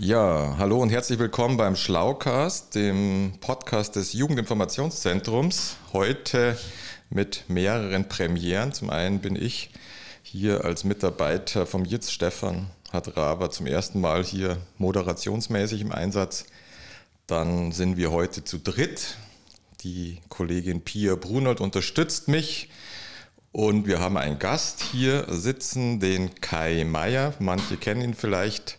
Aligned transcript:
Ja, 0.00 0.54
hallo 0.58 0.80
und 0.80 0.90
herzlich 0.90 1.18
willkommen 1.18 1.56
beim 1.56 1.74
Schlaucast, 1.74 2.76
dem 2.76 3.32
Podcast 3.40 3.96
des 3.96 4.12
Jugendinformationszentrums. 4.12 5.74
Heute 5.92 6.56
mit 7.10 7.42
mehreren 7.48 8.08
Premieren. 8.08 8.72
Zum 8.72 8.90
einen 8.90 9.18
bin 9.18 9.34
ich 9.34 9.70
hier 10.22 10.64
als 10.64 10.84
Mitarbeiter 10.84 11.66
vom 11.66 11.84
JITS 11.84 12.12
Stefan 12.12 12.70
Hadraber 12.92 13.50
zum 13.50 13.66
ersten 13.66 14.00
Mal 14.00 14.22
hier 14.22 14.58
moderationsmäßig 14.76 15.80
im 15.80 15.90
Einsatz. 15.90 16.44
Dann 17.26 17.72
sind 17.72 17.96
wir 17.96 18.12
heute 18.12 18.44
zu 18.44 18.58
dritt. 18.58 19.16
Die 19.80 20.20
Kollegin 20.28 20.80
Pia 20.82 21.16
Brunold 21.16 21.60
unterstützt 21.60 22.28
mich. 22.28 22.70
Und 23.50 23.88
wir 23.88 23.98
haben 23.98 24.16
einen 24.16 24.38
Gast 24.38 24.80
hier 24.80 25.26
sitzen, 25.28 25.98
den 25.98 26.36
Kai 26.40 26.84
Meier. 26.84 27.34
Manche 27.40 27.76
kennen 27.76 28.02
ihn 28.02 28.14
vielleicht 28.14 28.77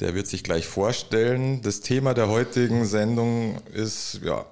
der 0.00 0.14
wird 0.14 0.26
sich 0.26 0.42
gleich 0.42 0.66
vorstellen. 0.66 1.62
Das 1.62 1.80
Thema 1.80 2.14
der 2.14 2.28
heutigen 2.28 2.84
Sendung 2.84 3.58
ist 3.72 4.20
ja, 4.24 4.44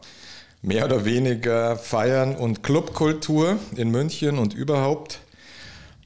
mehr 0.62 0.84
oder 0.84 1.04
weniger 1.04 1.76
Feiern 1.76 2.36
und 2.36 2.62
Clubkultur 2.62 3.58
in 3.74 3.90
München 3.90 4.38
und 4.38 4.54
überhaupt. 4.54 5.20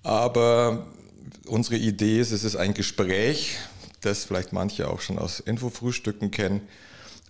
Aber 0.02 0.86
unsere 1.46 1.76
Idee 1.76 2.20
ist, 2.20 2.32
es 2.32 2.42
ist 2.42 2.56
ein 2.56 2.72
Gespräch, 2.72 3.58
das 4.00 4.24
vielleicht 4.24 4.52
manche 4.52 4.88
auch 4.88 5.00
schon 5.00 5.18
aus 5.18 5.40
Infofrühstücken 5.40 6.30
kennen. 6.30 6.62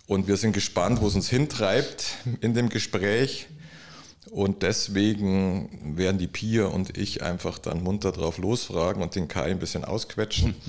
Und 0.07 0.29
wir 0.29 0.37
sind 0.37 0.53
gespannt, 0.53 1.01
wo 1.01 1.07
es 1.07 1.15
uns 1.15 1.29
hintreibt 1.29 2.15
in 2.39 2.53
dem 2.53 2.69
Gespräch. 2.69 3.47
Und 4.31 4.63
deswegen 4.63 5.97
werden 5.97 6.17
die 6.17 6.27
Pia 6.27 6.65
und 6.65 6.97
ich 6.97 7.23
einfach 7.23 7.59
dann 7.59 7.83
munter 7.83 8.13
drauf 8.13 8.37
losfragen 8.37 9.01
und 9.01 9.15
den 9.15 9.27
Kai 9.27 9.51
ein 9.51 9.59
bisschen 9.59 9.83
ausquetschen. 9.83 10.55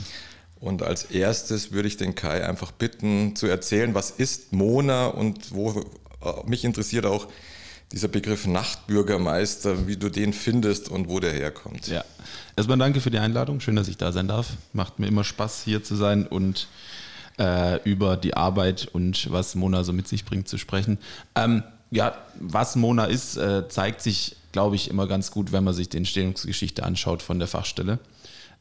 Und 0.60 0.82
als 0.82 1.04
erstes 1.04 1.72
würde 1.72 1.88
ich 1.88 1.96
den 1.96 2.14
Kai 2.14 2.46
einfach 2.46 2.72
bitten 2.72 3.36
zu 3.36 3.46
erzählen, 3.46 3.94
was 3.94 4.10
ist 4.10 4.52
Mona 4.52 5.06
und 5.06 5.54
wo 5.54 5.70
äh, 5.70 5.84
mich 6.46 6.64
interessiert 6.64 7.06
auch 7.06 7.28
dieser 7.92 8.08
Begriff 8.08 8.46
Nachtbürgermeister, 8.46 9.86
wie 9.86 9.96
du 9.96 10.10
den 10.10 10.32
findest 10.32 10.88
und 10.88 11.08
wo 11.08 11.20
der 11.20 11.32
herkommt. 11.32 11.88
Ja, 11.88 12.04
erstmal 12.56 12.76
danke 12.76 13.00
für 13.00 13.10
die 13.10 13.18
Einladung. 13.18 13.60
Schön, 13.60 13.76
dass 13.76 13.88
ich 13.88 13.96
da 13.96 14.12
sein 14.12 14.28
darf. 14.28 14.50
Macht 14.72 14.98
mir 14.98 15.06
immer 15.06 15.24
Spaß, 15.24 15.62
hier 15.64 15.82
zu 15.82 15.96
sein 15.96 16.26
und 16.26 16.68
äh, 17.38 17.80
über 17.88 18.16
die 18.16 18.34
Arbeit 18.34 18.88
und 18.92 19.30
was 19.30 19.54
Mona 19.54 19.84
so 19.84 19.92
mit 19.92 20.08
sich 20.08 20.24
bringt 20.24 20.48
zu 20.48 20.58
sprechen. 20.58 20.98
Ähm, 21.34 21.62
ja, 21.90 22.18
was 22.38 22.76
Mona 22.76 23.06
ist, 23.06 23.36
äh, 23.36 23.68
zeigt 23.68 24.02
sich, 24.02 24.36
glaube 24.52 24.76
ich, 24.76 24.90
immer 24.90 25.06
ganz 25.06 25.30
gut, 25.30 25.52
wenn 25.52 25.64
man 25.64 25.72
sich 25.72 25.88
die 25.88 25.96
Entstehungsgeschichte 25.96 26.82
anschaut 26.82 27.22
von 27.22 27.38
der 27.38 27.48
Fachstelle. 27.48 27.98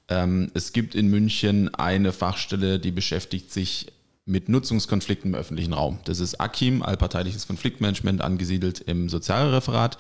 Ähm, 0.09 0.52
es 0.53 0.73
gibt 0.73 0.95
in 0.95 1.08
München 1.08 1.73
eine 1.75 2.11
Fachstelle, 2.11 2.80
die 2.80 2.91
beschäftigt 2.91 3.52
sich 3.52 3.88
mit 4.25 4.49
Nutzungskonflikten 4.49 5.31
im 5.31 5.39
öffentlichen 5.39 5.73
Raum. 5.73 5.99
Das 6.03 6.19
ist 6.19 6.39
AKIM, 6.39 6.83
allparteiliches 6.83 7.47
Konfliktmanagement, 7.47 8.22
angesiedelt 8.22 8.81
im 8.81 9.09
Sozialreferat. 9.09 9.97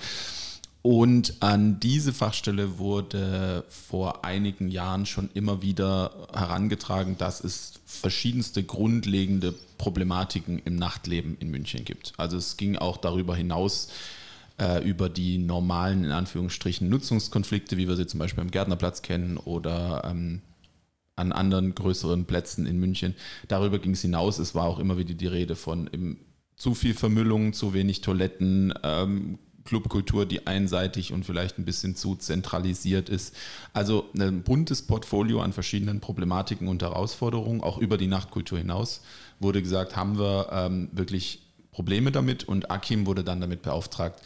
Und 0.81 1.41
an 1.41 1.79
diese 1.79 2.13
Fachstelle 2.13 2.77
wurde 2.77 3.65
vor 3.69 4.23
einigen 4.23 4.69
Jahren 4.69 5.05
schon 5.05 5.29
immer 5.33 5.61
wieder 5.61 6.27
herangetragen, 6.33 7.17
dass 7.17 7.43
es 7.43 7.73
verschiedenste 7.85 8.63
grundlegende 8.63 9.53
Problematiken 9.77 10.61
im 10.63 10.75
Nachtleben 10.75 11.35
in 11.39 11.49
München 11.49 11.83
gibt. 11.83 12.13
Also 12.17 12.37
es 12.37 12.57
ging 12.57 12.77
auch 12.77 12.97
darüber 12.97 13.35
hinaus, 13.35 13.89
äh, 14.59 14.83
über 14.87 15.09
die 15.09 15.37
normalen, 15.37 16.03
in 16.03 16.11
Anführungsstrichen, 16.11 16.89
Nutzungskonflikte, 16.89 17.77
wie 17.77 17.87
wir 17.87 17.95
sie 17.95 18.07
zum 18.07 18.19
Beispiel 18.19 18.41
am 18.41 18.51
Gärtnerplatz 18.51 19.01
kennen 19.01 19.37
oder 19.37 20.03
ähm, 20.05 20.41
an 21.15 21.31
anderen 21.31 21.75
größeren 21.75 22.25
Plätzen 22.25 22.65
in 22.65 22.79
München. 22.79 23.15
Darüber 23.47 23.79
ging 23.79 23.91
es 23.91 24.01
hinaus. 24.01 24.39
Es 24.39 24.55
war 24.55 24.65
auch 24.65 24.79
immer 24.79 24.97
wieder 24.97 25.13
die 25.13 25.27
Rede 25.27 25.55
von 25.55 25.87
im, 25.87 26.17
zu 26.55 26.73
viel 26.73 26.93
Vermüllung, 26.93 27.53
zu 27.53 27.73
wenig 27.73 28.01
Toiletten, 28.01 28.73
ähm, 28.83 29.39
Clubkultur, 29.63 30.25
die 30.25 30.47
einseitig 30.47 31.11
und 31.11 31.25
vielleicht 31.25 31.59
ein 31.59 31.65
bisschen 31.65 31.95
zu 31.95 32.15
zentralisiert 32.15 33.09
ist. 33.09 33.35
Also 33.73 34.05
ein 34.17 34.41
buntes 34.41 34.81
Portfolio 34.81 35.41
an 35.41 35.53
verschiedenen 35.53 35.99
Problematiken 35.99 36.67
und 36.67 36.81
Herausforderungen, 36.81 37.61
auch 37.61 37.77
über 37.77 37.97
die 37.97 38.07
Nachtkultur 38.07 38.57
hinaus, 38.57 39.01
wurde 39.39 39.61
gesagt, 39.61 39.95
haben 39.95 40.17
wir 40.17 40.47
ähm, 40.51 40.89
wirklich 40.93 41.41
Probleme 41.71 42.11
damit 42.11 42.45
und 42.45 42.71
Akim 42.71 43.05
wurde 43.05 43.23
dann 43.23 43.41
damit 43.41 43.61
beauftragt, 43.61 44.21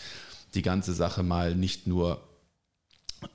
die 0.54 0.62
ganze 0.62 0.94
Sache 0.94 1.24
mal 1.24 1.56
nicht 1.56 1.88
nur 1.88 2.22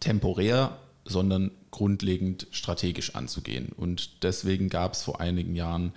temporär, 0.00 0.78
sondern 1.04 1.50
grundlegend 1.70 2.48
strategisch 2.50 3.14
anzugehen. 3.14 3.70
Und 3.76 4.22
deswegen 4.22 4.68
gab 4.68 4.94
es 4.94 5.02
vor 5.02 5.20
einigen 5.20 5.54
Jahren 5.54 5.92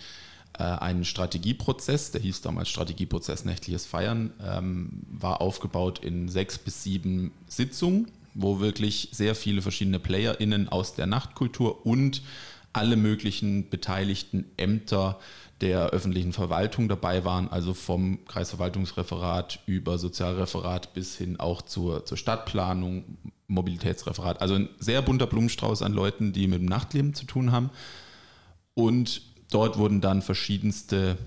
äh, 0.58 0.64
einen 0.64 1.06
Strategieprozess, 1.06 2.12
der 2.12 2.22
hieß 2.22 2.42
damals 2.42 2.70
Strategieprozess 2.70 3.46
Nächtliches 3.46 3.86
Feiern, 3.86 4.34
ähm, 4.44 5.04
war 5.10 5.42
aufgebaut 5.42 6.00
in 6.00 6.30
sechs 6.30 6.58
bis 6.58 6.84
sieben 6.84 7.32
Sitzungen, 7.48 8.12
wo 8.34 8.60
wirklich 8.60 9.10
sehr 9.12 9.36
viele 9.36 9.62
verschiedene 9.62 10.00
PlayerInnen 10.00 10.70
aus 10.70 10.94
der 10.94 11.08
Nachtkultur 11.08 11.86
und 11.86 12.22
alle 12.72 12.96
möglichen 12.96 13.70
beteiligten 13.70 14.46
Ämter 14.58 15.20
der 15.62 15.90
öffentlichen 15.90 16.32
Verwaltung 16.32 16.88
dabei 16.88 17.26
waren, 17.26 17.50
also 17.50 17.74
vom 17.74 18.26
Kreisverwaltungsreferat 18.26 19.60
über 19.66 19.98
Sozialreferat 19.98 20.94
bis 20.94 21.18
hin 21.18 21.40
auch 21.40 21.62
zur, 21.62 22.06
zur 22.06 22.18
Stadtplanung, 22.18 23.18
Mobilitätsreferat. 23.48 24.42
Also 24.42 24.56
ein 24.56 24.70
sehr 24.80 25.02
bunter 25.02 25.28
Blumenstrauß 25.28 25.82
an 25.82 25.94
Leuten, 25.94 26.32
die 26.32 26.48
mit 26.48 26.60
dem 26.62 26.68
Nachtleben 26.68 27.14
zu 27.14 27.26
tun 27.26 27.52
haben. 27.52 27.72
Und 28.74 29.22
dort 29.52 29.78
wurden 29.78 30.00
dann 30.00 30.22
verschiedenste 30.22 31.18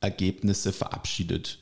Ergebnisse 0.00 0.72
verabschiedet 0.72 1.59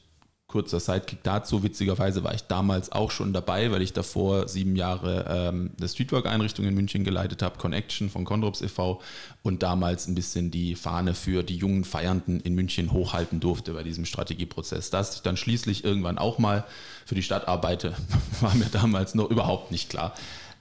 kurzer 0.49 0.81
Sidekick 0.81 1.23
dazu. 1.23 1.63
Witzigerweise 1.63 2.25
war 2.25 2.35
ich 2.35 2.43
damals 2.45 2.91
auch 2.91 3.11
schon 3.11 3.35
dabei, 3.35 3.71
weil 3.71 3.83
ich 3.83 3.93
davor 3.93 4.49
sieben 4.49 4.77
Jahre 4.77 5.27
ähm, 5.29 5.73
eine 5.79 5.89
Streetwork-Einrichtung 5.89 6.65
in 6.65 6.75
München 6.75 7.05
geleitet 7.05 7.43
habe, 7.43 7.59
Connection 7.59 8.09
von 8.09 8.25
Condrops 8.25 8.63
e.V. 8.63 9.03
und 9.43 9.63
damals 9.63 10.09
ein 10.09 10.15
bisschen 10.15 10.51
die 10.51 10.75
Fahne 10.75 11.13
für 11.13 11.43
die 11.43 11.57
jungen 11.57 11.85
Feiernden 11.85 12.41
in 12.41 12.55
München 12.55 12.93
hochhalten 12.93 13.41
durfte 13.41 13.75
bei 13.75 13.83
diesem 13.83 14.07
Strategieprozess. 14.07 14.89
Dass 14.89 15.17
ich 15.17 15.21
dann 15.21 15.37
schließlich 15.37 15.85
irgendwann 15.85 16.17
auch 16.17 16.39
mal 16.39 16.65
für 17.05 17.15
die 17.15 17.23
Stadt 17.23 17.47
arbeite, 17.47 17.95
war 18.41 18.55
mir 18.55 18.71
damals 18.73 19.15
noch 19.15 19.31
überhaupt 19.31 19.71
nicht 19.71 19.91
klar. 19.91 20.15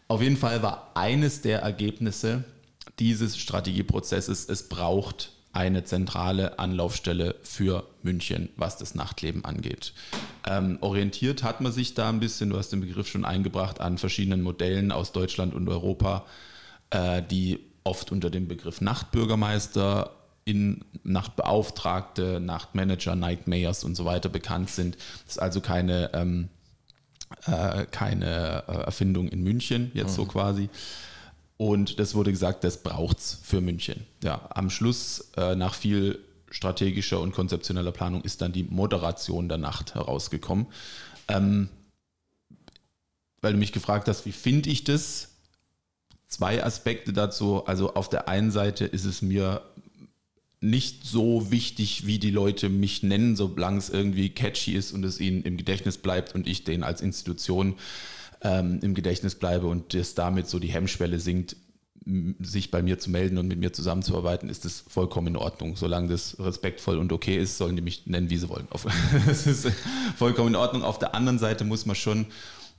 Auf 0.09 0.21
jeden 0.21 0.37
Fall 0.37 0.61
war 0.61 0.91
eines 0.95 1.41
der 1.41 1.61
Ergebnisse 1.61 2.43
dieses 2.99 3.37
Strategieprozesses, 3.37 4.49
es 4.49 4.67
braucht 4.67 5.31
eine 5.57 5.83
zentrale 5.83 6.59
Anlaufstelle 6.59 7.35
für 7.41 7.83
München, 8.03 8.49
was 8.57 8.77
das 8.77 8.93
Nachtleben 8.93 9.43
angeht. 9.43 9.91
Ähm, 10.45 10.77
orientiert 10.81 11.41
hat 11.41 11.61
man 11.61 11.71
sich 11.71 11.95
da 11.95 12.09
ein 12.09 12.19
bisschen, 12.19 12.51
du 12.51 12.57
hast 12.57 12.69
den 12.69 12.81
Begriff 12.81 13.07
schon 13.07 13.25
eingebracht, 13.25 13.81
an 13.81 13.97
verschiedenen 13.97 14.43
Modellen 14.43 14.91
aus 14.91 15.13
Deutschland 15.13 15.55
und 15.55 15.67
Europa, 15.67 16.27
äh, 16.91 17.23
die 17.23 17.59
oft 17.83 18.11
unter 18.11 18.29
dem 18.29 18.47
Begriff 18.47 18.81
Nachtbürgermeister 18.81 20.11
in 20.45 20.85
Nachtbeauftragte, 21.03 22.39
Nachtmanager, 22.39 23.15
Nightmayors 23.15 23.83
und 23.83 23.95
so 23.95 24.05
weiter 24.05 24.29
bekannt 24.29 24.69
sind. 24.69 24.95
Das 25.25 25.37
ist 25.37 25.41
also 25.41 25.59
keine, 25.59 26.11
ähm, 26.13 26.49
äh, 27.47 27.87
keine 27.89 28.63
äh, 28.67 28.71
Erfindung 28.83 29.27
in 29.27 29.41
München, 29.41 29.89
jetzt 29.95 30.11
mhm. 30.11 30.15
so 30.15 30.25
quasi. 30.25 30.69
Und 31.57 31.99
das 31.99 32.13
wurde 32.13 32.31
gesagt, 32.31 32.63
das 32.63 32.83
braucht's 32.83 33.39
für 33.43 33.61
München. 33.61 34.05
Ja, 34.23 34.47
am 34.51 34.69
Schluss, 34.69 35.31
äh, 35.35 35.55
nach 35.55 35.73
viel 35.73 36.19
strategischer 36.49 37.19
und 37.19 37.33
konzeptioneller 37.33 37.91
Planung, 37.91 38.21
ist 38.21 38.41
dann 38.41 38.53
die 38.53 38.63
Moderation 38.63 39.49
der 39.49 39.57
Nacht 39.57 39.95
herausgekommen. 39.95 40.67
Ähm, 41.27 41.69
weil 43.41 43.53
du 43.53 43.59
mich 43.59 43.71
gefragt 43.71 44.07
hast, 44.07 44.25
wie 44.25 44.31
finde 44.31 44.69
ich 44.69 44.83
das? 44.83 45.29
Zwei 46.27 46.63
Aspekte 46.63 47.13
dazu. 47.13 47.65
Also 47.65 47.93
auf 47.95 48.09
der 48.09 48.27
einen 48.27 48.51
Seite 48.51 48.85
ist 48.85 49.05
es 49.05 49.21
mir 49.21 49.61
nicht 50.59 51.05
so 51.05 51.51
wichtig, 51.51 52.07
wie 52.07 52.19
die 52.19 52.31
Leute 52.31 52.69
mich 52.69 53.03
nennen, 53.03 53.35
solange 53.35 53.77
es 53.77 53.89
irgendwie 53.89 54.29
catchy 54.29 54.73
ist 54.73 54.91
und 54.91 55.03
es 55.03 55.19
ihnen 55.19 55.43
im 55.43 55.57
Gedächtnis 55.57 55.97
bleibt 55.97 56.33
und 56.33 56.47
ich 56.47 56.63
den 56.63 56.83
als 56.83 57.01
Institution 57.01 57.75
ähm, 58.41 58.79
im 58.81 58.93
Gedächtnis 58.93 59.35
bleibe 59.35 59.67
und 59.67 59.93
das 59.93 60.15
damit 60.15 60.47
so 60.47 60.59
die 60.59 60.67
Hemmschwelle 60.67 61.19
sinkt, 61.19 61.55
sich 62.39 62.71
bei 62.71 62.81
mir 62.81 62.99
zu 62.99 63.09
melden 63.09 63.37
und 63.37 63.47
mit 63.47 63.59
mir 63.59 63.73
zusammenzuarbeiten, 63.73 64.49
ist 64.49 64.63
das 64.65 64.83
vollkommen 64.87 65.27
in 65.27 65.35
Ordnung. 65.35 65.75
Solange 65.75 66.07
das 66.07 66.37
respektvoll 66.39 66.97
und 66.97 67.11
okay 67.11 67.37
ist, 67.37 67.57
sollen 67.57 67.75
die 67.75 67.81
mich 67.81 68.05
nennen, 68.05 68.29
wie 68.29 68.37
sie 68.37 68.49
wollen. 68.49 68.67
Das 69.27 69.45
ist 69.45 69.67
vollkommen 70.15 70.49
in 70.49 70.55
Ordnung. 70.55 70.83
Auf 70.83 70.99
der 70.99 71.15
anderen 71.15 71.37
Seite 71.37 71.65
muss 71.65 71.85
man 71.85 71.95
schon 71.95 72.27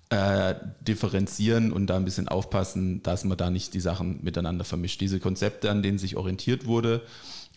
äh, 0.08 0.54
differenzieren 0.80 1.72
und 1.72 1.88
da 1.88 1.96
ein 1.96 2.06
bisschen 2.06 2.28
aufpassen, 2.28 3.02
dass 3.02 3.24
man 3.24 3.36
da 3.36 3.50
nicht 3.50 3.74
die 3.74 3.80
Sachen 3.80 4.20
miteinander 4.22 4.64
vermischt. 4.64 5.00
Diese 5.00 5.20
Konzepte, 5.20 5.70
an 5.70 5.82
denen 5.82 5.98
sich 5.98 6.16
orientiert 6.16 6.64
wurde, 6.64 7.02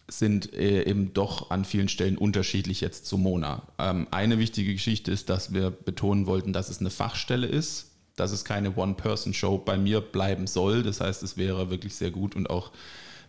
sind 0.09 0.53
äh, 0.53 0.83
eben 0.83 1.13
doch 1.13 1.51
an 1.51 1.63
vielen 1.63 1.87
Stellen 1.87 2.17
unterschiedlich 2.17 2.81
jetzt 2.81 3.05
zu 3.05 3.17
Mona. 3.17 3.63
Ähm, 3.79 4.07
eine 4.11 4.39
wichtige 4.39 4.73
Geschichte 4.73 5.09
ist, 5.11 5.29
dass 5.29 5.53
wir 5.53 5.71
betonen 5.71 6.25
wollten, 6.25 6.51
dass 6.51 6.69
es 6.69 6.81
eine 6.81 6.89
Fachstelle 6.89 7.47
ist 7.47 7.90
dass 8.15 8.31
es 8.31 8.45
keine 8.45 8.75
One-Person-Show 8.75 9.59
bei 9.59 9.77
mir 9.77 10.01
bleiben 10.01 10.47
soll. 10.47 10.83
Das 10.83 11.01
heißt, 11.01 11.23
es 11.23 11.37
wäre 11.37 11.69
wirklich 11.69 11.95
sehr 11.95 12.11
gut 12.11 12.35
und 12.35 12.49
auch 12.49 12.71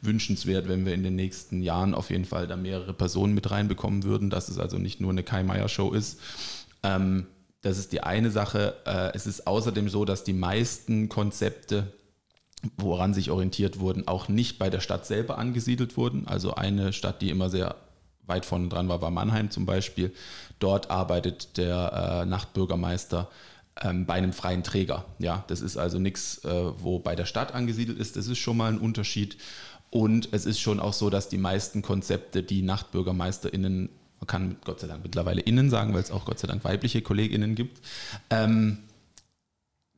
wünschenswert, 0.02 0.68
wenn 0.68 0.84
wir 0.84 0.94
in 0.94 1.04
den 1.04 1.14
nächsten 1.14 1.62
Jahren 1.62 1.94
auf 1.94 2.10
jeden 2.10 2.24
Fall 2.24 2.46
da 2.46 2.56
mehrere 2.56 2.92
Personen 2.92 3.34
mit 3.34 3.50
reinbekommen 3.50 4.02
würden, 4.02 4.30
dass 4.30 4.48
es 4.48 4.58
also 4.58 4.78
nicht 4.78 5.00
nur 5.00 5.10
eine 5.10 5.22
Kai 5.22 5.44
Meier 5.44 5.68
Show 5.68 5.92
ist. 5.92 6.18
Ähm, 6.82 7.26
das 7.62 7.78
ist 7.78 7.92
die 7.92 8.02
eine 8.02 8.30
Sache. 8.30 8.74
Äh, 8.84 9.12
es 9.14 9.26
ist 9.26 9.46
außerdem 9.46 9.88
so, 9.88 10.04
dass 10.04 10.24
die 10.24 10.32
meisten 10.32 11.08
Konzepte, 11.08 11.92
woran 12.76 13.14
sich 13.14 13.30
orientiert 13.30 13.78
wurden, 13.78 14.08
auch 14.08 14.28
nicht 14.28 14.58
bei 14.58 14.70
der 14.70 14.80
Stadt 14.80 15.06
selber 15.06 15.38
angesiedelt 15.38 15.96
wurden. 15.96 16.26
Also 16.26 16.54
eine 16.54 16.92
Stadt, 16.92 17.22
die 17.22 17.30
immer 17.30 17.48
sehr 17.48 17.76
weit 18.26 18.44
vorne 18.44 18.68
dran 18.68 18.88
war, 18.88 19.00
war 19.00 19.10
Mannheim 19.10 19.50
zum 19.50 19.66
Beispiel. 19.66 20.12
Dort 20.58 20.90
arbeitet 20.90 21.56
der 21.56 22.22
äh, 22.22 22.26
Nachtbürgermeister 22.26 23.28
bei 23.74 24.14
einem 24.14 24.32
freien 24.32 24.62
Träger. 24.62 25.06
Ja, 25.18 25.44
das 25.48 25.60
ist 25.60 25.76
also 25.76 25.98
nichts, 25.98 26.44
äh, 26.44 26.72
wo 26.78 26.98
bei 26.98 27.16
der 27.16 27.24
Stadt 27.24 27.52
angesiedelt 27.54 27.98
ist. 27.98 28.16
Das 28.16 28.26
ist 28.26 28.38
schon 28.38 28.56
mal 28.56 28.72
ein 28.72 28.78
Unterschied. 28.78 29.38
Und 29.90 30.28
es 30.32 30.46
ist 30.46 30.60
schon 30.60 30.80
auch 30.80 30.92
so, 30.92 31.10
dass 31.10 31.28
die 31.28 31.38
meisten 31.38 31.82
Konzepte, 31.82 32.42
die 32.42 32.62
NachtbürgermeisterInnen, 32.62 33.90
man 34.20 34.26
kann 34.26 34.56
Gott 34.64 34.80
sei 34.80 34.86
Dank 34.86 35.02
mittlerweile 35.02 35.40
innen 35.40 35.68
sagen, 35.68 35.92
weil 35.94 36.02
es 36.02 36.10
auch 36.10 36.24
Gott 36.24 36.38
sei 36.38 36.48
Dank 36.48 36.64
weibliche 36.64 37.02
KollegInnen 37.02 37.54
gibt, 37.54 37.80
ähm, 38.30 38.78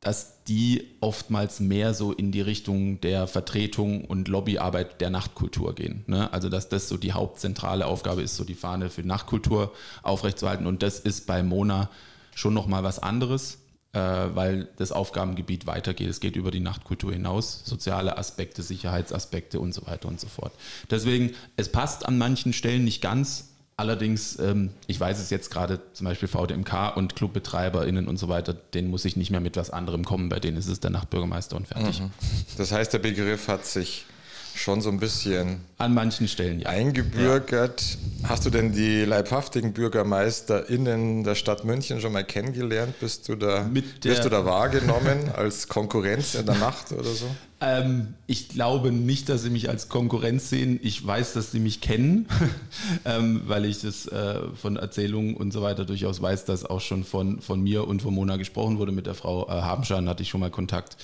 dass 0.01 0.45
die 0.45 0.89
oftmals 1.01 1.61
mehr 1.61 1.95
so 1.95 2.13
in 2.13 2.31
die 2.31 2.41
Richtung 2.41 3.01
der 3.01 3.27
Vertretung 3.27 4.05
und 4.05 4.29
Lobbyarbeit 4.29 5.01
der 5.01 5.11
Nachtkultur 5.11 5.75
gehen. 5.75 6.05
Ne? 6.07 6.33
Also 6.33 6.49
dass 6.49 6.69
das 6.69 6.89
so 6.89 6.97
die 6.97 7.13
hauptzentrale 7.13 7.87
Aufgabe 7.87 8.23
ist, 8.23 8.37
so 8.37 8.45
die 8.45 8.55
Fahne 8.55 8.91
für 8.91 9.03
Nachtkultur 9.03 9.73
aufrechtzuerhalten. 10.03 10.67
Und 10.67 10.83
das 10.83 11.01
ist 11.01 11.27
bei 11.27 11.43
Mona 11.43 11.91
schon 12.35 12.55
nochmal 12.55 12.83
was 12.83 12.99
anderes 12.99 13.64
weil 13.99 14.69
das 14.77 14.93
Aufgabengebiet 14.93 15.67
weitergeht. 15.67 16.09
Es 16.09 16.21
geht 16.21 16.37
über 16.37 16.51
die 16.51 16.61
Nachtkultur 16.61 17.13
hinaus, 17.13 17.63
soziale 17.65 18.19
Aspekte, 18.19 18.63
Sicherheitsaspekte 18.63 19.61
und 19.61 19.73
so 19.73 19.87
weiter 19.87 20.09
und 20.09 20.21
so 20.21 20.29
fort. 20.29 20.53
Deswegen, 20.91 21.33
es 21.57 21.71
passt 21.71 22.07
an 22.07 22.19
manchen 22.19 22.53
Stellen 22.53 22.85
nicht 22.85 23.01
ganz. 23.01 23.51
Allerdings, 23.77 24.39
ähm, 24.39 24.71
ich 24.87 25.01
weiß 25.01 25.19
es 25.19 25.31
jetzt 25.31 25.51
gerade, 25.51 25.81
zum 25.95 26.05
Beispiel 26.05 26.29
VDMK 26.29 26.97
und 26.97 27.17
ClubbetreiberInnen 27.17 28.07
und 28.07 28.19
so 28.19 28.29
weiter, 28.29 28.55
denen 28.55 28.89
muss 28.89 29.05
ich 29.05 29.17
nicht 29.17 29.31
mehr 29.31 29.41
mit 29.41 29.57
was 29.57 29.71
anderem 29.71 30.05
kommen, 30.05 30.29
bei 30.29 30.39
denen 30.39 30.57
ist 30.57 30.69
es 30.69 30.79
der 30.79 30.91
Nachtbürgermeister 30.91 31.57
und 31.57 31.67
fertig. 31.67 32.01
Mhm. 32.01 32.11
Das 32.57 32.71
heißt, 32.71 32.93
der 32.93 33.01
Begriff 33.01 33.49
hat 33.49 33.67
sich 33.67 34.07
schon 34.55 34.81
so 34.81 34.89
ein 34.89 35.01
bisschen 35.01 35.61
an 35.79 35.95
manchen 35.95 36.29
Stellen 36.29 36.61
ja. 36.61 36.69
eingebürgert. 36.69 37.99
Ja. 38.23 38.29
Hast 38.29 38.47
du 38.47 38.51
denn 38.51 38.73
die 38.73 39.05
leibhaftigen 39.05 39.73
BürgermeisterInnen 39.73 41.25
der 41.25 41.35
Stadt 41.35 41.65
München 41.65 42.01
schon 42.01 42.13
mal 42.13 42.25
kennengelernt? 42.25 42.99
Bist 43.01 43.29
du 43.29 43.35
da, 43.35 43.69
bist 44.01 44.25
du 44.25 44.29
da 44.29 44.45
wahrgenommen 44.45 45.31
als 45.37 45.69
Konkurrenz 45.69 46.35
in 46.35 46.47
der 46.47 46.55
Nacht 46.55 46.93
oder 46.93 47.05
so? 47.05 47.27
Ähm, 47.61 48.15
ich 48.27 48.49
glaube 48.49 48.93
nicht, 48.93 49.29
dass 49.29 49.43
sie 49.43 49.51
mich 49.51 49.69
als 49.69 49.89
Konkurrenz 49.89 50.49
sehen. 50.49 50.79
Ich 50.83 51.05
weiß, 51.05 51.33
dass 51.35 51.51
sie 51.51 51.61
mich 51.61 51.81
kennen, 51.81 52.29
ähm, 53.05 53.43
weil 53.47 53.65
ich 53.65 53.83
das 53.83 54.07
äh, 54.07 54.39
von 54.55 54.77
Erzählungen 54.77 55.35
und 55.35 55.53
so 55.53 55.63
weiter 55.63 55.85
durchaus 55.85 56.23
weiß, 56.23 56.45
dass 56.45 56.65
auch 56.65 56.81
schon 56.81 57.05
von, 57.05 57.41
von 57.41 57.61
mir 57.61 57.87
und 57.89 58.03
von 58.03 58.15
Mona 58.15 58.37
gesprochen 58.37 58.79
wurde. 58.79 58.93
Mit 58.93 59.07
der 59.07 59.15
Frau 59.15 59.49
äh, 59.49 59.51
Habenschan 59.51 60.09
hatte 60.09 60.23
ich 60.23 60.29
schon 60.29 60.41
mal 60.41 60.51
Kontakt 60.51 60.97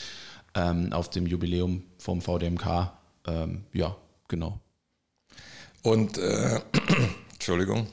ähm, 0.55 0.93
auf 0.93 1.11
dem 1.11 1.27
Jubiläum 1.27 1.83
vom 1.99 2.21
VDMK 2.21 2.93
ähm, 3.27 3.65
ja, 3.73 3.97
genau. 4.29 4.61
Und, 5.83 6.19
äh, 6.19 6.61
Entschuldigung. 7.33 7.87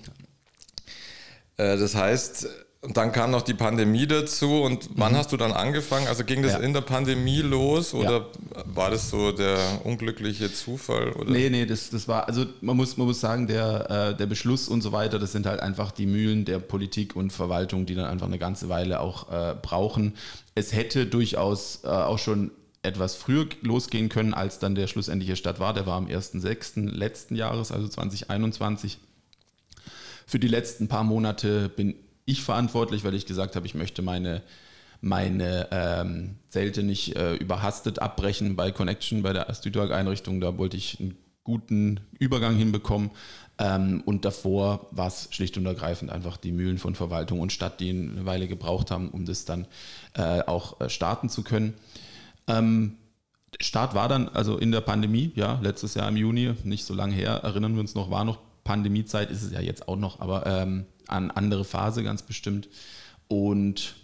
Äh, 1.58 1.78
das 1.78 1.96
heißt, 1.96 2.48
dann 2.82 3.12
kam 3.12 3.32
noch 3.32 3.42
die 3.42 3.54
Pandemie 3.54 4.06
dazu 4.06 4.62
und 4.62 4.90
wann 4.96 5.14
mhm. 5.14 5.18
hast 5.18 5.32
du 5.32 5.38
dann 5.38 5.52
angefangen? 5.52 6.08
Also 6.08 6.24
ging 6.24 6.44
das 6.44 6.54
ja. 6.54 6.60
in 6.60 6.74
der 6.74 6.82
Pandemie 6.82 7.42
los 7.42 7.94
oder 7.94 8.28
ja. 8.56 8.64
war 8.66 8.92
das 8.92 9.10
so 9.10 9.32
der 9.32 9.58
unglückliche 9.84 10.54
Zufall? 10.54 11.12
Oder? 11.14 11.32
Nee, 11.32 11.50
nee, 11.50 11.66
das, 11.66 11.90
das 11.90 12.08
war, 12.08 12.28
also 12.28 12.46
man 12.62 12.78
muss, 12.78 12.96
man 12.98 13.08
muss 13.08 13.20
sagen, 13.20 13.48
der, 13.48 14.12
äh, 14.12 14.18
der 14.18 14.28
Beschluss 14.28 14.68
und 14.68 14.82
so 14.82 14.92
weiter, 14.92 15.18
das 15.18 15.32
sind 15.32 15.48
halt 15.48 15.60
einfach 15.60 15.92
die 15.92 16.06
Mühlen 16.06 16.46
der 16.46 16.60
Politik 16.60 17.16
und 17.16 17.34
Verwaltung, 17.34 17.86
die 17.86 17.96
dann 17.96 18.06
einfach 18.06 18.28
eine 18.28 18.40
ganze 18.40 18.70
Weile 18.70 19.00
auch 19.00 19.32
äh, 19.32 19.56
brauchen. 19.56 20.16
Es 20.54 20.74
hätte 20.74 21.08
durchaus 21.08 21.82
äh, 21.84 21.88
auch 21.88 22.20
schon 22.20 22.52
etwas 22.88 23.16
früher 23.16 23.48
losgehen 23.62 24.10
können, 24.10 24.34
als 24.34 24.60
dann 24.60 24.76
der 24.76 24.88
schlussendliche 24.88 25.36
Start 25.36 25.60
war. 25.60 25.74
Der 25.74 25.86
war 25.86 25.98
am 25.98 26.08
1.6. 26.08 26.90
letzten 26.90 27.36
Jahres, 27.36 27.72
also 27.72 27.88
2021. 27.88 28.98
Für 30.26 30.40
die 30.40 30.48
letzten 30.48 30.88
paar 30.88 31.04
Monate 31.04 31.70
bin 31.70 31.96
ich 32.26 32.42
verantwortlich, 32.42 33.04
weil 33.04 33.14
ich 33.14 33.26
gesagt 33.26 33.56
habe, 33.56 33.66
ich 33.66 33.76
möchte 33.76 34.02
meine, 34.02 34.42
meine 35.00 35.68
ähm, 35.72 36.36
Zelte 36.50 36.84
nicht 36.84 37.16
äh, 37.16 37.36
überhastet 37.36 38.00
abbrechen 38.00 38.56
bei 38.56 38.72
Connection, 38.72 39.24
bei 39.24 39.34
der 39.34 39.50
Astüdorg-Einrichtung. 39.50 40.42
Da 40.42 40.58
wollte 40.58 40.76
ich 40.76 41.00
einen 41.00 41.18
guten 41.44 42.02
Übergang 42.20 42.58
hinbekommen. 42.58 43.12
Ähm, 43.58 44.04
und 44.06 44.26
davor 44.26 44.88
war 44.92 45.08
es 45.08 45.30
schlicht 45.32 45.58
und 45.58 45.66
ergreifend 45.66 46.12
einfach 46.12 46.38
die 46.38 46.52
Mühlen 46.52 46.78
von 46.78 46.94
Verwaltung 46.94 47.40
und 47.40 47.54
Stadt, 47.54 47.80
die 47.80 47.90
eine 47.90 48.26
Weile 48.26 48.48
gebraucht 48.48 48.92
haben, 48.92 49.10
um 49.10 49.26
das 49.26 49.46
dann 49.46 49.66
äh, 50.14 50.42
auch 50.42 50.80
äh, 50.82 50.90
starten 50.90 51.30
zu 51.30 51.44
können. 51.44 51.74
Ähm, 52.48 52.98
Start 53.62 53.96
war 53.96 54.08
dann 54.08 54.30
also 54.30 54.58
in 54.58 54.72
der 54.72 54.82
Pandemie, 54.82 55.32
ja, 55.36 55.60
letztes 55.62 55.96
Jahr 55.96 56.10
im 56.10 56.18
Juni, 56.18 56.54
nicht 56.64 56.86
so 56.86 56.94
lange 56.94 57.16
her, 57.16 57.42
erinnern 57.44 57.74
wir 57.74 57.82
uns 57.82 57.96
noch, 57.96 58.12
war 58.12 58.24
noch 58.24 58.40
Pandemiezeit, 58.64 59.32
ist 59.32 59.44
es 59.44 59.52
ja 59.52 59.62
jetzt 59.62 59.88
auch 59.88 59.96
noch, 59.96 60.20
aber 60.20 60.46
ähm, 60.46 60.86
an 61.08 61.32
andere 61.32 61.64
Phase 61.64 62.04
ganz 62.04 62.22
bestimmt. 62.22 62.68
Und 63.28 63.96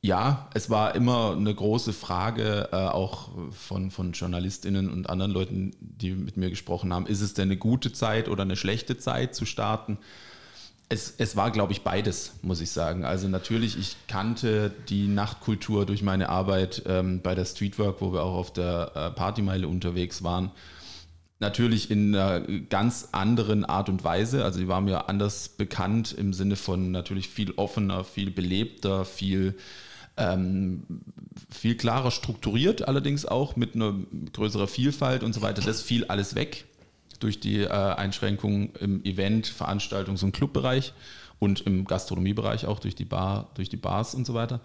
ja, 0.00 0.48
es 0.54 0.70
war 0.70 0.94
immer 0.94 1.32
eine 1.36 1.52
große 1.52 1.92
Frage, 1.92 2.68
äh, 2.72 2.76
auch 2.76 3.30
von, 3.50 3.90
von 3.90 4.12
JournalistInnen 4.12 4.88
und 4.88 5.10
anderen 5.10 5.32
Leuten, 5.32 5.72
die 5.80 6.12
mit 6.12 6.36
mir 6.36 6.48
gesprochen 6.48 6.94
haben, 6.94 7.06
ist 7.06 7.20
es 7.20 7.34
denn 7.34 7.48
eine 7.48 7.56
gute 7.56 7.92
Zeit 7.92 8.28
oder 8.28 8.42
eine 8.42 8.56
schlechte 8.56 8.96
Zeit 8.98 9.34
zu 9.34 9.44
starten? 9.44 9.98
Es, 10.88 11.14
es 11.18 11.34
war, 11.34 11.50
glaube 11.50 11.72
ich, 11.72 11.82
beides, 11.82 12.34
muss 12.42 12.60
ich 12.60 12.70
sagen. 12.70 13.04
Also 13.04 13.26
natürlich, 13.26 13.76
ich 13.76 13.96
kannte 14.06 14.72
die 14.88 15.08
Nachtkultur 15.08 15.84
durch 15.84 16.02
meine 16.02 16.28
Arbeit 16.28 16.84
ähm, 16.86 17.20
bei 17.22 17.34
der 17.34 17.44
Streetwork, 17.44 18.00
wo 18.00 18.12
wir 18.12 18.22
auch 18.22 18.36
auf 18.36 18.52
der 18.52 18.92
äh, 18.94 19.10
Partymeile 19.10 19.66
unterwegs 19.66 20.22
waren. 20.22 20.52
Natürlich 21.40 21.90
in 21.90 22.14
einer 22.14 22.40
ganz 22.70 23.08
anderen 23.12 23.64
Art 23.64 23.88
und 23.88 24.04
Weise. 24.04 24.44
Also 24.44 24.60
die 24.60 24.68
war 24.68 24.80
mir 24.80 25.08
anders 25.08 25.48
bekannt 25.48 26.12
im 26.12 26.32
Sinne 26.32 26.54
von 26.54 26.92
natürlich 26.92 27.28
viel 27.28 27.52
offener, 27.56 28.04
viel 28.04 28.30
belebter, 28.30 29.04
viel, 29.04 29.56
ähm, 30.16 30.84
viel 31.50 31.76
klarer 31.76 32.12
strukturiert, 32.12 32.86
allerdings 32.86 33.26
auch 33.26 33.56
mit 33.56 33.74
einer 33.74 33.94
größeren 34.32 34.68
Vielfalt 34.68 35.24
und 35.24 35.34
so 35.34 35.42
weiter. 35.42 35.62
Das 35.62 35.82
fiel 35.82 36.04
alles 36.04 36.36
weg 36.36 36.64
durch 37.18 37.40
die 37.40 37.60
äh, 37.60 37.68
Einschränkungen 37.68 38.74
im 38.80 39.04
Event-, 39.04 39.46
Veranstaltungs- 39.46 40.24
und 40.24 40.32
Clubbereich 40.32 40.92
und 41.38 41.60
im 41.62 41.84
Gastronomiebereich 41.84 42.66
auch 42.66 42.78
durch 42.78 42.94
die 42.94 43.04
Bar, 43.04 43.50
durch 43.54 43.68
die 43.68 43.76
Bars 43.76 44.14
und 44.14 44.26
so 44.26 44.34
weiter. 44.34 44.60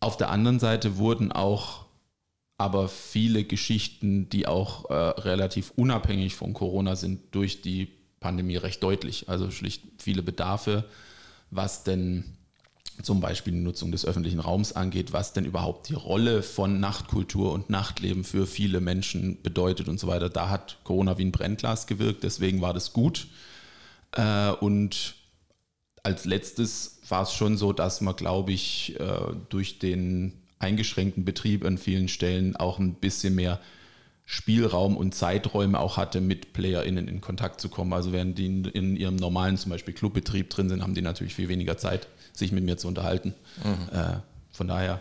Auf 0.00 0.16
der 0.16 0.30
anderen 0.30 0.60
Seite 0.60 0.96
wurden 0.96 1.32
auch 1.32 1.84
aber 2.56 2.88
viele 2.88 3.44
Geschichten, 3.44 4.28
die 4.28 4.46
auch 4.46 4.88
äh, 4.90 4.94
relativ 4.94 5.72
unabhängig 5.76 6.36
von 6.36 6.54
Corona 6.54 6.94
sind, 6.94 7.20
durch 7.34 7.62
die 7.62 7.88
Pandemie 8.20 8.56
recht 8.56 8.82
deutlich. 8.82 9.28
Also 9.28 9.50
schlicht 9.50 9.82
viele 9.98 10.22
Bedarfe, 10.22 10.84
was 11.50 11.84
denn 11.84 12.36
zum 13.02 13.20
Beispiel 13.20 13.52
die 13.52 13.60
Nutzung 13.60 13.92
des 13.92 14.04
öffentlichen 14.06 14.40
Raums 14.40 14.72
angeht, 14.72 15.12
was 15.12 15.32
denn 15.32 15.44
überhaupt 15.44 15.88
die 15.88 15.94
Rolle 15.94 16.42
von 16.42 16.80
Nachtkultur 16.80 17.52
und 17.52 17.70
Nachtleben 17.70 18.24
für 18.24 18.46
viele 18.46 18.80
Menschen 18.80 19.42
bedeutet 19.42 19.88
und 19.88 19.98
so 19.98 20.06
weiter. 20.06 20.28
Da 20.28 20.48
hat 20.48 20.78
Corona 20.84 21.18
wie 21.18 21.24
ein 21.24 21.32
Brennglas 21.32 21.86
gewirkt, 21.86 22.22
deswegen 22.22 22.60
war 22.60 22.72
das 22.72 22.92
gut. 22.92 23.26
Äh, 24.12 24.50
und 24.50 25.16
als 26.02 26.24
letztes 26.24 27.00
war 27.08 27.22
es 27.22 27.32
schon 27.32 27.56
so, 27.56 27.72
dass 27.72 28.00
man, 28.00 28.14
glaube 28.14 28.52
ich, 28.52 28.98
äh, 29.00 29.34
durch 29.48 29.78
den 29.78 30.34
eingeschränkten 30.58 31.24
Betrieb 31.24 31.64
an 31.64 31.78
vielen 31.78 32.08
Stellen 32.08 32.56
auch 32.56 32.78
ein 32.78 32.94
bisschen 32.94 33.34
mehr 33.34 33.60
Spielraum 34.26 34.96
und 34.96 35.14
Zeiträume 35.14 35.78
auch 35.78 35.98
hatte, 35.98 36.20
mit 36.20 36.54
PlayerInnen 36.54 37.08
in 37.08 37.20
Kontakt 37.20 37.60
zu 37.60 37.68
kommen. 37.68 37.92
Also 37.92 38.12
während 38.12 38.38
die 38.38 38.46
in, 38.46 38.64
in 38.64 38.96
ihrem 38.96 39.16
normalen 39.16 39.58
zum 39.58 39.70
Beispiel 39.70 39.92
Clubbetrieb 39.92 40.48
drin 40.48 40.68
sind, 40.68 40.82
haben 40.82 40.94
die 40.94 41.02
natürlich 41.02 41.34
viel 41.34 41.48
weniger 41.48 41.76
Zeit, 41.76 42.08
sich 42.34 42.52
mit 42.52 42.64
mir 42.64 42.76
zu 42.76 42.88
unterhalten. 42.88 43.34
Mhm. 43.62 43.96
Äh, 43.96 44.16
von 44.52 44.68
daher 44.68 45.00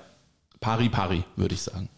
pari 0.60 0.90
pari, 0.90 1.24
würde 1.36 1.56
ich 1.56 1.62
sagen. 1.62 1.90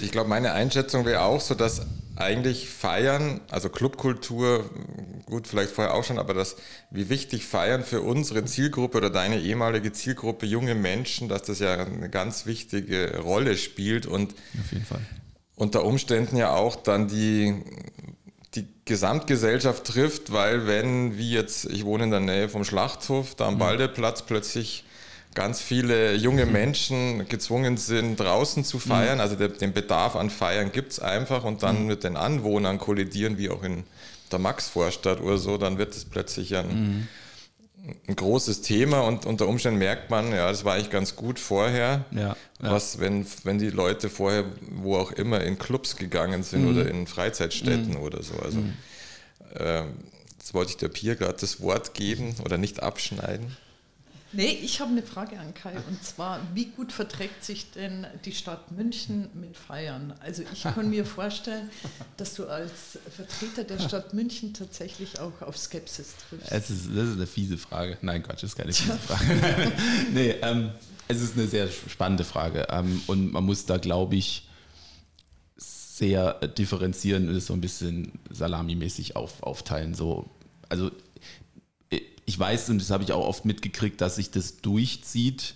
Ich 0.00 0.10
glaube, 0.10 0.28
meine 0.28 0.52
Einschätzung 0.52 1.04
wäre 1.04 1.22
auch 1.22 1.40
so, 1.40 1.54
dass 1.54 1.86
eigentlich 2.16 2.68
Feiern, 2.68 3.40
also 3.50 3.68
Clubkultur, 3.68 4.68
gut, 5.26 5.46
vielleicht 5.46 5.70
vorher 5.70 5.94
auch 5.94 6.02
schon, 6.02 6.18
aber 6.18 6.34
das, 6.34 6.56
wie 6.90 7.08
wichtig 7.08 7.46
Feiern 7.46 7.84
für 7.84 8.02
unsere 8.02 8.44
Zielgruppe 8.44 8.98
oder 8.98 9.10
deine 9.10 9.40
ehemalige 9.40 9.92
Zielgruppe, 9.92 10.44
junge 10.44 10.74
Menschen, 10.74 11.28
dass 11.28 11.42
das 11.42 11.60
ja 11.60 11.74
eine 11.74 12.10
ganz 12.10 12.46
wichtige 12.46 13.18
Rolle 13.20 13.56
spielt 13.56 14.06
und 14.06 14.34
unter 15.54 15.84
Umständen 15.84 16.36
ja 16.36 16.54
auch 16.54 16.76
dann 16.76 17.08
die 17.08 17.54
Gesamtgesellschaft 18.84 19.84
trifft, 19.84 20.32
weil 20.32 20.66
wenn, 20.66 21.16
wie 21.16 21.32
jetzt, 21.32 21.66
ich 21.66 21.84
wohne 21.84 22.04
in 22.04 22.10
der 22.10 22.20
Nähe 22.20 22.48
vom 22.48 22.64
Schlachthof, 22.64 23.34
da 23.34 23.46
am 23.46 23.54
mhm. 23.54 23.58
Baldeplatz 23.58 24.22
plötzlich 24.22 24.84
ganz 25.34 25.60
viele 25.60 26.14
junge 26.14 26.46
Menschen 26.46 27.26
gezwungen 27.28 27.76
sind, 27.76 28.18
draußen 28.18 28.64
zu 28.64 28.78
feiern. 28.78 29.16
Mhm. 29.16 29.20
Also 29.20 29.36
der, 29.36 29.48
den 29.48 29.72
Bedarf 29.72 30.16
an 30.16 30.30
Feiern 30.30 30.72
gibt 30.72 30.92
es 30.92 30.98
einfach 31.00 31.44
und 31.44 31.62
dann 31.62 31.82
mhm. 31.82 31.86
mit 31.86 32.04
den 32.04 32.16
Anwohnern 32.16 32.78
kollidieren, 32.78 33.38
wie 33.38 33.50
auch 33.50 33.62
in 33.62 33.84
der 34.30 34.38
Maxvorstadt 34.38 35.20
oder 35.20 35.38
so, 35.38 35.58
dann 35.58 35.78
wird 35.78 35.94
es 35.94 36.04
plötzlich 36.04 36.56
ein, 36.56 36.68
mhm. 36.68 37.08
Ein 38.06 38.14
großes 38.14 38.62
Thema 38.62 39.00
und 39.00 39.26
unter 39.26 39.48
Umständen 39.48 39.78
merkt 39.78 40.08
man, 40.10 40.30
ja, 40.30 40.48
das 40.48 40.64
war 40.64 40.74
eigentlich 40.74 40.90
ganz 40.90 41.16
gut 41.16 41.40
vorher. 41.40 42.04
Ja, 42.12 42.20
ja. 42.20 42.36
Was, 42.58 43.00
wenn, 43.00 43.26
wenn 43.42 43.58
die 43.58 43.70
Leute 43.70 44.08
vorher, 44.08 44.44
wo 44.70 44.96
auch 44.96 45.10
immer, 45.10 45.40
in 45.42 45.58
Clubs 45.58 45.96
gegangen 45.96 46.44
sind 46.44 46.62
mhm. 46.62 46.70
oder 46.70 46.88
in 46.88 47.06
Freizeitstätten 47.06 47.94
mhm. 47.94 48.00
oder 48.00 48.22
so. 48.22 48.34
Also 48.36 48.58
mhm. 48.58 48.74
äh, 49.54 49.82
jetzt 50.38 50.54
wollte 50.54 50.70
ich 50.70 50.76
der 50.76 50.88
Pier 50.88 51.16
gerade 51.16 51.38
das 51.40 51.60
Wort 51.60 51.94
geben 51.94 52.36
oder 52.44 52.56
nicht 52.56 52.82
abschneiden. 52.82 53.56
Nee, 54.32 54.58
ich 54.62 54.80
habe 54.80 54.90
eine 54.90 55.02
Frage 55.02 55.38
an 55.38 55.52
Kai 55.52 55.74
und 55.88 56.02
zwar, 56.02 56.40
wie 56.54 56.66
gut 56.66 56.90
verträgt 56.90 57.44
sich 57.44 57.70
denn 57.72 58.06
die 58.24 58.32
Stadt 58.32 58.70
München 58.72 59.28
mit 59.34 59.56
Feiern? 59.56 60.14
Also 60.20 60.42
ich 60.52 60.62
kann 60.62 60.88
mir 60.88 61.04
vorstellen, 61.04 61.68
dass 62.16 62.34
du 62.34 62.46
als 62.46 62.98
Vertreter 63.14 63.64
der 63.64 63.78
Stadt 63.78 64.14
München 64.14 64.54
tatsächlich 64.54 65.20
auch 65.20 65.42
auf 65.42 65.58
Skepsis 65.58 66.14
triffst. 66.28 66.50
Es 66.50 66.70
ist, 66.70 66.86
das 66.88 67.08
ist 67.08 67.16
eine 67.16 67.26
fiese 67.26 67.58
Frage. 67.58 67.98
Nein, 68.00 68.22
Quatsch, 68.22 68.42
ist 68.42 68.56
keine 68.56 68.72
fiese 68.72 68.98
Frage. 68.98 69.72
nee, 70.14 70.30
ähm, 70.42 70.70
es 71.08 71.20
ist 71.20 71.36
eine 71.36 71.46
sehr 71.46 71.68
spannende 71.68 72.24
Frage 72.24 72.66
ähm, 72.70 73.02
und 73.06 73.32
man 73.32 73.44
muss 73.44 73.66
da, 73.66 73.76
glaube 73.76 74.16
ich, 74.16 74.48
sehr 75.56 76.34
differenzieren 76.48 77.28
und 77.28 77.34
es 77.34 77.46
so 77.46 77.52
ein 77.52 77.60
bisschen 77.60 78.12
salamimäßig 78.30 79.14
auf, 79.14 79.42
aufteilen. 79.42 79.94
So, 79.94 80.30
also 80.68 80.90
ich 82.24 82.38
weiß, 82.38 82.70
und 82.70 82.80
das 82.80 82.90
habe 82.90 83.04
ich 83.04 83.12
auch 83.12 83.26
oft 83.26 83.44
mitgekriegt, 83.44 84.00
dass 84.00 84.16
sich 84.16 84.30
das 84.30 84.60
durchzieht 84.60 85.54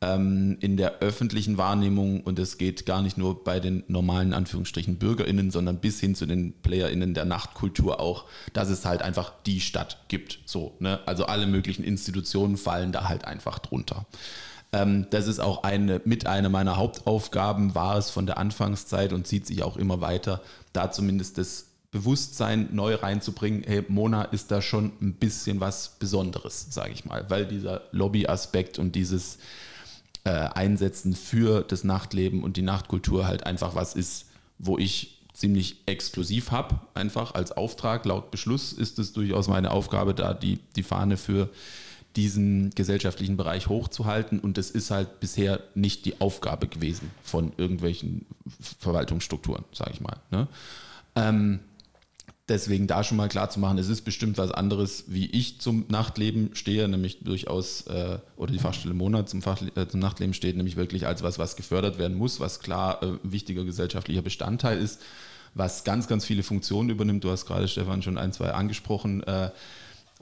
ähm, 0.00 0.56
in 0.60 0.76
der 0.76 1.00
öffentlichen 1.00 1.58
Wahrnehmung 1.58 2.20
und 2.22 2.38
es 2.38 2.56
geht 2.58 2.86
gar 2.86 3.02
nicht 3.02 3.18
nur 3.18 3.42
bei 3.42 3.60
den 3.60 3.82
normalen 3.88 4.32
Anführungsstrichen 4.32 4.96
BürgerInnen, 4.96 5.50
sondern 5.50 5.78
bis 5.78 6.00
hin 6.00 6.14
zu 6.14 6.26
den 6.26 6.52
PlayerInnen 6.52 7.14
der 7.14 7.24
Nachtkultur 7.24 8.00
auch, 8.00 8.24
dass 8.52 8.68
es 8.68 8.84
halt 8.84 9.02
einfach 9.02 9.32
die 9.46 9.60
Stadt 9.60 9.98
gibt. 10.08 10.38
So, 10.44 10.74
ne? 10.78 11.00
Also 11.06 11.26
alle 11.26 11.46
möglichen 11.46 11.84
Institutionen 11.84 12.56
fallen 12.56 12.92
da 12.92 13.08
halt 13.08 13.24
einfach 13.24 13.58
drunter. 13.58 14.06
Ähm, 14.72 15.06
das 15.10 15.26
ist 15.26 15.40
auch 15.40 15.64
eine, 15.64 16.00
mit 16.04 16.26
einer 16.26 16.48
meiner 16.48 16.76
Hauptaufgaben, 16.76 17.74
war 17.74 17.96
es 17.96 18.10
von 18.10 18.26
der 18.26 18.38
Anfangszeit 18.38 19.12
und 19.12 19.26
zieht 19.26 19.46
sich 19.46 19.62
auch 19.62 19.76
immer 19.76 20.00
weiter, 20.00 20.42
da 20.72 20.90
zumindest 20.90 21.38
das 21.38 21.67
Bewusstsein 21.90 22.68
neu 22.72 22.94
reinzubringen, 22.94 23.62
hey, 23.66 23.82
Mona 23.88 24.24
ist 24.24 24.50
da 24.50 24.60
schon 24.60 24.92
ein 25.00 25.14
bisschen 25.14 25.60
was 25.60 25.96
Besonderes, 25.98 26.66
sage 26.70 26.92
ich 26.92 27.04
mal, 27.06 27.28
weil 27.30 27.46
dieser 27.46 27.82
Lobbyaspekt 27.92 28.78
und 28.78 28.94
dieses 28.94 29.38
äh, 30.24 30.30
Einsetzen 30.30 31.14
für 31.14 31.62
das 31.62 31.84
Nachtleben 31.84 32.42
und 32.42 32.58
die 32.58 32.62
Nachtkultur 32.62 33.26
halt 33.26 33.46
einfach 33.46 33.74
was 33.74 33.94
ist, 33.94 34.26
wo 34.58 34.76
ich 34.76 35.18
ziemlich 35.32 35.76
exklusiv 35.86 36.50
habe, 36.50 36.80
einfach 36.94 37.34
als 37.34 37.52
Auftrag. 37.52 38.04
Laut 38.04 38.30
Beschluss 38.30 38.72
ist 38.72 38.98
es 38.98 39.12
durchaus 39.12 39.48
meine 39.48 39.70
Aufgabe, 39.70 40.12
da 40.12 40.34
die, 40.34 40.58
die 40.76 40.82
Fahne 40.82 41.16
für 41.16 41.48
diesen 42.16 42.70
gesellschaftlichen 42.70 43.36
Bereich 43.36 43.68
hochzuhalten. 43.68 44.40
Und 44.40 44.58
das 44.58 44.70
ist 44.70 44.90
halt 44.90 45.20
bisher 45.20 45.60
nicht 45.74 46.04
die 46.04 46.20
Aufgabe 46.20 46.66
gewesen 46.66 47.12
von 47.22 47.52
irgendwelchen 47.56 48.26
Verwaltungsstrukturen, 48.80 49.64
sage 49.72 49.92
ich 49.94 50.00
mal. 50.00 50.16
Ne? 50.32 50.48
Ähm, 51.14 51.60
Deswegen 52.48 52.86
da 52.86 53.04
schon 53.04 53.18
mal 53.18 53.28
klar 53.28 53.50
zu 53.50 53.60
machen, 53.60 53.76
es 53.76 53.88
ist 53.88 54.02
bestimmt 54.02 54.38
was 54.38 54.50
anderes, 54.50 55.04
wie 55.08 55.26
ich 55.26 55.60
zum 55.60 55.84
Nachtleben 55.88 56.54
stehe, 56.54 56.88
nämlich 56.88 57.18
durchaus, 57.20 57.86
äh, 57.88 58.18
oder 58.36 58.52
die 58.52 58.58
Fachstelle 58.58 58.94
Monat 58.94 59.28
zum, 59.28 59.42
Fach, 59.42 59.60
äh, 59.76 59.86
zum 59.86 60.00
Nachtleben 60.00 60.32
steht, 60.32 60.56
nämlich 60.56 60.76
wirklich 60.76 61.06
als 61.06 61.22
was, 61.22 61.38
was 61.38 61.56
gefördert 61.56 61.98
werden 61.98 62.16
muss, 62.16 62.40
was 62.40 62.60
klar 62.60 63.02
äh, 63.02 63.18
wichtiger 63.22 63.64
gesellschaftlicher 63.64 64.22
Bestandteil 64.22 64.78
ist, 64.78 65.02
was 65.54 65.84
ganz, 65.84 66.08
ganz 66.08 66.24
viele 66.24 66.42
Funktionen 66.42 66.88
übernimmt. 66.88 67.22
Du 67.22 67.30
hast 67.30 67.44
gerade, 67.44 67.68
Stefan, 67.68 68.00
schon 68.00 68.16
ein, 68.16 68.32
zwei 68.32 68.52
angesprochen. 68.52 69.22
Äh, 69.24 69.50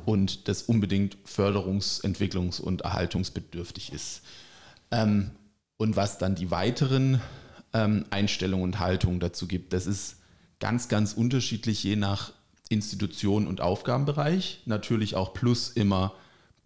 und 0.05 0.49
das 0.49 0.63
unbedingt 0.63 1.17
förderungs-, 1.25 2.03
entwicklungs- 2.03 2.61
und 2.61 2.83
erhaltungsbedürftig 2.83 3.93
ist. 3.93 4.23
Ähm, 4.91 5.31
und 5.77 5.97
was 5.97 6.19
dann 6.19 6.35
die 6.35 6.51
weiteren 6.51 7.21
ähm, 7.73 8.05
Einstellungen 8.11 8.65
und 8.65 8.79
Haltungen 8.79 9.21
dazu 9.21 9.47
gibt, 9.47 9.73
das 9.73 9.87
ist 9.87 10.17
ganz, 10.61 10.89
ganz 10.89 11.13
unterschiedlich 11.13 11.83
je 11.85 11.97
nach 11.97 12.33
Institution 12.69 13.47
und 13.47 13.61
Aufgabenbereich. 13.61 14.63
Natürlich 14.67 15.15
auch 15.15 15.33
plus 15.35 15.69
immer 15.69 16.15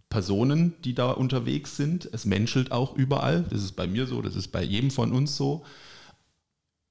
Personen, 0.09 0.73
die 0.83 0.93
da 0.93 1.11
unterwegs 1.11 1.77
sind. 1.77 2.09
Es 2.11 2.25
menschelt 2.25 2.71
auch 2.71 2.95
überall. 2.95 3.43
Das 3.49 3.63
ist 3.63 3.73
bei 3.73 3.87
mir 3.87 4.07
so, 4.07 4.21
das 4.21 4.35
ist 4.35 4.49
bei 4.49 4.63
jedem 4.63 4.91
von 4.91 5.11
uns 5.11 5.37
so. 5.37 5.63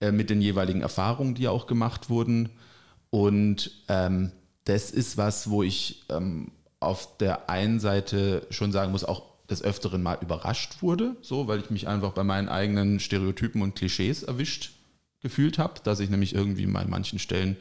Äh, 0.01 0.13
mit 0.13 0.31
den 0.31 0.41
jeweiligen 0.41 0.81
Erfahrungen, 0.81 1.35
die 1.35 1.49
auch 1.49 1.67
gemacht 1.67 2.09
wurden. 2.09 2.51
Und 3.11 3.71
ähm, 3.89 4.33
das 4.65 4.91
ist 4.91 5.17
was, 5.17 5.51
wo 5.51 5.63
ich 5.63 6.05
ähm, 6.09 6.53
auf 6.79 7.19
der 7.19 7.51
einen 7.51 7.81
Seite 7.81 8.47
schon 8.51 8.73
sagen 8.73 8.93
muss, 8.93 9.05
auch 9.05 9.31
des 9.51 9.63
Öfteren 9.63 10.03
mal 10.03 10.19
überrascht 10.21 10.81
wurde, 10.81 11.17
so, 11.23 11.49
weil 11.49 11.59
ich 11.59 11.71
mich 11.71 11.89
einfach 11.89 12.13
bei 12.13 12.23
meinen 12.23 12.49
eigenen 12.49 13.01
Stereotypen 13.01 13.63
und 13.63 13.75
Klischees 13.75 14.23
erwischt 14.23 14.80
gefühlt 15.23 15.59
habe, 15.59 15.81
dass 15.85 16.01
ich 16.01 16.11
nämlich 16.11 16.35
irgendwie 16.35 16.67
an 16.75 16.91
manchen 16.91 17.19
Stellen 17.19 17.57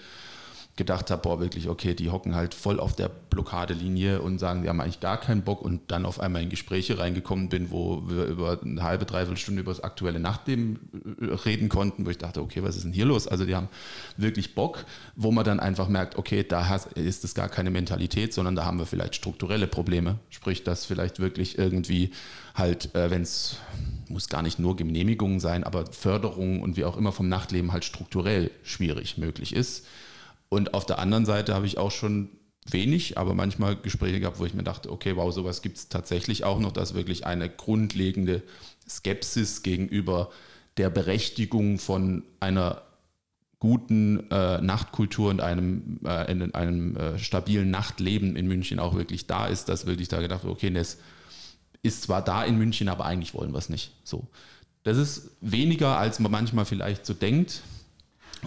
gedacht 0.80 1.12
habe, 1.12 1.22
boah, 1.22 1.40
wirklich, 1.40 1.70
okay, 1.70 1.94
die 1.94 2.10
hocken 2.10 2.34
halt 2.34 2.56
voll 2.56 2.80
auf 2.80 2.96
der 2.96 3.10
Blockadelinie 3.10 4.22
und 4.22 4.40
sagen, 4.40 4.64
die 4.64 4.70
haben 4.70 4.82
eigentlich 4.82 5.02
gar 5.02 5.20
keinen 5.20 5.44
Bock 5.44 5.62
und 5.62 5.92
dann 5.92 6.06
auf 6.06 6.20
einmal 6.20 6.42
in 6.42 6.50
Gespräche 6.50 6.98
reingekommen 6.98 7.50
bin, 7.50 7.70
wo 7.70 8.02
wir 8.08 8.26
über 8.26 8.60
eine 8.64 8.82
halbe, 8.82 9.06
dreiviertel 9.06 9.38
Stunde 9.38 9.62
über 9.62 9.72
das 9.72 9.84
aktuelle 9.84 10.20
Nachtleben 10.20 10.80
äh, 11.22 11.34
reden 11.46 11.70
konnten, 11.70 12.06
wo 12.06 12.10
ich 12.10 12.18
dachte, 12.18 12.42
okay, 12.42 12.64
was 12.64 12.78
ist 12.78 12.86
denn 12.86 12.94
hier 12.94 13.06
los? 13.06 13.28
Also 13.28 13.46
die 13.46 13.56
haben 13.56 13.68
wirklich 14.18 14.56
Bock, 14.56 14.86
wo 15.16 15.32
man 15.32 15.44
dann 15.44 15.60
einfach 15.60 15.90
merkt, 15.90 16.18
okay, 16.18 16.44
da 16.48 16.76
ist 16.96 17.24
es 17.24 17.36
gar 17.36 17.50
keine 17.50 17.70
Mentalität, 17.70 18.34
sondern 18.34 18.56
da 18.56 18.66
haben 18.66 18.80
wir 18.80 18.86
vielleicht 18.86 19.16
strukturelle 19.16 19.68
Probleme, 19.68 20.18
sprich, 20.30 20.64
dass 20.64 20.86
vielleicht 20.86 21.20
wirklich 21.20 21.58
irgendwie 21.58 22.12
halt, 22.56 22.96
äh, 22.96 23.12
wenn 23.12 23.22
es 23.22 23.58
muss 24.08 24.28
gar 24.28 24.42
nicht 24.42 24.58
nur 24.58 24.76
Genehmigungen 24.76 25.40
sein, 25.40 25.64
aber 25.64 25.86
Förderung 25.92 26.62
und 26.62 26.78
wie 26.78 26.86
auch 26.86 26.98
immer 26.98 27.12
vom 27.12 27.30
Nachtleben 27.30 27.72
halt 27.72 27.86
strukturell 27.86 28.50
schwierig 28.64 29.18
möglich 29.18 29.54
ist. 29.54 29.86
Und 30.50 30.74
auf 30.74 30.86
der 30.86 31.00
anderen 31.00 31.26
Seite 31.26 31.54
habe 31.54 31.66
ich 31.66 31.78
auch 31.78 31.92
schon 31.92 32.30
wenig, 32.68 33.18
aber 33.18 33.34
manchmal 33.34 33.76
Gespräche 33.76 34.20
gehabt, 34.20 34.40
wo 34.40 34.46
ich 34.46 34.54
mir 34.54 34.64
dachte, 34.64 34.92
okay, 34.92 35.16
wow, 35.16 35.34
sowas 35.34 35.62
gibt 35.62 35.78
es 35.78 35.90
tatsächlich 35.90 36.44
auch 36.44 36.60
noch, 36.60 36.72
dass 36.72 36.94
wirklich 36.94 37.26
eine 37.26 37.50
grundlegende 37.50 38.44
Skepsis 38.88 39.64
gegenüber 39.64 40.30
der 40.78 40.90
Berechtigung 40.90 41.78
von 41.80 42.24
einer 42.40 42.84
guten 43.60 44.30
äh, 44.32 44.62
Nachtkultur 44.62 45.30
und 45.30 45.42
einem, 45.42 46.00
äh, 46.06 46.32
in 46.32 46.54
einem 46.56 46.96
äh, 46.96 47.20
stabilen 47.20 47.70
Nachtleben 47.70 48.36
in 48.36 48.48
München 48.48 48.80
auch 48.80 48.96
wirklich 48.96 49.28
da 49.28 49.48
ist, 49.48 49.68
dass 49.68 49.86
wirklich 49.86 50.08
da 50.08 50.22
gedacht 50.22 50.44
wird, 50.44 50.54
okay, 50.54 50.70
das 50.72 50.98
ist 51.82 52.04
zwar 52.04 52.24
da 52.24 52.44
in 52.44 52.58
München, 52.58 52.88
aber 52.88 53.06
eigentlich 53.06 53.34
wollen 53.34 53.52
wir 53.52 53.58
es 53.58 53.70
nicht. 53.70 53.92
So. 54.04 54.28
Das 54.84 54.98
ist 54.98 55.32
weniger, 55.42 55.98
als 55.98 56.20
man 56.20 56.32
manchmal 56.32 56.66
vielleicht 56.66 57.06
so 57.06 57.14
denkt. 57.14 57.62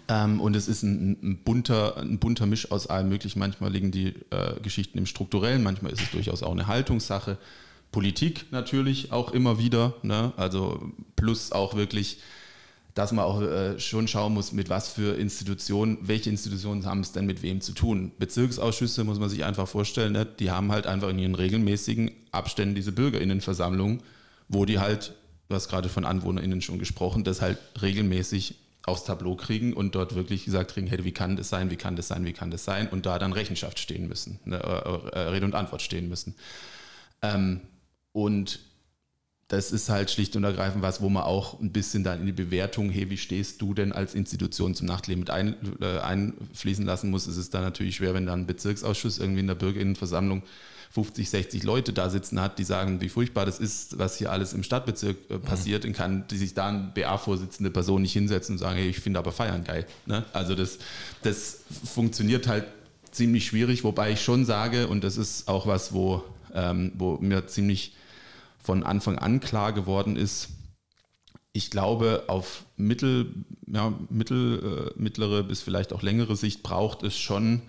Ähm, 0.09 0.41
und 0.41 0.57
es 0.57 0.69
ist 0.69 0.83
ein, 0.83 1.19
ein, 1.23 1.39
bunter, 1.45 1.97
ein 1.97 2.19
bunter 2.19 2.47
Misch 2.47 2.71
aus 2.71 2.87
allem 2.87 3.09
Möglichen. 3.09 3.39
Manchmal 3.39 3.73
liegen 3.73 3.91
die 3.91 4.15
äh, 4.31 4.61
Geschichten 4.63 4.99
im 4.99 5.07
Strukturellen, 5.07 5.63
manchmal 5.63 5.93
ist 5.93 6.03
es 6.03 6.11
durchaus 6.11 6.43
auch 6.43 6.53
eine 6.53 6.67
Haltungssache. 6.67 7.39
Politik 7.93 8.47
natürlich 8.51 9.13
auch 9.13 9.33
immer 9.33 9.59
wieder. 9.59 9.95
Ne? 10.03 10.33
Also 10.37 10.93
plus 11.15 11.53
auch 11.53 11.75
wirklich, 11.75 12.19
dass 12.95 13.13
man 13.13 13.25
auch 13.25 13.43
äh, 13.43 13.79
schon 13.79 14.09
schauen 14.09 14.35
muss, 14.35 14.53
mit 14.53 14.71
was 14.71 14.89
für 14.89 15.17
Institutionen, 15.17 15.99
welche 16.01 16.31
Institutionen 16.31 16.87
haben 16.87 17.01
es 17.01 17.13
denn 17.13 17.27
mit 17.27 17.43
wem 17.43 17.61
zu 17.61 17.73
tun. 17.73 18.13
Bezirksausschüsse 18.19 19.05
muss 19.05 19.19
man 19.19 19.29
sich 19.29 19.45
einfach 19.45 19.69
vorstellen, 19.69 20.13
ne? 20.13 20.27
die 20.27 20.51
haben 20.51 20.73
halt 20.73 20.87
einfach 20.87 21.11
in 21.11 21.19
ihren 21.19 21.35
regelmäßigen 21.35 22.11
Abständen 22.33 22.75
diese 22.75 22.93
Bürgerinnenversammlung, 22.93 24.03
wo 24.49 24.65
die 24.65 24.79
halt, 24.79 25.15
du 25.49 25.55
hast 25.55 25.69
gerade 25.69 25.91
von 25.91 26.07
AnwohnerInnen 26.07 26.63
schon 26.63 26.79
gesprochen, 26.79 27.25
das 27.25 27.43
halt 27.43 27.59
regelmäßig 27.81 28.57
aufs 28.85 29.05
Tableau 29.05 29.37
kriegen 29.37 29.73
und 29.73 29.95
dort 29.95 30.15
wirklich 30.15 30.45
gesagt 30.45 30.73
kriegen, 30.73 30.87
hey, 30.87 31.05
wie 31.05 31.13
kann 31.13 31.37
das 31.37 31.49
sein, 31.49 31.71
wie 31.71 31.77
kann 31.77 31.97
das 31.97 32.09
sein, 32.09 32.25
wie 32.25 32.33
kann 32.33 32.51
das 32.51 32.65
sein 32.65 32.89
und 32.89 33.07
da 33.07 33.19
dann 33.19 33.33
Rechenschaft 33.33 33.79
stehen 33.79 34.09
müssen, 34.09 34.41
ne, 34.45 34.57
äh, 34.57 35.17
äh, 35.17 35.19
Rede 35.29 35.47
und 35.47 35.55
Antwort 35.55 35.83
stehen 35.83 36.09
müssen. 36.09 36.35
Ähm, 37.23 37.61
und 38.13 38.61
das 39.49 39.71
ist 39.71 39.91
halt 39.91 40.11
schlicht 40.11 40.35
und 40.35 40.45
ergreifend 40.45 40.83
was, 40.83 41.03
wo 41.03 41.11
man 41.11 41.25
auch 41.25 41.61
ein 41.61 41.73
bisschen 41.73 42.05
dann 42.05 42.21
in 42.21 42.27
die 42.27 42.33
Bewertung, 42.33 42.89
hey, 42.89 43.11
wie 43.11 43.19
stehst 43.19 43.61
du 43.61 43.75
denn 43.75 43.93
als 43.93 44.15
Institution 44.15 44.75
zum 44.75 44.87
Nachtleben 44.87 45.21
mit 45.21 45.31
ein, 45.31 45.57
äh, 45.81 45.99
einfließen 45.99 46.87
lassen 46.87 47.11
muss. 47.11 47.27
Es 47.27 47.37
ist 47.37 47.53
dann 47.53 47.63
natürlich 47.63 47.97
schwer, 47.97 48.15
wenn 48.15 48.27
dann 48.27 48.41
ein 48.41 48.47
Bezirksausschuss 48.47 49.19
irgendwie 49.19 49.41
in 49.41 49.47
der 49.49 49.55
Bürgerinnenversammlung 49.55 50.43
50, 50.93 51.31
60 51.31 51.63
Leute 51.63 51.95
da 51.95 52.11
sitzen 52.11 52.39
hat, 52.41 52.59
die 52.59 52.65
sagen, 52.65 53.01
wie 53.01 53.09
furchtbar 53.09 53.47
das 53.47 53.59
ist, 53.59 53.99
was 53.99 54.19
hier 54.19 54.31
alles 54.31 54.53
im 54.53 54.63
Stadtbezirk 54.63 55.17
äh, 55.31 55.39
passiert, 55.39 55.85
dann 55.85 55.95
kann 55.95 56.27
die 56.29 56.37
sich 56.37 56.53
da 56.53 56.69
eine 56.69 56.93
BA-Vorsitzende 56.95 57.71
Person 57.71 58.03
nicht 58.03 58.13
hinsetzen 58.13 58.57
und 58.57 58.59
sagen, 58.59 58.77
hey, 58.77 58.91
ich 58.91 59.01
finde 59.01 59.19
aber 59.19 59.33
Feiern 59.33 59.65
geil. 59.65 59.87
Ne? 60.05 60.25
Also 60.35 60.55
das, 60.55 60.79
das 61.23 61.61
funktioniert 61.85 62.47
halt 62.47 62.67
ziemlich 63.11 63.47
schwierig, 63.47 63.85
wobei 63.85 64.13
ich 64.13 64.23
schon 64.23 64.45
sage, 64.45 64.87
und 64.87 65.03
das 65.03 65.17
ist 65.17 65.49
auch 65.49 65.67
was, 65.67 65.95
wo, 65.95 66.23
ähm, 66.55 66.93
wo 66.97 67.17
mir 67.17 67.47
ziemlich 67.47 67.95
von 68.63 68.83
Anfang 68.83 69.19
an 69.19 69.41
klar 69.41 69.73
geworden 69.73 70.17
ist, 70.17 70.51
ich 71.55 71.71
glaube, 71.71 72.25
auf 72.29 72.65
mittel, 72.77 73.33
ja, 73.67 73.95
mittel, 74.11 74.93
äh, 74.97 75.01
mittlere 75.01 75.43
bis 75.43 75.63
vielleicht 75.63 75.93
auch 75.95 76.03
längere 76.03 76.37
Sicht 76.37 76.63
braucht 76.63 77.03
es 77.03 77.17
schon 77.17 77.63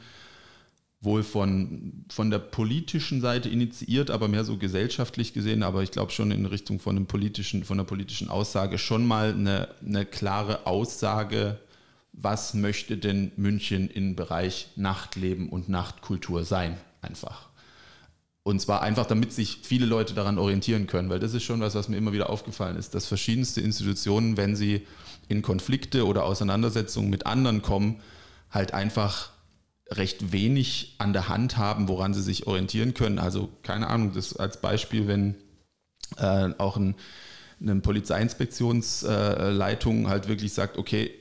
wohl 1.04 1.24
von, 1.24 2.06
von 2.10 2.32
der 2.32 2.40
politischen 2.40 3.20
Seite 3.20 3.50
initiiert, 3.50 4.10
aber 4.10 4.28
mehr 4.28 4.46
so 4.46 4.58
gesellschaftlich 4.58 5.34
gesehen, 5.34 5.62
aber 5.62 5.84
ich 5.84 5.92
glaube 5.92 6.12
schon 6.12 6.32
in 6.32 6.46
Richtung 6.46 6.80
von, 6.80 6.96
einem 6.96 7.06
politischen, 7.06 7.66
von 7.66 7.78
einer 7.78 7.86
politischen 7.86 8.30
Aussage 8.30 8.78
schon 8.78 9.06
mal 9.06 9.34
eine, 9.34 9.68
eine 9.86 10.06
klare 10.06 10.66
Aussage, 10.66 11.60
was 12.14 12.54
möchte 12.54 12.98
denn 12.98 13.32
München 13.36 13.90
im 13.90 14.16
Bereich 14.16 14.70
Nachtleben 14.76 15.50
und 15.50 15.68
Nachtkultur 15.68 16.46
sein, 16.46 16.78
einfach. 17.02 17.50
Und 18.44 18.62
zwar 18.62 18.82
einfach, 18.82 19.06
damit 19.06 19.34
sich 19.34 19.60
viele 19.64 19.86
Leute 19.86 20.14
daran 20.14 20.38
orientieren 20.38 20.88
können, 20.88 21.10
weil 21.10 21.20
das 21.20 21.34
ist 21.34 21.44
schon 21.44 21.60
was, 21.60 21.76
was 21.76 21.90
mir 21.90 21.98
immer 21.98 22.14
wieder 22.14 22.30
aufgefallen 22.30 22.78
ist, 22.78 22.94
dass 22.94 23.08
verschiedenste 23.08 23.62
Institutionen, 23.62 24.38
wenn 24.38 24.56
sie 24.56 24.86
in 25.28 25.42
Konflikte 25.42 26.06
oder 26.06 26.24
Auseinandersetzungen 26.24 27.10
mit 27.10 27.26
anderen 27.26 27.62
kommen, 27.62 28.00
halt 28.52 28.74
einfach 28.74 29.33
recht 29.90 30.32
wenig 30.32 30.96
an 30.98 31.14
der 31.14 31.30
Hand 31.30 31.58
haben, 31.58 31.88
woran 31.88 32.14
sie 32.14 32.22
sich 32.22 32.46
orientieren 32.48 32.94
können. 32.94 33.20
Also 33.20 33.50
keine 33.64 33.88
Ahnung, 33.88 34.14
das 34.14 34.36
als 34.36 34.60
Beispiel, 34.62 35.08
wenn 35.08 35.36
äh, 36.18 36.50
auch 36.58 36.76
ein, 36.78 36.96
eine 37.62 37.76
Polizeiinspektionsleitung 37.76 40.06
äh, 40.06 40.08
halt 40.08 40.28
wirklich 40.28 40.54
sagt, 40.54 40.78
okay, 40.78 41.12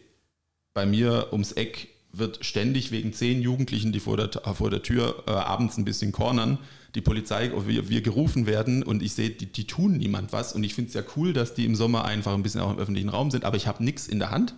bei 0.74 0.86
mir 0.86 1.28
ums 1.32 1.52
Eck 1.52 1.88
wird 2.12 2.44
ständig 2.44 2.92
wegen 2.92 3.12
zehn 3.12 3.40
Jugendlichen, 3.40 3.92
die 3.92 4.00
vor 4.00 4.16
der, 4.16 4.30
vor 4.54 4.70
der 4.70 4.82
Tür 4.82 5.24
äh, 5.26 5.30
abends 5.30 5.78
ein 5.78 5.84
bisschen 5.84 6.12
cornern, 6.12 6.58
die 6.94 7.00
Polizei, 7.00 7.50
wir, 7.66 7.88
wir 7.88 8.02
gerufen 8.02 8.46
werden 8.46 8.82
und 8.82 9.02
ich 9.02 9.14
sehe, 9.14 9.30
die, 9.30 9.46
die 9.46 9.66
tun 9.66 9.96
niemand 9.96 10.32
was. 10.32 10.52
Und 10.52 10.62
ich 10.62 10.74
finde 10.74 10.88
es 10.88 10.94
ja 10.94 11.02
cool, 11.16 11.32
dass 11.32 11.54
die 11.54 11.64
im 11.64 11.74
Sommer 11.74 12.04
einfach 12.04 12.34
ein 12.34 12.42
bisschen 12.42 12.60
auch 12.60 12.70
im 12.70 12.78
öffentlichen 12.78 13.08
Raum 13.08 13.30
sind, 13.30 13.46
aber 13.46 13.56
ich 13.56 13.66
habe 13.66 13.82
nichts 13.82 14.06
in 14.06 14.18
der 14.18 14.30
Hand, 14.30 14.54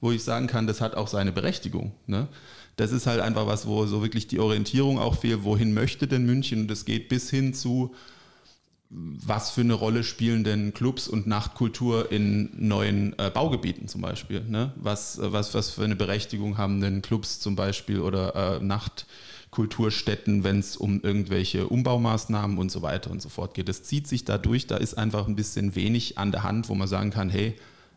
wo 0.00 0.12
ich 0.12 0.22
sagen 0.22 0.46
kann, 0.46 0.68
das 0.68 0.80
hat 0.80 0.94
auch 0.94 1.08
seine 1.08 1.32
Berechtigung. 1.32 1.92
Ne? 2.06 2.28
Das 2.76 2.92
ist 2.92 3.06
halt 3.06 3.20
einfach 3.20 3.46
was, 3.46 3.66
wo 3.66 3.86
so 3.86 4.02
wirklich 4.02 4.26
die 4.26 4.40
Orientierung 4.40 4.98
auch 4.98 5.16
fehlt, 5.16 5.44
wohin 5.44 5.74
möchte 5.74 6.06
denn 6.06 6.26
München? 6.26 6.62
Und 6.62 6.68
das 6.68 6.84
geht 6.84 7.08
bis 7.08 7.30
hin 7.30 7.54
zu, 7.54 7.94
was 8.90 9.50
für 9.50 9.62
eine 9.62 9.74
Rolle 9.74 10.04
spielen 10.04 10.44
denn 10.44 10.72
Clubs 10.72 11.08
und 11.08 11.26
Nachtkultur 11.26 12.12
in 12.12 12.50
neuen 12.56 13.18
äh, 13.18 13.30
Baugebieten 13.30 13.88
zum 13.88 14.00
Beispiel? 14.00 14.40
Ne? 14.40 14.72
Was, 14.76 15.18
was, 15.20 15.54
was 15.54 15.70
für 15.70 15.84
eine 15.84 15.96
Berechtigung 15.96 16.58
haben 16.58 16.80
denn 16.80 17.02
Clubs 17.02 17.40
zum 17.40 17.56
Beispiel 17.56 18.00
oder 18.00 18.58
äh, 18.60 18.64
Nacht 18.64 19.06
Kulturstätten, 19.54 20.42
wenn 20.42 20.58
es 20.58 20.76
um 20.76 21.00
irgendwelche 21.00 21.68
Umbaumaßnahmen 21.68 22.58
und 22.58 22.72
so 22.72 22.82
weiter 22.82 23.12
und 23.12 23.22
so 23.22 23.28
fort 23.28 23.54
geht. 23.54 23.68
Das 23.68 23.84
zieht 23.84 24.08
sich 24.08 24.24
dadurch, 24.24 24.66
da 24.66 24.76
ist 24.76 24.98
einfach 24.98 25.28
ein 25.28 25.36
bisschen 25.36 25.76
wenig 25.76 26.18
an 26.18 26.32
der 26.32 26.42
Hand, 26.42 26.68
wo 26.68 26.74
man 26.74 26.88
sagen 26.88 27.10
kann, 27.10 27.30
hey, 27.30 27.54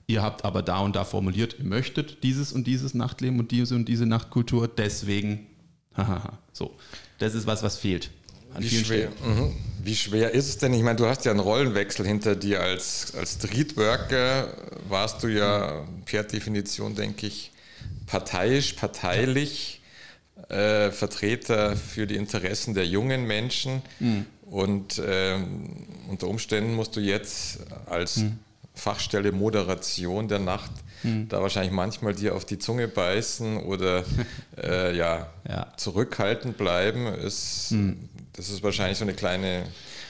ihr 0.08 0.24
habt 0.24 0.46
aber 0.46 0.62
da 0.62 0.80
und 0.80 0.96
da 0.96 1.04
formuliert, 1.04 1.58
ihr 1.60 1.66
möchtet 1.66 2.24
dieses 2.24 2.52
und 2.52 2.66
dieses 2.66 2.94
Nachtleben 2.94 3.40
und 3.40 3.52
diese 3.52 3.76
und 3.76 3.86
diese 3.86 4.06
Nachtkultur, 4.06 4.68
deswegen, 4.68 5.48
hahaha, 5.96 6.40
so. 6.54 6.76
Das 7.20 7.36
ist 7.36 7.46
was, 7.46 7.64
was 7.64 7.78
fehlt. 7.78 8.12
Wie 8.58 8.70
schwer, 8.70 9.10
mhm. 9.24 9.54
Wie 9.84 9.96
schwer 9.96 10.32
ist 10.32 10.48
es 10.48 10.58
denn? 10.58 10.74
Ich 10.74 10.82
meine, 10.82 10.96
du 10.96 11.06
hast 11.06 11.26
ja 11.26 11.32
einen 11.32 11.40
Rollenwechsel 11.40 12.06
hinter 12.06 12.36
dir. 12.36 12.62
Als, 12.62 13.14
als 13.16 13.34
Streetworker 13.34 14.54
warst 14.88 15.22
du 15.22 15.28
ja 15.28 15.86
per 16.06 16.24
Definition, 16.24 16.96
denke 16.96 17.28
ich, 17.28 17.52
parteiisch, 18.08 18.74
parteilich 18.74 19.82
äh, 20.50 20.92
Vertreter 20.92 21.76
für 21.76 22.08
die 22.08 22.16
Interessen 22.16 22.74
der 22.74 22.88
jungen 22.88 23.26
Menschen. 23.28 23.82
Mhm. 24.00 24.26
Und 24.50 24.98
äh, 24.98 25.38
unter 26.08 26.28
Umständen 26.28 26.74
musst 26.76 26.96
du 26.96 27.02
jetzt 27.02 27.60
als 27.86 28.18
mhm. 28.18 28.40
Fachstelle 28.78 29.32
Moderation 29.32 30.28
der 30.28 30.40
Nacht 30.40 30.72
mhm. 31.04 31.28
da 31.30 31.42
wahrscheinlich 31.42 31.74
manchmal 31.74 32.14
dir 32.14 32.36
auf 32.36 32.46
die 32.46 32.60
Zunge 32.60 32.88
beißen 32.88 33.58
oder 33.58 34.04
äh, 34.58 34.96
ja, 34.96 35.28
ja, 35.48 35.68
zurückhaltend 35.78 36.58
bleiben. 36.58 37.08
Ist, 37.08 37.72
hm. 37.72 38.10
Das 38.34 38.50
ist 38.50 38.62
wahrscheinlich 38.62 39.00
so 39.00 39.06
eine 39.06 39.14
kleine 39.14 39.64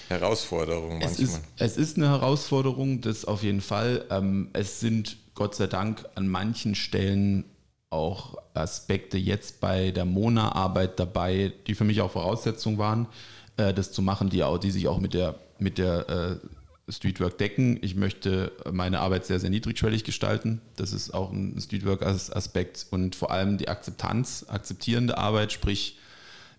Herausforderung 0.09 0.99
manchmal. 0.99 1.11
Es 1.11 1.19
ist, 1.19 1.41
es 1.57 1.77
ist 1.77 1.97
eine 1.97 2.09
Herausforderung, 2.09 3.01
das 3.01 3.25
auf 3.25 3.43
jeden 3.43 3.61
Fall. 3.61 4.05
Ähm, 4.09 4.49
es 4.53 4.79
sind 4.79 5.17
Gott 5.33 5.55
sei 5.55 5.67
Dank 5.67 6.05
an 6.15 6.27
manchen 6.27 6.75
Stellen 6.75 7.45
auch 7.89 8.35
Aspekte 8.53 9.17
jetzt 9.17 9.61
bei 9.61 9.91
der 9.91 10.05
Mona-Arbeit 10.05 10.99
dabei, 10.99 11.53
die 11.67 11.75
für 11.75 11.85
mich 11.85 12.01
auch 12.01 12.11
Voraussetzung 12.11 12.77
waren, 12.77 13.07
äh, 13.55 13.73
das 13.73 13.91
zu 13.91 14.01
machen, 14.01 14.29
die, 14.29 14.43
auch, 14.43 14.57
die 14.57 14.71
sich 14.71 14.87
auch 14.87 14.99
mit 14.99 15.13
der, 15.13 15.35
mit 15.59 15.77
der 15.77 16.09
äh, 16.09 16.47
Streetwork 16.89 17.37
decken. 17.37 17.79
Ich 17.81 17.95
möchte 17.95 18.51
meine 18.71 18.99
Arbeit 18.99 19.25
sehr, 19.25 19.39
sehr 19.39 19.49
niedrigschwellig 19.49 20.03
gestalten. 20.03 20.61
Das 20.77 20.93
ist 20.93 21.13
auch 21.13 21.31
ein 21.31 21.59
Streetwork-Aspekt 21.59 22.87
und 22.91 23.15
vor 23.15 23.31
allem 23.31 23.57
die 23.57 23.67
Akzeptanz, 23.67 24.45
akzeptierende 24.47 25.17
Arbeit, 25.17 25.51
sprich, 25.51 25.97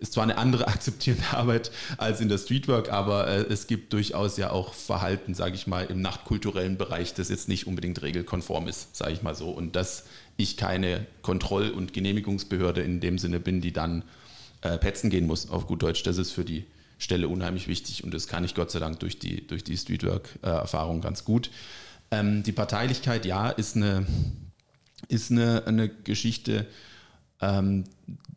ist 0.00 0.12
zwar 0.12 0.24
eine 0.24 0.36
andere 0.36 0.68
akzeptierende 0.68 1.26
Arbeit 1.32 1.70
als 1.96 2.20
in 2.20 2.28
der 2.28 2.38
Streetwork, 2.38 2.92
aber 2.92 3.26
äh, 3.26 3.40
es 3.48 3.66
gibt 3.66 3.92
durchaus 3.92 4.36
ja 4.36 4.50
auch 4.50 4.74
Verhalten, 4.74 5.34
sage 5.34 5.54
ich 5.54 5.66
mal, 5.66 5.86
im 5.86 6.02
nachtkulturellen 6.02 6.76
Bereich, 6.76 7.14
das 7.14 7.30
jetzt 7.30 7.48
nicht 7.48 7.66
unbedingt 7.66 8.02
regelkonform 8.02 8.68
ist, 8.68 8.94
sage 8.94 9.12
ich 9.12 9.22
mal 9.22 9.34
so. 9.34 9.50
Und 9.50 9.76
dass 9.76 10.04
ich 10.36 10.56
keine 10.56 11.06
Kontroll- 11.22 11.70
und 11.70 11.94
Genehmigungsbehörde 11.94 12.82
in 12.82 13.00
dem 13.00 13.18
Sinne 13.18 13.40
bin, 13.40 13.60
die 13.60 13.72
dann 13.72 14.04
äh, 14.60 14.76
petzen 14.76 15.08
gehen 15.08 15.26
muss, 15.26 15.48
auf 15.48 15.66
gut 15.66 15.82
Deutsch, 15.82 16.02
das 16.02 16.18
ist 16.18 16.32
für 16.32 16.44
die 16.44 16.64
Stelle 16.98 17.28
unheimlich 17.28 17.68
wichtig 17.68 18.04
und 18.04 18.12
das 18.12 18.26
kann 18.26 18.44
ich 18.44 18.54
Gott 18.54 18.70
sei 18.70 18.80
Dank 18.80 18.98
durch 19.00 19.18
die, 19.18 19.46
durch 19.46 19.62
die 19.64 19.76
Streetwork-Erfahrung 19.76 21.00
ganz 21.00 21.24
gut. 21.24 21.50
Ähm, 22.10 22.42
die 22.42 22.52
Parteilichkeit, 22.52 23.24
ja, 23.24 23.50
ist 23.50 23.76
eine, 23.76 24.06
ist 25.08 25.30
eine, 25.30 25.66
eine 25.66 25.88
Geschichte, 25.88 26.66
ähm, 27.40 27.84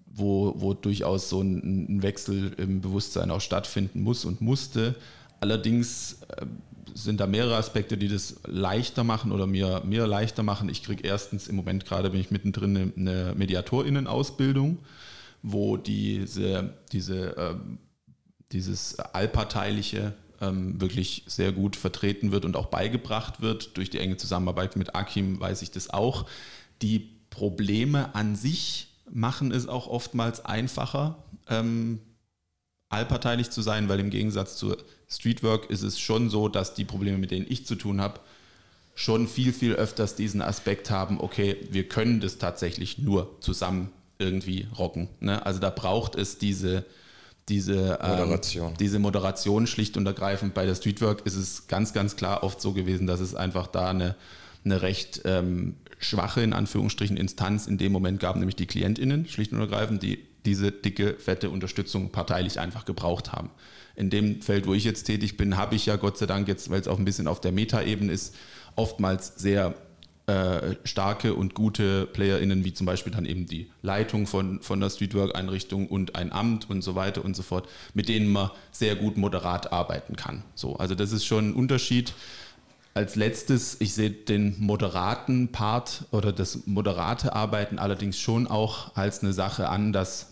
wo, 0.06 0.54
wo 0.58 0.74
durchaus 0.74 1.30
so 1.30 1.42
ein, 1.42 1.88
ein, 1.90 2.04
Wechsel 2.04 2.54
im 2.58 2.82
Bewusstsein 2.82 3.32
auch 3.32 3.42
stattfinden 3.42 4.02
muss 4.02 4.26
und 4.26 4.42
musste. 4.42 4.96
Allerdings 5.40 6.22
äh, 6.28 6.46
sind 6.94 7.20
da 7.20 7.28
mehrere 7.28 7.56
Aspekte, 7.56 7.98
die 7.98 8.10
das 8.10 8.36
leichter 8.46 9.04
machen 9.04 9.32
oder 9.32 9.48
mir, 9.48 9.82
mir 9.86 10.06
leichter 10.06 10.44
machen. 10.44 10.70
Ich 10.70 10.84
kriege 10.84 11.08
erstens 11.08 11.48
im 11.48 11.56
Moment 11.56 11.86
gerade 11.86 12.10
bin 12.10 12.20
ich 12.20 12.30
mittendrin 12.30 12.94
eine 12.96 13.34
Mediatorinnen-Ausbildung, 13.36 14.80
wo 15.42 15.78
diese, 15.78 16.74
diese, 16.92 17.38
äh, 17.38 17.56
dieses 18.54 19.00
allparteiliche 19.00 20.14
ähm, 20.42 20.82
wirklich 20.82 21.24
sehr 21.28 21.52
gut 21.52 21.76
vertreten 21.76 22.32
wird 22.32 22.46
und 22.46 22.56
auch 22.56 22.68
beigebracht 22.68 23.42
wird. 23.42 23.78
Durch 23.78 23.90
die 23.90 24.00
enge 24.00 24.18
Zusammenarbeit 24.18 24.76
mit 24.76 24.96
Akim 24.96 25.40
weiß 25.40 25.62
ich 25.62 25.72
das 25.72 25.90
auch. 25.90 26.26
Die 26.82 27.10
Probleme 27.30 28.16
an 28.16 28.36
sich 28.36 28.88
machen 29.10 29.52
es 29.52 29.68
auch 29.68 29.88
oftmals 29.88 30.44
einfacher, 30.44 31.24
ähm, 31.48 32.00
allparteilich 32.90 33.50
zu 33.50 33.62
sein, 33.62 33.88
weil 33.88 34.00
im 34.00 34.10
Gegensatz 34.10 34.58
zur 34.58 34.78
Streetwork 35.08 35.70
ist 35.70 35.82
es 35.82 36.00
schon 36.00 36.30
so, 36.30 36.48
dass 36.48 36.74
die 36.74 36.86
Probleme, 36.86 37.18
mit 37.18 37.32
denen 37.32 37.46
ich 37.48 37.66
zu 37.66 37.76
tun 37.76 38.02
habe, 38.02 38.20
schon 38.96 39.28
viel, 39.28 39.54
viel 39.54 39.74
öfters 39.74 40.16
diesen 40.16 40.42
Aspekt 40.42 40.90
haben, 40.90 41.20
okay, 41.22 41.58
wir 41.72 41.88
können 41.88 42.20
das 42.20 42.38
tatsächlich 42.38 42.98
nur 42.98 43.38
zusammen 43.40 43.92
irgendwie 44.20 44.68
rocken. 44.78 45.08
Ne? 45.20 45.46
Also 45.46 45.60
da 45.60 45.70
braucht 45.70 46.16
es 46.16 46.38
diese, 46.38 46.86
diese 47.50 48.00
Moderation. 48.02 48.70
Ähm, 48.70 48.78
diese 48.80 49.00
Moderation 49.00 49.68
schlicht 49.68 49.98
und 49.98 50.06
ergreifend. 50.06 50.54
Bei 50.54 50.66
der 50.66 50.76
Streetwork 50.76 51.26
ist 51.26 51.36
es 51.36 51.68
ganz, 51.68 51.94
ganz 51.94 52.16
klar 52.16 52.44
oft 52.44 52.62
so 52.62 52.74
gewesen, 52.74 53.08
dass 53.08 53.20
es 53.20 53.36
einfach 53.36 53.68
da 53.68 53.90
eine, 53.90 54.16
eine 54.64 54.82
recht 54.82 55.22
ähm, 55.26 55.76
schwache, 56.00 56.42
in 56.42 56.54
Anführungsstrichen, 56.54 57.18
Instanz 57.18 57.68
in 57.68 57.78
dem 57.78 57.92
Moment 57.92 58.20
gab, 58.20 58.36
nämlich 58.36 58.56
die 58.56 58.68
KlientInnen, 58.68 59.28
schlicht 59.28 59.52
und 59.54 59.60
ergreifend, 59.60 60.04
die 60.04 60.20
diese 60.46 60.72
dicke, 60.72 61.16
fette 61.20 61.50
Unterstützung 61.50 62.12
parteilich 62.12 62.60
einfach 62.60 62.86
gebraucht 62.86 63.32
haben. 63.32 63.52
In 63.96 64.10
dem 64.10 64.42
Feld, 64.42 64.66
wo 64.66 64.74
ich 64.74 64.84
jetzt 64.84 65.04
tätig 65.04 65.38
bin, 65.38 65.58
habe 65.58 65.76
ich 65.76 65.86
ja 65.86 65.98
Gott 65.98 66.18
sei 66.18 66.26
Dank 66.26 66.48
jetzt, 66.48 66.70
weil 66.70 66.82
es 66.82 66.88
auch 66.88 66.98
ein 66.98 67.06
bisschen 67.06 67.28
auf 67.28 67.42
der 67.42 67.52
Meta-Ebene 67.52 68.12
ist, 68.12 68.36
oftmals 68.76 69.34
sehr 69.36 69.76
äh, 70.32 70.76
starke 70.86 71.34
und 71.34 71.56
gute 71.56 72.06
PlayerInnen, 72.06 72.64
wie 72.64 72.74
zum 72.74 72.86
Beispiel 72.86 73.12
dann 73.12 73.26
eben 73.26 73.48
die 73.48 73.70
Leitung 73.82 74.28
von, 74.28 74.62
von 74.62 74.80
der 74.80 74.90
Streetwork-Einrichtung 74.90 75.88
und 75.88 76.16
ein 76.16 76.32
Amt 76.32 76.70
und 76.70 76.82
so 76.84 76.96
weiter 76.96 77.26
und 77.26 77.36
so 77.36 77.44
fort, 77.44 77.68
mit 77.94 78.08
denen 78.08 78.32
man 78.32 78.52
sehr 78.72 78.96
gut 78.96 79.18
moderat 79.18 79.74
arbeiten 79.74 80.16
kann. 80.16 80.44
So, 80.56 80.78
also 80.78 80.96
das 80.96 81.12
ist 81.12 81.26
schon 81.26 81.50
ein 81.50 81.54
Unterschied. 81.54 82.14
Als 82.94 83.16
letztes, 83.16 83.82
ich 83.82 83.94
sehe 83.94 84.12
den 84.12 84.56
moderaten 84.60 85.52
Part 85.52 86.06
oder 86.12 86.32
das 86.32 86.66
moderate 86.66 87.34
Arbeiten 87.34 87.78
allerdings 87.78 88.18
schon 88.18 88.48
auch 88.48 88.96
als 88.96 89.24
eine 89.24 89.34
Sache 89.34 89.68
an, 89.68 89.92
dass 89.92 90.32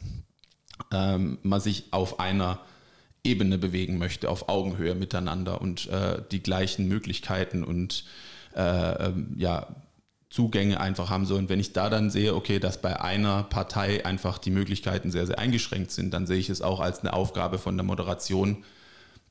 ähm, 0.94 1.40
man 1.44 1.60
sich 1.60 1.86
auf 1.92 2.20
einer 2.22 2.60
Ebene 3.24 3.58
bewegen 3.58 3.98
möchte, 3.98 4.30
auf 4.30 4.48
Augenhöhe 4.48 4.96
miteinander 4.96 5.62
und 5.62 5.88
äh, 5.88 6.22
die 6.32 6.42
gleichen 6.42 6.88
Möglichkeiten 6.88 7.66
und 7.66 8.06
äh, 8.56 9.08
ähm, 9.08 9.36
ja, 9.38 9.68
Zugänge 10.30 10.80
einfach 10.80 11.10
haben 11.10 11.26
soll. 11.26 11.40
Und 11.40 11.50
wenn 11.50 11.60
ich 11.60 11.74
da 11.74 11.90
dann 11.90 12.12
sehe, 12.12 12.36
okay, 12.36 12.60
dass 12.60 12.82
bei 12.82 13.02
einer 13.02 13.44
Partei 13.44 14.06
einfach 14.06 14.38
die 14.38 14.52
Möglichkeiten 14.52 15.12
sehr, 15.12 15.26
sehr 15.26 15.40
eingeschränkt 15.40 15.92
sind, 15.92 16.14
dann 16.14 16.28
sehe 16.28 16.38
ich 16.38 16.50
es 16.50 16.62
auch 16.62 16.80
als 16.80 17.00
eine 17.00 17.14
Aufgabe 17.14 17.58
von 17.58 17.76
der 17.76 17.84
Moderation, 17.84 18.64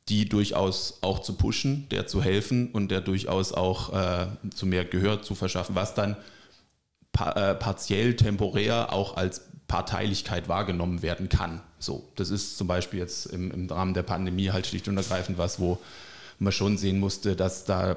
die 0.08 0.28
durchaus 0.28 0.98
auch 1.02 1.20
zu 1.20 1.34
pushen, 1.34 1.88
der 1.90 2.06
zu 2.06 2.22
helfen 2.22 2.72
und 2.72 2.90
der 2.90 3.00
durchaus 3.00 3.52
auch 3.52 3.92
äh, 3.92 4.26
zu 4.54 4.66
mehr 4.66 4.84
Gehör 4.84 5.22
zu 5.22 5.34
verschaffen, 5.34 5.74
was 5.74 5.94
dann 5.94 6.16
pa 7.12 7.32
äh, 7.32 7.54
partiell, 7.54 8.16
temporär 8.16 8.92
auch 8.92 9.16
als 9.16 9.42
Parteilichkeit 9.68 10.48
wahrgenommen 10.48 11.02
werden 11.02 11.28
kann. 11.28 11.61
So, 11.78 12.08
das 12.16 12.30
ist 12.30 12.56
zum 12.56 12.66
Beispiel 12.66 12.98
jetzt 12.98 13.26
im, 13.26 13.50
im 13.50 13.68
Rahmen 13.68 13.94
der 13.94 14.02
Pandemie 14.02 14.50
halt 14.50 14.66
schlicht 14.66 14.88
und 14.88 14.96
ergreifend 14.96 15.38
was, 15.38 15.61
wo 15.61 15.78
man 16.38 16.53
schon 16.53 16.79
sehen 16.79 17.01
musste, 17.01 17.35
dass 17.35 17.64
da 17.64 17.96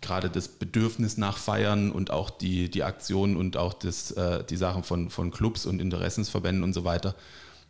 gerade 0.00 0.30
das 0.30 0.48
Bedürfnis 0.48 1.18
nach 1.18 1.36
Feiern 1.36 1.90
und 1.90 2.10
auch 2.10 2.30
die, 2.30 2.70
die 2.70 2.82
Aktionen 2.82 3.36
und 3.36 3.56
auch 3.56 3.74
das, 3.74 4.12
äh, 4.12 4.44
die 4.44 4.56
Sachen 4.56 4.82
von, 4.82 5.10
von 5.10 5.30
Clubs 5.30 5.66
und 5.66 5.80
Interessensverbänden 5.80 6.64
und 6.64 6.72
so 6.72 6.84
weiter, 6.84 7.14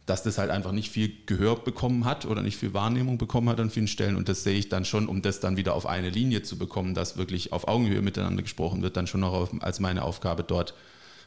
dass 0.07 0.23
das 0.23 0.39
halt 0.39 0.51
einfach 0.51 0.71
nicht 0.71 0.91
viel 0.91 1.13
Gehör 1.27 1.57
bekommen 1.57 2.05
hat 2.05 2.27
oder 2.27 2.41
nicht 2.41 2.57
viel 2.57 2.73
Wahrnehmung 2.73 3.19
bekommen 3.19 3.49
hat 3.49 3.59
an 3.59 3.71
vielen 3.71 3.89
Stellen. 3.89 4.17
Und 4.17 4.29
das 4.29 4.45
sehe 4.45 4.57
ich 4.57 4.69
dann 4.69 4.85
schon, 4.85 5.09
um 5.09 5.21
das 5.21 5.41
dann 5.41 5.57
wieder 5.57 5.75
auf 5.75 5.87
eine 5.87 6.11
Linie 6.11 6.43
zu 6.43 6.57
bekommen, 6.57 6.95
dass 6.95 7.17
wirklich 7.17 7.53
auf 7.53 7.67
Augenhöhe 7.67 8.03
miteinander 8.03 8.43
gesprochen 8.43 8.83
wird, 8.83 8.97
dann 8.97 9.09
schon 9.09 9.21
noch 9.21 9.33
auf, 9.33 9.51
als 9.61 9.81
meine 9.81 10.03
Aufgabe 10.03 10.45
dort 10.45 10.75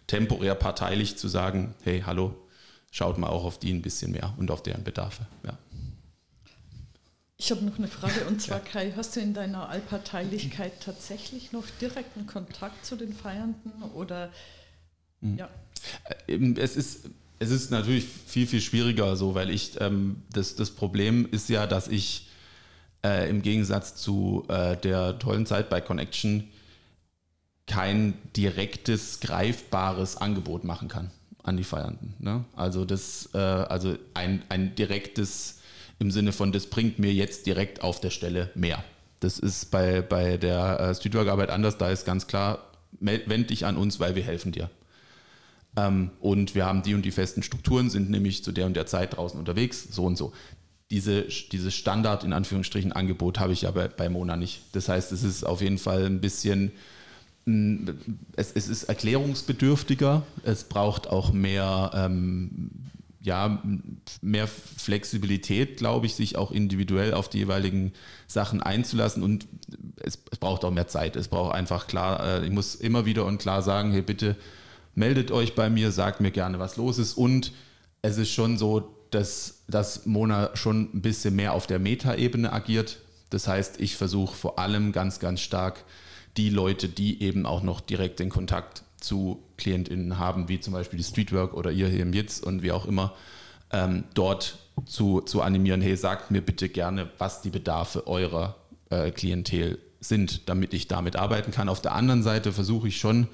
temporär 0.08 0.56
parteilich 0.56 1.18
zu 1.18 1.28
sagen, 1.28 1.76
hey, 1.84 2.04
hallo, 2.06 2.34
schaut 2.92 3.18
mal 3.18 3.28
auch 3.28 3.44
auf 3.44 3.60
die 3.60 3.72
ein 3.74 3.82
bisschen 3.82 4.12
mehr 4.12 4.34
und 4.38 4.50
auf 4.50 4.64
deren 4.64 4.86
Bedarfe. 4.86 5.28
Ja. 5.46 5.58
Ich 7.42 7.52
habe 7.52 7.64
noch 7.64 7.78
eine 7.78 7.88
Frage 7.88 8.26
und 8.28 8.42
zwar, 8.42 8.60
Kai, 8.60 8.92
hast 8.98 9.16
du 9.16 9.22
in 9.22 9.34
deiner 9.34 9.70
Allparteilichkeit 9.70 10.74
tatsächlich 10.82 11.54
noch 11.54 11.64
direkten 11.80 12.28
Kontakt 12.28 12.86
zu 12.86 12.98
den 12.98 13.14
Feiernden 13.14 13.72
oder 13.96 14.30
mhm. 15.22 15.38
ja? 15.38 15.50
Äh, 16.28 16.54
es 16.58 16.76
ist, 16.76 17.10
es 17.40 17.50
ist 17.50 17.72
natürlich 17.72 18.06
viel, 18.06 18.46
viel 18.46 18.60
schwieriger 18.60 19.16
so, 19.16 19.36
weil 19.36 19.52
ich, 19.52 19.80
ähm, 19.80 20.22
das, 20.34 20.56
das 20.56 20.72
Problem 20.72 21.30
ist 21.32 21.48
ja, 21.48 21.66
dass 21.66 21.88
ich 21.88 22.28
äh, 23.06 23.30
im 23.30 23.42
Gegensatz 23.42 23.96
zu 23.96 24.44
äh, 24.50 24.76
der 24.76 25.18
tollen 25.18 25.46
Zeit 25.46 25.70
bei 25.70 25.80
Connection 25.80 26.44
kein 27.68 28.16
direktes, 28.36 29.22
greifbares 29.22 30.18
Angebot 30.18 30.66
machen 30.66 30.90
kann 30.90 31.10
an 31.44 31.56
die 31.56 31.64
Feiernden. 31.64 32.16
Ne? 32.20 32.44
Also 32.58 32.84
das, 32.84 33.30
äh, 33.34 33.38
also 33.38 33.96
ein, 34.14 34.44
ein 34.50 34.76
direktes 34.76 35.59
im 36.00 36.12
Sinne 36.12 36.32
von, 36.32 36.52
das 36.52 36.68
bringt 36.68 36.98
mir 36.98 37.14
jetzt 37.14 37.46
direkt 37.46 37.82
auf 37.82 38.00
der 38.00 38.10
Stelle 38.10 38.50
mehr. 38.56 38.84
Das 39.20 39.38
ist 39.38 39.70
bei, 39.70 40.02
bei 40.02 40.38
der 40.38 40.80
äh, 40.80 40.96
Streetwork-Arbeit 40.96 41.50
anders. 41.50 41.78
Da 41.78 41.90
ist 41.90 42.06
ganz 42.06 42.28
klar, 42.28 42.70
wend 43.02 43.50
dich 43.50 43.66
an 43.66 43.78
uns, 43.78 44.00
weil 44.00 44.16
wir 44.16 44.24
helfen 44.24 44.52
dir. 44.54 44.70
Ähm, 45.76 46.12
und 46.22 46.56
wir 46.56 46.66
haben 46.66 46.84
die 46.84 46.96
und 46.96 47.04
die 47.04 47.12
festen 47.12 47.44
Strukturen, 47.44 47.90
sind 47.90 48.10
nämlich 48.10 48.44
zu 48.44 48.52
der 48.52 48.66
und 48.66 48.76
der 48.76 48.86
Zeit 48.86 49.18
draußen 49.18 49.38
unterwegs, 49.38 49.88
so 49.92 50.06
und 50.06 50.18
so. 50.18 50.34
Diese, 50.90 51.24
dieses 51.24 51.76
Standard, 51.76 52.24
in 52.24 52.34
Anführungsstrichen, 52.34 52.94
Angebot 52.94 53.40
habe 53.40 53.54
ich 53.54 53.62
ja 53.62 53.72
bei, 53.72 53.88
bei 53.90 54.10
Mona 54.10 54.38
nicht. 54.38 54.62
Das 54.72 54.90
heißt, 54.90 55.12
es 55.12 55.24
ist 55.24 55.44
auf 55.44 55.62
jeden 55.62 55.78
Fall 55.78 56.06
ein 56.06 56.20
bisschen, 56.22 56.72
mm, 57.46 57.90
es, 58.36 58.52
es 58.54 58.70
ist 58.70 58.84
erklärungsbedürftiger, 58.84 60.24
es 60.44 60.64
braucht 60.64 61.08
auch 61.08 61.32
mehr 61.32 61.92
ähm, 61.94 62.72
ja, 63.30 63.62
mehr 64.22 64.48
Flexibilität, 64.48 65.78
glaube 65.78 66.08
ich, 66.08 66.16
sich 66.16 66.36
auch 66.36 66.50
individuell 66.52 67.14
auf 67.14 67.30
die 67.30 67.38
jeweiligen 67.38 67.94
Sachen 68.26 68.64
einzulassen 68.64 69.22
und 69.22 69.48
es, 69.98 70.18
es 70.32 70.40
braucht 70.40 70.66
auch 70.66 70.72
mehr 70.72 70.88
Zeit. 70.88 71.16
Es 71.16 71.28
braucht 71.28 71.54
einfach 71.54 71.86
klar, 71.86 72.26
äh, 72.26 72.46
ich 72.46 72.52
muss 72.52 72.74
immer 72.74 73.06
wieder 73.06 73.26
und 73.26 73.38
klar 73.38 73.62
sagen, 73.62 73.92
hey, 73.92 74.02
bitte 74.02 74.36
meldet 74.96 75.30
euch 75.30 75.54
bei 75.54 75.70
mir, 75.70 75.92
sagt 75.92 76.22
mir 76.22 76.32
gerne, 76.32 76.58
was 76.58 76.76
los 76.76 76.98
ist 76.98 77.14
und 77.14 77.54
es 78.02 78.18
ist 78.18 78.32
schon 78.32 78.58
so, 78.58 78.96
dass, 79.12 79.62
dass 79.68 80.08
Mona 80.08 80.50
schon 80.56 80.90
ein 80.92 81.02
bisschen 81.04 81.36
mehr 81.36 81.54
auf 81.54 81.68
der 81.68 81.78
Metaebene 81.78 82.52
agiert. 82.52 82.98
Das 83.30 83.48
heißt, 83.48 83.80
ich 83.80 83.96
versuche 83.96 84.36
vor 84.36 84.58
allem 84.58 84.92
ganz, 84.92 85.20
ganz 85.20 85.42
stark 85.42 85.86
die 86.36 86.50
Leute, 86.50 86.90
die 86.90 87.22
eben 87.22 87.46
auch 87.46 87.62
noch 87.62 87.80
direkt 87.80 88.22
in 88.22 88.30
Kontakt 88.30 88.84
zu 89.00 89.44
KlientInnen 89.58 90.20
haben, 90.20 90.50
wie 90.50 90.60
zum 90.60 90.74
Beispiel 90.74 90.98
die 90.98 91.04
Streetwork 91.04 91.54
oder 91.54 91.72
ihr 91.72 91.88
hier 91.88 92.02
im 92.02 92.14
Jitz 92.14 92.40
und 92.40 92.64
wie 92.64 92.72
auch 92.72 92.86
immer, 92.86 93.14
ähm, 93.72 94.06
dort 94.14 94.58
zu, 94.86 95.22
zu 95.22 95.42
animieren, 95.42 95.82
hey, 95.82 95.96
sagt 95.96 96.32
mir 96.32 96.42
bitte 96.42 96.70
gerne, 96.70 97.10
was 97.18 97.42
die 97.42 97.50
Bedarfe 97.50 98.08
eurer 98.08 98.56
äh, 98.90 99.12
Klientel 99.12 99.80
sind, 100.00 100.48
damit 100.50 100.74
ich 100.74 100.88
damit 100.88 101.16
arbeiten 101.16 101.52
kann. 101.52 101.70
Auf 101.70 101.82
der 101.82 101.94
anderen 101.94 102.24
Seite 102.24 102.52
versuche 102.52 102.88
ich 102.88 102.98
schon 102.98 103.28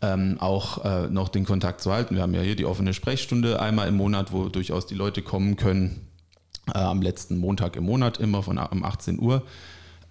ähm, 0.00 0.36
auch 0.40 0.84
äh, 0.84 1.08
noch 1.08 1.28
den 1.28 1.44
Kontakt 1.44 1.80
zu 1.80 1.92
halten. 1.92 2.14
Wir 2.14 2.22
haben 2.22 2.34
ja 2.34 2.40
hier 2.40 2.56
die 2.56 2.64
offene 2.64 2.94
Sprechstunde 2.94 3.60
einmal 3.60 3.88
im 3.88 3.96
Monat, 3.96 4.32
wo 4.32 4.48
durchaus 4.48 4.86
die 4.86 4.94
Leute 4.94 5.22
kommen 5.22 5.56
können, 5.56 6.08
äh, 6.74 6.78
am 6.78 7.02
letzten 7.02 7.36
Montag 7.36 7.76
im 7.76 7.84
Monat 7.84 8.18
immer 8.18 8.42
von 8.42 8.58
um 8.58 8.84
18 8.84 9.20
Uhr. 9.20 9.42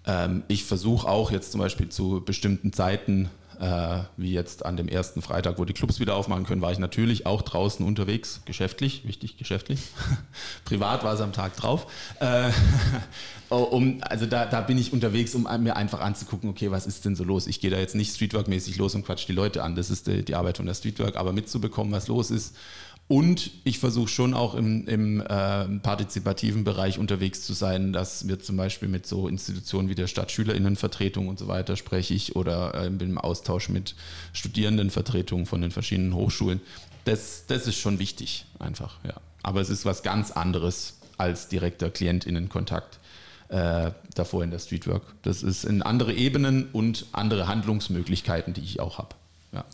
Ähm, 0.06 0.44
ich 0.48 0.64
versuche 0.64 1.08
auch 1.08 1.30
jetzt 1.30 1.52
zum 1.52 1.60
Beispiel 1.60 1.88
zu 1.88 2.22
bestimmten 2.24 2.72
Zeiten 2.72 3.28
äh, 3.60 4.04
wie 4.16 4.32
jetzt 4.32 4.64
an 4.64 4.76
dem 4.76 4.88
ersten 4.88 5.22
Freitag, 5.22 5.58
wo 5.58 5.64
die 5.64 5.72
Clubs 5.72 6.00
wieder 6.00 6.16
aufmachen 6.16 6.44
können, 6.44 6.62
war 6.62 6.72
ich 6.72 6.78
natürlich 6.78 7.26
auch 7.26 7.42
draußen 7.42 7.84
unterwegs, 7.86 8.42
geschäftlich, 8.44 9.06
wichtig, 9.06 9.36
geschäftlich. 9.36 9.80
Privat 10.64 11.04
war 11.04 11.14
es 11.14 11.20
am 11.20 11.32
Tag 11.32 11.56
drauf. 11.56 11.86
Äh, 12.20 12.50
um, 13.54 13.98
also 14.02 14.26
da, 14.26 14.46
da 14.46 14.60
bin 14.60 14.78
ich 14.78 14.92
unterwegs, 14.92 15.34
um 15.34 15.48
mir 15.62 15.76
einfach 15.76 16.00
anzugucken, 16.00 16.50
okay, 16.50 16.70
was 16.70 16.86
ist 16.86 17.04
denn 17.04 17.16
so 17.16 17.24
los? 17.24 17.46
Ich 17.46 17.60
gehe 17.60 17.70
da 17.70 17.78
jetzt 17.78 17.94
nicht 17.94 18.14
Streetwork-mäßig 18.14 18.76
los 18.76 18.94
und 18.94 19.04
quatsch 19.04 19.26
die 19.28 19.32
Leute 19.32 19.62
an. 19.62 19.74
Das 19.74 19.90
ist 19.90 20.06
die, 20.06 20.24
die 20.24 20.34
Arbeit 20.34 20.56
von 20.56 20.66
der 20.66 20.74
Streetwork, 20.74 21.16
aber 21.16 21.32
mitzubekommen, 21.32 21.92
was 21.92 22.08
los 22.08 22.30
ist 22.30 22.54
und 23.12 23.50
ich 23.64 23.78
versuche 23.78 24.08
schon 24.08 24.32
auch 24.32 24.54
im, 24.54 24.88
im 24.88 25.20
äh, 25.20 25.24
partizipativen 25.26 26.64
Bereich 26.64 26.98
unterwegs 26.98 27.42
zu 27.42 27.52
sein, 27.52 27.92
dass 27.92 28.26
wir 28.26 28.40
zum 28.40 28.56
Beispiel 28.56 28.88
mit 28.88 29.06
so 29.06 29.28
Institutionen 29.28 29.90
wie 29.90 29.94
der 29.94 30.06
Stadtschülerinnenvertretung 30.06 31.28
und 31.28 31.38
so 31.38 31.46
weiter 31.46 31.76
spreche 31.76 32.14
ich 32.14 32.36
oder 32.36 32.86
äh, 32.86 32.88
bin 32.88 33.10
im 33.10 33.18
Austausch 33.18 33.68
mit 33.68 33.96
Studierendenvertretungen 34.32 35.44
von 35.44 35.60
den 35.60 35.70
verschiedenen 35.70 36.14
Hochschulen. 36.14 36.62
Das, 37.04 37.44
das 37.48 37.66
ist 37.66 37.76
schon 37.76 37.98
wichtig, 37.98 38.46
einfach, 38.58 38.96
ja. 39.04 39.20
Aber 39.42 39.60
es 39.60 39.68
ist 39.68 39.84
was 39.84 40.02
ganz 40.02 40.30
anderes 40.30 40.94
als 41.18 41.48
direkter 41.48 41.90
KlientInnenkontakt 41.90 42.98
äh, 43.50 43.90
davor 44.14 44.42
in 44.42 44.50
der 44.50 44.58
Streetwork. 44.58 45.02
Das 45.20 45.42
ist 45.42 45.64
in 45.66 45.82
andere 45.82 46.14
Ebenen 46.14 46.70
und 46.72 47.04
andere 47.12 47.46
Handlungsmöglichkeiten, 47.46 48.54
die 48.54 48.62
ich 48.62 48.80
auch 48.80 48.96
habe. 48.96 49.14
Ja. 49.52 49.66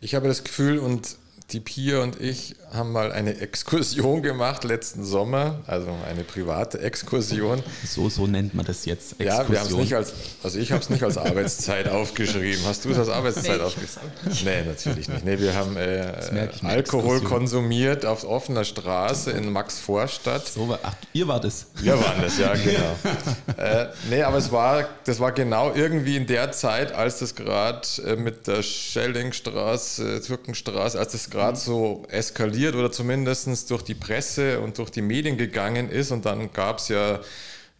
Ich 0.00 0.14
habe 0.14 0.28
das 0.28 0.44
Gefühl, 0.44 0.78
und 0.78 1.16
die 1.52 1.60
Pia 1.60 2.02
und 2.02 2.20
ich 2.20 2.56
haben 2.72 2.90
mal 2.90 3.12
eine 3.12 3.38
Exkursion 3.38 4.22
gemacht 4.22 4.64
letzten 4.64 5.04
Sommer, 5.04 5.60
also 5.68 5.88
eine 6.08 6.24
private 6.24 6.80
Exkursion. 6.80 7.62
So, 7.86 8.08
so 8.08 8.26
nennt 8.26 8.54
man 8.54 8.66
das 8.66 8.84
jetzt. 8.84 9.20
Exkursion. 9.20 9.44
Ja, 9.44 9.48
wir 9.48 9.60
haben 9.60 9.66
es 9.68 9.76
nicht 9.76 9.94
als, 9.94 10.12
also 10.42 10.58
ich 10.58 10.72
habe 10.72 10.82
es 10.82 10.90
nicht 10.90 11.04
als 11.04 11.16
Arbeitszeit 11.16 11.88
aufgeschrieben. 11.88 12.64
Hast 12.66 12.84
du 12.84 12.90
es 12.90 12.98
als 12.98 13.08
Arbeitszeit 13.08 13.58
nee, 13.58 13.64
aufgeschrieben? 13.64 14.10
Nee, 14.44 14.64
natürlich 14.64 15.08
nicht. 15.08 15.24
Nee, 15.24 15.38
wir 15.38 15.54
haben 15.54 15.76
äh, 15.76 16.48
Alkohol 16.62 17.20
konsumiert 17.20 18.04
auf 18.04 18.24
offener 18.24 18.64
Straße 18.64 19.30
in 19.30 19.52
Max-Vorstadt. 19.52 20.48
So, 20.48 20.76
ach, 20.82 20.94
ihr 21.12 21.28
wart 21.28 21.44
es. 21.44 21.66
Wir 21.76 21.94
waren 21.94 22.22
das, 22.22 22.38
ja, 22.38 22.54
genau. 22.54 23.56
äh, 23.56 23.86
nee, 24.10 24.22
aber 24.22 24.38
es 24.38 24.50
war, 24.50 24.88
das 25.04 25.20
war 25.20 25.30
genau 25.30 25.72
irgendwie 25.74 26.16
in 26.16 26.26
der 26.26 26.50
Zeit, 26.50 26.92
als 26.92 27.20
das 27.20 27.36
gerade 27.36 27.86
äh, 28.04 28.16
mit 28.16 28.48
der 28.48 28.62
Schellingstraße, 28.62 30.22
Türkenstraße, 30.22 30.98
als 30.98 31.12
das 31.12 31.30
gerade 31.36 31.58
so 31.58 32.02
eskaliert 32.08 32.74
oder 32.74 32.90
zumindest 32.90 33.70
durch 33.70 33.82
die 33.82 33.94
Presse 33.94 34.58
und 34.60 34.78
durch 34.78 34.88
die 34.88 35.02
Medien 35.02 35.36
gegangen 35.36 35.90
ist. 35.90 36.10
Und 36.10 36.24
dann 36.24 36.50
gab 36.52 36.78
es 36.78 36.88
ja 36.88 37.20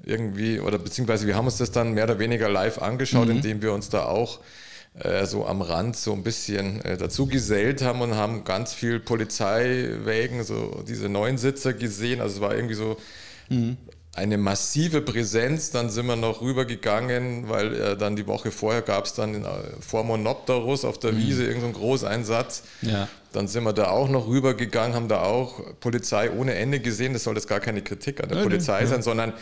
irgendwie, 0.04 0.60
oder 0.60 0.78
beziehungsweise 0.78 1.26
wir 1.26 1.36
haben 1.36 1.46
uns 1.46 1.56
das 1.56 1.70
dann 1.70 1.94
mehr 1.94 2.04
oder 2.04 2.18
weniger 2.18 2.50
live 2.50 2.82
angeschaut, 2.82 3.28
mhm. 3.28 3.36
indem 3.36 3.62
wir 3.62 3.72
uns 3.72 3.88
da 3.88 4.04
auch 4.04 4.40
äh, 4.98 5.24
so 5.24 5.46
am 5.46 5.62
Rand 5.62 5.96
so 5.96 6.12
ein 6.12 6.22
bisschen 6.22 6.84
äh, 6.84 6.98
dazu 6.98 7.26
gesellt 7.26 7.80
haben 7.80 8.02
und 8.02 8.14
haben 8.14 8.44
ganz 8.44 8.74
viel 8.74 9.00
Polizeiwägen, 9.00 10.44
so 10.44 10.84
diese 10.86 11.08
neuen 11.08 11.38
Sitzer 11.38 11.72
gesehen. 11.72 12.20
Also 12.20 12.36
es 12.36 12.40
war 12.42 12.54
irgendwie 12.54 12.74
so 12.74 12.98
mhm 13.48 13.78
eine 14.16 14.38
massive 14.38 15.00
Präsenz. 15.02 15.70
Dann 15.70 15.90
sind 15.90 16.06
wir 16.06 16.16
noch 16.16 16.40
rübergegangen, 16.40 17.48
weil 17.48 17.74
äh, 17.74 17.96
dann 17.96 18.16
die 18.16 18.26
Woche 18.26 18.50
vorher 18.50 18.82
gab 18.82 19.04
es 19.04 19.14
dann 19.14 19.34
in, 19.34 19.44
äh, 19.44 19.48
vor 19.80 20.04
Monopterus 20.04 20.84
auf 20.84 20.98
der 20.98 21.12
mhm. 21.12 21.18
Wiese 21.18 21.44
irgendeinen 21.44 21.74
so 21.74 21.80
Großeinsatz. 21.80 22.62
Ja. 22.82 23.08
Dann 23.32 23.48
sind 23.48 23.64
wir 23.64 23.72
da 23.72 23.88
auch 23.90 24.08
noch 24.08 24.26
rübergegangen, 24.26 24.94
haben 24.94 25.08
da 25.08 25.22
auch 25.22 25.60
Polizei 25.80 26.30
ohne 26.30 26.54
Ende 26.54 26.80
gesehen. 26.80 27.12
Das 27.12 27.24
soll 27.24 27.34
jetzt 27.34 27.48
gar 27.48 27.60
keine 27.60 27.82
Kritik 27.82 28.22
an 28.22 28.28
der 28.28 28.38
ja, 28.38 28.44
Polizei 28.44 28.80
ja. 28.80 28.86
sein, 28.86 29.02
sondern 29.02 29.34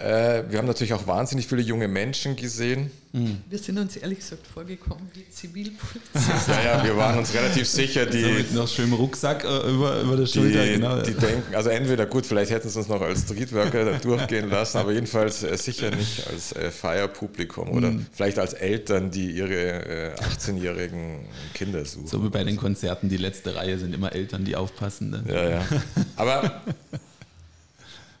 äh, 0.00 0.44
wir 0.48 0.58
haben 0.58 0.66
natürlich 0.66 0.94
auch 0.94 1.06
wahnsinnig 1.06 1.46
viele 1.46 1.60
junge 1.60 1.86
Menschen 1.86 2.34
gesehen. 2.34 2.90
Mhm. 3.12 3.42
Wir 3.50 3.58
sind 3.58 3.76
uns 3.76 3.96
ehrlich 3.96 4.20
gesagt 4.20 4.46
vorgekommen 4.46 5.10
wie 5.12 5.28
Zivilpolizisten. 5.28 6.14
ja, 6.48 6.78
ja, 6.78 6.84
wir 6.84 6.96
waren 6.96 7.18
uns 7.18 7.34
relativ 7.34 7.68
sicher, 7.68 8.06
die. 8.06 8.22
So 8.22 8.28
mit 8.30 8.54
noch 8.54 8.68
schönem 8.68 8.94
Rucksack 8.94 9.44
äh, 9.44 9.70
über, 9.70 10.00
über 10.00 10.16
der 10.16 10.26
Schulter, 10.26 10.64
die, 10.64 10.72
genau. 10.74 11.02
Die 11.02 11.12
denken, 11.12 11.54
also 11.54 11.68
entweder 11.68 12.06
gut, 12.06 12.24
vielleicht 12.24 12.50
hätten 12.50 12.68
sie 12.70 12.78
uns 12.78 12.88
noch 12.88 13.02
als 13.02 13.22
Streetworker 13.22 13.98
durchgehen 13.98 14.48
lassen, 14.50 14.78
aber 14.78 14.92
jedenfalls 14.92 15.42
äh, 15.42 15.56
sicher 15.58 15.90
nicht 15.90 16.26
als 16.28 16.52
äh, 16.52 16.70
Feierpublikum 16.70 17.68
oder 17.70 17.90
mhm. 17.90 18.06
vielleicht 18.12 18.38
als 18.38 18.54
Eltern, 18.54 19.10
die 19.10 19.32
ihre 19.32 20.14
18-jährigen 20.18 21.20
äh, 21.20 21.24
Kinder 21.52 21.84
suchen. 21.84 22.06
So 22.06 22.24
wie 22.24 22.30
bei 22.30 22.44
den 22.44 22.56
Konzerten, 22.56 23.10
die 23.10 23.18
letzte 23.18 23.54
Reihe 23.54 23.78
sind 23.78 23.94
immer 23.94 24.14
Eltern, 24.14 24.44
die 24.44 24.56
aufpassen. 24.56 25.10
Ne? 25.10 25.24
Ja, 25.28 25.50
ja. 25.50 25.66
Aber 26.16 26.62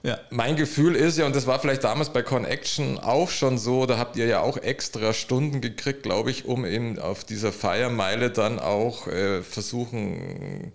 ja. 0.02 0.18
Mein 0.30 0.56
Gefühl 0.56 0.96
ist 0.96 1.18
ja, 1.18 1.26
und 1.26 1.36
das 1.36 1.46
war 1.46 1.58
vielleicht 1.60 1.84
damals 1.84 2.10
bei 2.10 2.22
Connection 2.22 2.98
auch 2.98 3.28
schon 3.28 3.58
so, 3.58 3.84
da 3.84 3.98
habt 3.98 4.16
ihr 4.16 4.26
ja 4.26 4.40
auch 4.40 4.56
extra 4.56 5.12
Stunden 5.12 5.60
gekriegt, 5.60 6.02
glaube 6.02 6.30
ich, 6.30 6.46
um 6.46 6.64
eben 6.64 6.98
auf 6.98 7.24
dieser 7.24 7.52
Feiermeile 7.52 8.30
dann 8.30 8.58
auch 8.58 9.06
äh, 9.08 9.42
versuchen, 9.42 10.72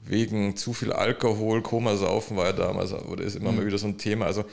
wegen 0.00 0.56
zu 0.56 0.72
viel 0.72 0.92
Alkohol, 0.92 1.62
Komasaufen 1.62 2.36
war 2.36 2.46
ja 2.46 2.52
damals, 2.52 2.92
oder 2.92 3.22
ist 3.22 3.36
immer 3.36 3.52
mhm. 3.52 3.58
mal 3.58 3.66
wieder 3.66 3.78
so 3.78 3.86
ein 3.86 3.96
Thema. 3.96 4.26
Also, 4.26 4.44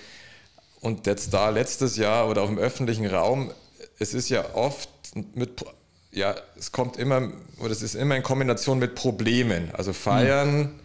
und 0.81 1.07
jetzt 1.07 1.33
da 1.33 1.49
letztes 1.49 1.97
Jahr 1.97 2.29
oder 2.29 2.43
auch 2.43 2.49
im 2.49 2.59
öffentlichen 2.59 3.07
Raum, 3.07 3.51
es 3.97 4.13
ist 4.13 4.29
ja 4.29 4.53
oft 4.53 4.89
mit, 5.33 5.65
ja, 6.11 6.35
es 6.57 6.71
kommt 6.71 6.97
immer, 6.97 7.31
oder 7.59 7.71
es 7.71 7.81
ist 7.81 7.95
immer 7.95 8.15
in 8.15 8.23
Kombination 8.23 8.77
mit 8.77 8.93
Problemen. 8.93 9.71
Also 9.73 9.93
feiern. 9.93 10.57
Mhm 10.57 10.80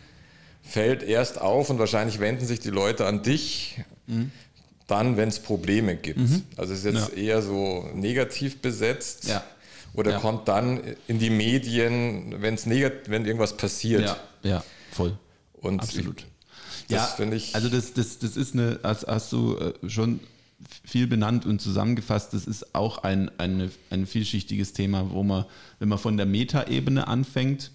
fällt 0.66 1.02
erst 1.02 1.40
auf 1.40 1.70
und 1.70 1.78
wahrscheinlich 1.78 2.18
wenden 2.18 2.44
sich 2.44 2.60
die 2.60 2.70
Leute 2.70 3.06
an 3.06 3.22
dich, 3.22 3.80
mhm. 4.06 4.30
dann, 4.86 5.16
wenn 5.16 5.28
es 5.28 5.38
Probleme 5.38 5.96
gibt. 5.96 6.18
Mhm. 6.18 6.42
Also 6.56 6.72
es 6.72 6.84
ist 6.84 6.94
jetzt 6.94 7.16
ja. 7.16 7.22
eher 7.22 7.42
so 7.42 7.88
negativ 7.94 8.58
besetzt. 8.60 9.28
Ja. 9.28 9.44
Oder 9.94 10.12
ja. 10.12 10.18
kommt 10.18 10.48
dann 10.48 10.80
in 11.08 11.18
die 11.18 11.30
Medien, 11.30 12.42
wenn's 12.42 12.66
wenn 12.66 13.24
irgendwas 13.24 13.56
passiert. 13.56 14.02
Ja, 14.02 14.16
ja 14.42 14.64
voll. 14.92 15.16
Und 15.54 15.80
Absolut. 15.80 16.26
Das 16.88 17.14
finde 17.14 17.36
ich. 17.36 17.54
Also 17.54 17.68
das, 17.68 17.94
das, 17.94 18.18
das 18.18 18.36
ist 18.36 18.54
eine, 18.54 18.78
hast, 18.82 19.06
hast 19.06 19.32
du 19.32 19.56
äh, 19.56 19.88
schon 19.88 20.20
viel 20.84 21.06
benannt 21.06 21.46
und 21.46 21.60
zusammengefasst, 21.60 22.32
das 22.32 22.46
ist 22.46 22.74
auch 22.74 22.98
ein, 22.98 23.30
eine, 23.38 23.70
ein 23.90 24.06
vielschichtiges 24.06 24.72
Thema, 24.72 25.10
wo 25.10 25.22
man, 25.22 25.44
wenn 25.78 25.88
man 25.88 25.98
von 25.98 26.16
der 26.16 26.26
Metaebene 26.26 27.06
anfängt, 27.08 27.70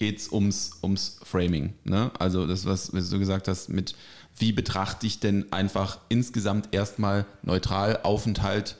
geht 0.00 0.18
es 0.18 0.32
ums, 0.32 0.78
ums 0.82 1.20
Framing. 1.22 1.74
Ne? 1.84 2.10
Also 2.18 2.46
das, 2.46 2.64
was, 2.64 2.92
was 2.94 3.10
du 3.10 3.18
gesagt 3.18 3.46
hast, 3.46 3.68
mit 3.68 3.94
wie 4.36 4.52
betrachte 4.52 5.06
ich 5.06 5.20
denn 5.20 5.52
einfach 5.52 5.98
insgesamt 6.08 6.70
erstmal 6.72 7.26
neutral 7.42 8.00
Aufenthalt 8.02 8.76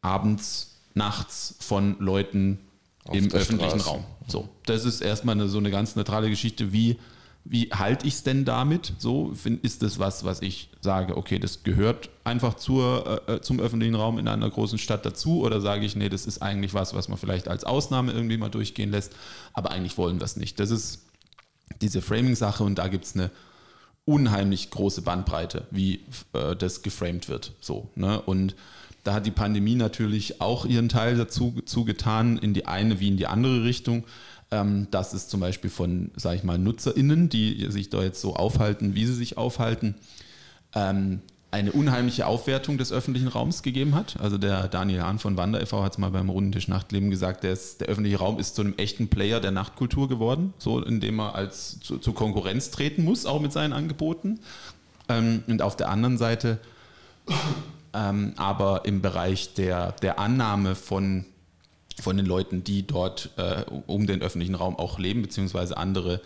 abends, 0.00 0.78
nachts 0.94 1.56
von 1.60 1.96
Leuten 1.98 2.58
Auf 3.04 3.16
im 3.16 3.30
öffentlichen 3.30 3.80
Straße. 3.80 3.90
Raum. 3.90 4.04
So, 4.26 4.48
das 4.64 4.86
ist 4.86 5.02
erstmal 5.02 5.34
eine, 5.34 5.48
so 5.48 5.58
eine 5.58 5.70
ganz 5.70 5.94
neutrale 5.94 6.30
Geschichte, 6.30 6.72
wie 6.72 6.96
wie 7.50 7.70
halte 7.70 8.06
ich 8.06 8.14
es 8.14 8.22
denn 8.24 8.44
damit? 8.44 8.92
So, 8.98 9.32
ist 9.62 9.82
das 9.82 9.98
was, 9.98 10.24
was 10.24 10.42
ich 10.42 10.68
sage, 10.82 11.16
okay, 11.16 11.38
das 11.38 11.62
gehört 11.62 12.10
einfach 12.22 12.54
zur, 12.54 13.22
äh, 13.26 13.34
äh, 13.34 13.40
zum 13.40 13.58
öffentlichen 13.58 13.94
Raum 13.94 14.18
in 14.18 14.28
einer 14.28 14.50
großen 14.50 14.78
Stadt 14.78 15.06
dazu? 15.06 15.40
Oder 15.40 15.62
sage 15.62 15.86
ich, 15.86 15.96
nee, 15.96 16.10
das 16.10 16.26
ist 16.26 16.42
eigentlich 16.42 16.74
was, 16.74 16.92
was 16.92 17.08
man 17.08 17.16
vielleicht 17.16 17.48
als 17.48 17.64
Ausnahme 17.64 18.12
irgendwie 18.12 18.36
mal 18.36 18.50
durchgehen 18.50 18.90
lässt, 18.90 19.14
aber 19.54 19.70
eigentlich 19.70 19.96
wollen 19.96 20.20
wir 20.20 20.26
es 20.26 20.36
nicht. 20.36 20.60
Das 20.60 20.70
ist 20.70 21.06
diese 21.80 22.02
Framing-Sache 22.02 22.62
und 22.64 22.74
da 22.74 22.88
gibt 22.88 23.06
es 23.06 23.14
eine 23.14 23.30
unheimlich 24.04 24.70
große 24.70 25.00
Bandbreite, 25.00 25.66
wie 25.70 26.00
äh, 26.34 26.54
das 26.54 26.82
geframed 26.82 27.30
wird. 27.30 27.52
So, 27.60 27.88
ne? 27.94 28.20
Und 28.20 28.56
da 29.04 29.14
hat 29.14 29.24
die 29.24 29.30
Pandemie 29.30 29.74
natürlich 29.74 30.42
auch 30.42 30.66
ihren 30.66 30.90
Teil 30.90 31.16
dazu, 31.16 31.54
dazu 31.56 31.86
getan, 31.86 32.36
in 32.36 32.52
die 32.52 32.66
eine 32.66 33.00
wie 33.00 33.08
in 33.08 33.16
die 33.16 33.26
andere 33.26 33.64
Richtung. 33.64 34.04
Ähm, 34.50 34.88
das 34.90 35.14
ist 35.14 35.30
zum 35.30 35.40
Beispiel 35.40 35.70
von, 35.70 36.10
sage 36.16 36.36
ich 36.36 36.44
mal, 36.44 36.58
NutzerInnen, 36.58 37.28
die 37.28 37.70
sich 37.70 37.90
da 37.90 38.02
jetzt 38.02 38.20
so 38.20 38.36
aufhalten, 38.36 38.94
wie 38.94 39.06
sie 39.06 39.14
sich 39.14 39.36
aufhalten, 39.36 39.94
ähm, 40.74 41.20
eine 41.50 41.72
unheimliche 41.72 42.26
Aufwertung 42.26 42.76
des 42.76 42.92
öffentlichen 42.92 43.28
Raums 43.28 43.62
gegeben 43.62 43.94
hat. 43.94 44.20
Also 44.20 44.36
der 44.36 44.68
Daniel 44.68 45.02
Hahn 45.02 45.18
von 45.18 45.38
Wander 45.38 45.62
e.V. 45.62 45.82
hat 45.82 45.92
es 45.92 45.98
mal 45.98 46.10
beim 46.10 46.28
Rundentisch 46.28 46.68
Nachtleben 46.68 47.08
gesagt, 47.08 47.42
der, 47.42 47.52
ist, 47.52 47.80
der, 47.80 47.88
öffentliche 47.88 48.18
Raum 48.18 48.38
ist 48.38 48.54
zu 48.54 48.62
einem 48.62 48.74
echten 48.76 49.08
Player 49.08 49.40
der 49.40 49.50
Nachtkultur 49.50 50.08
geworden, 50.08 50.52
so 50.58 50.82
indem 50.82 51.20
er 51.20 51.34
als 51.34 51.80
zu, 51.80 51.98
zur 51.98 52.14
Konkurrenz 52.14 52.70
treten 52.70 53.02
muss, 53.02 53.24
auch 53.24 53.40
mit 53.40 53.52
seinen 53.52 53.72
Angeboten. 53.72 54.40
Ähm, 55.08 55.42
und 55.46 55.62
auf 55.62 55.74
der 55.76 55.88
anderen 55.88 56.18
Seite 56.18 56.58
aber 57.92 58.82
im 58.84 59.02
Bereich 59.02 59.54
der, 59.54 59.92
der 59.92 60.18
Annahme 60.18 60.74
von 60.74 61.24
von 62.02 62.16
den 62.16 62.26
Leuten, 62.26 62.64
die 62.64 62.86
dort 62.86 63.30
äh, 63.36 63.64
um 63.86 64.06
den 64.06 64.22
öffentlichen 64.22 64.54
Raum 64.54 64.76
auch 64.76 64.98
leben, 64.98 65.22
beziehungsweise 65.22 65.76
andere, 65.76 66.20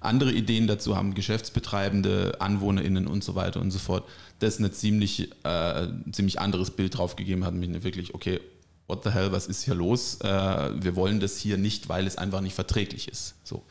andere 0.00 0.32
Ideen 0.32 0.66
dazu 0.66 0.96
haben, 0.96 1.14
Geschäftsbetreibende, 1.14 2.40
AnwohnerInnen 2.40 3.06
und 3.06 3.24
so 3.24 3.34
weiter 3.34 3.60
und 3.60 3.70
so 3.70 3.78
fort, 3.78 4.04
das 4.40 4.58
ein 4.58 4.70
ziemlich, 4.72 5.30
äh, 5.44 5.86
ziemlich 6.12 6.40
anderes 6.40 6.70
Bild 6.70 6.98
drauf 6.98 7.16
gegeben 7.16 7.44
hat, 7.44 7.54
mich 7.54 7.84
wirklich, 7.84 8.14
okay, 8.14 8.40
what 8.86 9.04
the 9.04 9.10
hell, 9.10 9.32
was 9.32 9.46
ist 9.46 9.62
hier 9.62 9.74
los? 9.74 10.20
Äh, 10.20 10.26
wir 10.82 10.96
wollen 10.96 11.20
das 11.20 11.38
hier 11.38 11.56
nicht, 11.56 11.88
weil 11.88 12.06
es 12.06 12.18
einfach 12.18 12.40
nicht 12.40 12.54
verträglich 12.54 13.08
ist. 13.08 13.34
So. 13.44 13.62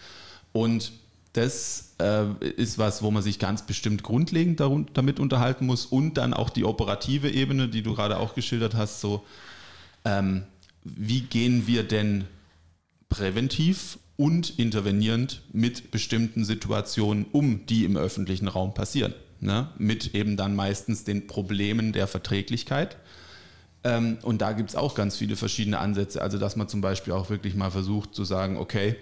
Und 0.51 0.91
das 1.33 1.95
äh, 1.99 2.25
ist 2.55 2.77
was, 2.77 3.01
wo 3.01 3.09
man 3.09 3.23
sich 3.23 3.39
ganz 3.39 3.63
bestimmt 3.63 4.03
grundlegend 4.03 4.61
damit 4.93 5.19
unterhalten 5.19 5.65
muss 5.65 5.85
und 5.85 6.15
dann 6.15 6.33
auch 6.33 6.51
die 6.51 6.63
operative 6.63 7.29
Ebene, 7.29 7.67
die 7.67 7.81
du 7.81 7.95
gerade 7.95 8.17
auch 8.17 8.35
geschildert 8.35 8.75
hast, 8.75 9.01
so 9.01 9.25
ähm, 10.05 10.43
wie 10.83 11.21
gehen 11.21 11.67
wir 11.67 11.83
denn 11.83 12.25
präventiv 13.09 13.99
und 14.15 14.59
intervenierend 14.59 15.41
mit 15.51 15.91
bestimmten 15.91 16.45
Situationen 16.45 17.25
um, 17.31 17.65
die 17.65 17.85
im 17.85 17.97
öffentlichen 17.97 18.47
Raum 18.47 18.73
passieren. 18.73 19.13
Ne? 19.39 19.69
Mit 19.77 20.15
eben 20.15 20.37
dann 20.37 20.55
meistens 20.55 21.03
den 21.03 21.27
Problemen 21.27 21.93
der 21.93 22.07
Verträglichkeit. 22.07 22.97
Ähm, 23.83 24.17
und 24.21 24.41
da 24.41 24.53
gibt 24.53 24.69
es 24.69 24.75
auch 24.75 24.95
ganz 24.95 25.17
viele 25.17 25.35
verschiedene 25.35 25.79
Ansätze. 25.79 26.21
Also, 26.21 26.37
dass 26.37 26.55
man 26.55 26.69
zum 26.69 26.81
Beispiel 26.81 27.13
auch 27.13 27.29
wirklich 27.29 27.55
mal 27.55 27.71
versucht 27.71 28.15
zu 28.15 28.23
sagen, 28.23 28.57
okay, 28.57 28.95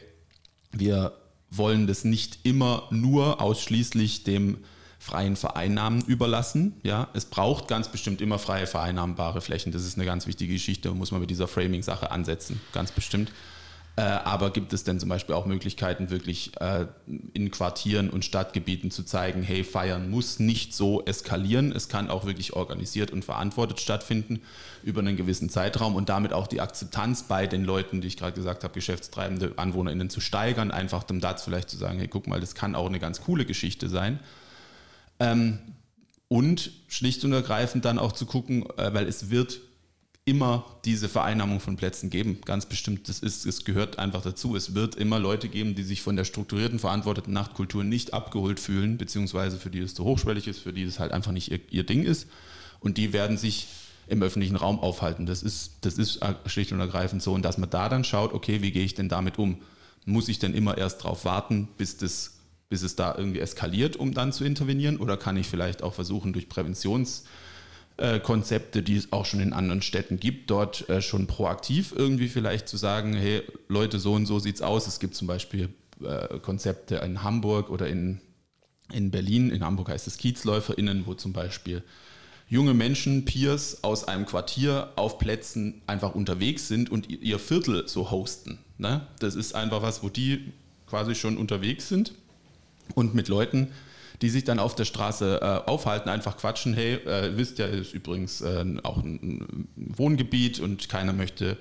wir 0.71 1.13
wollen 1.49 1.85
das 1.85 2.05
nicht 2.05 2.39
immer 2.43 2.87
nur 2.91 3.41
ausschließlich 3.41 4.23
dem 4.23 4.59
freien 5.01 5.35
Vereinnahmen 5.35 6.03
überlassen. 6.05 6.75
Ja, 6.83 7.07
es 7.13 7.25
braucht 7.25 7.67
ganz 7.67 7.87
bestimmt 7.87 8.21
immer 8.21 8.37
freie 8.37 8.67
vereinnahmbare 8.67 9.41
Flächen. 9.41 9.71
Das 9.71 9.83
ist 9.83 9.97
eine 9.97 10.05
ganz 10.05 10.27
wichtige 10.27 10.53
Geschichte, 10.53 10.91
muss 10.91 11.11
man 11.11 11.19
mit 11.19 11.31
dieser 11.31 11.47
Framing-Sache 11.47 12.11
ansetzen, 12.11 12.61
ganz 12.71 12.91
bestimmt. 12.91 13.31
Äh, 13.95 14.03
aber 14.03 14.51
gibt 14.51 14.71
es 14.73 14.83
denn 14.83 14.99
zum 14.99 15.09
Beispiel 15.09 15.33
auch 15.33 15.47
Möglichkeiten, 15.47 16.11
wirklich 16.11 16.51
äh, 16.61 16.85
in 17.33 17.49
Quartieren 17.49 18.11
und 18.11 18.23
Stadtgebieten 18.23 18.91
zu 18.91 19.03
zeigen, 19.03 19.41
hey, 19.41 19.63
Feiern 19.63 20.11
muss 20.11 20.39
nicht 20.39 20.75
so 20.75 21.03
eskalieren, 21.03 21.71
es 21.71 21.89
kann 21.89 22.09
auch 22.09 22.25
wirklich 22.25 22.53
organisiert 22.53 23.09
und 23.09 23.25
verantwortet 23.25 23.81
stattfinden 23.81 24.41
über 24.83 25.01
einen 25.01 25.17
gewissen 25.17 25.49
Zeitraum 25.49 25.95
und 25.95 26.09
damit 26.09 26.31
auch 26.31 26.45
die 26.45 26.61
Akzeptanz 26.61 27.23
bei 27.23 27.47
den 27.47 27.65
Leuten, 27.65 28.01
die 28.01 28.07
ich 28.07 28.17
gerade 28.17 28.33
gesagt 28.33 28.63
habe, 28.63 28.73
Geschäftstreibende, 28.75 29.53
AnwohnerInnen 29.57 30.11
zu 30.11 30.21
steigern, 30.21 30.69
einfach 30.69 31.03
um 31.09 31.19
da 31.19 31.35
vielleicht 31.35 31.71
zu 31.71 31.77
sagen, 31.77 31.97
hey, 31.97 32.07
guck 32.07 32.27
mal, 32.27 32.39
das 32.39 32.53
kann 32.53 32.75
auch 32.75 32.87
eine 32.87 32.99
ganz 32.99 33.21
coole 33.21 33.45
Geschichte 33.45 33.89
sein. 33.89 34.19
Ähm, 35.21 35.59
und 36.27 36.71
schlicht 36.87 37.25
und 37.25 37.33
ergreifend 37.33 37.83
dann 37.83 37.99
auch 37.99 38.13
zu 38.13 38.25
gucken, 38.25 38.65
äh, 38.77 38.93
weil 38.93 39.05
es 39.05 39.29
wird 39.29 39.59
immer 40.23 40.77
diese 40.85 41.09
Vereinnahmung 41.09 41.59
von 41.59 41.75
Plätzen 41.75 42.09
geben. 42.09 42.39
Ganz 42.45 42.67
bestimmt, 42.67 43.09
das 43.09 43.19
ist, 43.19 43.45
es 43.45 43.65
gehört 43.65 43.99
einfach 43.99 44.21
dazu. 44.21 44.55
Es 44.55 44.75
wird 44.75 44.95
immer 44.95 45.19
Leute 45.19 45.49
geben, 45.49 45.75
die 45.75 45.83
sich 45.83 46.01
von 46.01 46.15
der 46.15 46.25
strukturierten, 46.25 46.79
verantworteten 46.79 47.33
Nachtkultur 47.33 47.83
nicht 47.83 48.13
abgeholt 48.13 48.59
fühlen, 48.59 48.97
beziehungsweise 48.97 49.57
für 49.57 49.69
die 49.69 49.79
es 49.79 49.95
zu 49.95 50.05
hochschwellig 50.05 50.47
ist, 50.47 50.59
für 50.59 50.73
die 50.73 50.83
es 50.83 50.99
halt 50.99 51.11
einfach 51.11 51.31
nicht 51.31 51.51
ihr, 51.51 51.59
ihr 51.69 51.85
Ding 51.85 52.03
ist. 52.03 52.27
Und 52.79 52.97
die 52.97 53.13
werden 53.13 53.37
sich 53.37 53.67
im 54.07 54.21
öffentlichen 54.23 54.55
Raum 54.55 54.79
aufhalten. 54.79 55.25
Das 55.25 55.43
ist, 55.43 55.79
das 55.81 55.97
ist 55.97 56.19
schlicht 56.45 56.71
und 56.71 56.79
ergreifend 56.79 57.21
so. 57.21 57.33
Und 57.33 57.43
dass 57.43 57.57
man 57.57 57.69
da 57.69 57.89
dann 57.89 58.03
schaut, 58.03 58.33
okay, 58.33 58.61
wie 58.61 58.71
gehe 58.71 58.83
ich 58.83 58.93
denn 58.93 59.09
damit 59.09 59.37
um? 59.37 59.57
Muss 60.05 60.29
ich 60.29 60.39
denn 60.39 60.53
immer 60.53 60.77
erst 60.77 61.01
darauf 61.01 61.25
warten, 61.25 61.67
bis 61.77 61.97
das 61.97 62.40
bis 62.71 62.81
es 62.83 62.95
da 62.95 63.15
irgendwie 63.15 63.39
eskaliert, 63.41 63.97
um 63.97 64.13
dann 64.13 64.31
zu 64.31 64.45
intervenieren? 64.45 64.95
Oder 64.97 65.17
kann 65.17 65.35
ich 65.35 65.47
vielleicht 65.47 65.83
auch 65.83 65.93
versuchen, 65.93 66.31
durch 66.31 66.47
Präventionskonzepte, 66.47 68.81
die 68.81 68.95
es 68.95 69.11
auch 69.11 69.25
schon 69.25 69.41
in 69.41 69.51
anderen 69.51 69.81
Städten 69.81 70.21
gibt, 70.21 70.49
dort 70.49 70.87
äh, 70.89 71.01
schon 71.01 71.27
proaktiv 71.27 71.93
irgendwie 71.93 72.29
vielleicht 72.29 72.69
zu 72.69 72.77
sagen, 72.77 73.13
hey 73.13 73.43
Leute, 73.67 73.99
so 73.99 74.13
und 74.13 74.25
so 74.25 74.39
sieht 74.39 74.55
es 74.55 74.61
aus. 74.61 74.87
Es 74.87 75.01
gibt 75.01 75.15
zum 75.15 75.27
Beispiel 75.27 75.67
äh, 76.01 76.39
Konzepte 76.39 76.95
in 76.95 77.23
Hamburg 77.23 77.69
oder 77.69 77.89
in, 77.89 78.21
in 78.93 79.11
Berlin. 79.11 79.49
In 79.49 79.65
Hamburg 79.65 79.89
heißt 79.89 80.07
es 80.07 80.17
KiezläuferInnen, 80.17 81.05
wo 81.05 81.13
zum 81.13 81.33
Beispiel 81.33 81.83
junge 82.47 82.73
Menschen, 82.73 83.25
Peers 83.25 83.83
aus 83.83 84.07
einem 84.07 84.25
Quartier 84.25 84.93
auf 84.95 85.17
Plätzen 85.17 85.81
einfach 85.87 86.15
unterwegs 86.15 86.69
sind 86.69 86.89
und 86.89 87.09
ihr 87.09 87.37
Viertel 87.37 87.89
so 87.89 88.11
hosten. 88.11 88.59
Ne? 88.77 89.05
Das 89.19 89.35
ist 89.35 89.55
einfach 89.55 89.81
was, 89.81 90.03
wo 90.03 90.09
die 90.09 90.53
quasi 90.87 91.15
schon 91.15 91.35
unterwegs 91.35 91.89
sind 91.89 92.13
und 92.95 93.13
mit 93.13 93.27
Leuten, 93.27 93.69
die 94.21 94.29
sich 94.29 94.43
dann 94.43 94.59
auf 94.59 94.75
der 94.75 94.85
Straße 94.85 95.39
äh, 95.41 95.69
aufhalten, 95.69 96.09
einfach 96.09 96.37
quatschen, 96.37 96.73
hey, 96.73 96.95
äh, 97.05 97.35
wisst 97.37 97.57
ja, 97.57 97.65
ist 97.65 97.93
übrigens 97.93 98.41
äh, 98.41 98.65
auch 98.83 98.97
ein 98.97 99.67
Wohngebiet 99.75 100.59
und 100.59 100.89
keiner 100.89 101.13
möchte 101.13 101.57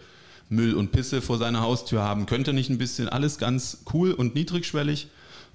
Müll 0.50 0.74
und 0.74 0.92
Pisse 0.92 1.22
vor 1.22 1.38
seiner 1.38 1.62
Haustür 1.62 2.02
haben, 2.02 2.26
könnte 2.26 2.52
nicht 2.52 2.68
ein 2.70 2.78
bisschen 2.78 3.08
alles 3.08 3.38
ganz 3.38 3.84
cool 3.94 4.12
und 4.12 4.34
niedrigschwellig, 4.34 5.08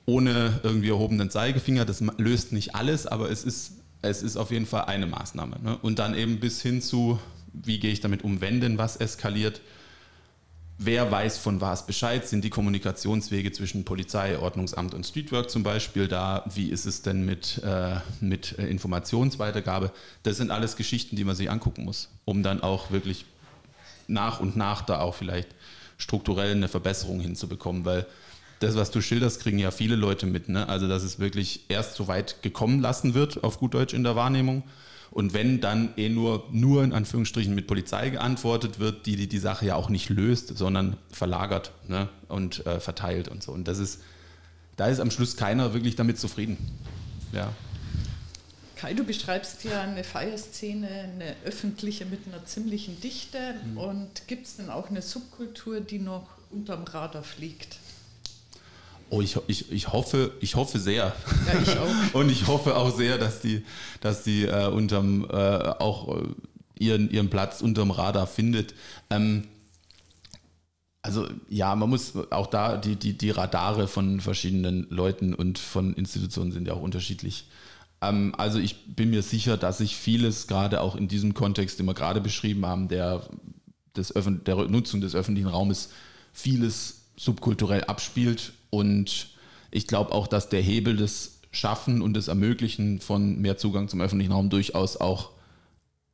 ohne 0.06 0.60
irgendwie 0.64 0.90
erhobenen 0.90 1.30
Zeigefinger, 1.30 1.86
das 1.86 2.02
löst 2.18 2.54
nicht 2.54 2.76
alles, 2.76 3.06
aber 3.06 3.30
es 3.30 3.44
ist, 3.44 3.74
es 4.02 4.24
ist 4.24 4.38
auf 4.38 4.52
jeden 4.52 4.66
Fall 4.66 4.86
eine 4.86 5.06
Maßnahme. 5.06 5.58
Ne? 5.62 5.78
Und 5.82 6.00
dann 6.00 6.16
eben 6.16 6.40
bis 6.40 6.62
hin 6.62 6.82
zu, 6.82 7.20
wie 7.54 7.80
gehe 7.80 7.92
ich 7.92 8.00
damit 8.00 8.24
um, 8.24 8.40
wenn 8.42 8.62
denn 8.62 8.78
was 8.78 8.98
eskaliert, 8.98 9.62
wer 10.78 11.10
weiß 11.12 11.38
von 11.38 11.62
was 11.62 11.86
Bescheid, 11.86 12.28
sind 12.28 12.44
die 12.44 12.50
Kommunikationswege 12.50 13.52
zwischen 13.52 13.86
Polizei, 13.86 14.38
Ordnungsamt 14.38 14.94
und 14.94 15.06
Streetwork 15.06 15.50
zum 15.50 15.64
Beispiel 15.64 16.08
da, 16.08 16.44
wie 16.54 16.70
ist 16.70 16.86
es 16.86 17.02
denn 17.02 17.26
mit, 17.26 17.62
äh, 17.64 17.98
mit 18.20 18.58
äh, 18.60 18.68
Informationsweitergabe. 18.68 19.92
Das 20.24 20.38
sind 20.38 20.52
alles 20.52 20.76
Geschichten, 20.76 21.16
die 21.16 21.24
man 21.24 21.36
sich 21.36 21.50
angucken 21.50 21.86
muss, 21.86 22.10
um 22.26 22.44
dann 22.44 22.62
auch 22.62 22.92
wirklich 22.92 23.26
nach 24.08 24.40
und 24.40 24.56
nach 24.56 24.82
da 24.82 25.00
auch 25.00 25.16
vielleicht 25.16 25.50
strukturell 25.98 26.52
eine 26.52 26.68
Verbesserung 26.68 27.20
hinzubekommen, 27.20 27.86
weil 27.86 28.06
das, 28.60 28.76
was 28.76 28.92
du 28.92 29.02
schilderst, 29.02 29.42
kriegen 29.42 29.60
ja 29.60 29.72
viele 29.72 29.96
Leute 29.96 30.26
mit. 30.26 30.50
Ne? 30.50 30.68
Also, 30.68 30.88
dass 30.88 31.04
es 31.04 31.20
wirklich 31.20 31.66
erst 31.70 31.96
so 31.96 32.08
weit 32.08 32.42
gekommen 32.42 32.82
lassen 32.82 33.14
wird, 33.14 33.44
auf 33.44 33.60
gut 33.60 33.74
Deutsch 33.74 33.94
in 33.94 34.04
der 34.04 34.16
Wahrnehmung 34.16 34.64
und 35.15 35.34
wenn 35.34 35.62
dann 35.62 35.93
eh 35.95 36.10
nur, 36.10 36.45
nur 36.51 36.84
in 36.84 36.91
Anführungsstrichen 36.91 37.56
mit 37.56 37.67
Polizei 37.67 38.10
geantwortet 38.10 38.80
wird, 38.80 39.06
die 39.06 39.15
die, 39.15 39.30
die 39.30 39.39
Sache 39.39 39.65
ja 39.65 39.75
auch 39.75 39.88
nicht 39.88 40.10
löst, 40.10 40.58
sondern 40.58 40.97
verlagert 41.10 41.71
ne? 41.88 42.10
und 42.28 42.65
äh, 42.65 42.82
verteilt 42.82 43.30
und 43.30 43.41
so. 43.41 43.54
Und 43.54 43.69
das 43.69 43.80
ist, 43.80 44.01
da 44.75 44.88
ist 44.88 44.99
am 44.99 45.10
Schluss 45.12 45.38
keiner 45.38 45.73
wirklich 45.73 45.95
damit 45.95 46.19
zufrieden. 46.19 46.58
Ja. 47.32 47.54
Kai, 48.75 48.93
du 48.93 49.06
beschreibst 49.06 49.63
ja 49.63 49.84
eine 49.84 50.04
Feierszene, 50.04 50.89
eine 50.89 51.38
öffentliche 51.45 52.06
mit 52.06 52.28
einer 52.28 52.43
ziemlichen 52.43 52.99
Dichte. 52.99 53.56
Mhm. 53.71 53.78
Und 53.78 54.28
gibt 54.28 54.47
es 54.47 54.58
denn 54.58 54.69
auch 54.69 54.89
eine 54.89 55.01
Subkultur, 55.01 55.80
die 55.80 55.99
noch 55.99 56.28
unterm 56.51 56.84
Radar 56.84 57.23
fliegt? 57.23 57.78
Oh, 59.10 59.22
ich, 59.22 59.38
ich, 59.48 59.72
ich, 59.72 59.94
hoffe, 59.94 60.32
ich 60.41 60.56
hoffe 60.56 60.80
sehr. 60.80 61.15
Ja, 61.46 61.62
ich 61.62 61.78
auch. 61.78 62.13
Und 62.13 62.30
ich 62.30 62.48
hoffe 62.48 62.76
auch 62.76 62.96
sehr, 62.96 63.18
dass 63.18 63.39
die, 63.41 63.63
dass 64.02 64.24
die 64.24 64.46
äh, 64.46 64.68
unterm, 64.68 65.26
äh, 65.30 65.36
auch 65.36 66.18
äh, 66.18 66.24
ihren, 66.78 67.10
ihren 67.10 67.30
Platz 67.30 67.62
unterm 67.62 67.91
Radar 67.91 68.28
findet. 68.28 68.74
Ähm, 69.10 69.46
also 71.02 71.28
ja, 71.50 71.76
man 71.76 71.89
muss 71.89 72.13
auch 72.32 72.48
da, 72.48 72.78
die, 72.78 72.96
die, 72.96 73.15
die 73.15 73.30
Radare 73.30 73.88
von 73.88 74.22
verschiedenen 74.22 74.88
Leuten 74.89 75.36
und 75.36 75.60
von 75.60 75.94
Institutionen 75.94 76.52
sind 76.52 76.68
ja 76.68 76.74
auch 76.74 76.82
unterschiedlich. 76.82 77.48
Ähm, 78.02 78.34
also 78.38 78.58
ich 78.58 78.96
bin 78.96 79.12
mir 79.12 79.22
sicher, 79.22 79.56
dass 79.56 79.78
sich 79.78 79.96
vieles 79.96 80.48
gerade 80.48 80.82
auch 80.82 80.96
in 80.96 81.08
diesem 81.08 81.36
Kontext, 81.36 81.78
den 81.78 81.86
wir 81.86 81.94
gerade 81.94 82.22
beschrieben 82.22 82.65
haben, 82.65 82.88
der, 82.88 83.22
des 83.96 84.13
der 84.15 84.56
Nutzung 84.68 85.00
des 85.00 85.13
öffentlichen 85.13 85.48
Raumes, 85.48 85.89
vieles 86.34 87.05
subkulturell 87.15 87.84
abspielt 87.86 88.54
und 88.69 89.30
ich 89.71 89.88
glaube 89.88 90.12
auch, 90.12 90.28
dass 90.28 90.49
der 90.49 90.62
Hebel 90.62 90.95
des 90.95 91.39
Schaffen 91.51 92.01
und 92.01 92.13
des 92.13 92.28
Ermöglichen 92.28 92.99
von 92.99 93.39
mehr 93.41 93.58
Zugang 93.58 93.88
zum 93.88 94.01
öffentlichen 94.01 94.32
Raum 94.32 94.49
durchaus 94.49 94.97
auch 94.97 95.32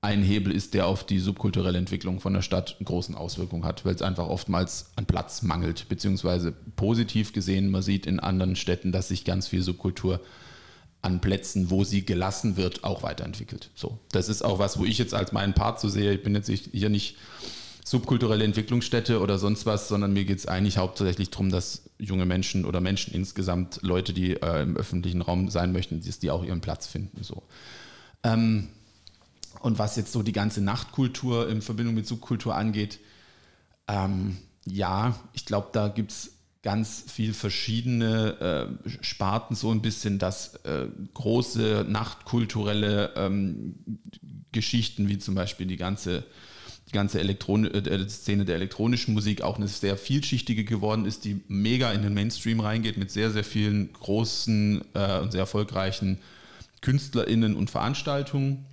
ein 0.01 0.23
Hebel 0.23 0.51
ist, 0.51 0.73
der 0.73 0.87
auf 0.87 1.03
die 1.03 1.19
subkulturelle 1.19 1.77
Entwicklung 1.77 2.19
von 2.19 2.33
der 2.33 2.41
Stadt 2.41 2.77
großen 2.83 3.13
Auswirkungen 3.13 3.65
hat, 3.65 3.85
weil 3.85 3.93
es 3.93 4.01
einfach 4.01 4.27
oftmals 4.27 4.91
an 4.95 5.05
Platz 5.05 5.43
mangelt, 5.43 5.87
beziehungsweise 5.89 6.51
positiv 6.75 7.33
gesehen, 7.33 7.69
man 7.69 7.83
sieht 7.83 8.07
in 8.07 8.19
anderen 8.19 8.55
Städten, 8.55 8.91
dass 8.91 9.09
sich 9.09 9.25
ganz 9.25 9.47
viel 9.47 9.61
Subkultur 9.61 10.19
an 11.03 11.21
Plätzen, 11.21 11.69
wo 11.69 11.83
sie 11.83 12.03
gelassen 12.03 12.57
wird, 12.57 12.83
auch 12.83 13.03
weiterentwickelt. 13.03 13.69
So, 13.75 13.99
das 14.11 14.27
ist 14.27 14.43
auch 14.43 14.59
was, 14.59 14.79
wo 14.79 14.85
ich 14.85 14.97
jetzt 14.97 15.13
als 15.13 15.31
meinen 15.31 15.53
Part 15.53 15.79
so 15.79 15.87
sehe. 15.87 16.13
Ich 16.13 16.23
bin 16.23 16.35
jetzt 16.35 16.49
hier 16.49 16.89
nicht 16.89 17.15
subkulturelle 17.91 18.45
Entwicklungsstätte 18.45 19.19
oder 19.19 19.37
sonst 19.37 19.65
was, 19.65 19.89
sondern 19.89 20.13
mir 20.13 20.23
geht 20.23 20.37
es 20.37 20.45
eigentlich 20.45 20.77
hauptsächlich 20.77 21.29
darum, 21.29 21.49
dass 21.49 21.89
junge 21.99 22.25
Menschen 22.25 22.63
oder 22.63 22.79
Menschen 22.79 23.13
insgesamt, 23.13 23.79
Leute, 23.81 24.13
die 24.13 24.31
äh, 24.31 24.63
im 24.63 24.77
öffentlichen 24.77 25.21
Raum 25.21 25.49
sein 25.49 25.73
möchten, 25.73 26.01
dass 26.01 26.17
die 26.17 26.31
auch 26.31 26.45
ihren 26.45 26.61
Platz 26.61 26.87
finden. 26.87 27.21
So. 27.21 27.43
Ähm, 28.23 28.69
und 29.59 29.77
was 29.77 29.97
jetzt 29.97 30.13
so 30.13 30.23
die 30.23 30.31
ganze 30.31 30.61
Nachtkultur 30.61 31.49
in 31.49 31.61
Verbindung 31.61 31.93
mit 31.93 32.07
Subkultur 32.07 32.55
angeht, 32.55 32.99
ähm, 33.89 34.37
ja, 34.65 35.19
ich 35.33 35.45
glaube, 35.45 35.67
da 35.73 35.89
gibt 35.89 36.11
es 36.11 36.37
ganz 36.63 37.03
viel 37.09 37.33
verschiedene 37.33 38.79
äh, 38.87 39.03
Sparten, 39.03 39.53
so 39.53 39.69
ein 39.69 39.81
bisschen, 39.81 40.17
dass 40.17 40.55
äh, 40.63 40.87
große 41.13 41.85
nachtkulturelle 41.89 43.11
ähm, 43.17 43.75
Geschichten, 44.53 45.09
wie 45.09 45.17
zum 45.17 45.35
Beispiel 45.35 45.67
die 45.67 45.75
ganze 45.75 46.23
die 46.91 46.95
ganze 46.95 47.19
Elektron 47.19 47.65
äh, 47.65 48.09
Szene 48.09 48.43
der 48.43 48.55
elektronischen 48.55 49.13
Musik 49.13 49.41
auch 49.41 49.57
eine 49.57 49.67
sehr 49.67 49.95
vielschichtige 49.95 50.65
geworden 50.65 51.05
ist, 51.05 51.23
die 51.23 51.41
mega 51.47 51.91
in 51.93 52.01
den 52.01 52.13
Mainstream 52.13 52.59
reingeht 52.59 52.97
mit 52.97 53.11
sehr, 53.11 53.31
sehr 53.31 53.45
vielen 53.45 53.93
großen 53.93 54.83
äh, 54.93 55.19
und 55.19 55.31
sehr 55.31 55.41
erfolgreichen 55.41 56.19
KünstlerInnen 56.81 57.55
und 57.55 57.69
Veranstaltungen 57.69 58.65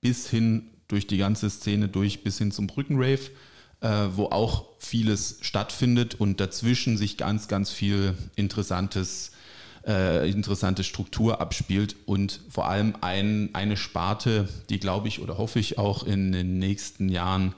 bis 0.00 0.28
hin 0.30 0.68
durch 0.88 1.06
die 1.06 1.18
ganze 1.18 1.50
Szene 1.50 1.88
durch 1.88 2.22
bis 2.22 2.38
hin 2.38 2.52
zum 2.52 2.66
Brückenrave, 2.66 3.30
äh, 3.80 3.88
wo 4.14 4.26
auch 4.26 4.66
vieles 4.78 5.38
stattfindet 5.42 6.14
und 6.14 6.40
dazwischen 6.40 6.96
sich 6.96 7.16
ganz, 7.16 7.48
ganz 7.48 7.70
viel 7.70 8.14
interessantes 8.36 9.32
äh, 9.86 10.28
interessante 10.28 10.84
Struktur 10.84 11.40
abspielt 11.40 11.96
und 12.06 12.40
vor 12.48 12.68
allem 12.68 12.94
ein, 13.00 13.50
eine 13.54 13.76
Sparte, 13.76 14.48
die 14.68 14.80
glaube 14.80 15.08
ich 15.08 15.20
oder 15.20 15.38
hoffe 15.38 15.58
ich 15.58 15.78
auch 15.78 16.02
in 16.04 16.32
den 16.32 16.58
nächsten 16.58 17.08
Jahren 17.08 17.54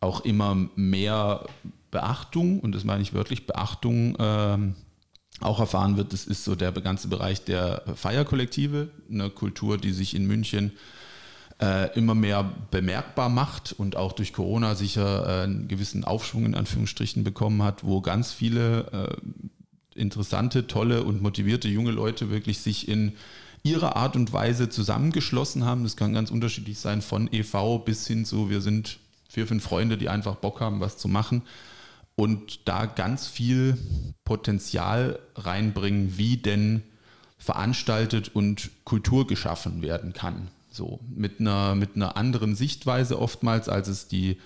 auch 0.00 0.20
immer 0.22 0.68
mehr 0.76 1.46
Beachtung, 1.90 2.60
und 2.60 2.74
das 2.74 2.84
meine 2.84 3.02
ich 3.02 3.12
wörtlich 3.14 3.46
Beachtung, 3.46 4.16
ähm, 4.18 4.74
auch 5.40 5.58
erfahren 5.58 5.96
wird, 5.96 6.12
das 6.12 6.24
ist 6.26 6.44
so 6.44 6.54
der 6.54 6.70
ganze 6.72 7.08
Bereich 7.08 7.44
der 7.44 7.82
Feierkollektive, 7.94 8.90
eine 9.10 9.30
Kultur, 9.30 9.78
die 9.78 9.92
sich 9.92 10.14
in 10.14 10.26
München 10.26 10.72
äh, 11.60 11.92
immer 11.98 12.14
mehr 12.14 12.52
bemerkbar 12.70 13.28
macht 13.28 13.72
und 13.72 13.96
auch 13.96 14.12
durch 14.12 14.32
Corona 14.32 14.74
sicher 14.74 15.26
äh, 15.26 15.44
einen 15.44 15.68
gewissen 15.68 16.04
Aufschwung 16.04 16.44
in 16.46 16.54
Anführungsstrichen 16.54 17.24
bekommen 17.24 17.62
hat, 17.62 17.84
wo 17.84 18.00
ganz 18.00 18.32
viele 18.32 18.80
äh, 18.92 19.16
interessante, 19.94 20.66
tolle 20.66 21.02
und 21.04 21.22
motivierte 21.22 21.68
junge 21.68 21.90
Leute 21.90 22.30
wirklich 22.30 22.60
sich 22.60 22.88
in 22.88 23.12
ihrer 23.62 23.96
Art 23.96 24.16
und 24.16 24.32
Weise 24.32 24.68
zusammengeschlossen 24.68 25.64
haben. 25.64 25.82
Das 25.82 25.96
kann 25.96 26.14
ganz 26.14 26.30
unterschiedlich 26.30 26.78
sein, 26.78 27.02
von 27.02 27.30
EV 27.32 27.78
bis 27.84 28.06
hin 28.06 28.24
zu, 28.24 28.50
wir 28.50 28.60
sind 28.60 28.98
vier, 29.28 29.46
fünf 29.46 29.62
Freunde, 29.62 29.98
die 29.98 30.08
einfach 30.08 30.36
Bock 30.36 30.60
haben, 30.60 30.80
was 30.80 30.96
zu 30.96 31.08
machen. 31.08 31.42
Und 32.16 32.68
da 32.68 32.86
ganz 32.86 33.28
viel 33.28 33.78
Potenzial 34.24 35.18
reinbringen, 35.36 36.18
wie 36.18 36.36
denn 36.36 36.82
veranstaltet 37.38 38.30
und 38.34 38.70
Kultur 38.84 39.26
geschaffen 39.26 39.80
werden 39.80 40.12
kann. 40.12 40.48
So, 40.70 41.00
mit 41.08 41.40
einer, 41.40 41.74
mit 41.74 41.96
einer 41.96 42.16
anderen 42.16 42.54
Sichtweise 42.54 43.18
oftmals, 43.18 43.68
als 43.68 43.88
es 43.88 44.08
die 44.08 44.38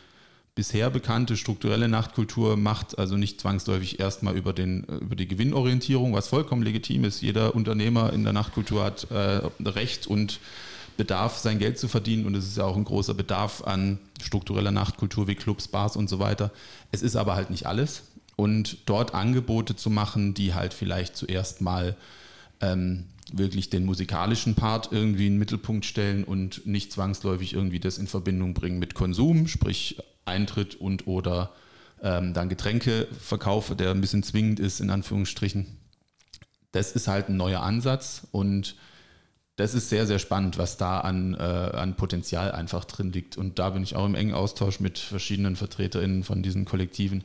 bisher 0.54 0.88
bekannte 0.90 1.36
strukturelle 1.36 1.88
Nachtkultur 1.88 2.56
macht, 2.56 2.98
also 2.98 3.16
nicht 3.16 3.40
zwangsläufig 3.40 3.98
erstmal 3.98 4.36
über, 4.36 4.52
den, 4.52 4.84
über 4.84 5.16
die 5.16 5.26
Gewinnorientierung, 5.26 6.12
was 6.12 6.28
vollkommen 6.28 6.62
legitim 6.62 7.04
ist. 7.04 7.22
Jeder 7.22 7.54
Unternehmer 7.54 8.12
in 8.12 8.22
der 8.22 8.32
Nachtkultur 8.32 8.84
hat 8.84 9.10
äh, 9.10 9.40
Recht 9.64 10.06
und 10.06 10.38
Bedarf, 10.96 11.38
sein 11.38 11.58
Geld 11.58 11.78
zu 11.78 11.88
verdienen 11.88 12.24
und 12.24 12.36
es 12.36 12.46
ist 12.46 12.56
ja 12.56 12.64
auch 12.64 12.76
ein 12.76 12.84
großer 12.84 13.14
Bedarf 13.14 13.64
an 13.64 13.98
struktureller 14.22 14.70
Nachtkultur 14.70 15.26
wie 15.26 15.34
Clubs, 15.34 15.66
Bars 15.66 15.96
und 15.96 16.08
so 16.08 16.20
weiter. 16.20 16.52
Es 16.92 17.02
ist 17.02 17.16
aber 17.16 17.34
halt 17.34 17.50
nicht 17.50 17.66
alles 17.66 18.04
und 18.36 18.78
dort 18.86 19.12
Angebote 19.12 19.74
zu 19.74 19.90
machen, 19.90 20.34
die 20.34 20.54
halt 20.54 20.72
vielleicht 20.72 21.16
zuerst 21.16 21.60
mal 21.62 21.96
ähm, 22.60 23.06
wirklich 23.32 23.70
den 23.70 23.84
musikalischen 23.84 24.54
Part 24.54 24.90
irgendwie 24.92 25.26
in 25.26 25.32
den 25.34 25.38
Mittelpunkt 25.40 25.84
stellen 25.84 26.22
und 26.22 26.64
nicht 26.64 26.92
zwangsläufig 26.92 27.54
irgendwie 27.54 27.80
das 27.80 27.98
in 27.98 28.06
Verbindung 28.06 28.54
bringen 28.54 28.78
mit 28.78 28.94
Konsum, 28.94 29.48
sprich 29.48 29.96
Eintritt 30.24 30.74
und 30.74 31.06
oder 31.06 31.52
ähm, 32.02 32.34
dann 32.34 32.48
Getränke 32.48 33.08
verkaufe, 33.18 33.76
der 33.76 33.90
ein 33.90 34.00
bisschen 34.00 34.22
zwingend 34.22 34.60
ist, 34.60 34.80
in 34.80 34.90
Anführungsstrichen. 34.90 35.66
Das 36.72 36.92
ist 36.92 37.08
halt 37.08 37.28
ein 37.28 37.36
neuer 37.36 37.62
Ansatz 37.62 38.26
und 38.32 38.76
das 39.56 39.74
ist 39.74 39.88
sehr, 39.88 40.06
sehr 40.06 40.18
spannend, 40.18 40.58
was 40.58 40.76
da 40.76 41.00
an, 41.00 41.34
äh, 41.34 41.38
an 41.38 41.94
Potenzial 41.94 42.50
einfach 42.50 42.84
drin 42.84 43.12
liegt. 43.12 43.36
Und 43.36 43.58
da 43.58 43.70
bin 43.70 43.84
ich 43.84 43.94
auch 43.94 44.04
im 44.04 44.16
engen 44.16 44.34
Austausch 44.34 44.80
mit 44.80 44.98
verschiedenen 44.98 45.54
VertreterInnen 45.54 46.24
von 46.24 46.42
diesen 46.42 46.64
Kollektiven. 46.64 47.22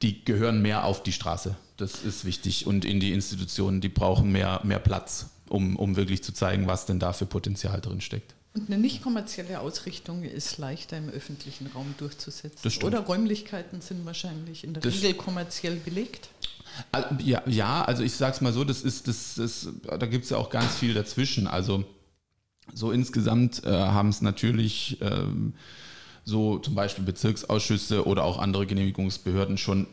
Die 0.00 0.24
gehören 0.24 0.62
mehr 0.62 0.84
auf 0.84 1.02
die 1.02 1.12
Straße. 1.12 1.54
Das 1.76 2.02
ist 2.02 2.24
wichtig. 2.24 2.66
Und 2.66 2.86
in 2.86 3.00
die 3.00 3.12
Institutionen, 3.12 3.82
die 3.82 3.90
brauchen 3.90 4.32
mehr, 4.32 4.60
mehr 4.64 4.78
Platz, 4.78 5.28
um, 5.48 5.76
um 5.76 5.96
wirklich 5.96 6.24
zu 6.24 6.32
zeigen, 6.32 6.66
was 6.66 6.86
denn 6.86 6.98
da 6.98 7.12
für 7.12 7.26
Potenzial 7.26 7.82
drin 7.82 8.00
steckt. 8.00 8.34
Und 8.56 8.70
eine 8.70 8.78
nicht 8.78 9.02
kommerzielle 9.02 9.60
Ausrichtung 9.60 10.22
ist 10.22 10.56
leichter 10.56 10.96
im 10.96 11.10
öffentlichen 11.10 11.66
Raum 11.74 11.94
durchzusetzen. 11.98 12.84
Oder 12.84 13.00
Räumlichkeiten 13.00 13.82
sind 13.82 14.06
wahrscheinlich 14.06 14.64
in 14.64 14.72
der 14.72 14.82
das 14.82 14.94
Regel 14.94 15.14
kommerziell 15.14 15.76
belegt. 15.76 16.30
Ja, 17.22 17.42
ja, 17.46 17.84
also 17.84 18.02
ich 18.02 18.14
sage 18.14 18.34
es 18.34 18.40
mal 18.40 18.54
so, 18.54 18.64
das 18.64 18.82
ist, 18.82 19.08
das, 19.08 19.34
das, 19.34 19.68
da 19.82 20.06
gibt 20.06 20.24
es 20.24 20.30
ja 20.30 20.38
auch 20.38 20.48
ganz 20.48 20.74
viel 20.74 20.94
dazwischen. 20.94 21.46
Also 21.46 21.84
so 22.72 22.92
insgesamt 22.92 23.62
äh, 23.64 23.70
haben 23.70 24.08
es 24.08 24.22
natürlich 24.22 24.98
ähm, 25.02 25.52
so 26.24 26.58
zum 26.58 26.74
Beispiel 26.74 27.04
Bezirksausschüsse 27.04 28.06
oder 28.06 28.24
auch 28.24 28.38
andere 28.38 28.66
Genehmigungsbehörden 28.66 29.58
schon 29.58 29.86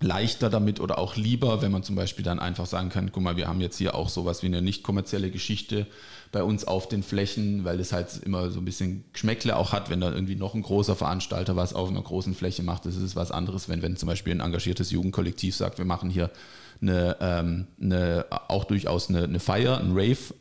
leichter 0.00 0.50
damit 0.50 0.78
oder 0.80 0.98
auch 0.98 1.16
lieber, 1.16 1.62
wenn 1.62 1.72
man 1.72 1.82
zum 1.82 1.96
Beispiel 1.96 2.24
dann 2.24 2.38
einfach 2.38 2.66
sagen 2.66 2.90
kann, 2.90 3.12
guck 3.12 3.22
mal, 3.22 3.36
wir 3.36 3.48
haben 3.48 3.60
jetzt 3.60 3.78
hier 3.78 3.94
auch 3.94 4.10
sowas 4.10 4.42
wie 4.42 4.46
eine 4.46 4.60
nicht 4.60 4.82
kommerzielle 4.82 5.30
Geschichte 5.30 5.86
bei 6.32 6.42
uns 6.42 6.66
auf 6.66 6.88
den 6.88 7.02
Flächen, 7.02 7.64
weil 7.64 7.80
es 7.80 7.92
halt 7.92 8.20
immer 8.22 8.50
so 8.50 8.60
ein 8.60 8.64
bisschen 8.66 9.04
Geschmäckle 9.12 9.56
auch 9.56 9.72
hat, 9.72 9.88
wenn 9.88 10.00
da 10.00 10.12
irgendwie 10.12 10.36
noch 10.36 10.54
ein 10.54 10.60
großer 10.60 10.96
Veranstalter 10.96 11.56
was 11.56 11.72
auf 11.72 11.88
einer 11.88 12.02
großen 12.02 12.34
Fläche 12.34 12.62
macht. 12.62 12.84
Das 12.84 12.96
ist 12.96 13.16
was 13.16 13.30
anderes, 13.30 13.70
wenn, 13.70 13.80
wenn 13.80 13.96
zum 13.96 14.08
Beispiel 14.08 14.34
ein 14.34 14.40
engagiertes 14.40 14.90
Jugendkollektiv 14.90 15.56
sagt, 15.56 15.78
wir 15.78 15.86
machen 15.86 16.10
hier 16.10 16.30
eine, 16.82 17.16
ähm, 17.20 17.66
eine 17.80 18.26
auch 18.48 18.64
durchaus 18.64 19.08
eine, 19.08 19.24
eine 19.24 19.40
Feier, 19.40 19.78
ein 19.78 19.92
Rave, 19.92 20.34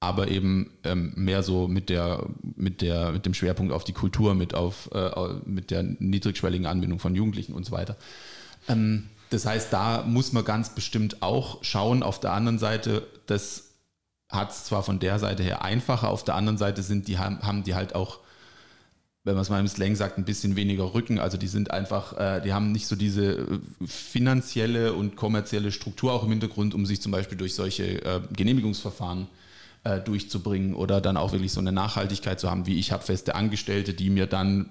aber 0.00 0.28
eben 0.28 0.72
ähm, 0.84 1.12
mehr 1.16 1.42
so 1.42 1.66
mit 1.66 1.88
der, 1.88 2.26
mit 2.42 2.82
der, 2.82 3.12
mit 3.12 3.24
dem 3.24 3.32
Schwerpunkt 3.32 3.72
auf 3.72 3.84
die 3.84 3.92
Kultur, 3.92 4.34
mit 4.34 4.54
auf, 4.54 4.90
äh, 4.92 5.10
mit 5.46 5.70
der 5.70 5.82
niedrigschwelligen 5.82 6.66
Anbindung 6.66 6.98
von 6.98 7.14
Jugendlichen 7.14 7.54
und 7.54 7.64
so 7.64 7.72
weiter. 7.72 7.96
Ähm, 8.68 9.08
das 9.30 9.44
heißt, 9.44 9.72
da 9.72 10.02
muss 10.06 10.32
man 10.32 10.44
ganz 10.44 10.74
bestimmt 10.74 11.22
auch 11.22 11.62
schauen. 11.62 12.02
Auf 12.02 12.20
der 12.20 12.32
anderen 12.32 12.58
Seite, 12.58 13.06
das 13.26 13.64
hat 14.28 14.50
es 14.50 14.64
zwar 14.64 14.82
von 14.82 14.98
der 15.00 15.18
Seite 15.18 15.42
her 15.42 15.62
einfacher, 15.62 16.08
auf 16.10 16.24
der 16.24 16.34
anderen 16.34 16.58
Seite 16.58 16.82
sind 16.82 17.08
die, 17.08 17.18
haben 17.18 17.62
die 17.64 17.74
halt 17.74 17.94
auch, 17.94 18.18
wenn 19.24 19.34
man 19.34 19.42
es 19.42 19.50
mal 19.50 19.60
im 19.60 19.68
Slang 19.68 19.96
sagt, 19.96 20.18
ein 20.18 20.24
bisschen 20.24 20.56
weniger 20.56 20.94
Rücken. 20.94 21.18
Also 21.18 21.36
die 21.36 21.48
sind 21.48 21.70
einfach, 21.70 22.16
äh, 22.18 22.40
die 22.40 22.52
haben 22.52 22.72
nicht 22.72 22.86
so 22.86 22.96
diese 22.96 23.32
äh, 23.32 23.58
finanzielle 23.86 24.94
und 24.94 25.16
kommerzielle 25.16 25.72
Struktur 25.72 26.12
auch 26.12 26.24
im 26.24 26.30
Hintergrund, 26.30 26.74
um 26.74 26.86
sich 26.86 27.00
zum 27.00 27.12
Beispiel 27.12 27.38
durch 27.38 27.54
solche 27.54 28.04
äh, 28.04 28.20
Genehmigungsverfahren 28.32 29.28
durchzubringen 30.04 30.74
oder 30.74 31.00
dann 31.00 31.16
auch 31.16 31.32
wirklich 31.32 31.52
so 31.52 31.60
eine 31.60 31.70
Nachhaltigkeit 31.72 32.38
zu 32.38 32.50
haben, 32.50 32.66
wie 32.66 32.78
ich 32.78 32.90
habe 32.90 33.04
feste 33.04 33.36
Angestellte, 33.36 33.94
die 33.94 34.10
mir 34.10 34.26
dann 34.26 34.68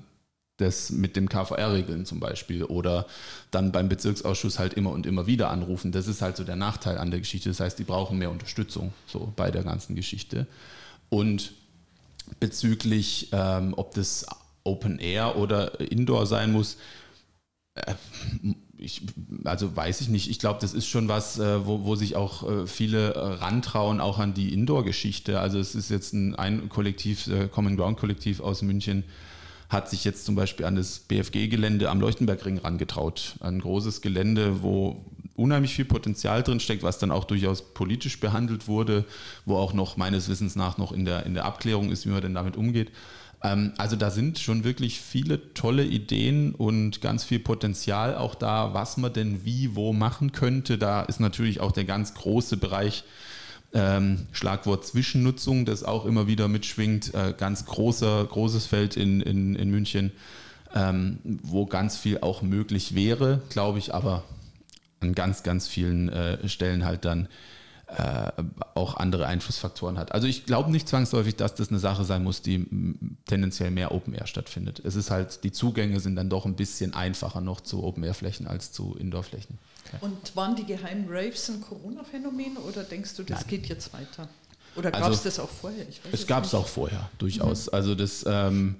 das 0.57 0.89
mit 0.89 1.15
dem 1.15 1.29
KVR 1.29 1.73
regeln 1.73 2.05
zum 2.05 2.19
Beispiel 2.19 2.63
oder 2.63 3.05
dann 3.51 3.71
beim 3.71 3.89
Bezirksausschuss 3.89 4.59
halt 4.59 4.73
immer 4.73 4.91
und 4.91 5.05
immer 5.05 5.27
wieder 5.27 5.49
anrufen. 5.49 5.91
Das 5.91 6.07
ist 6.07 6.21
halt 6.21 6.35
so 6.35 6.43
der 6.43 6.55
Nachteil 6.55 6.97
an 6.97 7.11
der 7.11 7.19
Geschichte. 7.19 7.49
Das 7.49 7.59
heißt, 7.59 7.77
die 7.79 7.83
brauchen 7.83 8.17
mehr 8.17 8.31
Unterstützung 8.31 8.93
so 9.05 9.31
bei 9.35 9.51
der 9.51 9.63
ganzen 9.63 9.95
Geschichte. 9.95 10.47
Und 11.09 11.53
bezüglich, 12.39 13.29
ähm, 13.31 13.73
ob 13.77 13.93
das 13.93 14.25
Open 14.63 14.99
Air 14.99 15.37
oder 15.37 15.79
Indoor 15.79 16.25
sein 16.25 16.51
muss, 16.51 16.77
äh, 17.75 17.93
ich, 18.77 19.01
also 19.43 19.75
weiß 19.75 20.01
ich 20.01 20.09
nicht. 20.09 20.29
Ich 20.29 20.39
glaube, 20.39 20.59
das 20.61 20.73
ist 20.73 20.87
schon 20.87 21.07
was, 21.07 21.39
äh, 21.39 21.65
wo, 21.65 21.83
wo 21.83 21.95
sich 21.95 22.15
auch 22.15 22.47
äh, 22.47 22.67
viele 22.67 23.13
äh, 23.13 23.19
rantrauen, 23.19 23.99
auch 23.99 24.19
an 24.19 24.33
die 24.33 24.53
Indoor-Geschichte. 24.53 25.39
Also 25.39 25.59
es 25.59 25.73
ist 25.73 25.89
jetzt 25.89 26.13
ein, 26.13 26.35
ein 26.35 26.69
Kollektiv, 26.69 27.29
Common 27.51 27.75
Ground 27.75 27.97
Kollektiv 27.97 28.39
aus 28.39 28.61
München, 28.61 29.03
hat 29.69 29.89
sich 29.89 30.05
jetzt 30.05 30.25
zum 30.25 30.35
Beispiel 30.35 30.65
an 30.65 30.75
das 30.75 30.99
BFG-Gelände 30.99 31.89
am 31.89 31.99
Leuchtenbergring 31.99 32.57
rangetraut. 32.57 33.35
Ein 33.41 33.59
großes 33.59 34.01
Gelände, 34.01 34.61
wo 34.63 35.05
unheimlich 35.35 35.75
viel 35.75 35.85
Potenzial 35.85 36.41
drin 36.41 36.59
steckt, 36.59 36.83
was 36.83 36.99
dann 36.99 37.11
auch 37.11 37.25
durchaus 37.25 37.73
politisch 37.73 38.19
behandelt 38.19 38.67
wurde, 38.67 39.05
wo 39.45 39.55
auch 39.57 39.73
noch 39.73 39.97
meines 39.97 40.29
Wissens 40.29 40.55
nach 40.55 40.77
noch 40.77 40.91
in 40.91 41.05
der, 41.05 41.25
in 41.25 41.33
der 41.33 41.45
Abklärung 41.45 41.91
ist, 41.91 42.05
wie 42.05 42.09
man 42.09 42.21
denn 42.21 42.33
damit 42.33 42.57
umgeht. 42.57 42.91
Ähm, 43.43 43.73
also 43.77 43.95
da 43.95 44.09
sind 44.09 44.39
schon 44.39 44.63
wirklich 44.63 44.99
viele 44.99 45.53
tolle 45.53 45.85
Ideen 45.85 46.55
und 46.55 47.01
ganz 47.01 47.23
viel 47.23 47.39
Potenzial 47.39 48.15
auch 48.15 48.35
da, 48.35 48.73
was 48.73 48.97
man 48.97 49.13
denn 49.13 49.45
wie, 49.45 49.75
wo 49.75 49.93
machen 49.93 50.31
könnte. 50.31 50.77
Da 50.77 51.01
ist 51.03 51.19
natürlich 51.19 51.59
auch 51.59 51.71
der 51.71 51.85
ganz 51.85 52.13
große 52.13 52.57
Bereich 52.57 53.03
ähm, 53.77 54.25
Schlagwort 54.31 54.85
Zwischennutzung, 54.85 55.65
das 55.65 55.83
auch 55.83 56.05
immer 56.05 56.25
wieder 56.27 56.47
mitschwingt. 56.47 57.13
Äh, 57.13 57.35
ganz 57.37 57.65
großer, 57.65 58.25
großes 58.25 58.65
Feld 58.65 58.97
in, 58.97 59.21
in, 59.21 59.55
in 59.55 59.69
München, 59.69 60.11
ähm, 60.73 61.19
wo 61.43 61.67
ganz 61.67 61.95
viel 61.95 62.19
auch 62.21 62.41
möglich 62.41 62.95
wäre, 62.95 63.41
glaube 63.49 63.77
ich, 63.77 63.93
aber 63.93 64.23
an 64.99 65.13
ganz, 65.13 65.43
ganz 65.43 65.67
vielen 65.67 66.09
äh, 66.09 66.49
Stellen 66.49 66.85
halt 66.85 67.05
dann 67.05 67.27
äh, 67.85 68.31
auch 68.73 68.97
andere 68.97 69.27
Einflussfaktoren 69.27 69.99
hat. 69.99 70.11
Also 70.11 70.25
ich 70.25 70.45
glaube 70.47 70.71
nicht 70.71 70.89
zwangsläufig, 70.89 71.35
dass 71.35 71.53
das 71.53 71.69
eine 71.69 71.77
Sache 71.77 72.03
sein 72.03 72.23
muss, 72.23 72.41
die 72.41 72.65
tendenziell 73.27 73.69
mehr 73.69 73.91
Open 73.91 74.15
Air 74.15 74.25
stattfindet. 74.25 74.81
Es 74.83 74.95
ist 74.95 75.11
halt, 75.11 75.43
die 75.43 75.51
Zugänge 75.51 75.99
sind 75.99 76.15
dann 76.15 76.29
doch 76.29 76.47
ein 76.47 76.55
bisschen 76.55 76.95
einfacher 76.95 77.41
noch 77.41 77.61
zu 77.61 77.83
Open 77.83 78.03
Air 78.03 78.15
Flächen 78.15 78.47
als 78.47 78.71
zu 78.71 78.95
Indoor 78.99 79.23
Flächen. 79.23 79.59
Und 80.01 80.35
waren 80.35 80.55
die 80.55 80.65
geheimen 80.65 81.05
Raves 81.09 81.49
ein 81.49 81.61
Corona-Phänomen 81.61 82.57
oder 82.57 82.83
denkst 82.83 83.15
du, 83.15 83.23
das 83.23 83.41
Nein. 83.41 83.49
geht 83.49 83.67
jetzt 83.67 83.93
weiter? 83.93 84.27
Oder 84.75 84.91
gab 84.91 85.01
es 85.01 85.07
also, 85.07 85.23
das 85.23 85.39
auch 85.39 85.49
vorher? 85.49 85.85
es 86.11 86.27
gab 86.27 86.43
es 86.45 86.53
auch 86.53 86.67
vorher, 86.67 87.09
durchaus. 87.17 87.67
Mhm. 87.67 87.73
Also 87.73 87.95
das, 87.95 88.25
ähm, 88.27 88.75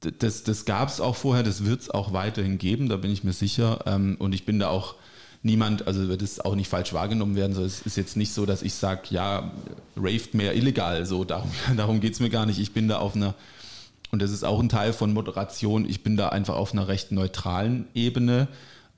das, 0.00 0.44
das 0.44 0.64
gab 0.64 0.88
es 0.88 1.00
auch 1.00 1.16
vorher, 1.16 1.42
das 1.42 1.64
wird 1.64 1.80
es 1.80 1.90
auch 1.90 2.12
weiterhin 2.12 2.58
geben, 2.58 2.88
da 2.88 2.96
bin 2.96 3.10
ich 3.10 3.24
mir 3.24 3.32
sicher. 3.32 3.84
Ähm, 3.86 4.16
und 4.18 4.34
ich 4.34 4.44
bin 4.44 4.58
da 4.58 4.68
auch 4.68 4.96
niemand, 5.42 5.86
also 5.86 6.08
wird 6.08 6.22
es 6.22 6.40
auch 6.40 6.54
nicht 6.54 6.68
falsch 6.68 6.92
wahrgenommen 6.92 7.34
werden. 7.34 7.54
So, 7.54 7.64
es 7.64 7.80
ist 7.82 7.96
jetzt 7.96 8.16
nicht 8.16 8.32
so, 8.32 8.46
dass 8.46 8.62
ich 8.62 8.74
sage, 8.74 9.02
ja, 9.10 9.52
raved 9.96 10.34
mehr 10.34 10.54
illegal. 10.54 11.06
So, 11.06 11.24
darum, 11.24 11.50
darum 11.76 12.00
geht 12.00 12.14
es 12.14 12.20
mir 12.20 12.30
gar 12.30 12.46
nicht. 12.46 12.58
Ich 12.58 12.72
bin 12.72 12.88
da 12.88 12.98
auf 12.98 13.16
einer, 13.16 13.34
und 14.10 14.20
das 14.20 14.30
ist 14.30 14.44
auch 14.44 14.60
ein 14.60 14.68
Teil 14.68 14.92
von 14.92 15.12
Moderation, 15.12 15.88
ich 15.88 16.02
bin 16.02 16.16
da 16.16 16.28
einfach 16.28 16.56
auf 16.56 16.72
einer 16.72 16.88
recht 16.88 17.12
neutralen 17.12 17.86
Ebene 17.94 18.48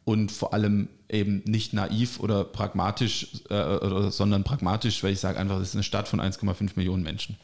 und 0.05 0.32
vor 0.32 0.53
allem 0.53 0.88
eben 1.09 1.42
nicht 1.44 1.72
naiv 1.72 2.20
oder 2.20 2.44
pragmatisch, 2.44 3.28
äh, 3.50 4.11
sondern 4.11 4.44
pragmatisch, 4.44 5.03
weil 5.03 5.12
ich 5.12 5.20
sage 5.20 5.38
einfach, 5.38 5.59
das 5.59 5.68
ist 5.68 5.74
eine 5.74 5.84
Stadt 5.84 6.09
von 6.09 6.20
1,5 6.20 6.72
Millionen 6.76 7.03
Menschen. 7.03 7.36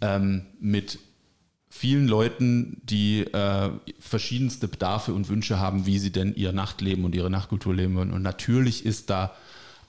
Ähm, 0.00 0.46
mit 0.60 0.98
vielen 1.70 2.08
Leuten, 2.08 2.82
die 2.82 3.20
äh, 3.20 3.70
verschiedenste 4.00 4.68
Bedarfe 4.68 5.14
und 5.14 5.28
Wünsche 5.28 5.58
haben, 5.58 5.86
wie 5.86 5.98
sie 5.98 6.10
denn 6.10 6.34
ihr 6.34 6.52
Nachtleben 6.52 7.04
und 7.04 7.14
ihre 7.14 7.30
Nachtkultur 7.30 7.74
leben 7.74 7.94
wollen. 7.94 8.12
Und 8.12 8.22
natürlich 8.22 8.84
ist 8.84 9.08
da 9.08 9.32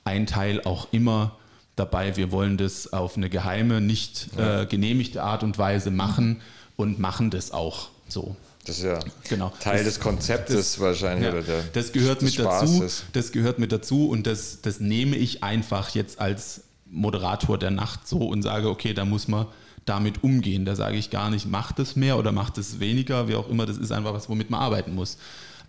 ein 0.03 0.27
Teil 0.27 0.61
auch 0.63 0.87
immer 0.91 1.37
dabei, 1.75 2.15
wir 2.17 2.31
wollen 2.31 2.57
das 2.57 2.93
auf 2.93 3.17
eine 3.17 3.29
geheime, 3.29 3.81
nicht 3.81 4.29
äh, 4.37 4.65
genehmigte 4.67 5.23
Art 5.23 5.43
und 5.43 5.57
Weise 5.57 5.89
machen 5.89 6.41
und 6.75 6.99
machen 6.99 7.31
das 7.31 7.51
auch 7.51 7.89
so. 8.07 8.35
Das 8.71 8.77
ist 8.77 8.85
ja 8.85 8.99
genau. 9.27 9.51
Teil 9.59 9.83
das, 9.83 9.95
des 9.95 9.99
Konzeptes 9.99 10.55
das, 10.55 10.79
wahrscheinlich. 10.79 11.25
Ja, 11.25 11.33
oder 11.33 11.41
der, 11.41 11.61
das 11.73 11.91
gehört 11.91 12.21
mit 12.21 12.39
dazu. 12.39 12.85
Das 13.11 13.33
gehört 13.33 13.59
mit 13.59 13.73
dazu 13.73 14.07
und 14.07 14.25
das, 14.25 14.61
das 14.61 14.79
nehme 14.79 15.17
ich 15.17 15.43
einfach 15.43 15.89
jetzt 15.89 16.21
als 16.21 16.63
Moderator 16.85 17.57
der 17.57 17.71
Nacht 17.71 18.07
so 18.07 18.19
und 18.19 18.43
sage, 18.43 18.69
okay, 18.69 18.93
da 18.93 19.03
muss 19.03 19.27
man 19.27 19.47
damit 19.83 20.23
umgehen. 20.23 20.63
Da 20.63 20.75
sage 20.75 20.95
ich 20.95 21.09
gar 21.09 21.29
nicht, 21.29 21.49
macht 21.49 21.79
es 21.79 21.97
mehr 21.97 22.17
oder 22.17 22.31
macht 22.31 22.57
es 22.57 22.79
weniger, 22.79 23.27
wie 23.27 23.35
auch 23.35 23.49
immer. 23.49 23.65
Das 23.65 23.77
ist 23.77 23.91
einfach 23.91 24.13
was, 24.13 24.29
womit 24.29 24.49
man 24.49 24.61
arbeiten 24.61 24.95
muss. 24.95 25.17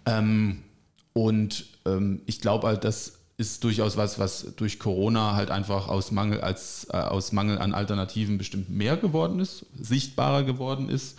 Ähm, 0.07 0.63
und 1.13 1.67
ähm, 1.85 2.23
ich 2.27 2.41
glaube 2.41 2.69
halt, 2.69 2.85
das 2.85 3.15
ist 3.37 3.65
durchaus 3.65 3.97
was, 3.97 4.21
was 4.21 4.55
durch 4.55 4.79
Corona 4.79 5.35
halt 5.35 5.51
einfach 5.51 5.89
aus 5.89 6.13
Mangel, 6.13 6.41
als, 6.41 6.87
äh, 6.93 6.99
aus 6.99 7.33
Mangel 7.33 7.59
an 7.59 7.75
Alternativen 7.75 8.39
bestimmt 8.39 8.71
mehr 8.71 8.97
geworden 8.97 9.41
ist, 9.41 9.67
sichtbarer 9.81 10.45
geworden 10.45 10.89
ist. 10.89 11.19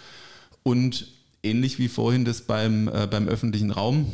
Und 0.64 1.08
ähnlich 1.44 1.78
wie 1.78 1.90
vorhin 1.90 2.26
das 2.26 2.42
beim, 2.42 2.88
äh, 2.88 3.08
beim 3.08 3.28
öffentlichen 3.28 3.72
Raum, 3.72 4.08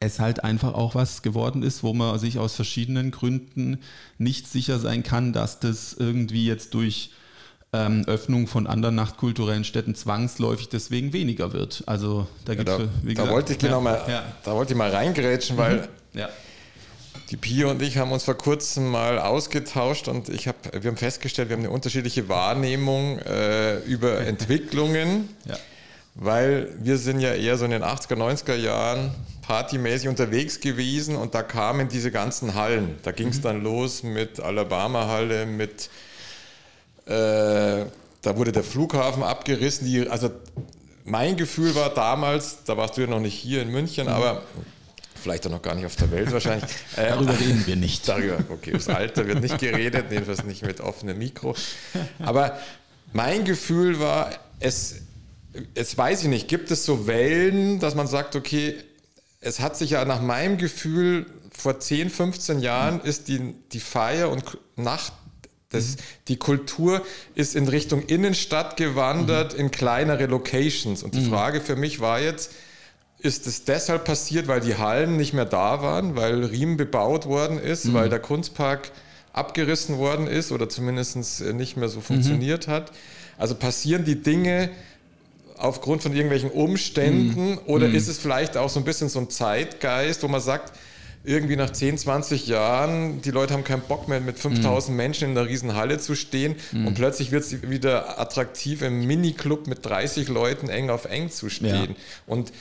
es 0.00 0.20
halt 0.20 0.44
einfach 0.44 0.74
auch 0.74 0.94
was 0.94 1.22
geworden 1.22 1.62
ist, 1.62 1.82
wo 1.82 1.94
man 1.94 2.18
sich 2.18 2.38
aus 2.38 2.54
verschiedenen 2.54 3.10
Gründen 3.10 3.78
nicht 4.18 4.46
sicher 4.46 4.78
sein 4.78 5.02
kann, 5.02 5.32
dass 5.32 5.60
das 5.60 5.94
irgendwie 5.94 6.46
jetzt 6.46 6.74
durch 6.74 7.10
ähm, 7.72 8.04
Öffnung 8.06 8.46
von 8.46 8.66
anderen 8.66 8.94
nachtkulturellen 8.94 9.64
Städten 9.64 9.94
zwangsläufig 9.94 10.68
deswegen 10.68 11.12
weniger 11.12 11.52
wird. 11.52 11.84
Also 11.86 12.26
da 12.44 12.54
gibt 12.54 12.68
es. 12.68 12.78
Ja, 12.78 12.86
da, 13.14 13.24
da, 13.24 13.30
wollte 13.30 13.52
ich 13.52 13.58
genau 13.58 13.80
mal, 13.80 14.00
ja. 14.08 14.24
da 14.44 14.52
wollte 14.52 14.72
ich 14.72 14.78
mal 14.78 14.90
reingrätschen, 14.90 15.56
weil 15.56 15.88
mhm. 16.12 16.18
ja. 16.20 16.28
die 17.30 17.36
Pia 17.36 17.66
und 17.68 17.82
ich 17.82 17.98
haben 17.98 18.12
uns 18.12 18.24
vor 18.24 18.36
kurzem 18.36 18.90
mal 18.90 19.18
ausgetauscht 19.18 20.08
und 20.08 20.30
ich 20.30 20.48
hab, 20.48 20.82
wir 20.82 20.90
haben 20.90 20.96
festgestellt, 20.96 21.50
wir 21.50 21.56
haben 21.56 21.64
eine 21.64 21.72
unterschiedliche 21.72 22.28
Wahrnehmung 22.28 23.18
äh, 23.18 23.78
über 23.80 24.20
Entwicklungen. 24.26 25.28
Ja 25.46 25.56
weil 26.20 26.68
wir 26.80 26.98
sind 26.98 27.20
ja 27.20 27.32
eher 27.32 27.56
so 27.56 27.64
in 27.64 27.70
den 27.70 27.84
80er, 27.84 28.16
90er 28.16 28.56
Jahren 28.56 29.12
partymäßig 29.42 30.08
unterwegs 30.08 30.58
gewesen 30.58 31.14
und 31.14 31.34
da 31.34 31.42
kamen 31.42 31.88
diese 31.88 32.10
ganzen 32.10 32.54
Hallen. 32.54 32.98
Da 33.04 33.12
ging 33.12 33.28
es 33.28 33.38
mhm. 33.38 33.42
dann 33.42 33.62
los 33.62 34.02
mit 34.02 34.40
Alabama-Halle, 34.40 35.46
mit 35.46 35.90
äh, 37.06 37.86
da 38.20 38.36
wurde 38.36 38.50
der 38.50 38.64
Flughafen 38.64 39.22
abgerissen. 39.22 39.86
Die, 39.86 40.08
also 40.08 40.30
mein 41.04 41.36
Gefühl 41.36 41.76
war 41.76 41.94
damals, 41.94 42.64
da 42.64 42.76
warst 42.76 42.96
du 42.96 43.02
ja 43.02 43.06
noch 43.06 43.20
nicht 43.20 43.34
hier 43.34 43.62
in 43.62 43.70
München, 43.70 44.08
mhm. 44.08 44.12
aber 44.12 44.42
vielleicht 45.14 45.46
auch 45.46 45.52
noch 45.52 45.62
gar 45.62 45.76
nicht 45.76 45.86
auf 45.86 45.96
der 45.96 46.10
Welt 46.10 46.32
wahrscheinlich. 46.32 46.70
Darüber 46.96 47.38
reden 47.38 47.64
wir 47.64 47.76
nicht. 47.76 48.08
Darüber, 48.08 48.38
okay, 48.48 48.72
das 48.72 48.88
Alter 48.88 49.24
wird 49.28 49.40
nicht 49.40 49.58
geredet, 49.58 50.06
jedenfalls 50.10 50.42
nicht 50.42 50.62
mit 50.62 50.80
offenem 50.80 51.16
Mikro. 51.16 51.54
Aber 52.18 52.58
mein 53.12 53.44
Gefühl 53.44 54.00
war, 54.00 54.30
es 54.60 54.96
jetzt 55.74 55.96
weiß 55.96 56.22
ich 56.22 56.28
nicht, 56.28 56.48
gibt 56.48 56.70
es 56.70 56.84
so 56.84 57.06
Wellen, 57.06 57.80
dass 57.80 57.94
man 57.94 58.06
sagt, 58.06 58.36
okay, 58.36 58.74
es 59.40 59.60
hat 59.60 59.76
sich 59.76 59.90
ja 59.90 60.04
nach 60.04 60.20
meinem 60.20 60.58
Gefühl 60.58 61.26
vor 61.50 61.80
10, 61.80 62.10
15 62.10 62.60
Jahren 62.60 63.00
ist 63.00 63.28
die, 63.28 63.54
die 63.72 63.80
Feier 63.80 64.30
und 64.30 64.44
Nacht, 64.76 65.12
das, 65.70 65.96
die 66.28 66.36
Kultur 66.36 67.02
ist 67.34 67.54
in 67.54 67.68
Richtung 67.68 68.02
Innenstadt 68.02 68.76
gewandert, 68.76 69.54
mhm. 69.54 69.60
in 69.60 69.70
kleinere 69.70 70.26
Locations. 70.26 71.02
Und 71.02 71.14
die 71.14 71.20
mhm. 71.20 71.28
Frage 71.28 71.60
für 71.60 71.76
mich 71.76 72.00
war 72.00 72.20
jetzt, 72.20 72.52
ist 73.18 73.46
es 73.46 73.64
deshalb 73.64 74.04
passiert, 74.04 74.48
weil 74.48 74.60
die 74.60 74.76
Hallen 74.76 75.16
nicht 75.16 75.34
mehr 75.34 75.44
da 75.44 75.82
waren, 75.82 76.16
weil 76.16 76.44
Riemen 76.44 76.76
bebaut 76.76 77.26
worden 77.26 77.58
ist, 77.58 77.86
mhm. 77.86 77.94
weil 77.94 78.08
der 78.08 78.20
Kunstpark 78.20 78.92
abgerissen 79.32 79.98
worden 79.98 80.26
ist 80.26 80.52
oder 80.52 80.68
zumindest 80.68 81.40
nicht 81.40 81.76
mehr 81.76 81.88
so 81.88 82.00
funktioniert 82.00 82.66
mhm. 82.66 82.72
hat? 82.72 82.92
Also 83.36 83.54
passieren 83.54 84.04
die 84.04 84.22
Dinge 84.22 84.70
aufgrund 85.58 86.02
von 86.02 86.12
irgendwelchen 86.12 86.50
Umständen 86.50 87.50
mhm. 87.52 87.60
oder 87.66 87.88
mhm. 87.88 87.94
ist 87.94 88.08
es 88.08 88.18
vielleicht 88.18 88.56
auch 88.56 88.68
so 88.68 88.80
ein 88.80 88.84
bisschen 88.84 89.08
so 89.08 89.18
ein 89.18 89.30
Zeitgeist, 89.30 90.22
wo 90.22 90.28
man 90.28 90.40
sagt, 90.40 90.72
irgendwie 91.24 91.56
nach 91.56 91.70
10, 91.70 91.98
20 91.98 92.46
Jahren, 92.46 93.20
die 93.22 93.30
Leute 93.30 93.52
haben 93.52 93.64
keinen 93.64 93.82
Bock 93.82 94.08
mehr, 94.08 94.20
mit 94.20 94.38
5000 94.38 94.90
mhm. 94.90 94.96
Menschen 94.96 95.30
in 95.30 95.36
einer 95.36 95.48
riesen 95.48 95.74
Halle 95.74 95.98
zu 95.98 96.14
stehen 96.14 96.56
mhm. 96.72 96.86
und 96.86 96.94
plötzlich 96.94 97.30
wird 97.32 97.44
es 97.44 97.68
wieder 97.68 98.18
attraktiv, 98.18 98.82
im 98.82 99.06
Miniclub 99.06 99.66
mit 99.66 99.84
30 99.84 100.28
Leuten 100.28 100.68
eng 100.68 100.90
auf 100.90 101.04
eng 101.04 101.30
zu 101.30 101.50
stehen. 101.50 101.90
Ja. 101.90 101.96
Und 102.26 102.52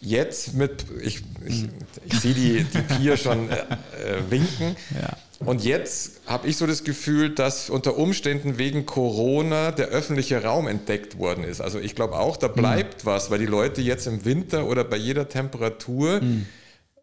jetzt 0.00 0.54
mit, 0.54 0.84
ich, 1.02 1.22
ich, 1.46 1.62
mhm. 1.62 1.70
ich 2.06 2.20
sehe 2.20 2.34
die, 2.34 2.64
die 2.64 2.94
Pier 2.94 3.16
schon 3.16 3.50
äh, 3.50 3.56
äh, 3.56 4.30
winken. 4.30 4.76
Ja. 5.00 5.16
Und 5.40 5.64
jetzt 5.64 6.20
habe 6.26 6.48
ich 6.48 6.56
so 6.56 6.66
das 6.66 6.84
Gefühl, 6.84 7.30
dass 7.30 7.70
unter 7.70 7.96
Umständen 7.96 8.58
wegen 8.58 8.86
Corona 8.86 9.72
der 9.72 9.88
öffentliche 9.88 10.42
Raum 10.42 10.68
entdeckt 10.68 11.18
worden 11.18 11.44
ist. 11.44 11.60
Also 11.60 11.78
ich 11.78 11.94
glaube 11.94 12.18
auch, 12.18 12.36
da 12.36 12.48
mhm. 12.48 12.52
bleibt 12.54 13.04
mhm. 13.04 13.08
was, 13.08 13.30
weil 13.30 13.38
die 13.38 13.46
Leute 13.46 13.82
jetzt 13.82 14.06
im 14.06 14.24
Winter 14.24 14.66
oder 14.66 14.84
bei 14.84 14.96
jeder 14.96 15.28
Temperatur 15.28 16.20
mhm. 16.20 16.46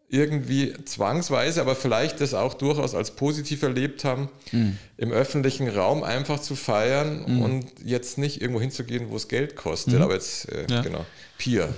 irgendwie 0.08 0.72
zwangsweise, 0.84 1.60
aber 1.60 1.76
vielleicht 1.76 2.20
das 2.20 2.32
auch 2.34 2.54
durchaus 2.54 2.94
als 2.94 3.12
positiv 3.12 3.62
erlebt 3.62 4.04
haben, 4.04 4.28
mhm. 4.50 4.78
im 4.96 5.12
öffentlichen 5.12 5.68
Raum 5.68 6.02
einfach 6.02 6.40
zu 6.40 6.56
feiern 6.56 7.24
mhm. 7.26 7.42
und 7.42 7.66
jetzt 7.84 8.18
nicht 8.18 8.40
irgendwo 8.40 8.60
hinzugehen, 8.60 9.10
wo 9.10 9.16
es 9.16 9.28
Geld 9.28 9.56
kostet. 9.56 10.00
Aber 10.00 10.14
jetzt, 10.14 10.50
äh, 10.50 10.66
ja. 10.70 10.80
genau, 10.80 11.04
Pier. 11.38 11.68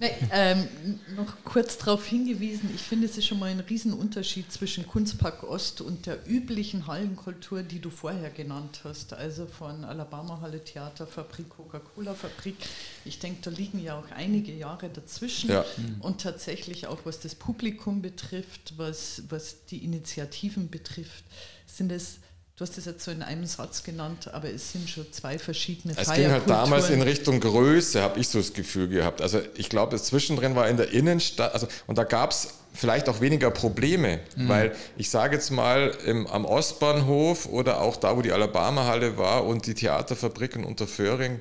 Nee, 0.00 0.10
ähm, 0.32 0.68
noch 1.16 1.36
kurz 1.44 1.78
darauf 1.78 2.06
hingewiesen, 2.06 2.70
ich 2.74 2.82
finde, 2.82 3.06
es 3.06 3.16
ist 3.16 3.26
schon 3.26 3.38
mal 3.38 3.50
ein 3.50 3.60
Riesenunterschied 3.60 4.50
zwischen 4.50 4.86
Kunstpark 4.86 5.44
Ost 5.44 5.80
und 5.80 6.06
der 6.06 6.18
üblichen 6.28 6.86
Hallenkultur, 6.86 7.62
die 7.62 7.80
du 7.80 7.90
vorher 7.90 8.30
genannt 8.30 8.80
hast, 8.84 9.12
also 9.14 9.46
von 9.46 9.84
Alabama 9.84 10.40
Halle, 10.40 10.62
Theaterfabrik, 10.62 11.48
Coca-Cola-Fabrik. 11.48 12.56
Ich 13.04 13.18
denke, 13.18 13.38
da 13.42 13.50
liegen 13.50 13.82
ja 13.82 13.98
auch 13.98 14.10
einige 14.10 14.52
Jahre 14.52 14.88
dazwischen 14.88 15.50
ja. 15.50 15.64
und 16.00 16.20
tatsächlich 16.20 16.86
auch 16.86 16.98
was 17.04 17.20
das 17.20 17.34
Publikum 17.34 18.02
betrifft, 18.02 18.74
was, 18.76 19.22
was 19.28 19.64
die 19.66 19.84
Initiativen 19.84 20.70
betrifft, 20.70 21.24
sind 21.66 21.92
es 21.92 22.18
Du 22.56 22.62
hast 22.62 22.78
es 22.78 22.84
jetzt 22.84 23.04
so 23.04 23.10
in 23.10 23.20
einem 23.20 23.46
Satz 23.46 23.82
genannt, 23.82 24.30
aber 24.32 24.48
es 24.48 24.70
sind 24.70 24.88
schon 24.88 25.10
zwei 25.10 25.40
verschiedene 25.40 25.92
Es 25.96 26.12
ging 26.12 26.30
halt 26.30 26.48
damals 26.48 26.88
in 26.88 27.02
Richtung 27.02 27.40
Größe, 27.40 28.00
habe 28.00 28.20
ich 28.20 28.28
so 28.28 28.38
das 28.38 28.52
Gefühl 28.52 28.86
gehabt. 28.86 29.20
Also 29.20 29.40
ich 29.56 29.68
glaube, 29.68 29.90
das 29.90 30.04
Zwischendrin 30.04 30.54
war 30.54 30.68
in 30.68 30.76
der 30.76 30.92
Innenstadt, 30.92 31.52
also 31.52 31.66
und 31.88 31.98
da 31.98 32.04
gab 32.04 32.30
es 32.30 32.54
vielleicht 32.72 33.08
auch 33.08 33.20
weniger 33.20 33.50
Probleme, 33.50 34.20
mhm. 34.36 34.48
weil 34.48 34.76
ich 34.96 35.10
sage 35.10 35.34
jetzt 35.34 35.50
mal 35.50 35.96
im, 36.06 36.28
am 36.28 36.44
Ostbahnhof 36.44 37.46
oder 37.46 37.80
auch 37.80 37.96
da, 37.96 38.16
wo 38.16 38.22
die 38.22 38.30
Alabama-Halle 38.30 39.18
war 39.18 39.44
und 39.44 39.66
die 39.66 39.74
Theaterfabrik 39.74 40.54
in 40.54 40.62
Unterföhring, 40.62 41.40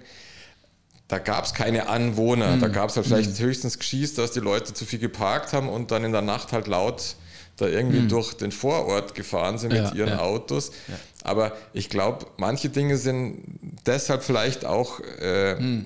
da 1.09 1.19
gab 1.19 1.45
es 1.45 1.53
keine 1.53 1.89
Anwohner. 1.89 2.55
Mhm. 2.55 2.59
Da 2.59 2.69
gab 2.69 2.89
es 2.89 2.95
halt 2.95 3.05
vielleicht 3.05 3.39
mhm. 3.39 3.43
höchstens 3.43 3.77
Geschieß, 3.77 4.15
dass 4.15 4.31
die 4.31 4.39
Leute 4.39 4.73
zu 4.73 4.83
viel 4.83 4.97
geparkt 4.97 5.53
haben 5.53 5.69
und 5.69 5.91
dann 5.91 6.03
in 6.05 6.11
der 6.11 6.23
Nacht 6.23 6.53
halt 6.53 6.65
laut 6.65 7.17
da 7.57 7.67
irgendwie 7.67 7.99
mhm. 7.99 8.09
durch 8.09 8.33
den 8.33 8.51
Vorort 8.51 9.15
gefahren 9.15 9.57
sind 9.57 9.73
ja, 9.73 9.83
mit 9.85 9.95
ihren 9.95 10.09
ja. 10.09 10.19
Autos. 10.19 10.71
Ja. 10.87 10.95
Aber 11.23 11.53
ich 11.73 11.89
glaube, 11.89 12.25
manche 12.37 12.69
Dinge 12.69 12.97
sind 12.97 13.43
deshalb 13.85 14.23
vielleicht 14.23 14.65
auch 14.65 14.99
äh, 15.19 15.55
mhm. 15.55 15.85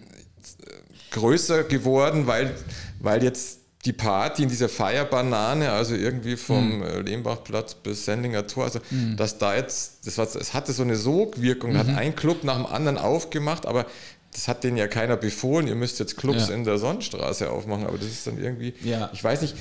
größer 1.11 1.63
geworden, 1.63 2.25
weil, 2.27 2.55
weil 2.99 3.23
jetzt 3.23 3.59
die 3.85 3.93
Party 3.93 4.43
in 4.43 4.49
dieser 4.49 4.69
Feierbanane, 4.69 5.71
also 5.71 5.95
irgendwie 5.95 6.35
vom 6.35 6.79
mhm. 6.79 7.05
Lehmbachplatz 7.05 7.75
bis 7.75 8.05
Sendinger 8.05 8.47
Tor, 8.47 8.65
also 8.65 8.79
mhm. 8.89 9.15
dass 9.15 9.37
da 9.37 9.55
jetzt, 9.55 10.05
das, 10.05 10.17
war, 10.17 10.25
es 10.25 10.53
hatte 10.53 10.73
so 10.73 10.83
eine 10.83 10.95
Sogwirkung, 10.95 11.73
da 11.73 11.79
hat 11.79 11.87
mhm. 11.87 11.97
ein 11.97 12.15
Club 12.15 12.43
nach 12.43 12.55
dem 12.55 12.65
anderen 12.65 12.97
aufgemacht, 12.97 13.65
aber 13.65 13.85
das 14.33 14.47
hat 14.47 14.63
denen 14.63 14.77
ja 14.77 14.87
keiner 14.87 15.15
befohlen, 15.15 15.67
ihr 15.67 15.75
müsst 15.75 15.99
jetzt 15.99 16.17
Clubs 16.17 16.49
ja. 16.49 16.55
in 16.55 16.63
der 16.63 16.77
Sonnenstraße 16.77 17.49
aufmachen, 17.49 17.85
aber 17.87 17.97
das 17.97 18.07
ist 18.07 18.27
dann 18.27 18.37
irgendwie, 18.37 18.73
ja. 18.83 19.09
ich 19.13 19.23
weiß 19.23 19.41
nicht, 19.41 19.55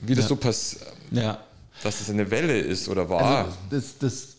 wie 0.00 0.14
das 0.14 0.24
ja. 0.24 0.28
so 0.28 0.36
passiert 0.36 0.82
ja. 1.10 1.38
Dass 1.82 1.98
das 1.98 2.10
eine 2.10 2.30
Welle 2.30 2.58
ist 2.58 2.88
oder 2.88 3.08
war. 3.08 3.46
Also 3.46 3.56
das, 3.70 3.98
das 3.98 4.36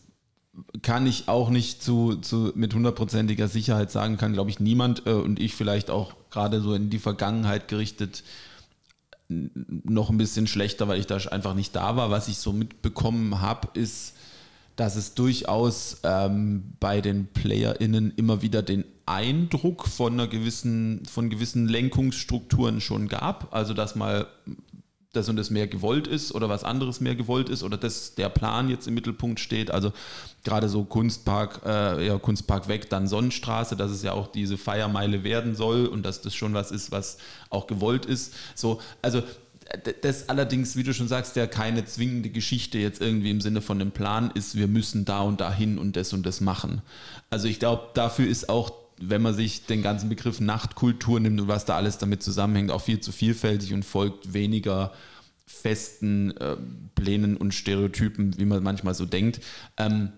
kann 0.82 1.08
ich 1.08 1.28
auch 1.28 1.50
nicht 1.50 1.82
zu, 1.82 2.16
zu 2.18 2.52
mit 2.56 2.74
hundertprozentiger 2.74 3.48
Sicherheit 3.48 3.90
sagen, 3.90 4.18
kann 4.18 4.34
glaube 4.34 4.50
ich 4.50 4.60
niemand 4.60 5.08
äh, 5.08 5.12
und 5.12 5.40
ich 5.40 5.56
vielleicht 5.56 5.90
auch 5.90 6.14
gerade 6.30 6.62
so 6.62 6.74
in 6.74 6.90
die 6.90 7.00
Vergangenheit 7.00 7.68
gerichtet 7.68 8.24
noch 9.30 10.10
ein 10.10 10.18
bisschen 10.18 10.46
schlechter, 10.46 10.88
weil 10.88 11.00
ich 11.00 11.08
da 11.08 11.16
einfach 11.16 11.54
nicht 11.54 11.76
da 11.76 11.96
war. 11.96 12.12
Was 12.12 12.28
ich 12.28 12.38
so 12.38 12.52
mitbekommen 12.52 13.40
habe, 13.40 13.70
ist, 13.80 14.14
dass 14.76 14.96
es 14.96 15.14
durchaus 15.14 16.00
ähm, 16.04 16.74
bei 16.80 17.02
den 17.02 17.28
PlayerInnen 17.28 18.14
immer 18.18 18.42
wieder 18.42 18.62
den 18.62 18.84
Eindruck 19.06 19.88
von 19.88 20.14
einer 20.14 20.28
gewissen, 20.28 21.04
von 21.06 21.30
gewissen 21.30 21.68
Lenkungsstrukturen 21.68 22.82
schon 22.82 23.08
gab. 23.08 23.54
Also 23.54 23.74
dass 23.74 23.96
mal 23.96 24.28
das 25.14 25.28
und 25.28 25.36
das 25.36 25.50
mehr 25.50 25.68
gewollt 25.68 26.08
ist 26.08 26.34
oder 26.34 26.48
was 26.48 26.64
anderes 26.64 27.02
mehr 27.02 27.16
gewollt 27.16 27.50
ist 27.50 27.64
oder 27.64 27.78
dass 27.78 28.16
der 28.16 28.30
Plan 28.30 28.70
jetzt 28.70 28.88
im 28.88 28.94
Mittelpunkt 28.94 29.40
steht. 29.40 29.72
Also 29.72 29.92
gerade 30.44 30.70
so 30.70 30.84
Kunstpark, 30.84 31.62
äh, 31.66 32.08
ja, 32.08 32.18
Kunstpark 32.18 32.68
weg, 32.68 32.90
dann 32.90 33.08
Sonnenstraße, 33.08 33.76
dass 33.76 33.92
es 33.92 34.04
ja 34.04 34.14
auch 34.14 34.28
diese 34.28 34.58
Feiermeile 34.58 35.24
werden 35.24 35.56
soll 35.56 35.86
und 35.86 36.04
dass 36.04 36.22
das 36.22 36.34
schon 36.34 36.54
was 36.54 36.72
ist, 36.72 36.92
was 36.92 37.18
auch 37.50 37.68
gewollt 37.68 38.06
ist. 38.06 38.34
So, 38.56 38.80
also 39.02 39.22
das 40.02 40.30
allerdings, 40.30 40.76
wie 40.76 40.84
du 40.84 40.94
schon 40.94 41.08
sagst, 41.08 41.36
ja 41.36 41.48
keine 41.48 41.86
zwingende 41.86 42.30
Geschichte 42.30 42.78
jetzt 42.78 43.02
irgendwie 43.02 43.32
im 43.32 43.42
Sinne 43.42 43.62
von 43.62 43.80
dem 43.80 43.92
Plan 43.92 44.32
ist, 44.34 44.56
wir 44.56 44.68
müssen 44.68 45.06
da 45.06 45.22
und 45.22 45.40
dahin 45.42 45.78
und 45.78 45.96
das 45.96 46.14
und 46.14 46.26
das 46.26 46.42
machen. 46.42 46.82
Also 47.30 47.48
ich 47.48 47.60
glaube, 47.60 47.90
dafür 47.94 48.28
ist 48.28 48.50
auch 48.50 48.81
wenn 49.02 49.22
man 49.22 49.34
sich 49.34 49.66
den 49.66 49.82
ganzen 49.82 50.10
Begriff 50.10 50.40
Nachtkultur 50.40 51.20
nimmt 51.20 51.42
und 51.42 51.48
was 51.48 51.66
da 51.66 51.76
alles 51.76 51.98
damit 51.98 52.24
zusammenhängt, 52.24 52.72
auch 52.72 52.82
viel 52.82 53.00
zu 53.00 53.12
vielfältig 53.12 53.74
und 53.74 53.84
folgt 53.84 54.34
weniger 54.34 54.92
festen 55.46 56.36
äh, 56.38 56.56
Plänen 56.96 57.38
und 57.38 57.54
Stereotypen, 57.54 58.38
wie 58.40 58.46
man 58.46 58.64
manchmal 58.64 58.94
so 58.94 59.06
denkt. 59.06 59.42
Ähm, 59.78 60.14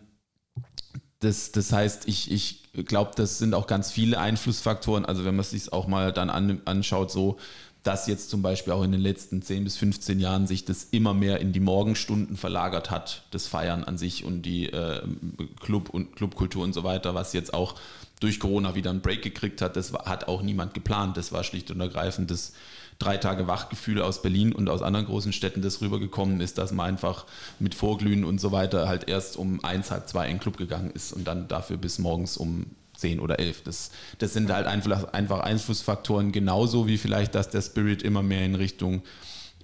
das, 1.20 1.52
das 1.52 1.72
heißt, 1.72 2.08
ich, 2.08 2.32
ich 2.32 2.70
glaube, 2.86 3.12
das 3.16 3.38
sind 3.38 3.54
auch 3.54 3.68
ganz 3.68 3.92
viele 3.92 4.20
Einflussfaktoren. 4.20 5.06
Also 5.06 5.26
wenn 5.26 5.36
man 5.36 5.42
es 5.42 5.52
sich 5.52 5.72
auch 5.72 5.88
mal 5.88 6.12
dann 6.12 6.30
an, 6.30 6.62
anschaut, 6.66 7.12
so 7.12 7.38
dass 7.84 8.08
jetzt 8.08 8.30
zum 8.30 8.42
Beispiel 8.42 8.72
auch 8.72 8.84
in 8.84 8.94
den 8.94 9.02
letzten 9.02 9.42
10 9.42 9.66
bis 9.66 9.76
15 9.76 10.20
Jahren 10.20 10.48
sich 10.48 10.64
das 10.64 10.86
immer 10.86 11.14
mehr 11.14 11.42
in 11.42 11.52
die 11.52 11.60
Morgenstunden 11.60 12.38
verlagert 12.38 12.90
hat, 12.90 13.24
das 13.32 13.48
Feiern 13.48 13.84
an 13.84 13.98
sich 13.98 14.24
und 14.24 14.44
die 14.44 14.68
äh, 14.68 15.02
Club 15.60 15.90
und 15.90 16.16
Clubkultur 16.16 16.64
und 16.64 16.74
so 16.74 16.86
weiter, 16.86 17.14
was 17.14 17.34
jetzt 17.34 17.54
auch 17.54 17.76
durch 18.24 18.40
Corona 18.40 18.74
wieder 18.74 18.90
einen 18.90 19.02
Break 19.02 19.22
gekriegt 19.22 19.62
hat, 19.62 19.76
das 19.76 19.92
hat 19.94 20.28
auch 20.28 20.42
niemand 20.42 20.74
geplant. 20.74 21.18
Das 21.18 21.34
war 21.34 21.44
schlicht 21.44 21.72
und 21.72 21.82
ergreifend 21.82 22.32
das 22.32 22.54
drei 22.98 23.18
Tage 23.18 23.48
Wachgefühl 23.48 24.02
aus 24.02 24.22
Berlin 24.22 24.54
und 24.54 24.70
aus 24.70 24.82
anderen 24.82 25.06
großen 25.06 25.34
Städten, 25.34 25.62
das 25.62 25.82
rübergekommen 25.82 26.40
ist, 26.40 26.58
dass 26.58 26.72
man 26.72 26.88
einfach 26.88 27.26
mit 27.60 27.76
Vorglühen 27.76 28.24
und 28.24 28.40
so 28.40 28.52
weiter 28.54 28.88
halt 28.88 29.10
erst 29.10 29.36
um 29.36 29.64
eins, 29.64 29.92
halb 29.92 30.08
zwei 30.08 30.28
in 30.28 30.36
den 30.36 30.40
Club 30.40 30.58
gegangen 30.58 30.92
ist 30.92 31.12
und 31.12 31.26
dann 31.26 31.50
dafür 31.50 31.76
bis 31.78 32.00
morgens 32.00 32.38
um 32.38 32.68
zehn 32.96 33.20
oder 33.20 33.40
elf. 33.40 33.62
Das, 33.64 33.92
das 34.20 34.32
sind 34.32 34.50
halt 34.52 34.68
einfach, 34.68 35.12
einfach 35.12 35.42
Einflussfaktoren, 35.42 36.32
genauso 36.32 36.88
wie 36.88 36.98
vielleicht, 36.98 37.36
dass 37.36 37.50
der 37.50 37.62
Spirit 37.62 38.04
immer 38.04 38.24
mehr 38.24 38.46
in 38.46 38.56
Richtung 38.56 39.02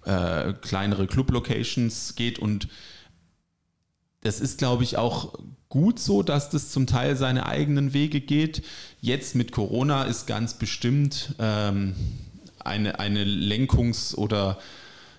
äh, 0.04 0.52
kleinere 0.54 1.08
Club-Locations 1.08 2.16
geht 2.16 2.40
und 2.40 2.68
das 4.22 4.40
ist, 4.40 4.58
glaube 4.58 4.84
ich, 4.84 4.98
auch 4.98 5.34
gut 5.70 6.00
so, 6.00 6.24
dass 6.24 6.50
das 6.50 6.72
zum 6.72 6.88
Teil 6.88 7.16
seine 7.16 7.46
eigenen 7.46 7.94
Wege 7.94 8.22
geht. 8.22 8.64
Jetzt 9.02 9.36
mit 9.36 9.52
Corona 9.52 10.04
ist 10.04 10.26
ganz 10.28 10.56
bestimmt 10.56 11.36
ähm, 11.40 11.96
eine, 12.60 13.00
eine 13.00 13.24
Lenkungs- 13.24 14.16
oder 14.16 14.58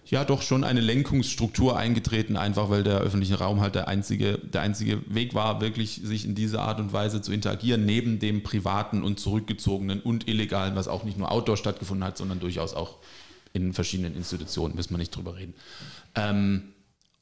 ja 0.07 0.25
doch 0.25 0.43
schon 0.43 0.65
eine 0.65 0.81
Lenkungsstruktur 0.81 1.79
eingetreten, 1.79 2.37
einfach 2.37 2.69
weil 2.69 2.83
der 2.83 2.99
öffentliche 2.99 3.39
Raum 3.39 3.61
halt 3.61 3.77
der 3.77 3.87
einzige, 3.87 4.39
der 4.39 4.63
einzige 4.63 5.03
Weg 5.07 5.35
war, 5.35 5.61
wirklich 5.61 6.01
sich 6.03 6.25
in 6.25 6.35
dieser 6.35 6.63
Art 6.63 6.81
und 6.81 6.93
Weise 6.93 7.23
zu 7.23 7.33
interagieren, 7.33 7.87
neben 7.87 8.19
dem 8.19 8.43
privaten 8.43 9.05
und 9.05 9.21
zurückgezogenen 9.21 10.01
und 10.01 10.29
illegalen, 10.29 10.75
was 10.75 10.89
auch 10.89 11.05
nicht 11.05 11.17
nur 11.17 11.31
outdoor 11.31 11.57
stattgefunden 11.57 12.05
hat, 12.05 12.19
sondern 12.19 12.41
durchaus 12.41 12.75
auch 12.75 12.97
in 13.53 13.73
verschiedenen 13.73 14.17
Institutionen, 14.17 14.75
müssen 14.75 14.91
wir 14.93 14.99
nicht 14.99 15.15
drüber 15.15 15.37
reden. 15.37 15.55
Ähm, 16.17 16.73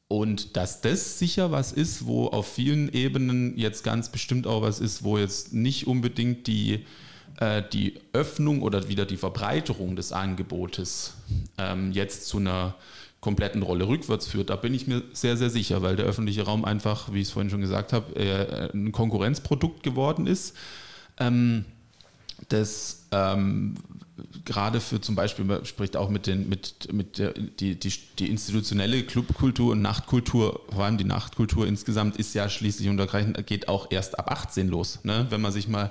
und 0.08 0.56
dass 0.56 0.80
das 0.80 1.18
sicher 1.18 1.52
was 1.52 1.72
ist, 1.72 2.06
wo 2.06 2.26
auf 2.26 2.50
vielen 2.50 2.92
Ebenen 2.92 3.56
jetzt 3.58 3.84
ganz 3.84 4.08
bestimmt 4.08 4.46
auch 4.46 4.62
was 4.62 4.80
ist, 4.80 5.04
wo 5.04 5.18
jetzt 5.18 5.52
nicht 5.52 5.86
unbedingt 5.86 6.46
die, 6.46 6.86
äh, 7.38 7.62
die 7.72 8.00
Öffnung 8.14 8.62
oder 8.62 8.88
wieder 8.88 9.04
die 9.04 9.18
Verbreiterung 9.18 9.96
des 9.96 10.12
Angebotes 10.12 11.14
ähm, 11.58 11.92
jetzt 11.92 12.26
zu 12.26 12.38
einer 12.38 12.74
kompletten 13.20 13.62
Rolle 13.62 13.88
rückwärts 13.88 14.28
führt, 14.28 14.48
da 14.48 14.56
bin 14.56 14.72
ich 14.72 14.86
mir 14.86 15.02
sehr, 15.12 15.36
sehr 15.36 15.50
sicher, 15.50 15.82
weil 15.82 15.96
der 15.96 16.06
öffentliche 16.06 16.42
Raum 16.42 16.64
einfach, 16.64 17.12
wie 17.12 17.20
ich 17.20 17.28
es 17.28 17.32
vorhin 17.32 17.50
schon 17.50 17.60
gesagt 17.60 17.92
habe, 17.92 18.14
äh, 18.16 18.72
ein 18.72 18.92
Konkurrenzprodukt 18.92 19.82
geworden 19.82 20.26
ist. 20.26 20.56
Ähm, 21.18 21.64
das 22.48 23.06
ähm, 23.10 23.74
gerade 24.44 24.80
für 24.80 25.00
zum 25.00 25.14
Beispiel, 25.14 25.44
man 25.44 25.64
spricht 25.64 25.96
auch 25.96 26.08
mit, 26.08 26.26
den, 26.26 26.48
mit, 26.48 26.92
mit 26.92 27.18
der 27.18 27.32
die, 27.32 27.78
die, 27.78 27.92
die 28.18 28.28
institutionelle 28.28 29.02
Clubkultur 29.02 29.72
und 29.72 29.82
Nachtkultur, 29.82 30.60
vor 30.70 30.84
allem 30.84 30.98
die 30.98 31.04
Nachtkultur 31.04 31.66
insgesamt, 31.66 32.16
ist 32.16 32.34
ja 32.34 32.48
schließlich 32.48 32.88
und 32.88 32.98
ergreifend, 32.98 33.46
geht 33.46 33.68
auch 33.68 33.90
erst 33.90 34.18
ab 34.18 34.30
18 34.30 34.68
los. 34.68 35.00
Ne? 35.04 35.26
Wenn 35.30 35.40
man 35.40 35.52
sich 35.52 35.68
mal 35.68 35.90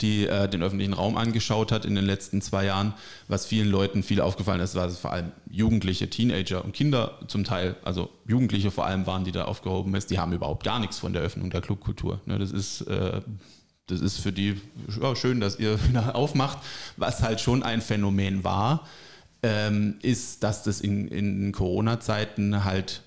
die 0.00 0.26
äh, 0.26 0.48
den 0.48 0.62
öffentlichen 0.62 0.92
Raum 0.92 1.16
angeschaut 1.16 1.72
hat 1.72 1.84
in 1.84 1.94
den 1.94 2.04
letzten 2.04 2.40
zwei 2.40 2.64
Jahren, 2.64 2.94
was 3.28 3.46
vielen 3.46 3.68
Leuten 3.68 4.02
viel 4.02 4.20
aufgefallen 4.20 4.60
ist, 4.60 4.74
war 4.74 4.86
es 4.86 4.98
vor 4.98 5.12
allem 5.12 5.32
Jugendliche, 5.50 6.10
Teenager 6.10 6.64
und 6.64 6.72
Kinder 6.72 7.18
zum 7.28 7.44
Teil, 7.44 7.76
also 7.84 8.10
Jugendliche 8.26 8.70
vor 8.70 8.86
allem 8.86 9.06
waren, 9.06 9.24
die 9.24 9.32
da 9.32 9.44
aufgehoben 9.44 9.94
ist, 9.94 10.10
die 10.10 10.18
haben 10.18 10.32
überhaupt 10.32 10.64
gar 10.64 10.80
nichts 10.80 10.98
von 10.98 11.12
der 11.12 11.22
Öffnung 11.22 11.50
der 11.50 11.60
Clubkultur. 11.60 12.20
Ne? 12.26 12.38
Das 12.38 12.50
ist 12.50 12.82
äh, 12.82 13.20
das 13.86 14.00
ist 14.00 14.18
für 14.18 14.32
die 14.32 14.60
ja, 15.00 15.14
schön, 15.14 15.40
dass 15.40 15.58
ihr 15.58 15.78
wieder 15.88 16.14
aufmacht. 16.16 16.58
Was 16.96 17.22
halt 17.22 17.40
schon 17.40 17.62
ein 17.62 17.80
Phänomen 17.80 18.44
war, 18.44 18.86
ähm, 19.42 19.96
ist, 20.02 20.42
dass 20.42 20.62
das 20.62 20.80
in, 20.80 21.08
in 21.08 21.52
Corona-Zeiten 21.52 22.64
halt 22.64 23.02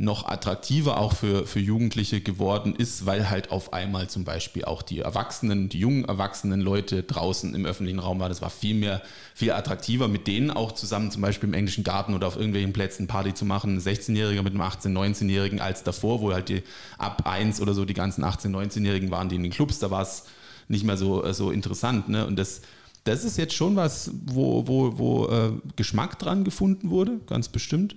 noch 0.00 0.26
attraktiver 0.26 0.98
auch 0.98 1.12
für, 1.12 1.44
für 1.44 1.58
Jugendliche 1.58 2.20
geworden 2.20 2.76
ist, 2.76 3.04
weil 3.04 3.28
halt 3.28 3.50
auf 3.50 3.72
einmal 3.72 4.08
zum 4.08 4.22
Beispiel 4.22 4.64
auch 4.64 4.80
die 4.80 5.00
Erwachsenen, 5.00 5.68
die 5.68 5.80
jungen 5.80 6.04
erwachsenen 6.04 6.60
Leute 6.60 7.02
draußen 7.02 7.52
im 7.52 7.66
öffentlichen 7.66 7.98
Raum 7.98 8.20
waren. 8.20 8.28
Das 8.28 8.40
war 8.40 8.50
viel 8.50 8.76
mehr, 8.76 9.02
viel 9.34 9.50
attraktiver, 9.50 10.06
mit 10.06 10.28
denen 10.28 10.52
auch 10.52 10.70
zusammen 10.70 11.10
zum 11.10 11.20
Beispiel 11.20 11.48
im 11.48 11.54
englischen 11.54 11.82
Garten 11.82 12.14
oder 12.14 12.28
auf 12.28 12.36
irgendwelchen 12.36 12.72
Plätzen 12.72 13.08
Party 13.08 13.34
zu 13.34 13.44
machen. 13.44 13.74
Ein 13.74 13.80
16-Jähriger 13.80 14.42
mit 14.42 14.54
einem 14.54 14.62
18-, 14.62 14.92
19-Jährigen 14.92 15.60
als 15.60 15.82
davor, 15.82 16.20
wo 16.20 16.32
halt 16.32 16.48
die 16.48 16.62
ab 16.96 17.26
1 17.26 17.60
oder 17.60 17.74
so 17.74 17.84
die 17.84 17.94
ganzen 17.94 18.24
18-, 18.24 18.50
19-Jährigen 18.50 19.10
waren, 19.10 19.28
die 19.28 19.34
in 19.34 19.42
den 19.42 19.50
Clubs, 19.50 19.80
da 19.80 19.90
war 19.90 20.02
es 20.02 20.26
nicht 20.68 20.84
mehr 20.84 20.96
so, 20.96 21.32
so 21.32 21.50
interessant. 21.50 22.08
Ne? 22.08 22.24
Und 22.24 22.38
das, 22.38 22.60
das 23.02 23.24
ist 23.24 23.36
jetzt 23.36 23.54
schon 23.54 23.74
was, 23.74 24.12
wo, 24.26 24.68
wo, 24.68 24.96
wo 24.96 25.26
äh, 25.26 25.50
Geschmack 25.74 26.20
dran 26.20 26.44
gefunden 26.44 26.90
wurde, 26.90 27.18
ganz 27.26 27.48
bestimmt 27.48 27.96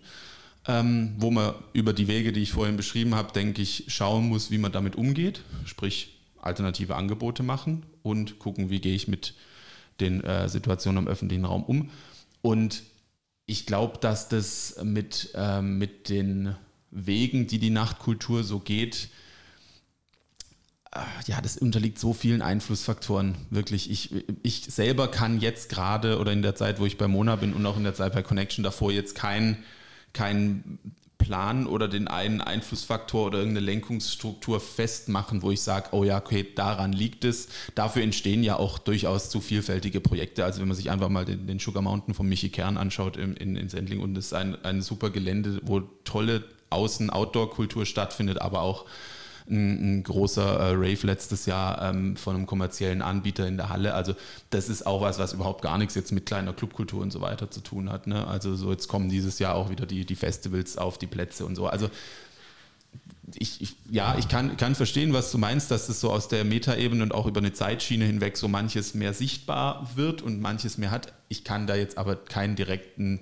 ähm, 0.68 1.16
wo 1.18 1.32
man 1.32 1.55
über 1.74 1.93
die 1.93 2.07
Wege, 2.07 2.32
die 2.32 2.41
ich 2.41 2.51
vorhin 2.51 2.78
beschrieben 2.78 3.16
habe, 3.16 3.34
denke 3.34 3.62
ich, 3.62 3.86
schauen 3.88 4.28
muss, 4.28 4.51
wie 4.51 4.57
man 4.57 4.72
damit 4.72 4.95
umgeht, 4.95 5.41
sprich 5.66 6.20
alternative 6.39 6.95
Angebote 6.95 7.43
machen 7.43 7.84
und 8.03 8.39
gucken, 8.39 8.70
wie 8.70 8.80
gehe 8.80 8.95
ich 8.95 9.07
mit 9.07 9.34
den 9.99 10.24
äh, 10.24 10.49
Situationen 10.49 11.03
im 11.03 11.07
öffentlichen 11.07 11.45
Raum 11.45 11.64
um. 11.64 11.89
Und 12.41 12.84
ich 13.45 13.66
glaube, 13.66 13.97
dass 13.99 14.30
das 14.30 14.80
mit, 14.84 15.32
äh, 15.36 15.62
mit 15.62 16.09
den 16.09 16.55
Wegen, 16.89 17.47
die 17.47 17.59
die 17.59 17.70
Nachtkultur 17.70 18.43
so 18.43 18.59
geht, 18.59 19.09
äh, 20.93 20.99
ja, 21.26 21.41
das 21.41 21.57
unterliegt 21.57 21.99
so 21.99 22.14
vielen 22.14 22.41
Einflussfaktoren. 22.41 23.36
Wirklich, 23.49 23.89
ich, 23.89 24.12
ich 24.43 24.66
selber 24.66 25.09
kann 25.09 25.39
jetzt 25.39 25.70
gerade 25.70 26.20
oder 26.20 26.32
in 26.32 26.41
der 26.41 26.55
Zeit, 26.55 26.80
wo 26.80 26.86
ich 26.86 26.97
bei 26.97 27.07
Mona 27.07 27.36
bin 27.36 27.53
und 27.53 27.66
auch 27.66 27.78
in 27.78 27.84
der 27.84 27.93
Zeit 27.93 28.14
bei 28.14 28.24
Connection 28.24 28.64
davor 28.64 28.91
jetzt 28.91 29.16
kein 29.16 29.57
keinen 30.14 30.80
Plan 31.22 31.68
oder 31.68 31.88
den 31.88 32.07
einen 32.07 32.41
Einflussfaktor 32.41 33.28
oder 33.28 33.39
irgendeine 33.39 33.66
Lenkungsstruktur 33.66 34.59
festmachen, 34.59 35.41
wo 35.43 35.51
ich 35.51 35.62
sage, 35.62 35.89
oh 35.91 36.03
ja, 36.03 36.18
okay, 36.18 36.45
daran 36.55 36.93
liegt 36.93 37.24
es. 37.24 37.47
Dafür 37.76 38.01
entstehen 38.01 38.43
ja 38.43 38.57
auch 38.57 38.80
durchaus 38.80 39.30
zu 39.30 39.39
vielfältige 39.39 40.01
Projekte. 40.01 40.43
Also 40.43 40.62
wenn 40.62 40.68
man 40.68 40.76
sich 40.76 40.89
einfach 40.89 41.09
mal 41.09 41.24
den, 41.24 41.45
den 41.47 41.59
Sugar 41.59 41.84
Mountain 41.84 42.16
von 42.16 42.28
Michi 42.28 42.49
Kern 42.49 42.78
anschaut 42.78 43.18
in, 43.18 43.36
in, 43.36 43.55
in 43.55 43.70
Sendling 43.70 43.99
und 43.99 44.18
es 44.18 44.28
ist 44.28 44.34
ein, 44.34 44.64
ein 44.66 44.82
super 44.82 45.09
Gelände, 45.09 45.62
wo 45.64 45.82
tolle 46.03 46.43
Außen-Outdoor-Kultur 46.72 47.86
stattfindet, 47.86 48.41
aber 48.41 48.62
auch 48.62 48.86
ein, 49.49 49.99
ein 49.99 50.03
großer 50.03 50.43
äh, 50.43 50.71
Rave 50.73 51.07
letztes 51.07 51.45
Jahr 51.45 51.81
ähm, 51.81 52.15
von 52.15 52.35
einem 52.35 52.45
kommerziellen 52.45 53.01
Anbieter 53.01 53.47
in 53.47 53.57
der 53.57 53.69
Halle. 53.69 53.93
Also 53.93 54.15
das 54.49 54.69
ist 54.69 54.85
auch 54.85 55.01
was, 55.01 55.19
was 55.19 55.33
überhaupt 55.33 55.61
gar 55.61 55.77
nichts 55.77 55.95
jetzt 55.95 56.11
mit 56.11 56.25
kleiner 56.25 56.53
Clubkultur 56.53 57.01
und 57.01 57.11
so 57.11 57.21
weiter 57.21 57.49
zu 57.51 57.61
tun 57.61 57.91
hat. 57.91 58.07
Ne? 58.07 58.27
Also 58.27 58.55
so 58.55 58.71
jetzt 58.71 58.87
kommen 58.87 59.09
dieses 59.09 59.39
Jahr 59.39 59.55
auch 59.55 59.69
wieder 59.69 59.85
die, 59.85 60.05
die 60.05 60.15
Festivals 60.15 60.77
auf 60.77 60.97
die 60.97 61.07
Plätze 61.07 61.45
und 61.45 61.55
so. 61.55 61.67
Also 61.67 61.89
ich, 63.35 63.61
ich, 63.61 63.75
ja, 63.89 64.17
ich 64.17 64.27
kann, 64.27 64.57
kann 64.57 64.75
verstehen, 64.75 65.13
was 65.13 65.31
du 65.31 65.37
meinst, 65.37 65.71
dass 65.71 65.89
es 65.89 66.01
so 66.01 66.11
aus 66.11 66.27
der 66.27 66.43
Metaebene 66.43 67.03
und 67.03 67.13
auch 67.13 67.27
über 67.27 67.39
eine 67.39 67.53
Zeitschiene 67.53 68.05
hinweg 68.05 68.37
so 68.37 68.47
manches 68.47 68.93
mehr 68.93 69.13
sichtbar 69.13 69.89
wird 69.95 70.21
und 70.21 70.41
manches 70.41 70.77
mehr 70.77 70.91
hat. 70.91 71.13
Ich 71.29 71.43
kann 71.43 71.67
da 71.67 71.75
jetzt 71.75 71.97
aber 71.97 72.15
keinen 72.15 72.55
direkten 72.55 73.21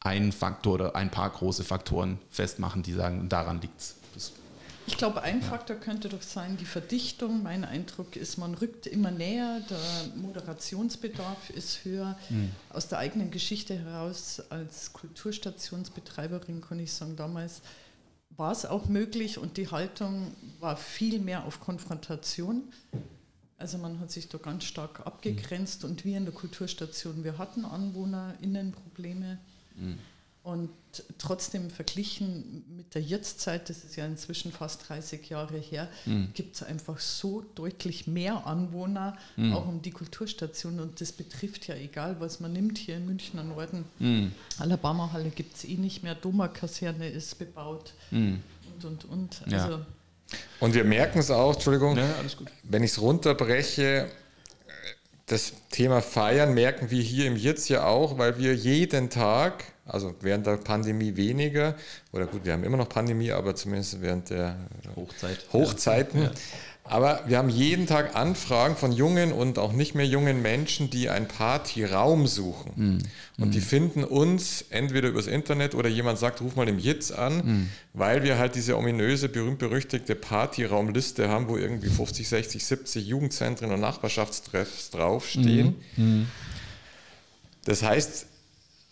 einen 0.00 0.32
Faktor 0.32 0.74
oder 0.74 0.96
ein 0.96 1.10
paar 1.10 1.30
große 1.30 1.64
Faktoren 1.64 2.18
festmachen, 2.30 2.82
die 2.82 2.92
sagen, 2.92 3.28
daran 3.28 3.60
liegt 3.60 3.80
es. 3.80 3.96
Ich 4.86 4.96
glaube, 4.96 5.22
ein 5.22 5.42
Faktor 5.42 5.76
könnte 5.76 6.08
doch 6.08 6.22
sein, 6.22 6.56
die 6.56 6.64
Verdichtung. 6.64 7.42
Mein 7.42 7.64
Eindruck 7.64 8.16
ist, 8.16 8.36
man 8.36 8.54
rückt 8.54 8.86
immer 8.86 9.10
näher, 9.10 9.60
der 9.70 9.78
Moderationsbedarf 10.16 11.50
ist 11.50 11.84
höher. 11.84 12.18
Mhm. 12.30 12.50
Aus 12.70 12.88
der 12.88 12.98
eigenen 12.98 13.30
Geschichte 13.30 13.78
heraus 13.78 14.42
als 14.50 14.92
Kulturstationsbetreiberin 14.92 16.60
kann 16.60 16.80
ich 16.80 16.92
sagen, 16.92 17.16
damals 17.16 17.62
war 18.36 18.50
es 18.50 18.66
auch 18.66 18.86
möglich 18.86 19.38
und 19.38 19.56
die 19.56 19.70
Haltung 19.70 20.34
war 20.58 20.76
viel 20.76 21.20
mehr 21.20 21.44
auf 21.44 21.60
Konfrontation. 21.60 22.62
Also 23.58 23.78
man 23.78 24.00
hat 24.00 24.10
sich 24.10 24.28
da 24.28 24.38
ganz 24.38 24.64
stark 24.64 25.06
abgegrenzt 25.06 25.84
mhm. 25.84 25.90
und 25.90 26.04
wir 26.04 26.16
in 26.16 26.24
der 26.24 26.34
Kulturstation, 26.34 27.22
wir 27.22 27.38
hatten 27.38 27.64
AnwohnerInnenprobleme. 27.64 29.38
Mhm. 29.76 29.98
Und 30.44 30.70
trotzdem 31.18 31.70
verglichen 31.70 32.64
mit 32.76 32.96
der 32.96 33.02
Jetztzeit, 33.02 33.70
das 33.70 33.84
ist 33.84 33.94
ja 33.94 34.04
inzwischen 34.06 34.50
fast 34.50 34.88
30 34.88 35.28
Jahre 35.28 35.56
her, 35.56 35.88
mhm. 36.04 36.30
gibt 36.34 36.56
es 36.56 36.64
einfach 36.64 36.98
so 36.98 37.44
deutlich 37.54 38.08
mehr 38.08 38.44
Anwohner, 38.44 39.16
mhm. 39.36 39.54
auch 39.54 39.68
um 39.68 39.82
die 39.82 39.92
Kulturstation. 39.92 40.80
Und 40.80 41.00
das 41.00 41.12
betrifft 41.12 41.68
ja 41.68 41.76
egal, 41.76 42.16
was 42.18 42.40
man 42.40 42.52
nimmt 42.52 42.76
hier 42.76 42.96
in 42.96 43.06
Münchner 43.06 43.44
Norden. 43.44 43.84
Mhm. 44.00 44.32
Alabama-Halle 44.58 45.30
gibt 45.30 45.56
es 45.56 45.64
eh 45.64 45.76
nicht 45.76 46.02
mehr, 46.02 46.16
Doma-Kaserne 46.16 47.08
ist 47.08 47.38
bebaut 47.38 47.92
mhm. 48.10 48.42
und, 48.74 48.84
und, 48.84 49.04
und. 49.04 49.42
Also 49.44 49.74
ja. 49.74 49.86
Und 50.60 50.74
wir 50.74 50.84
merken 50.84 51.18
es 51.18 51.30
auch, 51.30 51.54
Entschuldigung, 51.54 51.96
ja, 51.96 52.08
wenn 52.64 52.82
ich 52.82 52.92
es 52.92 53.00
runterbreche, 53.00 54.10
das 55.26 55.52
Thema 55.70 56.02
Feiern 56.02 56.54
merken 56.54 56.90
wir 56.90 57.02
hier 57.02 57.26
im 57.26 57.36
Jetzt 57.36 57.68
ja 57.68 57.86
auch, 57.86 58.18
weil 58.18 58.38
wir 58.38 58.54
jeden 58.54 59.10
Tag 59.10 59.64
also 59.84 60.14
während 60.20 60.46
der 60.46 60.58
Pandemie 60.58 61.16
weniger, 61.16 61.74
oder 62.12 62.26
gut, 62.26 62.44
wir 62.44 62.52
haben 62.52 62.64
immer 62.64 62.76
noch 62.76 62.88
Pandemie, 62.88 63.32
aber 63.32 63.54
zumindest 63.54 64.00
während 64.00 64.30
der 64.30 64.56
Hochzeit. 64.94 65.38
Hochzeiten. 65.52 66.22
Ja. 66.22 66.30
Aber 66.84 67.22
wir 67.26 67.38
haben 67.38 67.48
jeden 67.48 67.86
Tag 67.86 68.16
Anfragen 68.16 68.76
von 68.76 68.90
jungen 68.90 69.32
und 69.32 69.58
auch 69.58 69.72
nicht 69.72 69.94
mehr 69.94 70.06
jungen 70.06 70.42
Menschen, 70.42 70.90
die 70.90 71.08
einen 71.08 71.28
Partyraum 71.28 72.26
suchen. 72.26 72.72
Mm. 73.38 73.42
Und 73.42 73.48
mm. 73.48 73.52
die 73.52 73.60
finden 73.60 74.04
uns 74.04 74.64
entweder 74.68 75.08
übers 75.08 75.28
Internet 75.28 75.76
oder 75.76 75.88
jemand 75.88 76.18
sagt, 76.18 76.40
ruf 76.40 76.56
mal 76.56 76.68
im 76.68 76.80
Jitz 76.80 77.12
an, 77.12 77.36
mm. 77.36 77.68
weil 77.94 78.24
wir 78.24 78.36
halt 78.36 78.56
diese 78.56 78.76
ominöse, 78.76 79.28
berühmt-berüchtigte 79.28 80.16
Partyraumliste 80.16 81.28
haben, 81.28 81.48
wo 81.48 81.56
irgendwie 81.56 81.88
50, 81.88 82.28
60, 82.28 82.64
70 82.64 83.06
Jugendzentren 83.06 83.70
und 83.70 83.80
Nachbarschaftstreffs 83.80 84.90
draufstehen. 84.90 85.76
Mm. 85.96 86.22
Das 87.64 87.84
heißt, 87.84 88.26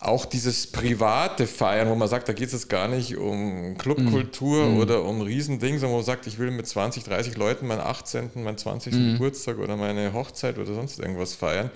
auch 0.01 0.25
dieses 0.25 0.67
private 0.67 1.47
Feiern, 1.47 1.89
wo 1.91 1.95
man 1.95 2.09
sagt, 2.09 2.27
da 2.29 2.33
geht 2.33 2.47
es 2.47 2.53
jetzt 2.55 2.69
gar 2.71 2.89
nicht 2.89 3.19
um 3.19 3.77
Clubkultur 3.77 4.67
mm. 4.67 4.79
oder 4.79 5.05
um 5.05 5.21
Riesending, 5.21 5.75
sondern 5.75 5.93
wo 5.93 5.97
man 5.97 6.07
sagt, 6.07 6.27
ich 6.27 6.39
will 6.39 6.51
mit 6.51 6.67
20, 6.67 7.05
30 7.05 7.37
Leuten 7.37 7.67
meinen 7.67 7.83
18., 7.83 8.31
meinen 8.37 8.57
20. 8.57 8.95
Mm. 8.95 9.13
Geburtstag 9.13 9.59
oder 9.59 9.77
meine 9.77 10.15
Hochzeit 10.15 10.57
oder 10.57 10.73
sonst 10.73 11.01
irgendwas 11.01 11.35
feiern. 11.35 11.71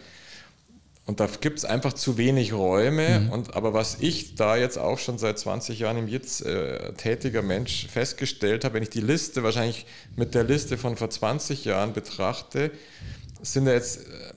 Und 1.06 1.20
da 1.20 1.28
gibt 1.38 1.58
es 1.58 1.66
einfach 1.66 1.92
zu 1.92 2.16
wenig 2.16 2.54
Räume. 2.54 3.20
Mhm. 3.20 3.30
Und, 3.30 3.54
aber 3.54 3.74
was 3.74 3.98
ich 4.00 4.36
da 4.36 4.56
jetzt 4.56 4.78
auch 4.78 4.98
schon 4.98 5.18
seit 5.18 5.38
20 5.38 5.78
Jahren 5.78 5.98
im 5.98 6.08
Jetzt 6.08 6.46
äh, 6.46 6.94
tätiger 6.94 7.42
Mensch 7.42 7.88
festgestellt 7.88 8.64
habe, 8.64 8.74
wenn 8.74 8.82
ich 8.82 8.90
die 8.90 9.02
Liste 9.02 9.42
wahrscheinlich 9.42 9.84
mit 10.16 10.34
der 10.34 10.44
Liste 10.44 10.78
von 10.78 10.96
vor 10.96 11.10
20 11.10 11.66
Jahren 11.66 11.92
betrachte, 11.92 12.70
sind 13.42 13.66
da 13.66 13.72
jetzt, 13.72 13.98
äh, 13.98 14.32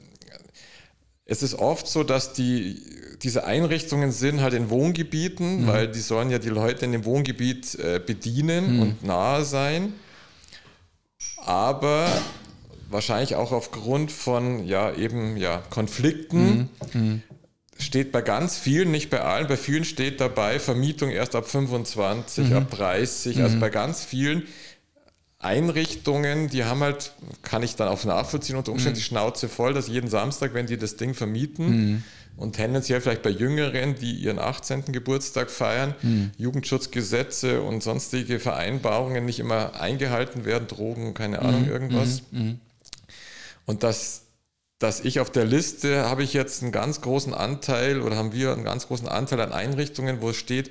es 1.24 1.42
ist 1.42 1.56
oft 1.56 1.88
so, 1.88 2.04
dass 2.04 2.34
die 2.34 2.97
diese 3.24 3.46
Einrichtungen 3.46 4.12
sind 4.12 4.42
halt 4.42 4.54
in 4.54 4.70
Wohngebieten, 4.70 5.64
mhm. 5.64 5.68
weil 5.68 5.88
die 5.88 6.00
sollen 6.00 6.30
ja 6.30 6.40
die 6.40 6.50
Leute 6.50 6.86
in 6.86 6.92
dem 6.92 7.06
Wohngebiet 7.06 7.76
äh, 7.76 8.00
bedienen 8.00 8.76
mhm. 8.76 8.82
und 8.82 9.04
nahe 9.04 9.44
sein. 9.44 9.94
Aber 11.46 12.08
wahrscheinlich 12.90 13.36
auch 13.36 13.52
aufgrund 13.52 14.12
von 14.12 14.66
ja 14.66 14.94
eben 14.94 15.38
ja 15.38 15.62
Konflikten 15.70 16.70
mhm. 16.94 17.02
mhm. 17.02 17.24
steht 17.78 18.12
bei 18.12 18.22
ganz 18.22 18.58
vielen, 18.58 18.92
nicht 18.92 19.10
bei 19.10 19.22
allen, 19.22 19.48
bei 19.48 19.58
vielen 19.58 19.84
steht 19.84 20.22
dabei 20.22 20.60
Vermietung 20.60 21.10
erst 21.10 21.36
ab 21.36 21.50
25, 21.50 22.50
mhm. 22.50 22.56
ab 22.58 22.72
30, 22.72 23.42
also 23.42 23.56
mhm. 23.56 23.60
bei 23.60 23.70
ganz 23.70 24.04
vielen 24.04 24.44
Einrichtungen, 25.40 26.50
die 26.50 26.64
haben 26.64 26.82
halt, 26.82 27.14
kann 27.44 27.62
ich 27.62 27.76
dann 27.76 27.88
auch 27.88 28.04
nachvollziehen, 28.04 28.56
unter 28.56 28.72
Umständen 28.72 28.98
die 28.98 29.04
Schnauze 29.04 29.48
voll, 29.48 29.74
dass 29.74 29.88
jeden 29.88 30.10
Samstag, 30.10 30.54
wenn 30.54 30.66
die 30.66 30.78
das 30.78 30.98
Ding 30.98 31.14
vermieten, 31.14 32.04
und 32.38 32.56
tendenziell 32.56 33.02
vielleicht 33.02 33.24
bei 33.24 33.30
Jüngeren, 33.30 33.96
die 33.96 34.14
ihren 34.14 34.40
18. 34.40 34.94
Geburtstag 34.94 35.50
feiern, 35.52 35.96
mhm. 36.02 36.32
Jugendschutzgesetze 36.38 37.62
und 37.62 37.84
sonstige 37.84 38.40
Vereinbarungen 38.40 39.26
nicht 39.26 39.40
immer 39.40 39.80
eingehalten 39.80 40.46
werden, 40.46 40.68
Drogen, 40.68 41.14
keine 41.14 41.42
Ahnung, 41.42 41.64
mhm. 41.64 41.70
irgendwas. 41.70 42.22
Mhm. 42.32 42.60
Und 43.66 43.84
dass 43.84 44.24
dass 44.80 45.00
ich 45.00 45.20
auf 45.20 45.32
der 45.32 45.46
Liste 45.46 46.06
habe 46.06 46.22
ich 46.22 46.34
jetzt 46.34 46.62
einen 46.62 46.72
ganz 46.72 47.02
großen 47.02 47.34
Anteil 47.34 48.02
oder 48.02 48.16
haben 48.16 48.32
wir 48.32 48.54
einen 48.54 48.64
ganz 48.64 48.88
großen 48.88 49.08
Anteil 49.08 49.42
an 49.42 49.52
Einrichtungen, 49.52 50.22
wo 50.22 50.30
es 50.30 50.38
steht, 50.38 50.70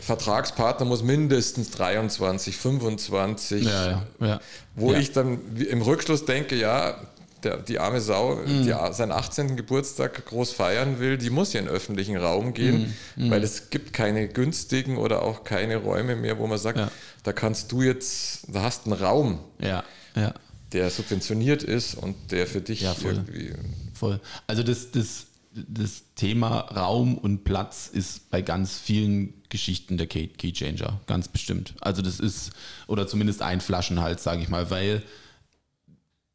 Vertragspartner 0.00 0.86
muss 0.86 1.02
mindestens 1.02 1.70
23, 1.70 2.56
25, 2.56 3.64
Ja, 3.64 3.90
ja, 3.90 4.06
ja. 4.20 4.40
wo 4.74 4.92
ich 4.92 5.12
dann 5.12 5.38
im 5.56 5.82
Rückschluss 5.82 6.24
denke, 6.24 6.56
ja, 6.56 6.96
der, 7.44 7.58
die 7.58 7.78
arme 7.78 8.00
Sau, 8.00 8.36
Mhm. 8.36 8.62
die 8.64 8.74
seinen 8.92 9.12
18. 9.12 9.56
Geburtstag 9.56 10.24
groß 10.26 10.52
feiern 10.52 10.98
will, 11.00 11.18
die 11.18 11.30
muss 11.30 11.52
ja 11.52 11.60
in 11.60 11.66
den 11.66 11.74
öffentlichen 11.74 12.16
Raum 12.16 12.54
gehen, 12.54 12.94
Mhm. 13.16 13.30
weil 13.30 13.42
es 13.42 13.70
gibt 13.70 13.92
keine 13.92 14.28
günstigen 14.28 14.96
oder 14.96 15.22
auch 15.22 15.44
keine 15.44 15.76
Räume 15.76 16.16
mehr, 16.16 16.38
wo 16.38 16.46
man 16.46 16.58
sagt, 16.58 16.78
Ja. 16.78 16.90
da 17.22 17.32
kannst 17.32 17.72
du 17.72 17.82
jetzt, 17.82 18.44
da 18.48 18.62
hast 18.62 18.86
einen 18.86 18.94
Raum, 18.94 19.38
Ja, 19.60 19.84
ja. 20.14 20.34
der 20.72 20.90
subventioniert 20.90 21.62
ist 21.62 21.94
und 21.94 22.14
der 22.30 22.46
für 22.46 22.60
dich 22.60 22.80
Ja, 22.82 22.94
voll. 22.94 23.12
irgendwie 23.14 23.52
Voll. 23.94 24.20
Also 24.46 24.62
das, 24.62 24.90
das, 24.90 25.26
das 25.54 26.02
Thema 26.16 26.60
Raum 26.60 27.18
und 27.18 27.44
Platz 27.44 27.88
ist 27.92 28.30
bei 28.30 28.40
ganz 28.42 28.78
vielen 28.78 29.34
Geschichten 29.50 29.98
der 29.98 30.06
Key 30.06 30.28
Changer, 30.52 30.98
ganz 31.06 31.28
bestimmt. 31.28 31.74
Also 31.80 32.00
das 32.00 32.18
ist, 32.20 32.52
oder 32.88 33.06
zumindest 33.06 33.42
ein 33.42 33.60
Flaschenhals, 33.60 34.22
sage 34.24 34.40
ich 34.42 34.48
mal, 34.48 34.70
weil 34.70 35.02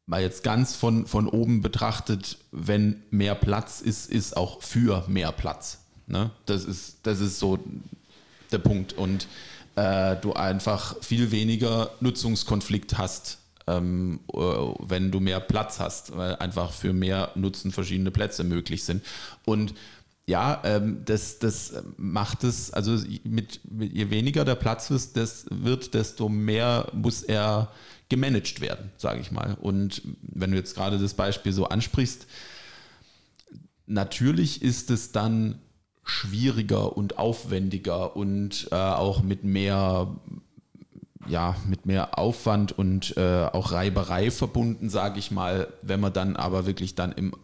mal 0.08 0.22
jetzt 0.22 0.42
ganz 0.42 0.74
von, 0.74 1.06
von 1.06 1.28
oben 1.28 1.60
betrachtet, 1.60 2.38
wenn 2.50 3.02
mehr 3.10 3.34
Platz 3.34 3.80
ist, 3.80 4.10
ist 4.10 4.36
auch 4.36 4.62
für 4.62 5.04
mehr 5.06 5.32
Platz. 5.32 5.80
Ne? 6.06 6.30
Das, 6.46 6.64
ist, 6.64 6.96
das 7.02 7.20
ist 7.20 7.38
so 7.38 7.58
der 8.50 8.58
Punkt. 8.58 8.94
Und 8.94 9.28
äh, 9.76 10.16
du 10.16 10.32
einfach 10.32 10.96
viel 11.02 11.30
weniger 11.30 11.90
Nutzungskonflikt 12.00 12.96
hast, 12.96 13.38
ähm, 13.66 14.20
äh, 14.32 14.38
wenn 14.38 15.10
du 15.10 15.20
mehr 15.20 15.40
Platz 15.40 15.78
hast, 15.78 16.16
weil 16.16 16.36
einfach 16.36 16.72
für 16.72 16.94
mehr 16.94 17.30
Nutzen 17.34 17.70
verschiedene 17.70 18.10
Plätze 18.10 18.44
möglich 18.44 18.84
sind. 18.84 19.04
Und 19.44 19.74
ja, 20.26 20.62
ähm, 20.64 21.02
das, 21.04 21.38
das 21.38 21.74
macht 21.98 22.44
es, 22.44 22.72
also 22.72 22.98
mit, 23.24 23.60
mit 23.70 23.92
je 23.92 24.08
weniger 24.08 24.46
der 24.46 24.54
Platz 24.54 24.90
ist, 24.90 25.18
das 25.18 25.44
wird, 25.50 25.92
desto 25.92 26.30
mehr 26.30 26.88
muss 26.94 27.22
er 27.22 27.70
gemanagt 28.08 28.60
werden, 28.60 28.90
sage 28.96 29.20
ich 29.20 29.30
mal. 29.30 29.56
Und 29.60 30.02
wenn 30.22 30.50
du 30.50 30.56
jetzt 30.56 30.74
gerade 30.74 30.98
das 30.98 31.14
Beispiel 31.14 31.52
so 31.52 31.66
ansprichst, 31.66 32.26
natürlich 33.86 34.62
ist 34.62 34.90
es 34.90 35.12
dann 35.12 35.60
schwieriger 36.04 36.96
und 36.96 37.18
aufwendiger 37.18 38.16
und 38.16 38.68
äh, 38.70 38.74
auch 38.74 39.22
mit 39.22 39.44
mehr 39.44 40.16
ja, 41.26 41.56
mit 41.66 41.84
mehr 41.84 42.18
Aufwand 42.18 42.72
und 42.72 43.14
äh, 43.18 43.44
auch 43.52 43.72
Reiberei 43.72 44.30
verbunden, 44.30 44.88
sage 44.88 45.18
ich 45.18 45.30
mal, 45.30 45.68
wenn 45.82 46.00
man 46.00 46.12
dann 46.12 46.36
aber 46.36 46.64
wirklich 46.64 46.94
dann 46.94 47.12
im 47.12 47.34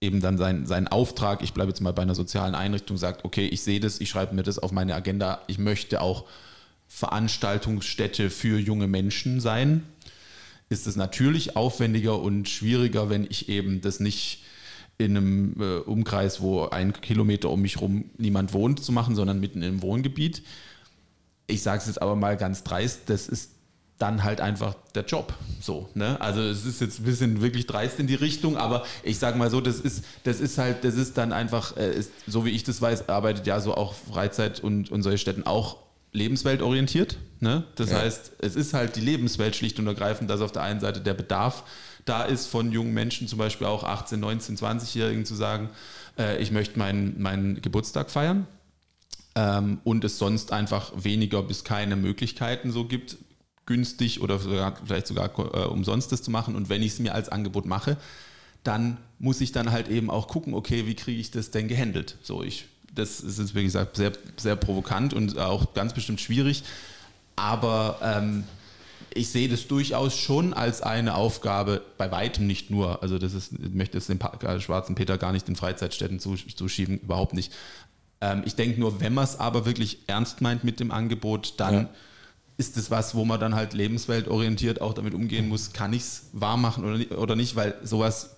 eben 0.00 0.20
dann 0.20 0.36
sein, 0.36 0.66
seinen 0.66 0.88
Auftrag, 0.88 1.42
ich 1.42 1.54
bleibe 1.54 1.70
jetzt 1.70 1.80
mal 1.80 1.92
bei 1.92 2.02
einer 2.02 2.14
sozialen 2.14 2.54
Einrichtung, 2.54 2.96
sagt, 2.96 3.24
okay, 3.24 3.46
ich 3.46 3.62
sehe 3.62 3.80
das, 3.80 4.00
ich 4.00 4.10
schreibe 4.10 4.34
mir 4.34 4.42
das 4.42 4.58
auf 4.58 4.70
meine 4.70 4.94
Agenda, 4.94 5.40
ich 5.46 5.58
möchte 5.58 6.02
auch 6.02 6.24
Veranstaltungsstätte 6.86 8.28
für 8.28 8.58
junge 8.58 8.86
Menschen 8.86 9.40
sein, 9.40 9.82
ist 10.68 10.86
es 10.86 10.96
natürlich 10.96 11.56
aufwendiger 11.56 12.18
und 12.20 12.48
schwieriger, 12.48 13.10
wenn 13.10 13.24
ich 13.24 13.48
eben 13.48 13.80
das 13.80 14.00
nicht 14.00 14.42
in 14.98 15.16
einem 15.16 15.56
äh, 15.60 15.76
Umkreis, 15.78 16.40
wo 16.40 16.66
ein 16.66 16.92
Kilometer 16.92 17.50
um 17.50 17.62
mich 17.62 17.80
rum 17.80 18.10
niemand 18.16 18.52
wohnt, 18.52 18.82
zu 18.82 18.92
machen, 18.92 19.14
sondern 19.14 19.40
mitten 19.40 19.62
im 19.62 19.82
Wohngebiet. 19.82 20.42
Ich 21.46 21.62
sage 21.62 21.80
es 21.80 21.86
jetzt 21.86 22.00
aber 22.00 22.16
mal 22.16 22.36
ganz 22.36 22.62
dreist, 22.62 23.02
das 23.06 23.28
ist 23.28 23.50
dann 23.98 24.24
halt 24.24 24.40
einfach 24.40 24.74
der 24.94 25.04
Job. 25.04 25.34
So, 25.60 25.88
ne? 25.94 26.20
Also 26.20 26.40
es 26.42 26.64
ist 26.64 26.80
jetzt 26.80 27.00
ein 27.00 27.04
bisschen 27.04 27.40
wirklich 27.40 27.66
dreist 27.66 28.00
in 28.00 28.06
die 28.06 28.14
Richtung, 28.14 28.56
aber 28.56 28.84
ich 29.02 29.18
sage 29.18 29.38
mal 29.38 29.50
so, 29.50 29.60
das 29.60 29.80
ist, 29.80 30.04
das 30.24 30.40
ist 30.40 30.58
halt, 30.58 30.84
das 30.84 30.94
ist 30.94 31.16
dann 31.16 31.32
einfach, 31.32 31.76
äh, 31.76 31.94
ist, 31.94 32.10
so 32.26 32.44
wie 32.44 32.50
ich 32.50 32.64
das 32.64 32.80
weiß, 32.82 33.08
arbeitet 33.08 33.46
ja 33.46 33.60
so 33.60 33.74
auch 33.74 33.94
Freizeit 33.94 34.60
und, 34.60 34.90
und 34.90 35.02
solche 35.02 35.18
Städten 35.18 35.44
auch 35.44 35.83
lebensweltorientiert. 36.14 37.18
Ne? 37.40 37.64
Das 37.74 37.90
Ja. 37.90 37.98
heißt, 37.98 38.32
es 38.38 38.56
ist 38.56 38.72
halt 38.72 38.96
die 38.96 39.00
Lebenswelt 39.00 39.54
schlicht 39.54 39.78
und 39.78 39.86
ergreifend, 39.86 40.30
dass 40.30 40.40
auf 40.40 40.52
der 40.52 40.62
einen 40.62 40.80
Seite 40.80 41.00
der 41.00 41.12
Bedarf 41.14 41.64
da 42.06 42.22
ist 42.22 42.46
von 42.46 42.72
jungen 42.72 42.94
Menschen, 42.94 43.28
zum 43.28 43.38
Beispiel 43.38 43.66
auch 43.66 43.82
18, 43.84 44.20
19, 44.20 44.56
20-Jährigen 44.56 45.24
zu 45.24 45.34
sagen, 45.34 45.70
äh, 46.18 46.40
ich 46.42 46.50
möchte 46.50 46.78
meinen, 46.78 47.20
meinen 47.20 47.60
Geburtstag 47.62 48.10
feiern 48.10 48.46
ähm, 49.34 49.78
und 49.84 50.04
es 50.04 50.18
sonst 50.18 50.52
einfach 50.52 50.92
weniger 50.96 51.42
bis 51.42 51.64
keine 51.64 51.96
Möglichkeiten 51.96 52.72
so 52.72 52.84
gibt, 52.84 53.16
günstig 53.66 54.20
oder 54.20 54.38
sogar, 54.38 54.76
vielleicht 54.84 55.06
sogar 55.06 55.30
äh, 55.54 55.66
umsonst 55.66 56.12
das 56.12 56.22
zu 56.22 56.30
machen. 56.30 56.54
Und 56.56 56.68
wenn 56.68 56.82
ich 56.82 56.92
es 56.92 56.98
mir 56.98 57.14
als 57.14 57.30
Angebot 57.30 57.64
mache, 57.64 57.96
dann 58.62 58.98
muss 59.18 59.40
ich 59.40 59.52
dann 59.52 59.72
halt 59.72 59.88
eben 59.88 60.10
auch 60.10 60.28
gucken, 60.28 60.54
okay, 60.54 60.86
wie 60.86 60.94
kriege 60.94 61.20
ich 61.20 61.30
das 61.30 61.50
denn 61.50 61.68
gehandelt? 61.68 62.16
So, 62.22 62.42
ich, 62.42 62.66
das 62.94 63.20
ist 63.20 63.38
jetzt, 63.38 63.54
wie 63.54 63.62
gesagt, 63.64 63.96
sehr, 63.96 64.12
sehr 64.36 64.56
provokant 64.56 65.14
und 65.14 65.38
auch 65.38 65.74
ganz 65.74 65.92
bestimmt 65.94 66.20
schwierig. 66.20 66.62
Aber 67.36 67.98
ähm, 68.02 68.44
ich 69.12 69.28
sehe 69.30 69.48
das 69.48 69.66
durchaus 69.68 70.16
schon 70.16 70.54
als 70.54 70.82
eine 70.82 71.14
Aufgabe, 71.14 71.82
bei 71.98 72.10
weitem 72.10 72.46
nicht 72.46 72.70
nur. 72.70 73.02
Also 73.02 73.18
das 73.18 73.32
ist, 73.34 73.52
ich 73.52 73.74
möchte 73.74 73.98
es 73.98 74.06
dem 74.06 74.18
Pa- 74.18 74.36
äh, 74.42 74.60
schwarzen 74.60 74.94
Peter 74.94 75.18
gar 75.18 75.32
nicht 75.32 75.48
den 75.48 75.56
Freizeitstätten 75.56 76.18
zuschieben, 76.20 76.98
überhaupt 76.98 77.34
nicht. 77.34 77.52
Ähm, 78.20 78.42
ich 78.44 78.54
denke 78.54 78.78
nur, 78.80 79.00
wenn 79.00 79.14
man 79.14 79.24
es 79.24 79.38
aber 79.38 79.66
wirklich 79.66 79.98
ernst 80.06 80.40
meint 80.40 80.64
mit 80.64 80.80
dem 80.80 80.90
Angebot, 80.90 81.54
dann 81.58 81.74
Ja. 81.74 81.88
ist 82.56 82.76
es 82.76 82.90
was, 82.90 83.14
wo 83.16 83.24
man 83.24 83.40
dann 83.40 83.54
halt 83.54 83.72
lebensweltorientiert 83.74 84.80
auch 84.80 84.94
damit 84.94 85.14
umgehen 85.14 85.48
muss, 85.48 85.72
kann 85.72 85.92
ich 85.92 86.02
es 86.02 86.22
wahr 86.32 86.56
machen 86.56 86.84
oder, 86.84 87.18
oder 87.18 87.36
nicht, 87.36 87.56
weil 87.56 87.74
sowas, 87.82 88.36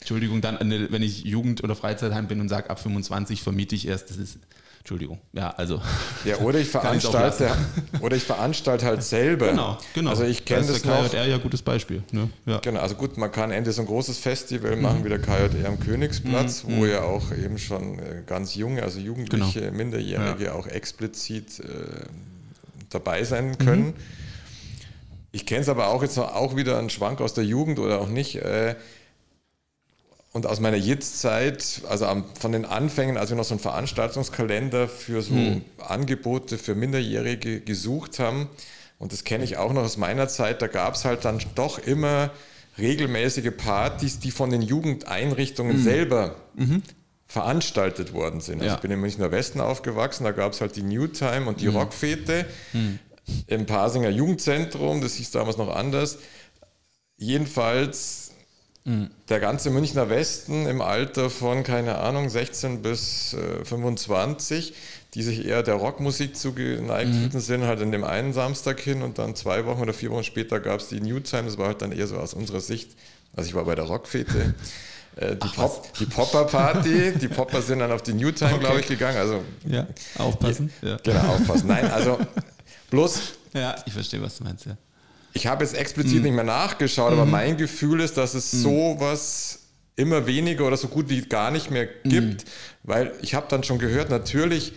Entschuldigung, 0.00 0.40
dann, 0.40 0.56
eine, 0.58 0.90
wenn 0.92 1.02
ich 1.02 1.24
Jugend- 1.24 1.64
oder 1.64 1.74
Freizeitheim 1.74 2.28
bin 2.28 2.40
und 2.40 2.48
sage, 2.48 2.70
ab 2.70 2.78
25 2.80 3.42
vermiete 3.42 3.74
ich 3.74 3.88
erst, 3.88 4.10
das 4.10 4.18
ist, 4.18 4.38
Entschuldigung, 4.80 5.18
ja, 5.32 5.50
also. 5.50 5.82
Ja, 6.24 6.36
oder 6.38 6.60
ich 6.60 6.68
veranstalte, 6.70 7.50
oder 8.02 8.14
ich 8.14 8.22
veranstalte 8.22 8.86
halt 8.86 9.02
selber. 9.02 9.48
Genau, 9.50 9.78
genau. 9.94 10.10
Also 10.10 10.22
ich 10.24 10.44
kenne 10.44 10.60
Da 10.60 10.66
das 10.68 10.76
ist 10.76 10.84
der 10.86 11.02
noch. 11.02 11.10
KJR 11.10 11.26
ja 11.26 11.38
gutes 11.38 11.62
Beispiel. 11.62 12.04
Ne? 12.12 12.30
Ja. 12.44 12.58
Genau, 12.58 12.78
also 12.80 12.94
gut, 12.94 13.16
man 13.16 13.32
kann 13.32 13.50
Ende 13.50 13.72
so 13.72 13.82
ein 13.82 13.86
großes 13.88 14.18
Mhm. 14.18 14.22
Festival 14.22 14.76
machen 14.76 15.02
wie 15.04 15.08
der 15.08 15.18
KJR 15.18 15.66
am 15.66 15.80
Königsplatz, 15.80 16.64
wo 16.68 16.86
ja 16.86 17.02
auch 17.02 17.32
eben 17.32 17.58
schon 17.58 17.98
äh, 17.98 18.22
ganz 18.26 18.54
junge, 18.54 18.82
also 18.84 19.00
Jugendliche, 19.00 19.60
Genau. 19.60 19.76
Minderjährige 19.76 20.54
auch 20.54 20.68
explizit 20.68 21.58
äh, 21.60 21.64
dabei 22.90 23.24
sein 23.24 23.58
können. 23.58 23.86
Mhm. 23.86 23.94
Ich 25.32 25.46
kenne 25.46 25.62
es 25.62 25.68
aber 25.68 25.88
auch 25.88 26.02
jetzt 26.02 26.16
noch, 26.16 26.32
auch 26.34 26.54
wieder 26.54 26.78
einen 26.78 26.90
Schwank 26.90 27.20
aus 27.20 27.34
der 27.34 27.44
Jugend 27.44 27.78
oder 27.80 28.00
auch 28.00 28.08
nicht. 28.08 28.36
Äh, 28.36 28.76
und 30.36 30.44
aus 30.44 30.60
meiner 30.60 30.76
Jetzt-Zeit, 30.76 31.80
also 31.88 32.22
von 32.38 32.52
den 32.52 32.66
Anfängen, 32.66 33.16
als 33.16 33.30
wir 33.30 33.38
noch 33.38 33.44
so 33.44 33.54
einen 33.54 33.60
Veranstaltungskalender 33.60 34.86
für 34.86 35.22
so 35.22 35.34
Hm. 35.34 35.62
Angebote 35.78 36.58
für 36.58 36.74
Minderjährige 36.74 37.62
gesucht 37.62 38.18
haben, 38.18 38.50
und 38.98 39.12
das 39.14 39.24
kenne 39.24 39.44
ich 39.44 39.56
auch 39.56 39.72
noch 39.72 39.82
aus 39.82 39.96
meiner 39.96 40.28
Zeit, 40.28 40.60
da 40.60 40.66
gab 40.66 40.94
es 40.94 41.06
halt 41.06 41.24
dann 41.24 41.40
doch 41.54 41.78
immer 41.78 42.32
regelmäßige 42.76 43.50
Partys, 43.56 44.18
die 44.18 44.30
von 44.30 44.50
den 44.50 44.60
Jugendeinrichtungen 44.60 45.82
selber 45.82 46.36
veranstaltet 47.26 48.12
worden 48.12 48.42
sind. 48.42 48.56
Also. 48.60 48.66
Ja. 48.66 48.74
ich 48.74 48.80
bin 48.80 48.90
im 48.90 49.00
Münchner 49.00 49.30
Westen 49.30 49.60
aufgewachsen, 49.60 50.24
da 50.24 50.32
gab 50.32 50.52
es 50.52 50.60
halt 50.60 50.76
die 50.76 50.82
New 50.82 51.06
Time 51.06 51.46
und 51.46 51.62
die 51.62 51.68
Rockfete 51.68 52.44
im 53.46 53.64
Pasinger 53.64 54.10
Jugendzentrum, 54.10 55.00
das 55.00 55.14
hieß 55.14 55.30
damals 55.30 55.56
noch 55.56 55.74
anders. 55.74 56.18
Jedenfalls 57.16 58.25
der 59.28 59.40
ganze 59.40 59.70
Münchner 59.70 60.08
Westen 60.08 60.66
im 60.66 60.80
Alter 60.80 61.28
von, 61.28 61.64
keine 61.64 61.98
Ahnung, 61.98 62.28
16 62.28 62.82
bis 62.82 63.34
äh, 63.34 63.64
25, 63.64 64.74
die 65.14 65.22
sich 65.22 65.44
eher 65.44 65.64
der 65.64 65.74
Rockmusik 65.74 66.36
zugeneigt 66.36 67.12
fühlten, 67.12 67.40
sind 67.40 67.64
halt 67.64 67.80
in 67.80 67.90
dem 67.90 68.04
einen 68.04 68.32
Samstag 68.32 68.78
hin 68.78 69.02
und 69.02 69.18
dann 69.18 69.34
zwei 69.34 69.66
Wochen 69.66 69.80
oder 69.80 69.92
vier 69.92 70.10
Wochen 70.12 70.22
später 70.22 70.60
gab 70.60 70.78
es 70.78 70.88
die 70.88 71.00
New 71.00 71.18
Time. 71.18 71.44
Das 71.44 71.58
war 71.58 71.66
halt 71.66 71.82
dann 71.82 71.90
eher 71.90 72.06
so 72.06 72.16
aus 72.16 72.32
unserer 72.32 72.60
Sicht, 72.60 72.90
also 73.34 73.48
ich 73.48 73.54
war 73.54 73.64
bei 73.64 73.74
der 73.74 73.86
Rockfete. 73.86 74.54
äh, 75.16 75.34
Die, 75.34 75.48
Pop, 75.48 75.92
die 75.98 76.06
Popper-Party, 76.06 77.12
die 77.20 77.28
Popper 77.28 77.62
sind 77.62 77.80
dann 77.80 77.90
auf 77.90 78.02
die 78.02 78.12
New 78.12 78.30
Time, 78.30 78.58
glaube 78.60 78.80
ich, 78.80 78.86
gegangen. 78.86 79.16
Also, 79.18 79.42
ja, 79.66 79.86
aufpassen. 80.18 80.72
Ja. 80.82 80.96
genau, 81.02 81.34
aufpassen. 81.34 81.66
Nein, 81.66 81.90
also 81.90 82.18
bloß 82.90 83.20
ja, 83.52 83.74
ich 83.84 83.92
verstehe, 83.92 84.22
was 84.22 84.36
du 84.36 84.44
meinst, 84.44 84.66
ja. 84.66 84.76
Ich 85.36 85.46
habe 85.46 85.64
jetzt 85.64 85.74
explizit 85.76 86.22
nicht 86.22 86.32
mehr 86.34 86.44
nachgeschaut, 86.44 87.12
aber 87.12 87.26
mein 87.26 87.56
Gefühl 87.56 88.00
ist, 88.00 88.16
dass 88.16 88.34
es 88.34 88.50
sowas 88.50 89.60
immer 89.96 90.26
weniger 90.26 90.66
oder 90.66 90.76
so 90.76 90.88
gut 90.88 91.08
wie 91.08 91.22
gar 91.22 91.50
nicht 91.50 91.70
mehr 91.70 91.86
gibt, 92.04 92.44
weil 92.82 93.12
ich 93.22 93.34
habe 93.34 93.46
dann 93.48 93.62
schon 93.62 93.78
gehört, 93.78 94.10
natürlich, 94.10 94.72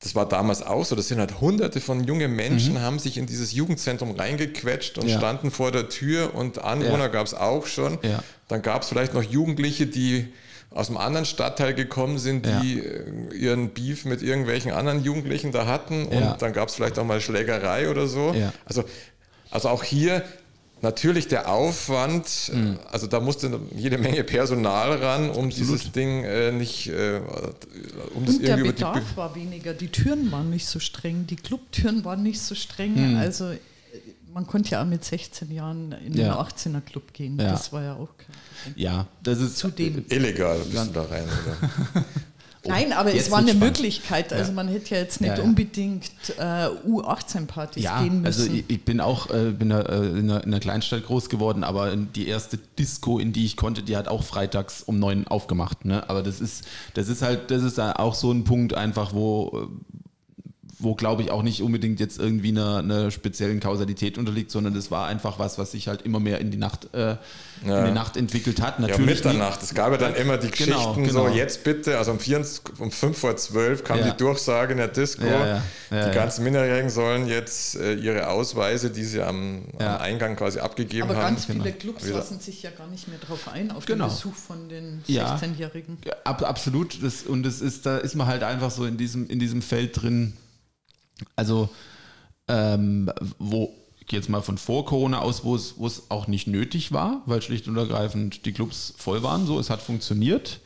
das 0.00 0.14
war 0.14 0.28
damals 0.28 0.62
auch 0.62 0.84
so, 0.84 0.94
das 0.96 1.08
sind 1.08 1.18
halt 1.18 1.40
hunderte 1.40 1.80
von 1.80 2.04
jungen 2.04 2.32
Menschen, 2.36 2.80
haben 2.80 2.98
sich 2.98 3.16
in 3.16 3.26
dieses 3.26 3.52
Jugendzentrum 3.52 4.12
reingequetscht 4.12 4.98
und 4.98 5.08
Ja. 5.08 5.18
standen 5.18 5.50
vor 5.50 5.72
der 5.72 5.88
Tür 5.88 6.34
und 6.34 6.58
Anwohner 6.62 7.04
Ja. 7.04 7.08
gab 7.08 7.26
es 7.26 7.34
auch 7.34 7.66
schon. 7.66 7.98
Ja. 8.02 8.22
Dann 8.48 8.62
gab 8.62 8.82
es 8.82 8.88
vielleicht 8.88 9.14
noch 9.14 9.22
Jugendliche, 9.22 9.86
die 9.86 10.28
aus 10.70 10.88
einem 10.88 10.96
anderen 10.98 11.24
Stadtteil 11.24 11.72
gekommen 11.72 12.18
sind, 12.18 12.46
Ja. 12.46 12.60
die 12.60 12.80
äh, 12.80 13.34
ihren 13.36 13.70
Beef 13.70 14.04
mit 14.04 14.22
irgendwelchen 14.22 14.72
anderen 14.72 15.04
Jugendlichen 15.04 15.52
da 15.52 15.66
hatten 15.66 16.06
und 16.06 16.12
Ja. 16.20 16.36
dann 16.38 16.52
gab 16.52 16.68
es 16.68 16.74
vielleicht 16.74 16.98
auch 16.98 17.04
mal 17.04 17.20
Schlägerei 17.20 17.88
oder 17.88 18.06
so. 18.08 18.34
Ja. 18.34 18.52
Also, 18.66 18.84
also 19.54 19.68
auch 19.68 19.84
hier, 19.84 20.24
natürlich 20.82 21.28
der 21.28 21.48
Aufwand, 21.48 22.50
mhm. 22.52 22.78
also 22.90 23.06
da 23.06 23.20
musste 23.20 23.60
jede 23.74 23.98
Menge 23.98 24.24
Personal 24.24 24.92
ran, 24.92 25.30
um 25.30 25.46
Absolut. 25.46 25.56
dieses 25.56 25.92
Ding 25.92 26.24
äh, 26.24 26.52
nicht, 26.52 26.88
äh, 26.88 27.20
um 28.14 28.26
das 28.26 28.36
Und 28.36 28.46
der 28.46 28.56
Bedarf 28.56 29.00
die 29.12 29.16
war 29.16 29.34
weniger, 29.34 29.72
die 29.72 29.88
Türen 29.88 30.30
waren 30.32 30.50
nicht 30.50 30.66
so 30.66 30.80
streng, 30.80 31.26
die 31.26 31.36
Clubtüren 31.36 32.04
waren 32.04 32.22
nicht 32.22 32.40
so 32.40 32.54
streng, 32.54 33.12
mhm. 33.12 33.16
also 33.16 33.50
äh, 33.50 33.58
man 34.32 34.46
konnte 34.46 34.72
ja 34.72 34.82
auch 34.82 34.86
mit 34.86 35.04
16 35.04 35.52
Jahren 35.52 35.92
in 36.04 36.14
ja. 36.14 36.24
den 36.24 36.32
18er 36.32 36.80
Club 36.80 37.12
gehen, 37.12 37.38
ja. 37.38 37.52
das 37.52 37.72
war 37.72 37.82
ja 37.82 37.94
auch 37.94 38.10
kein 38.18 38.36
Problem. 38.64 38.84
Ja, 38.84 39.06
das 39.22 39.40
ist 39.40 39.56
zudem 39.56 40.04
illegal, 40.08 40.58
bist 40.58 40.88
du 40.88 40.92
da 40.92 41.02
rein, 41.04 41.24
oder? 41.24 42.04
Nein, 42.66 42.92
aber 42.92 43.14
es 43.14 43.30
war 43.30 43.38
eine 43.38 43.48
spannend. 43.48 43.78
Möglichkeit. 43.78 44.32
Also 44.32 44.50
ja. 44.50 44.54
man 44.54 44.68
hätte 44.68 44.94
ja 44.94 45.00
jetzt 45.00 45.20
nicht 45.20 45.30
ja, 45.30 45.38
ja. 45.38 45.42
unbedingt 45.42 46.10
äh, 46.38 46.42
U18-Partys 46.42 47.84
gehen 47.84 48.22
müssen. 48.22 48.26
Also 48.26 48.52
ich, 48.52 48.64
ich 48.68 48.84
bin 48.84 49.00
auch 49.00 49.30
äh, 49.30 49.50
bin 49.50 49.70
äh, 49.70 49.80
in, 49.80 49.84
einer, 49.84 50.20
in, 50.20 50.30
einer, 50.30 50.60
Kleinstadt 50.60 51.04
groß 51.04 51.28
geworden, 51.28 51.64
aber 51.64 51.94
die 51.96 52.28
erste 52.28 52.58
Disco, 52.78 53.18
in 53.18 53.32
die 53.32 53.44
ich 53.44 53.56
konnte, 53.56 53.82
die 53.82 53.96
hat 53.96 54.08
auch 54.08 54.22
freitags 54.22 54.82
um 54.82 54.98
neun 54.98 55.26
aufgemacht. 55.26 55.84
Ne? 55.84 56.08
Aber 56.08 56.22
das 56.22 56.40
ist, 56.40 56.64
das 56.94 57.08
ist 57.08 57.22
halt, 57.22 57.50
das 57.50 57.62
ist 57.62 57.78
auch 57.78 58.14
so 58.14 58.32
ein 58.32 58.44
Punkt 58.44 58.74
einfach, 58.74 59.14
wo 59.14 59.68
wo 60.84 60.94
glaube 60.94 61.22
ich 61.22 61.30
auch 61.30 61.42
nicht 61.42 61.62
unbedingt 61.62 61.98
jetzt 61.98 62.18
irgendwie 62.18 62.50
einer, 62.50 62.78
einer, 62.78 63.10
speziellen 63.10 63.58
Kausalität 63.58 64.18
unterliegt, 64.18 64.50
sondern 64.50 64.74
das 64.74 64.90
war 64.90 65.08
einfach 65.08 65.38
was, 65.38 65.58
was 65.58 65.72
sich 65.72 65.88
halt 65.88 66.02
immer 66.02 66.20
mehr 66.20 66.38
in 66.40 66.50
die 66.50 66.56
Nacht, 66.56 66.88
äh, 66.94 67.16
ja. 67.66 67.80
in 67.80 67.86
die 67.86 67.92
Nacht 67.92 68.16
entwickelt 68.16 68.60
hat. 68.60 68.78
Natürlich 68.78 69.20
ja, 69.20 69.30
Mitternacht. 69.30 69.62
Es 69.62 69.74
gab 69.74 69.90
ja 69.92 69.98
dann 69.98 70.14
immer 70.14 70.38
die 70.38 70.50
genau, 70.50 70.76
Geschichten, 70.76 71.04
genau, 71.04 71.24
genau. 71.24 71.32
so 71.32 71.36
jetzt 71.36 71.64
bitte, 71.64 71.98
also 71.98 72.12
um, 72.12 72.20
4, 72.20 72.44
um 72.78 72.90
5 72.90 73.18
vor 73.18 73.36
12 73.36 73.82
kam 73.82 73.98
ja. 73.98 74.10
die 74.10 74.16
Durchsage 74.16 74.72
in 74.72 74.78
der 74.78 74.88
Disco, 74.88 75.24
ja, 75.26 75.62
die 75.90 76.14
ganzen 76.14 76.44
Minderjährigen 76.44 76.90
sollen 76.90 77.26
jetzt 77.26 77.76
äh, 77.76 77.94
ihre 77.94 78.28
Ausweise, 78.28 78.90
die 78.90 79.04
sie 79.04 79.22
am, 79.22 79.62
am, 79.78 79.96
Eingang 79.98 80.36
quasi 80.36 80.58
abgegeben 80.58 81.04
Aber 81.04 81.14
haben. 81.14 81.20
Aber 81.20 81.30
ganz 81.30 81.46
viele 81.46 81.58
genau. 81.60 81.76
Clubs 81.78 82.08
lassen 82.08 82.40
sich 82.40 82.62
ja 82.62 82.70
gar 82.70 82.88
nicht 82.88 83.08
mehr 83.08 83.18
darauf 83.18 83.48
ein, 83.48 83.70
auf 83.70 83.86
genau. 83.86 84.06
den 84.06 84.10
Besuch 84.10 84.34
von 84.34 84.68
den 84.68 85.02
16-Jährigen. 85.08 85.98
Ja, 86.04 86.14
ab, 86.24 86.42
absolut. 86.42 87.02
Das, 87.02 87.22
und 87.22 87.42
das 87.44 87.60
ist, 87.60 87.86
da 87.86 87.98
ist 87.98 88.14
man 88.14 88.26
halt 88.26 88.42
einfach 88.42 88.70
so 88.70 88.84
in 88.84 88.96
diesem, 88.96 89.28
in 89.28 89.38
diesem 89.38 89.62
Feld 89.62 90.02
drin, 90.02 90.34
also, 91.36 91.68
ähm, 92.48 93.10
wo, 93.38 93.74
ich 94.00 94.06
gehe 94.06 94.18
jetzt 94.18 94.28
mal 94.28 94.42
von 94.42 94.58
vor 94.58 94.84
Corona 94.84 95.20
aus, 95.20 95.44
wo 95.44 95.54
es, 95.54 95.78
wo 95.78 95.86
es 95.86 96.10
auch 96.10 96.26
nicht 96.26 96.46
nötig 96.46 96.92
war, 96.92 97.22
weil 97.26 97.42
schlicht 97.42 97.68
und 97.68 97.76
ergreifend 97.76 98.44
die 98.44 98.52
Clubs 98.52 98.94
voll 98.96 99.22
waren, 99.22 99.46
so, 99.46 99.58
es 99.58 99.70
hat 99.70 99.80
funktioniert. 99.80 100.60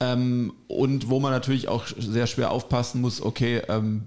Ähm, 0.00 0.52
und 0.68 1.10
wo 1.10 1.18
man 1.18 1.32
natürlich 1.32 1.66
auch 1.66 1.84
sehr 1.98 2.28
schwer 2.28 2.52
aufpassen 2.52 3.00
muss, 3.00 3.20
okay, 3.20 3.62
ähm, 3.68 4.02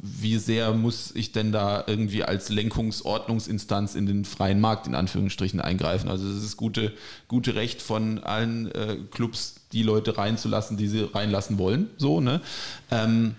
wie 0.00 0.38
sehr 0.38 0.72
muss 0.72 1.10
ich 1.16 1.32
denn 1.32 1.50
da 1.50 1.82
irgendwie 1.84 2.22
als 2.22 2.48
Lenkungsordnungsinstanz 2.48 3.96
in 3.96 4.06
den 4.06 4.24
freien 4.24 4.60
Markt 4.60 4.86
in 4.86 4.94
Anführungsstrichen 4.94 5.60
eingreifen? 5.60 6.08
Also 6.08 6.28
es 6.28 6.44
ist 6.44 6.56
gute, 6.56 6.92
gute 7.26 7.56
Recht 7.56 7.82
von 7.82 8.22
allen 8.22 8.70
äh, 8.70 8.98
Clubs, 9.10 9.56
die 9.72 9.82
Leute 9.82 10.16
reinzulassen, 10.16 10.76
die 10.76 10.86
sie 10.86 11.02
reinlassen 11.12 11.58
wollen, 11.58 11.90
so, 11.96 12.20
ne? 12.20 12.40
Ähm, 12.92 13.34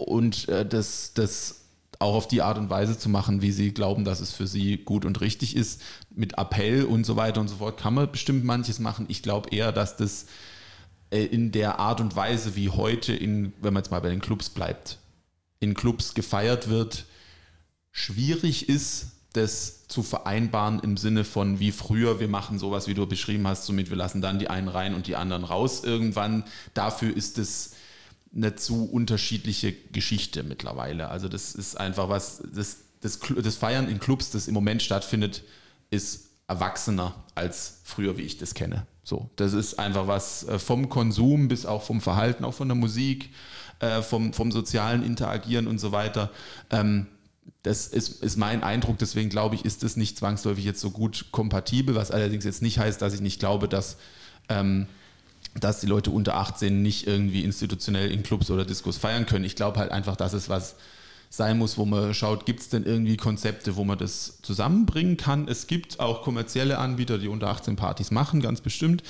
und 0.00 0.48
äh, 0.48 0.66
das, 0.66 1.12
das 1.14 1.56
auch 1.98 2.14
auf 2.14 2.28
die 2.28 2.42
Art 2.42 2.58
und 2.58 2.70
Weise 2.70 2.98
zu 2.98 3.08
machen, 3.08 3.42
wie 3.42 3.52
sie 3.52 3.72
glauben, 3.72 4.04
dass 4.04 4.20
es 4.20 4.32
für 4.32 4.46
sie 4.46 4.78
gut 4.78 5.04
und 5.04 5.20
richtig 5.20 5.54
ist. 5.54 5.82
Mit 6.10 6.38
Appell 6.38 6.84
und 6.84 7.04
so 7.04 7.16
weiter 7.16 7.40
und 7.40 7.48
so 7.48 7.56
fort 7.56 7.78
kann 7.78 7.94
man 7.94 8.10
bestimmt 8.10 8.44
manches 8.44 8.78
machen. 8.78 9.04
Ich 9.08 9.22
glaube 9.22 9.50
eher, 9.50 9.70
dass 9.70 9.96
das 9.96 10.26
äh, 11.10 11.24
in 11.24 11.52
der 11.52 11.78
Art 11.78 12.00
und 12.00 12.16
Weise, 12.16 12.56
wie 12.56 12.70
heute, 12.70 13.12
in, 13.12 13.52
wenn 13.60 13.74
man 13.74 13.82
jetzt 13.82 13.90
mal 13.90 14.00
bei 14.00 14.08
den 14.08 14.20
Clubs 14.22 14.48
bleibt, 14.48 14.98
in 15.60 15.74
Clubs 15.74 16.14
gefeiert 16.14 16.70
wird, 16.70 17.04
schwierig 17.92 18.68
ist, 18.68 19.08
das 19.34 19.86
zu 19.86 20.02
vereinbaren 20.02 20.80
im 20.80 20.96
Sinne 20.96 21.24
von 21.24 21.60
wie 21.60 21.70
früher, 21.70 22.18
wir 22.18 22.28
machen 22.28 22.58
sowas, 22.58 22.88
wie 22.88 22.94
du 22.94 23.06
beschrieben 23.06 23.46
hast, 23.46 23.66
somit 23.66 23.90
wir 23.90 23.96
lassen 23.96 24.22
dann 24.22 24.38
die 24.38 24.48
einen 24.48 24.68
rein 24.68 24.94
und 24.94 25.06
die 25.06 25.16
anderen 25.16 25.44
raus 25.44 25.84
irgendwann. 25.84 26.44
Dafür 26.74 27.14
ist 27.14 27.38
es 27.38 27.72
eine 28.34 28.54
zu 28.54 28.84
unterschiedliche 28.84 29.72
Geschichte 29.72 30.42
mittlerweile. 30.42 31.08
Also 31.08 31.28
das 31.28 31.54
ist 31.54 31.78
einfach 31.78 32.08
was, 32.08 32.42
das, 32.54 32.78
das, 33.00 33.18
das 33.18 33.56
Feiern 33.56 33.88
in 33.88 33.98
Clubs, 33.98 34.30
das 34.30 34.48
im 34.48 34.54
Moment 34.54 34.82
stattfindet, 34.82 35.42
ist 35.90 36.28
erwachsener 36.46 37.14
als 37.34 37.80
früher, 37.84 38.16
wie 38.16 38.22
ich 38.22 38.38
das 38.38 38.54
kenne. 38.54 38.86
So, 39.02 39.30
das 39.36 39.52
ist 39.52 39.78
einfach 39.78 40.06
was 40.06 40.46
äh, 40.46 40.58
vom 40.58 40.88
Konsum 40.88 41.48
bis 41.48 41.66
auch 41.66 41.82
vom 41.82 42.00
Verhalten, 42.00 42.44
auch 42.44 42.54
von 42.54 42.68
der 42.68 42.76
Musik, 42.76 43.30
äh, 43.80 44.02
vom, 44.02 44.32
vom 44.32 44.52
sozialen 44.52 45.02
Interagieren 45.04 45.66
und 45.66 45.78
so 45.78 45.90
weiter. 45.90 46.30
Ähm, 46.70 47.06
das 47.62 47.88
ist, 47.88 48.22
ist 48.22 48.36
mein 48.36 48.62
Eindruck, 48.62 48.98
deswegen 48.98 49.28
glaube 49.28 49.54
ich, 49.54 49.64
ist 49.64 49.82
das 49.82 49.96
nicht 49.96 50.18
zwangsläufig 50.18 50.64
jetzt 50.64 50.80
so 50.80 50.90
gut 50.90 51.26
kompatibel, 51.30 51.94
was 51.94 52.10
allerdings 52.10 52.44
jetzt 52.44 52.62
nicht 52.62 52.78
heißt, 52.78 53.02
dass 53.02 53.14
ich 53.14 53.20
nicht 53.20 53.40
glaube, 53.40 53.68
dass 53.68 53.96
ähm, 54.48 54.86
dass 55.54 55.80
die 55.80 55.86
Leute 55.86 56.10
unter 56.10 56.36
18 56.36 56.82
nicht 56.82 57.06
irgendwie 57.06 57.44
institutionell 57.44 58.10
in 58.10 58.22
Clubs 58.22 58.50
oder 58.50 58.64
Diskos 58.64 58.98
feiern 58.98 59.26
können. 59.26 59.44
Ich 59.44 59.56
glaube 59.56 59.78
halt 59.78 59.90
einfach, 59.90 60.16
dass 60.16 60.32
es 60.32 60.48
was 60.48 60.76
sein 61.28 61.58
muss, 61.58 61.78
wo 61.78 61.84
man 61.84 62.12
schaut, 62.12 62.44
gibt 62.44 62.60
es 62.60 62.68
denn 62.68 62.84
irgendwie 62.84 63.16
Konzepte, 63.16 63.76
wo 63.76 63.84
man 63.84 63.98
das 63.98 64.40
zusammenbringen 64.42 65.16
kann. 65.16 65.46
Es 65.46 65.68
gibt 65.68 66.00
auch 66.00 66.22
kommerzielle 66.22 66.78
Anbieter, 66.78 67.18
die 67.18 67.28
unter 67.28 67.48
18 67.48 67.76
Partys 67.76 68.10
machen, 68.10 68.40
ganz 68.40 68.60
bestimmt. 68.60 69.04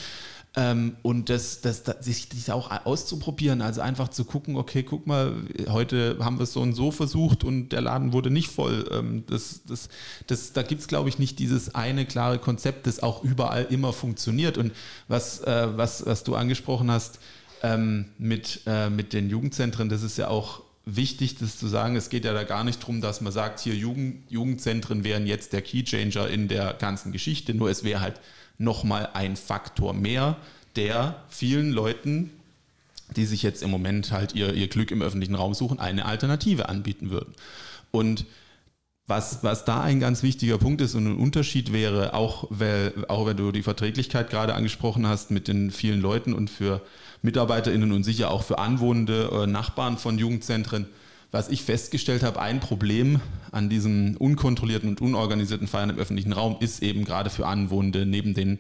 Ähm, 0.57 0.96
und 1.03 1.28
das, 1.28 1.61
das, 1.61 1.84
das, 1.84 2.05
sich 2.05 2.28
das 2.28 2.51
auch 2.51 2.72
auszuprobieren, 2.84 3.62
also 3.62 3.82
einfach 3.82 4.09
zu 4.09 4.24
gucken, 4.24 4.57
okay, 4.57 4.82
guck 4.82 5.07
mal, 5.07 5.32
heute 5.68 6.16
haben 6.20 6.38
wir 6.38 6.42
es 6.42 6.53
so 6.53 6.61
und 6.61 6.72
so 6.72 6.90
versucht 6.90 7.44
und 7.44 7.68
der 7.68 7.82
Laden 7.82 8.12
wurde 8.12 8.30
nicht 8.30 8.48
voll. 8.51 8.88
Ähm, 8.90 9.22
das, 9.28 9.61
das, 9.64 9.88
das, 10.26 10.53
da 10.53 10.62
gibt 10.62 10.80
es, 10.80 10.88
glaube 10.88 11.09
ich, 11.09 11.20
nicht 11.20 11.38
dieses 11.38 11.76
eine 11.76 12.05
klare 12.05 12.40
Konzept, 12.40 12.88
das 12.88 13.01
auch 13.01 13.22
überall 13.22 13.68
immer 13.70 13.92
funktioniert. 13.92 14.59
Und 14.59 14.72
was, 15.07 15.40
äh, 15.42 15.68
was, 15.76 16.05
was 16.05 16.24
du 16.24 16.34
angesprochen 16.34 16.90
hast 16.90 17.20
ähm, 17.62 18.07
mit, 18.18 18.62
äh, 18.66 18.90
mit 18.90 19.12
den 19.12 19.30
Jugendzentren, 19.30 19.88
das 19.88 20.03
ist 20.03 20.18
ja 20.18 20.26
auch 20.26 20.62
wichtig, 20.84 21.36
das 21.38 21.59
zu 21.59 21.68
sagen. 21.68 21.94
Es 21.94 22.11
geht 22.11 22.24
ja 22.24 22.32
da 22.32 22.42
gar 22.42 22.64
nicht 22.64 22.82
darum, 22.82 23.01
dass 23.01 23.20
man 23.20 23.32
sagt, 23.32 23.61
hier 23.61 23.76
Jugend, 23.76 24.28
Jugendzentren 24.28 25.05
wären 25.05 25.28
jetzt 25.28 25.53
der 25.53 25.62
Keychanger 25.62 26.28
in 26.28 26.48
der 26.48 26.74
ganzen 26.74 27.12
Geschichte, 27.12 27.55
nur 27.55 27.70
es 27.70 27.84
wäre 27.84 28.01
halt 28.01 28.20
nochmal 28.61 29.08
ein 29.14 29.36
Faktor 29.36 29.94
mehr, 29.94 30.36
der 30.76 31.22
vielen 31.28 31.70
Leuten, 31.72 32.30
die 33.16 33.24
sich 33.24 33.42
jetzt 33.42 33.62
im 33.62 33.70
Moment 33.70 34.12
halt 34.12 34.34
ihr, 34.34 34.54
ihr 34.54 34.68
Glück 34.68 34.90
im 34.90 35.02
öffentlichen 35.02 35.34
Raum 35.34 35.54
suchen, 35.54 35.80
eine 35.80 36.04
Alternative 36.04 36.68
anbieten 36.68 37.11
würden. 37.11 37.34
Und 37.90 38.26
was, 39.06 39.42
was 39.42 39.64
da 39.64 39.80
ein 39.80 39.98
ganz 39.98 40.22
wichtiger 40.22 40.58
Punkt 40.58 40.80
ist 40.80 40.94
und 40.94 41.06
ein 41.06 41.16
Unterschied 41.16 41.72
wäre, 41.72 42.14
auch, 42.14 42.46
weil, 42.50 42.92
auch 43.08 43.26
wenn 43.26 43.36
du 43.36 43.50
die 43.50 43.64
Verträglichkeit 43.64 44.30
gerade 44.30 44.54
angesprochen 44.54 45.06
hast 45.06 45.32
mit 45.32 45.48
den 45.48 45.72
vielen 45.72 46.00
Leuten 46.00 46.32
und 46.32 46.48
für 46.48 46.80
MitarbeiterInnen 47.22 47.90
und 47.90 48.04
sicher 48.04 48.30
auch 48.30 48.44
für 48.44 48.58
anwohnende 48.58 49.30
äh, 49.32 49.46
Nachbarn 49.46 49.98
von 49.98 50.16
Jugendzentren, 50.16 50.86
was 51.33 51.49
ich 51.49 51.62
festgestellt 51.62 52.22
habe, 52.22 52.41
ein 52.41 52.61
Problem 52.61 53.20
an 53.53 53.68
diesem 53.68 54.16
unkontrollierten 54.16 54.89
und 54.89 55.01
unorganisierten 55.01 55.68
Feiern 55.68 55.91
im 55.91 55.99
öffentlichen 55.99 56.33
Raum 56.33 56.57
ist 56.61 56.83
eben 56.83 57.05
gerade 57.05 57.31
für 57.31 57.47
Anwohnende 57.47 58.05
neben 58.07 58.35
den, 58.35 58.59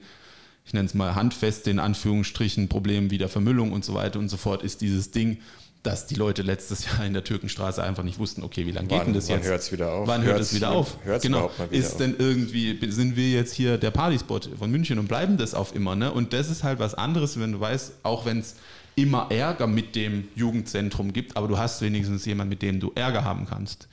ich 0.64 0.72
nenne 0.72 0.86
es 0.86 0.94
mal 0.94 1.14
handfest, 1.14 1.66
in 1.66 1.78
Anführungsstrichen 1.78 2.68
Problemen 2.68 3.10
wie 3.10 3.18
der 3.18 3.28
Vermüllung 3.28 3.72
und 3.72 3.84
so 3.84 3.94
weiter 3.94 4.18
und 4.18 4.28
so 4.28 4.36
fort, 4.36 4.62
ist 4.62 4.80
dieses 4.80 5.10
Ding, 5.10 5.38
dass 5.82 6.06
die 6.06 6.14
Leute 6.14 6.42
letztes 6.42 6.84
Jahr 6.84 7.06
in 7.06 7.14
der 7.14 7.24
Türkenstraße 7.24 7.82
einfach 7.82 8.02
nicht 8.02 8.18
wussten, 8.18 8.42
okay, 8.42 8.66
wie 8.66 8.70
lange 8.70 8.88
geht 8.88 9.06
denn 9.06 9.14
das 9.14 9.28
wann 9.28 9.36
jetzt? 9.36 9.46
Wann 9.46 9.50
hört 9.50 9.60
es 9.62 9.72
wieder 9.72 9.92
auf? 9.92 10.08
Wann 10.08 10.22
hört 10.22 10.40
es 10.40 10.54
wieder 10.54 10.70
auf? 10.70 10.98
Hört's 11.04 11.22
genau. 11.22 11.50
Wieder 11.56 11.72
ist 11.72 11.96
denn 11.96 12.14
irgendwie, 12.18 12.78
sind 12.90 13.16
wir 13.16 13.30
jetzt 13.30 13.54
hier 13.54 13.78
der 13.78 13.90
Partyspot 13.90 14.50
von 14.58 14.70
München 14.70 14.98
und 14.98 15.08
bleiben 15.08 15.38
das 15.38 15.54
auf 15.54 15.74
immer? 15.74 15.96
Ne? 15.96 16.12
Und 16.12 16.32
das 16.32 16.50
ist 16.50 16.64
halt 16.64 16.78
was 16.78 16.94
anderes, 16.94 17.40
wenn 17.40 17.52
du 17.52 17.60
weißt, 17.60 17.92
auch 18.02 18.26
wenn 18.26 18.40
es 18.40 18.56
immer 19.00 19.30
Ärger 19.30 19.66
mit 19.66 19.96
dem 19.96 20.28
Jugendzentrum 20.34 21.12
gibt, 21.12 21.36
aber 21.36 21.48
du 21.48 21.58
hast 21.58 21.80
wenigstens 21.82 22.24
jemanden, 22.26 22.50
mit 22.50 22.62
dem 22.62 22.80
du 22.80 22.92
Ärger 22.94 23.24
haben 23.24 23.46
kannst. 23.46 23.88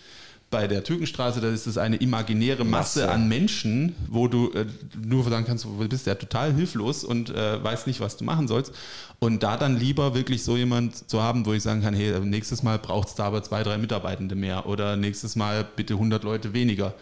Bei 0.49 0.65
der 0.65 0.83
Türkenstraße, 0.83 1.41
da 1.41 1.49
ist 1.49 1.67
es 1.67 1.77
eine 1.77 1.97
imaginäre 1.97 2.63
Masse, 2.63 3.01
Masse, 3.01 3.11
an 3.11 3.27
Menschen, 3.27 3.95
wo 4.07 4.29
du 4.29 4.49
äh, 4.51 4.65
nur 4.97 5.25
sagen 5.25 5.45
kannst, 5.45 5.65
du 5.65 5.87
bist 5.89 6.07
ja 6.07 6.15
total 6.15 6.53
hilflos 6.53 7.03
und 7.03 7.29
äh, 7.29 7.61
weißt 7.61 7.85
nicht, 7.85 7.99
was 7.99 8.15
du 8.15 8.23
machen 8.23 8.47
sollst. 8.47 8.71
Und 9.19 9.43
da 9.43 9.57
dann 9.57 9.77
lieber 9.77 10.15
wirklich 10.15 10.43
so 10.43 10.55
jemand 10.55 11.09
zu 11.09 11.21
haben, 11.21 11.45
wo 11.45 11.51
ich 11.51 11.63
sagen 11.63 11.81
kann, 11.81 11.93
hey, 11.93 12.17
nächstes 12.21 12.63
Mal 12.63 12.79
braucht 12.79 13.09
es 13.09 13.15
da 13.15 13.25
aber 13.25 13.43
zwei, 13.43 13.61
drei 13.63 13.77
Mitarbeitende 13.77 14.35
mehr 14.35 14.67
oder 14.67 14.95
nächstes 14.95 15.35
Mal 15.35 15.67
bitte 15.75 15.95
100 15.95 16.23
Leute 16.23 16.53
weniger 16.53 16.93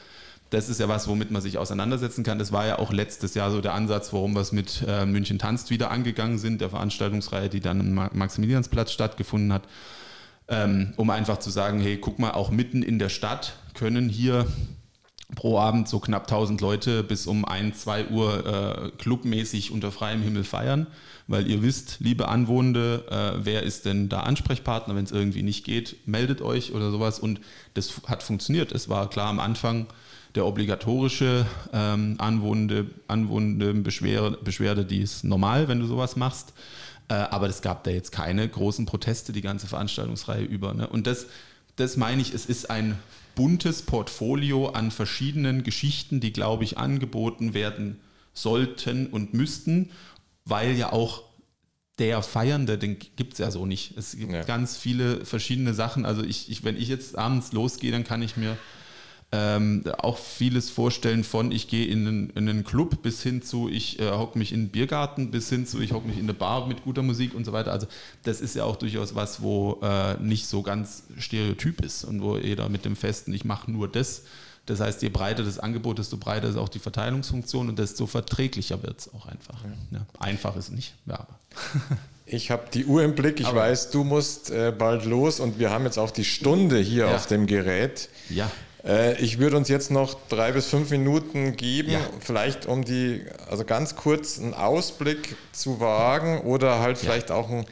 das 0.56 0.70
ist 0.70 0.80
ja 0.80 0.88
was, 0.88 1.10
womit 1.10 1.32
man 1.32 1.42
sich 1.42 1.58
auseinandersetzen 1.58 2.24
kann. 2.24 2.40
Das 2.40 2.54
war 2.54 2.66
ja 2.66 2.80
auch 2.80 2.94
letztes 2.94 3.36
Jahr 3.36 3.52
so 3.52 3.60
der 3.60 3.74
Ansatz, 3.74 4.14
warum 4.14 4.34
wir 4.36 4.40
es 4.40 4.54
mit 4.54 4.86
äh, 4.88 5.06
München 5.06 5.38
tanzt 5.38 5.70
wieder 5.70 5.92
angegangen 5.92 6.38
sind, 6.38 6.62
der 6.62 6.70
Veranstaltungsreihe, 6.70 7.50
die 7.50 7.60
dann 7.60 7.82
am 8.00 8.10
Maximiliansplatz 8.14 8.94
stattgefunden 8.94 9.52
hat, 9.52 9.64
ähm, 10.48 10.94
um 10.96 11.10
einfach 11.10 11.40
zu 11.40 11.50
sagen, 11.50 11.82
hey, 11.82 11.98
guck 11.98 12.20
mal, 12.20 12.32
auch 12.32 12.52
mitten 12.52 12.84
in 12.84 13.00
der 13.00 13.10
Stadt 13.10 13.58
können 13.74 14.08
hier 14.08 14.48
pro 15.36 15.60
Abend 15.60 15.90
so 15.90 16.00
knapp 16.00 16.24
1000 16.24 16.62
Leute 16.62 17.04
bis 17.04 17.28
um 17.28 17.44
1, 17.44 17.82
2 17.82 18.08
Uhr 18.08 18.46
äh, 18.46 18.92
clubmäßig 18.98 19.72
unter 19.72 19.92
freiem 19.92 20.22
Himmel 20.22 20.46
feiern, 20.46 20.88
weil 21.28 21.50
ihr 21.50 21.64
wisst, 21.64 21.98
liebe 22.00 22.30
Anwohner, 22.30 23.02
äh, 23.10 23.46
wer 23.46 23.64
ist 23.64 23.86
denn 23.86 24.08
da 24.08 24.22
Ansprechpartner, 24.22 24.96
wenn 24.96 25.04
es 25.04 25.12
irgendwie 25.12 25.44
nicht 25.44 25.66
geht, 25.66 26.08
meldet 26.08 26.42
euch 26.42 26.74
oder 26.74 26.92
sowas 26.92 27.20
und 27.20 27.42
das 27.74 28.04
hat 28.08 28.24
funktioniert. 28.24 28.72
Es 28.72 28.88
war 28.88 29.10
klar 29.10 29.28
am 29.28 29.42
Anfang 29.42 29.88
der 30.36 30.46
obligatorische 30.46 31.46
ähm, 31.74 32.16
Anwohnende, 32.18 32.88
Anwohnende 33.08 33.74
Beschwerde, 33.74 34.38
Beschwerde, 34.44 34.86
die 34.86 35.00
ist 35.00 35.24
normal, 35.24 35.68
wenn 35.68 35.80
du 35.80 35.88
sowas 35.88 36.16
machst. 36.16 36.54
Äh, 37.08 37.14
aber 37.14 37.48
es 37.48 37.62
gab 37.62 37.84
da 37.84 37.92
jetzt 37.92 38.12
keine 38.12 38.48
großen 38.48 38.86
Proteste 38.86 39.32
die 39.32 39.42
ganze 39.42 39.68
Veranstaltungsreihe 39.68 40.44
über. 40.44 40.74
Ne? 40.74 40.88
Und 40.88 41.08
das, 41.08 41.28
das 41.76 41.98
meine 41.98 42.22
ich, 42.22 42.34
es 42.34 42.46
ist 42.46 42.70
ein 42.70 42.98
buntes 43.36 43.82
Portfolio 43.82 44.70
an 44.70 44.92
verschiedenen 44.92 45.64
Geschichten, 45.64 46.20
die, 46.20 46.34
glaube 46.34 46.64
ich, 46.64 46.78
angeboten 46.78 47.54
werden 47.54 48.00
sollten 48.34 49.08
und 49.08 49.34
müssten, 49.34 49.92
weil 50.46 50.76
ja 50.76 50.92
auch 50.92 51.24
der 52.00 52.22
Feiernde, 52.22 52.78
den 52.78 52.98
gibt 53.00 53.34
es 53.34 53.40
ja 53.40 53.52
so 53.52 53.66
nicht. 53.66 53.98
Es 53.98 54.18
gibt 54.18 54.32
ja. 54.32 54.44
ganz 54.44 54.76
viele 54.76 55.26
verschiedene 55.26 55.74
Sachen. 55.74 56.06
Also 56.06 56.24
ich, 56.24 56.50
ich, 56.50 56.64
wenn 56.64 56.76
ich 56.76 56.90
jetzt 56.90 57.18
abends 57.18 57.54
losgehe, 57.54 57.92
dann 57.92 58.04
kann 58.04 58.22
ich 58.22 58.36
mir 58.36 58.58
ähm, 59.32 59.84
auch 59.98 60.18
vieles 60.18 60.70
vorstellen 60.70 61.24
von 61.24 61.52
ich 61.52 61.68
gehe 61.68 61.86
in, 61.88 62.08
einen, 62.08 62.30
in 62.32 62.48
einen 62.48 62.64
Club 62.64 63.02
bis 63.02 63.22
hin 63.22 63.42
zu 63.42 63.68
ich 63.70 64.00
äh, 64.00 64.12
hocke 64.12 64.38
mich 64.38 64.54
in 64.54 64.66
den 64.66 64.70
Biergarten 64.70 65.32
bis 65.32 65.50
hin 65.50 65.66
zu 65.66 65.82
ich 65.82 65.92
hocke 65.92 66.08
mich 66.08 66.18
in 66.18 66.24
eine 66.24 66.34
Bar 66.34 66.68
mit 66.68 66.84
guter 66.84 67.02
Musik 67.02 67.34
und 67.34 67.44
so 67.44 67.52
weiter. 67.52 67.72
Also 67.72 67.88
das 68.24 68.40
ist 68.40 68.56
ja 68.56 68.64
auch 68.64 68.76
durchaus 68.76 69.16
was, 69.16 69.42
wo 69.42 69.80
äh, 69.82 70.16
nicht 70.22 70.48
so 70.48 70.62
ganz 70.62 71.04
stereotyp 71.18 71.84
ist 71.84 72.04
und 72.04 72.22
wo 72.22 72.38
jeder 72.38 72.70
mit 72.70 72.86
dem 72.86 72.96
festen 72.96 73.34
ich 73.34 73.46
mache 73.46 73.72
nur 73.72 73.88
das. 73.88 74.24
Das 74.68 74.80
heißt, 74.80 75.02
je 75.04 75.10
breiter 75.10 75.44
das 75.44 75.60
Angebot, 75.60 76.00
desto 76.00 76.18
breiter 76.18 76.50
ist 76.50 76.58
auch 76.58 76.70
die 76.70 76.80
Verteilungsfunktion 76.80 77.70
und 77.70 77.78
desto 77.78 78.08
verträglicher 78.08 78.82
wird 78.82 79.00
es 79.00 79.14
auch 79.14 79.28
einfach. 79.28 79.64
Ja. 79.64 80.00
Ja, 80.00 80.06
einfach 80.20 80.56
ist 80.56 80.72
nicht, 80.72 80.96
ja, 81.06 81.16
aber. 81.16 81.40
Ich 82.28 82.50
habe 82.50 82.64
die 82.74 82.86
Uhr 82.86 83.04
im 83.04 83.14
Blick. 83.14 83.40
Ich 83.40 83.46
Aber 83.46 83.62
weiß, 83.62 83.92
du 83.92 84.04
musst 84.04 84.50
äh, 84.50 84.74
bald 84.76 85.06
los 85.06 85.40
und 85.40 85.60
wir 85.60 85.70
haben 85.70 85.86
jetzt 85.86 86.00
auch 86.00 86.10
die 86.10 86.24
Stunde 86.24 86.80
hier 86.80 87.06
ja. 87.06 87.16
auf 87.16 87.28
dem 87.28 87.46
Gerät. 87.46 88.10
Ja. 88.30 88.50
Äh, 88.86 89.22
ich 89.22 89.40
würde 89.40 89.58
uns 89.58 89.68
jetzt 89.70 89.92
noch 89.92 90.16
drei 90.30 90.52
bis 90.52 90.68
fünf 90.68 90.92
Minuten 90.92 91.56
geben, 91.58 91.92
ja. 91.92 92.00
vielleicht 92.20 92.66
um 92.66 92.84
die, 92.84 93.24
also 93.50 93.66
ganz 93.66 93.96
kurz 93.96 94.40
einen 94.40 94.54
Ausblick 94.54 95.36
zu 95.52 95.80
wagen 95.80 96.42
oder 96.42 96.80
halt 96.80 96.98
vielleicht 96.98 97.30
ja. 97.30 97.36
auch 97.36 97.50
ein, 97.50 97.66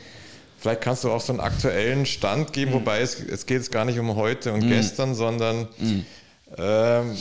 vielleicht 0.57 0.81
kannst 0.81 1.03
du 1.03 1.11
auch 1.11 1.21
so 1.21 1.33
einen 1.33 1.39
aktuellen 1.39 2.05
Stand 2.05 2.53
geben, 2.53 2.71
mhm. 2.71 2.75
wobei 2.75 3.01
es, 3.01 3.19
es 3.19 3.45
geht 3.45 3.57
jetzt 3.57 3.71
gar 3.71 3.85
nicht 3.85 3.99
um 3.99 4.15
heute 4.15 4.53
und 4.53 4.63
mhm. 4.63 4.69
gestern, 4.69 5.15
sondern 5.15 5.67
mhm. 5.77 6.05
ähm. 6.57 7.17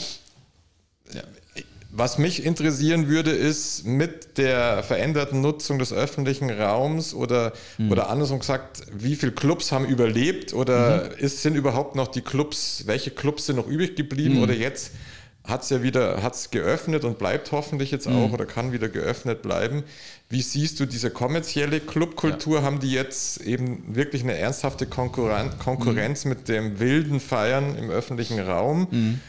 Was 1.95 2.17
mich 2.17 2.43
interessieren 2.43 3.07
würde, 3.07 3.29
ist 3.29 3.85
mit 3.85 4.39
der 4.39 4.81
veränderten 4.81 5.41
Nutzung 5.41 5.77
des 5.77 5.93
öffentlichen 5.93 6.49
Raums 6.49 7.13
oder, 7.13 7.53
mhm. 7.77 7.91
oder 7.91 8.09
andersrum 8.09 8.39
gesagt, 8.39 8.81
wie 8.91 9.15
viele 9.15 9.31
Clubs 9.31 9.71
haben 9.71 9.85
überlebt 9.85 10.53
oder 10.53 11.11
mhm. 11.11 11.23
ist, 11.23 11.43
sind 11.43 11.53
überhaupt 11.53 11.95
noch 11.95 12.07
die 12.07 12.21
Clubs, 12.21 12.85
welche 12.87 13.11
Clubs 13.11 13.45
sind 13.45 13.57
noch 13.57 13.67
übrig 13.67 13.95
geblieben 13.95 14.37
mhm. 14.37 14.41
oder 14.41 14.55
jetzt 14.55 14.93
hat 15.43 15.61
es 15.61 15.69
ja 15.69 15.83
wieder, 15.83 16.23
hat 16.23 16.51
geöffnet 16.51 17.03
und 17.03 17.19
bleibt 17.19 17.51
hoffentlich 17.51 17.91
jetzt 17.91 18.07
auch 18.07 18.29
mhm. 18.29 18.33
oder 18.33 18.47
kann 18.47 18.71
wieder 18.71 18.89
geöffnet 18.89 19.43
bleiben. 19.43 19.83
Wie 20.29 20.41
siehst 20.41 20.79
du 20.79 20.87
diese 20.87 21.11
kommerzielle 21.11 21.79
Clubkultur? 21.79 22.59
Ja. 22.59 22.63
Haben 22.63 22.79
die 22.79 22.91
jetzt 22.91 23.39
eben 23.41 23.83
wirklich 23.93 24.23
eine 24.23 24.35
ernsthafte 24.35 24.87
Konkurren 24.87 25.59
Konkurrenz 25.59 26.25
mhm. 26.25 26.29
mit 26.29 26.47
dem 26.47 26.79
wilden 26.79 27.19
Feiern 27.19 27.75
im 27.75 27.91
öffentlichen 27.91 28.39
Raum? 28.39 29.19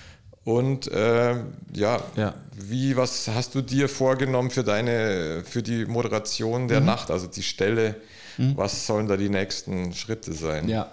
Und 0.45 0.89
äh, 0.89 1.37
ja, 1.73 2.03
ja, 2.17 2.35
wie, 2.55 2.97
was 2.97 3.29
hast 3.29 3.55
du 3.55 3.63
dir 3.63 3.89
vorgenommen 3.89 4.51
für 4.51 4.63
deine, 4.63 5.43
für 5.45 5.63
die 5.63 5.87
Moderation 5.87 6.69
der 6.69 6.81
mhm. 6.81 6.87
Nacht, 6.87 7.11
also 7.11 7.27
die 7.27 7.43
Stelle? 7.43 7.97
Mhm. 8.37 8.57
Was 8.57 8.87
sollen 8.87 9.09
da 9.09 9.17
die 9.17 9.31
nächsten 9.31 9.95
Schritte 9.95 10.35
sein? 10.35 10.69
Ja. 10.69 10.91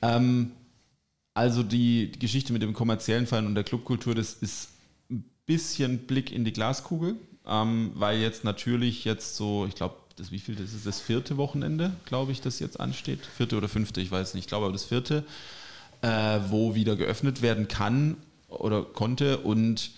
Ähm, 0.00 0.52
also 1.34 1.62
die, 1.62 2.10
die, 2.10 2.18
Geschichte 2.18 2.54
mit 2.54 2.62
dem 2.62 2.72
kommerziellen 2.72 3.26
Fallen 3.26 3.46
und 3.46 3.54
der 3.54 3.64
Clubkultur, 3.64 4.14
das 4.14 4.32
ist 4.34 4.70
ein 5.10 5.24
bisschen 5.44 6.06
Blick 6.06 6.32
in 6.32 6.44
die 6.44 6.52
Glaskugel, 6.52 7.16
ähm, 7.46 7.92
weil 7.94 8.18
jetzt 8.18 8.44
natürlich 8.44 9.04
jetzt 9.04 9.36
so, 9.36 9.66
ich 9.66 9.74
glaube, 9.74 9.96
das 10.16 10.32
wie 10.32 10.38
viel, 10.38 10.54
das 10.56 10.72
ist 10.72 10.86
das 10.86 11.00
vierte 11.00 11.36
Wochenende, 11.36 11.92
glaube 12.06 12.32
ich, 12.32 12.40
das 12.40 12.60
jetzt 12.60 12.80
ansteht. 12.80 13.20
Vierte 13.36 13.56
oder 13.56 13.68
fünfte, 13.68 14.00
ich 14.00 14.10
weiß 14.10 14.32
nicht, 14.34 14.44
ich 14.44 14.48
glaube 14.48 14.64
aber 14.66 14.72
das 14.72 14.84
vierte, 14.84 15.24
äh, 16.00 16.40
wo 16.48 16.74
wieder 16.74 16.96
geöffnet 16.96 17.42
werden 17.42 17.68
kann 17.68 18.16
oder 18.50 18.82
konnte. 18.82 19.38
Und 19.38 19.92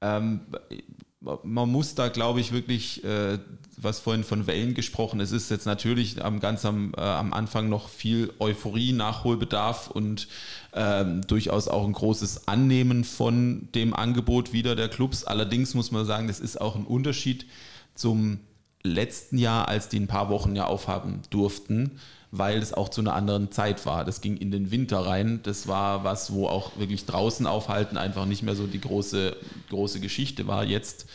ähm, 0.00 0.40
man 1.20 1.68
muss 1.68 1.94
da, 1.94 2.08
glaube 2.08 2.40
ich, 2.40 2.52
wirklich, 2.52 3.04
äh, 3.04 3.38
was 3.76 4.00
vorhin 4.00 4.24
von 4.24 4.46
Wellen 4.46 4.74
gesprochen, 4.74 5.20
es 5.20 5.32
ist 5.32 5.50
jetzt 5.50 5.66
natürlich 5.66 6.24
am, 6.24 6.40
ganz 6.40 6.64
am, 6.64 6.92
äh, 6.96 7.00
am 7.00 7.32
Anfang 7.32 7.68
noch 7.68 7.88
viel 7.88 8.32
Euphorie, 8.38 8.92
Nachholbedarf 8.92 9.90
und 9.90 10.28
ähm, 10.72 11.22
durchaus 11.26 11.68
auch 11.68 11.84
ein 11.84 11.92
großes 11.92 12.48
Annehmen 12.48 13.04
von 13.04 13.68
dem 13.74 13.94
Angebot 13.94 14.52
wieder 14.52 14.76
der 14.76 14.88
Clubs. 14.88 15.24
Allerdings 15.24 15.74
muss 15.74 15.90
man 15.90 16.06
sagen, 16.06 16.28
das 16.28 16.40
ist 16.40 16.60
auch 16.60 16.76
ein 16.76 16.86
Unterschied 16.86 17.46
zum 17.94 18.40
letzten 18.82 19.38
Jahr, 19.38 19.68
als 19.68 19.88
die 19.88 19.98
ein 19.98 20.06
paar 20.06 20.28
Wochen 20.28 20.54
ja 20.54 20.66
aufhaben 20.66 21.22
durften 21.30 21.98
weil 22.38 22.58
es 22.58 22.72
auch 22.72 22.88
zu 22.88 23.00
einer 23.00 23.14
anderen 23.14 23.50
Zeit 23.50 23.84
war. 23.86 24.04
Das 24.04 24.20
ging 24.20 24.36
in 24.36 24.50
den 24.50 24.70
Winter 24.70 25.00
rein. 25.00 25.40
Das 25.42 25.68
war 25.68 26.04
was, 26.04 26.32
wo 26.32 26.48
auch 26.48 26.76
wirklich 26.76 27.06
draußen 27.06 27.46
aufhalten 27.46 27.96
einfach 27.96 28.26
nicht 28.26 28.42
mehr 28.42 28.54
so 28.54 28.66
die 28.66 28.80
große, 28.80 29.36
große 29.70 30.00
Geschichte 30.00 30.46
war. 30.46 30.64
Jetzt 30.64 31.06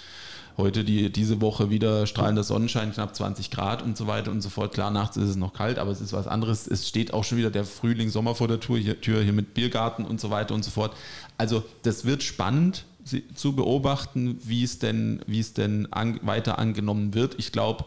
heute 0.57 0.83
die, 0.83 1.11
diese 1.11 1.41
Woche 1.41 1.69
wieder 1.69 2.07
strahlender 2.07 2.43
Sonnenschein, 2.43 2.93
knapp 2.93 3.15
20 3.15 3.51
Grad 3.51 3.81
und 3.81 3.97
so 3.97 4.07
weiter 4.07 4.31
und 4.31 4.41
so 4.41 4.49
fort. 4.49 4.73
Klar, 4.73 4.91
nachts 4.91 5.17
ist 5.17 5.29
es 5.29 5.35
noch 5.35 5.53
kalt, 5.53 5.79
aber 5.79 5.91
es 5.91 6.01
ist 6.01 6.13
was 6.13 6.27
anderes. 6.27 6.67
Es 6.67 6.87
steht 6.87 7.13
auch 7.13 7.23
schon 7.23 7.37
wieder 7.37 7.51
der 7.51 7.65
Frühling, 7.65 8.09
Sommer 8.09 8.35
vor 8.35 8.47
der 8.47 8.59
Tür 8.59 8.77
hier, 8.77 8.99
Tür 9.01 9.21
hier 9.21 9.33
mit 9.33 9.53
Biergarten 9.53 10.05
und 10.05 10.19
so 10.19 10.29
weiter 10.29 10.53
und 10.53 10.63
so 10.63 10.71
fort. 10.71 10.95
Also 11.37 11.63
das 11.83 12.05
wird 12.05 12.23
spannend 12.23 12.85
zu 13.33 13.55
beobachten, 13.55 14.39
wie 14.43 14.63
es 14.63 14.79
denn, 14.79 15.21
wie 15.25 15.39
es 15.39 15.53
denn 15.53 15.91
an, 15.91 16.19
weiter 16.21 16.59
angenommen 16.59 17.13
wird. 17.13 17.35
Ich 17.39 17.51
glaube, 17.51 17.85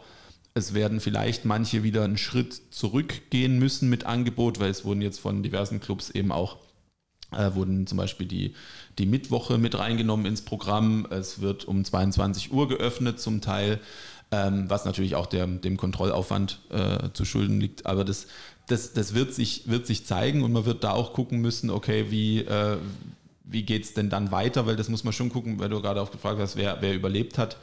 es 0.55 0.72
werden 0.72 1.00
vielleicht 1.00 1.44
manche 1.44 1.82
wieder 1.82 2.05
einen 2.05 2.16
Schritt 2.16 2.62
zurückgehen 2.70 3.59
müssen 3.59 3.90
mit 3.90 4.07
Angebot, 4.07 4.61
weil 4.61 4.70
es 4.70 4.84
wurden 4.84 5.02
jetzt 5.02 5.18
von 5.18 5.42
diversen 5.42 5.80
Clubs 5.80 6.11
eben 6.11 6.30
auch 6.30 6.59
äh, 7.32 7.55
wurden 7.55 7.88
zum 7.88 7.98
Beispiel 7.98 8.26
die, 8.26 8.55
die 8.98 9.07
Mittwoche 9.07 9.59
mit 9.59 9.76
reingenommen 9.76 10.26
ins 10.26 10.42
Programm. 10.42 11.07
Es 11.11 11.40
wird 11.40 11.64
um 11.64 11.84
22 11.84 12.52
Uhr 12.52 12.68
geöffnet 12.68 13.18
zum 13.18 13.40
Teil, 13.40 13.80
ähm, 14.30 14.70
was 14.70 14.84
natürlich 14.84 15.16
auch 15.16 15.26
der, 15.26 15.48
dem 15.48 15.76
Kontrollaufwand 15.76 16.61
äh, 16.70 17.11
zu 17.12 17.24
Schulden 17.24 17.61
liegt. 17.61 17.86
Aber 17.86 18.05
das, 18.05 18.28
das, 18.68 18.92
das 18.92 19.14
wird, 19.14 19.34
sich, 19.34 19.68
wird 19.68 19.88
sich 19.88 20.07
zeigen 20.07 20.44
und 20.44 20.52
man 20.52 20.64
wird 20.64 20.84
da 20.84 20.92
auch 20.92 21.12
gucken 21.12 21.40
müssen, 21.40 21.70
okay, 21.70 22.07
wie, 22.11 22.40
äh, 22.40 22.76
wie 23.42 23.64
geht 23.64 23.82
es 23.82 23.94
denn 23.94 24.11
dann 24.11 24.30
weiter? 24.30 24.66
Weil 24.66 24.76
das 24.76 24.88
muss 24.88 25.02
man 25.02 25.12
schon 25.12 25.30
gucken, 25.30 25.59
weil 25.59 25.68
du 25.68 25.82
gerade 25.82 26.00
auch 26.00 26.12
gefragt 26.12 26.38
hast, 26.38 26.55
wer, 26.55 26.78
wer 26.80 26.94
überlebt 26.94 27.38
hat 27.38 27.57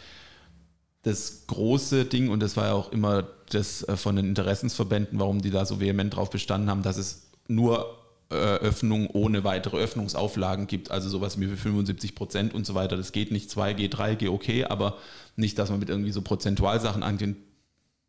das 1.03 1.47
große 1.47 2.05
Ding, 2.05 2.29
und 2.29 2.41
das 2.41 2.57
war 2.57 2.67
ja 2.67 2.73
auch 2.73 2.91
immer 2.91 3.27
das 3.49 3.83
äh, 3.87 3.97
von 3.97 4.15
den 4.15 4.27
Interessensverbänden, 4.27 5.19
warum 5.19 5.41
die 5.41 5.49
da 5.49 5.65
so 5.65 5.79
vehement 5.79 6.15
drauf 6.15 6.29
bestanden 6.29 6.69
haben, 6.69 6.83
dass 6.83 6.97
es 6.97 7.29
nur 7.47 7.97
äh, 8.29 8.35
Öffnung 8.35 9.07
ohne 9.07 9.43
weitere 9.43 9.77
Öffnungsauflagen 9.77 10.67
gibt, 10.67 10.91
also 10.91 11.09
sowas 11.09 11.39
wie 11.39 11.47
75 11.47 12.15
Prozent 12.15 12.53
und 12.53 12.65
so 12.65 12.75
weiter. 12.75 12.97
Das 12.97 13.11
geht 13.11 13.31
nicht 13.31 13.49
2G, 13.49 13.91
3G, 13.91 14.29
okay, 14.29 14.65
aber 14.65 14.97
nicht, 15.35 15.57
dass 15.57 15.69
man 15.69 15.79
mit 15.79 15.89
irgendwie 15.89 16.11
so 16.11 16.21
Prozentualsachen 16.21 17.03
angeht 17.03 17.35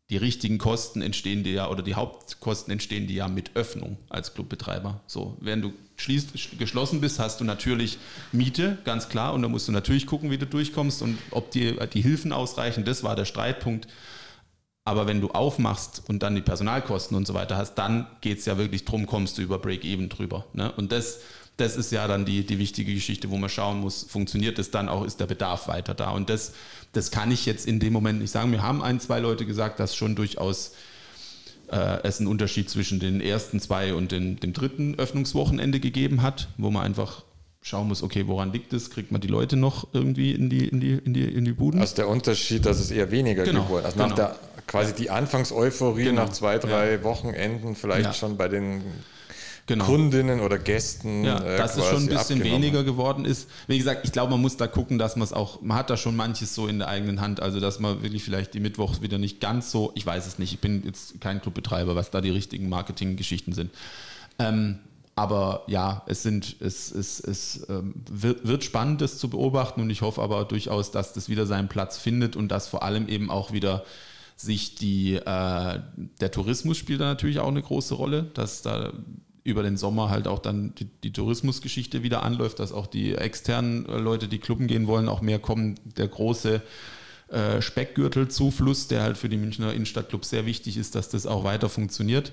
die 0.09 0.17
richtigen 0.17 0.57
Kosten 0.57 1.01
entstehen 1.01 1.43
dir 1.43 1.53
ja, 1.53 1.69
oder 1.69 1.81
die 1.81 1.95
Hauptkosten 1.95 2.71
entstehen 2.71 3.07
dir 3.07 3.15
ja 3.15 3.27
mit 3.27 3.55
Öffnung 3.55 3.97
als 4.09 4.33
Clubbetreiber. 4.33 5.01
So, 5.07 5.37
während 5.39 5.63
du 5.63 5.73
schließt, 5.95 6.59
geschlossen 6.59 7.01
bist, 7.01 7.19
hast 7.19 7.39
du 7.39 7.45
natürlich 7.45 7.97
Miete, 8.31 8.77
ganz 8.83 9.09
klar, 9.09 9.33
und 9.33 9.41
da 9.41 9.47
musst 9.47 9.67
du 9.67 9.71
natürlich 9.71 10.05
gucken, 10.05 10.29
wie 10.29 10.37
du 10.37 10.45
durchkommst 10.45 11.01
und 11.01 11.17
ob 11.31 11.51
die, 11.51 11.77
die 11.93 12.01
Hilfen 12.01 12.33
ausreichen. 12.33 12.83
Das 12.83 13.03
war 13.03 13.15
der 13.15 13.25
Streitpunkt. 13.25 13.87
Aber 14.85 15.07
wenn 15.07 15.21
du 15.21 15.29
aufmachst 15.29 16.03
und 16.09 16.23
dann 16.23 16.35
die 16.35 16.41
Personalkosten 16.41 17.15
und 17.15 17.25
so 17.25 17.33
weiter 17.33 17.55
hast, 17.55 17.75
dann 17.75 18.05
geht 18.19 18.39
es 18.39 18.45
ja 18.45 18.57
wirklich 18.57 18.83
darum, 18.83 19.07
kommst 19.07 19.37
du 19.37 19.41
über 19.41 19.57
Break-Even 19.57 20.09
drüber. 20.09 20.45
Ne? 20.51 20.73
Und 20.73 20.91
das, 20.91 21.21
das 21.57 21.75
ist 21.75 21.91
ja 21.91 22.07
dann 22.07 22.25
die, 22.25 22.45
die 22.45 22.57
wichtige 22.57 22.93
Geschichte, 22.93 23.29
wo 23.29 23.37
man 23.37 23.49
schauen 23.49 23.79
muss, 23.79 24.03
funktioniert 24.03 24.57
das 24.57 24.71
dann 24.71 24.89
auch, 24.89 25.05
ist 25.05 25.19
der 25.19 25.27
Bedarf 25.27 25.67
weiter 25.67 25.93
da. 25.93 26.09
Und 26.09 26.29
das 26.29 26.53
das 26.93 27.09
kann 27.09 27.31
ich 27.31 27.45
jetzt 27.45 27.67
in 27.67 27.79
dem 27.79 27.91
Moment 27.91 28.21
nicht 28.21 28.31
sagen. 28.31 28.51
Wir 28.51 28.61
haben 28.61 28.81
ein, 28.81 28.99
zwei 28.99 29.19
Leute 29.19 29.45
gesagt, 29.45 29.79
dass 29.79 29.95
schon 29.95 30.15
durchaus 30.15 30.73
äh, 31.71 31.97
es 32.03 32.19
einen 32.19 32.27
Unterschied 32.27 32.69
zwischen 32.69 32.99
den 32.99 33.19
ersten 33.19 33.59
zwei 33.59 33.95
und 33.95 34.11
den, 34.11 34.39
dem 34.39 34.53
dritten 34.53 34.95
Öffnungswochenende 34.95 35.79
gegeben 35.79 36.21
hat, 36.21 36.47
wo 36.57 36.69
man 36.69 36.83
einfach 36.83 37.23
schauen 37.63 37.87
muss, 37.87 38.03
okay, 38.03 38.27
woran 38.27 38.53
liegt 38.53 38.73
es? 38.73 38.91
Kriegt 38.91 39.11
man 39.11 39.21
die 39.21 39.27
Leute 39.27 39.55
noch 39.55 39.87
irgendwie 39.93 40.33
in 40.33 40.49
die, 40.49 40.67
in 40.67 40.79
die, 40.79 40.91
in 40.93 41.13
die, 41.13 41.23
in 41.23 41.45
die 41.45 41.53
Buden? 41.53 41.81
Also 41.81 41.95
der 41.95 42.09
Unterschied, 42.09 42.65
dass 42.65 42.79
es 42.79 42.91
eher 42.91 43.09
weniger 43.09 43.43
genau, 43.43 43.63
geworden 43.63 43.85
ist. 43.87 43.99
Also 43.99 44.03
genau. 44.03 44.15
der 44.15 44.35
quasi 44.67 44.93
die 44.93 45.09
Anfangseuphorie 45.09 46.05
genau. 46.05 46.25
nach 46.25 46.29
zwei, 46.29 46.57
drei 46.59 46.93
ja. 46.93 47.03
Wochenenden 47.03 47.75
vielleicht 47.75 48.05
ja. 48.05 48.13
schon 48.13 48.37
bei 48.37 48.47
den 48.47 48.83
genau. 49.65 49.85
Kundinnen 49.85 50.39
oder 50.39 50.57
Gästen. 50.57 51.23
Ja, 51.23 51.39
äh, 51.39 51.57
dass 51.57 51.77
es 51.77 51.85
schon 51.85 52.03
ein 52.03 52.09
bisschen 52.09 52.43
weniger 52.43 52.83
geworden 52.83 53.25
ist. 53.25 53.49
Wie 53.67 53.77
gesagt, 53.77 54.05
ich 54.05 54.11
glaube, 54.11 54.31
man 54.31 54.41
muss 54.41 54.57
da 54.57 54.67
gucken, 54.67 54.97
dass 54.97 55.15
man 55.15 55.23
es 55.23 55.33
auch, 55.33 55.61
man 55.61 55.77
hat 55.77 55.89
da 55.89 55.97
schon 55.97 56.15
manches 56.15 56.55
so 56.55 56.67
in 56.67 56.79
der 56.79 56.87
eigenen 56.87 57.21
Hand, 57.21 57.39
also 57.39 57.59
dass 57.59 57.79
man 57.79 58.01
wirklich 58.01 58.23
vielleicht 58.23 58.53
die 58.53 58.59
Mittwochs 58.59 59.01
wieder 59.01 59.17
nicht 59.17 59.39
ganz 59.39 59.71
so, 59.71 59.91
ich 59.95 60.05
weiß 60.05 60.27
es 60.27 60.39
nicht, 60.39 60.53
ich 60.53 60.59
bin 60.59 60.83
jetzt 60.85 61.19
kein 61.21 61.41
Clubbetreiber, 61.41 61.95
was 61.95 62.11
da 62.11 62.21
die 62.21 62.31
richtigen 62.31 62.69
Marketinggeschichten 62.69 63.53
sind. 63.53 63.71
Ähm, 64.39 64.79
aber 65.15 65.63
ja, 65.67 66.01
es 66.07 66.23
sind, 66.23 66.55
es, 66.59 66.91
es, 66.91 67.19
es 67.19 67.67
ähm, 67.69 67.93
wird, 68.09 68.47
wird 68.47 68.63
spannend, 68.63 69.01
das 69.01 69.19
zu 69.19 69.29
beobachten 69.29 69.81
und 69.81 69.89
ich 69.91 70.01
hoffe 70.01 70.21
aber 70.21 70.43
durchaus, 70.45 70.89
dass 70.89 71.13
das 71.13 71.29
wieder 71.29 71.45
seinen 71.45 71.67
Platz 71.67 71.97
findet 71.99 72.35
und 72.35 72.47
dass 72.49 72.67
vor 72.67 72.81
allem 72.81 73.07
eben 73.07 73.29
auch 73.29 73.51
wieder 73.51 73.83
sich 74.35 74.73
die, 74.73 75.15
äh, 75.15 75.79
der 76.19 76.31
Tourismus 76.31 76.77
spielt 76.77 77.01
da 77.01 77.05
natürlich 77.05 77.39
auch 77.39 77.47
eine 77.47 77.61
große 77.61 77.93
Rolle, 77.93 78.23
dass 78.33 78.63
da 78.63 78.91
über 79.43 79.63
den 79.63 79.77
Sommer 79.77 80.09
halt 80.09 80.27
auch 80.27 80.39
dann 80.39 80.73
die, 80.75 80.85
die, 80.85 81.11
Tourismusgeschichte 81.11 82.01
wieder 82.01 82.23
anläuft, 82.23 82.59
dass 82.59 82.71
auch 82.71 82.87
die 82.87 83.13
externen 83.13 83.85
Leute, 83.85 84.27
die 84.27 84.39
Klubben 84.39 84.67
gehen 84.67 84.87
wollen, 84.87 85.09
auch 85.09 85.21
mehr 85.21 85.39
kommen. 85.39 85.75
Der 85.97 86.07
große 86.07 86.61
äh, 87.27 87.61
Speckgürtelzufluss, 87.61 88.87
der 88.87 89.01
halt 89.01 89.17
für 89.17 89.29
die 89.29 89.37
Münchner 89.37 89.73
Innenstadtclubs 89.73 90.29
sehr 90.29 90.45
wichtig 90.45 90.77
ist, 90.77 90.95
dass 90.95 91.09
das 91.09 91.25
auch 91.25 91.43
weiter 91.43 91.67
funktioniert. 91.67 92.31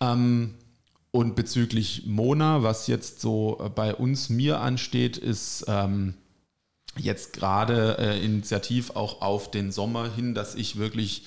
Ähm, 0.00 0.54
und 1.10 1.36
bezüglich 1.36 2.06
Mona, 2.06 2.62
was 2.62 2.86
jetzt 2.86 3.20
so 3.20 3.58
äh, 3.62 3.68
bei 3.68 3.94
uns 3.94 4.28
mir 4.28 4.60
ansteht, 4.60 5.16
ist 5.16 5.64
ähm, 5.68 6.14
jetzt 6.98 7.32
gerade 7.32 7.96
äh, 7.98 8.24
initiativ 8.24 8.90
auch 8.90 9.22
auf 9.22 9.50
den 9.50 9.72
Sommer 9.72 10.12
hin, 10.14 10.34
dass 10.34 10.54
ich 10.54 10.76
wirklich 10.76 11.24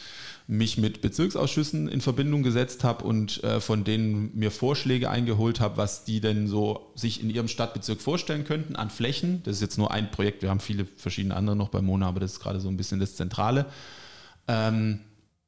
mich 0.48 0.78
mit 0.78 1.02
Bezirksausschüssen 1.02 1.88
in 1.88 2.02
Verbindung 2.02 2.44
gesetzt 2.44 2.84
habe 2.84 3.04
und 3.04 3.44
äh, 3.44 3.60
von 3.60 3.84
denen 3.84 4.32
mir 4.38 4.52
Vorschläge 4.52 5.10
eingeholt 5.10 5.60
habe, 5.60 5.78
was 5.78 6.04
die 6.06 6.22
denn 6.22 6.48
so 6.48 6.92
sich 6.94 7.24
in 7.24 7.32
ihrem 7.32 7.48
Stadtbezirk 7.48 8.00
vorstellen 8.00 8.44
könnten 8.44 8.76
an 8.76 8.92
Flächen. 8.92 9.42
Das 9.44 9.56
ist 9.56 9.62
jetzt 9.62 9.78
nur 9.78 9.92
ein 9.92 10.12
Projekt, 10.12 10.44
wir 10.44 10.50
haben 10.50 10.60
viele 10.60 10.86
verschiedene 10.98 11.36
andere 11.36 11.56
noch 11.56 11.70
bei 11.70 11.82
Mona, 11.82 12.08
aber 12.08 12.20
das 12.20 12.34
ist 12.34 12.40
gerade 12.40 12.60
so 12.60 12.70
ein 12.70 12.78
bisschen 12.78 13.00
das 13.00 13.16
Zentrale. 13.16 13.66
Ähm, 14.48 15.00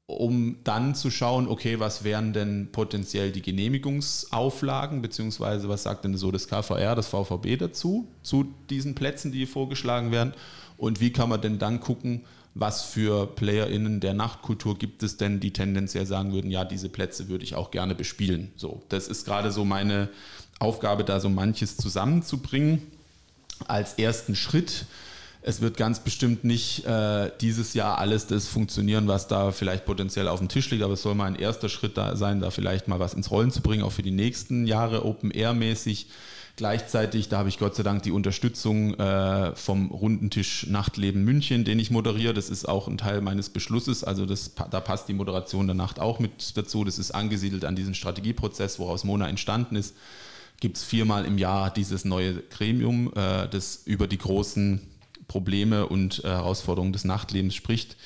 um 0.07 0.59
dann 0.63 0.95
zu 0.95 1.11
schauen, 1.11 1.49
okay, 1.49 1.79
was 1.79 2.05
wären 2.05 2.31
denn 2.31 2.69
potenziell 2.71 3.31
die 3.31 3.41
Genehmigungsauflagen, 3.41 5.01
beziehungsweise 5.01 5.67
was 5.67 5.83
sagt 5.83 6.05
denn 6.05 6.15
so 6.15 6.31
das 6.31 6.47
KVR, 6.47 6.95
das 6.95 7.09
VVB 7.09 7.59
dazu, 7.59 8.07
zu 8.23 8.45
diesen 8.69 8.95
Plätzen, 8.95 9.33
die 9.33 9.45
vorgeschlagen 9.45 10.11
werden 10.11 10.33
und 10.77 11.01
wie 11.01 11.11
kann 11.11 11.27
man 11.27 11.41
denn 11.41 11.59
dann 11.59 11.81
gucken, 11.81 12.23
was 12.59 12.83
für 12.83 13.27
PlayerInnen 13.27 13.99
der 13.99 14.13
Nachtkultur 14.13 14.77
gibt 14.77 15.03
es 15.03 15.17
denn, 15.17 15.39
die 15.39 15.51
tendenziell 15.51 16.05
sagen 16.05 16.33
würden, 16.33 16.51
ja, 16.51 16.65
diese 16.65 16.89
Plätze 16.89 17.29
würde 17.29 17.43
ich 17.43 17.55
auch 17.55 17.71
gerne 17.71 17.95
bespielen. 17.95 18.51
So, 18.55 18.81
das 18.89 19.07
ist 19.07 19.25
gerade 19.25 19.51
so 19.51 19.65
meine 19.65 20.09
Aufgabe, 20.59 21.03
da 21.03 21.19
so 21.19 21.29
manches 21.29 21.77
zusammenzubringen 21.77 22.81
als 23.67 23.93
ersten 23.95 24.35
Schritt 24.35 24.85
es 25.47 25.61
wird 25.61 25.77
ganz 25.77 26.01
bestimmt 26.01 26.43
nicht 26.43 26.85
äh, 26.85 27.31
dieses 27.39 27.73
Jahr 27.73 27.99
alles 27.99 28.27
das 28.27 28.47
funktionieren, 28.47 29.07
was 29.07 29.29
da 29.29 29.53
vielleicht 29.53 29.85
potenziell 29.85 30.27
auf 30.27 30.39
dem 30.39 30.49
Tisch 30.49 30.69
liegt, 30.71 30.83
aber 30.83 30.95
es 30.95 31.01
soll 31.01 31.15
mal 31.15 31.23
ein 31.23 31.37
erster 31.37 31.69
Schritt 31.69 31.95
da 31.95 32.17
sein, 32.17 32.41
da 32.41 32.51
vielleicht 32.51 32.89
mal 32.89 32.99
was 32.99 33.13
ins 33.13 33.31
Rollen 33.31 33.49
zu 33.49 33.61
bringen, 33.61 33.83
auch 33.83 33.93
für 33.93 34.01
die 34.01 34.11
nächsten 34.11 34.67
Jahre 34.67 35.05
Open 35.05 35.31
Air 35.31 35.53
mäßig. 35.53 36.07
Gleichzeitig, 36.57 37.29
da 37.29 37.37
habe 37.37 37.49
ich 37.49 37.59
Gott 37.59 37.75
sei 37.75 37.83
Dank 37.83 38.01
die 38.01 38.09
Unterstützung 38.09 38.95
äh, 38.95 39.55
vom 39.55 39.91
Rundentisch 39.91 40.65
Nachtleben 40.65 41.23
München, 41.23 41.63
den 41.65 41.77
ich 41.77 41.91
moderiere. 41.91 42.33
Das 42.33 42.49
ist 42.49 42.67
auch 42.67 42.87
ein 42.87 42.97
Teil 42.97 43.21
meines 43.21 43.49
Beschlusses. 43.49 44.03
Also 44.03 44.25
das, 44.25 44.55
da 44.55 44.79
passt 44.79 45.07
die 45.07 45.13
Moderation 45.13 45.67
der 45.67 45.75
Nacht 45.75 45.99
auch 45.99 46.17
mit 46.17 46.57
dazu. 46.57 46.83
Das 46.83 46.97
ist 46.97 47.11
angesiedelt 47.11 47.63
an 47.63 47.75
diesen 47.75 47.93
Strategieprozess, 47.93 48.79
woraus 48.79 49.03
Mona 49.03 49.29
entstanden 49.29 49.75
ist. 49.75 49.95
Gibt 50.59 50.77
es 50.77 50.83
viermal 50.83 51.25
im 51.25 51.37
Jahr 51.37 51.71
dieses 51.71 52.05
neue 52.05 52.41
Gremium, 52.41 53.13
äh, 53.15 53.47
das 53.47 53.83
über 53.85 54.07
die 54.07 54.17
großen 54.17 54.81
Probleme 55.27 55.85
und 55.85 56.23
äh, 56.23 56.29
Herausforderungen 56.29 56.91
des 56.91 57.05
Nachtlebens 57.05 57.53
spricht. 57.53 57.97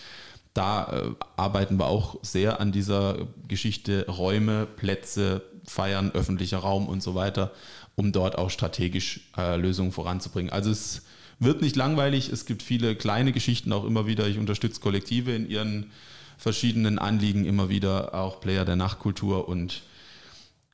Da 0.54 0.92
äh, 0.92 1.12
arbeiten 1.38 1.80
wir 1.80 1.86
auch 1.86 2.18
sehr 2.22 2.60
an 2.60 2.74
dieser 2.74 3.28
Geschichte 3.48 4.08
Räume, 4.10 4.66
Plätze, 4.66 5.42
Feiern, 5.66 6.12
öffentlicher 6.12 6.58
Raum 6.58 6.88
und 6.88 7.02
so 7.02 7.16
weiter, 7.16 7.52
um 7.96 8.12
dort 8.12 8.38
auch 8.38 8.50
strategisch 8.50 9.22
äh, 9.38 9.58
Lösungen 9.58 9.92
voranzubringen. 9.92 10.52
Also 10.52 10.72
es 10.72 11.04
wird 11.40 11.62
nicht 11.62 11.76
langweilig, 11.76 12.30
es 12.30 12.46
gibt 12.46 12.64
viele 12.64 12.96
kleine 12.96 13.32
Geschichten 13.32 13.74
auch 13.74 13.84
immer 13.84 14.06
wieder. 14.06 14.28
Ich 14.28 14.38
unterstütze 14.38 14.80
Kollektive 14.80 15.36
in 15.36 15.50
ihren 15.50 15.92
verschiedenen 16.38 17.00
Anliegen 17.00 17.46
immer 17.46 17.70
wieder, 17.70 18.14
auch 18.16 18.42
Player 18.42 18.66
der 18.66 18.76
Nachtkultur 18.76 19.48
und 19.48 19.84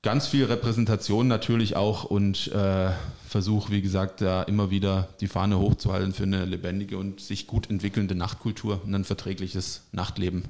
ganz 0.01 0.28
viel 0.28 0.45
Repräsentation 0.45 1.28
natürlich 1.28 1.76
auch 1.76 2.05
und 2.05 2.47
äh, 2.53 2.91
versuche, 3.28 3.72
wie 3.72 3.82
gesagt, 3.82 4.22
da 4.22 4.43
immer 4.43 4.70
wieder 4.70 5.09
die 5.20 5.28
Fahne 5.28 5.59
hochzuhalten 5.59 6.13
für 6.13 6.24
eine 6.24 6.45
lebendige 6.45 6.97
und 6.97 7.20
sich 7.20 7.47
gut 7.47 7.70
entwickelnde 7.70 8.15
Nachtkultur 8.15 8.82
und 8.86 8.95
ein 8.95 9.03
verträgliches 9.03 9.84
Nachtleben. 9.91 10.43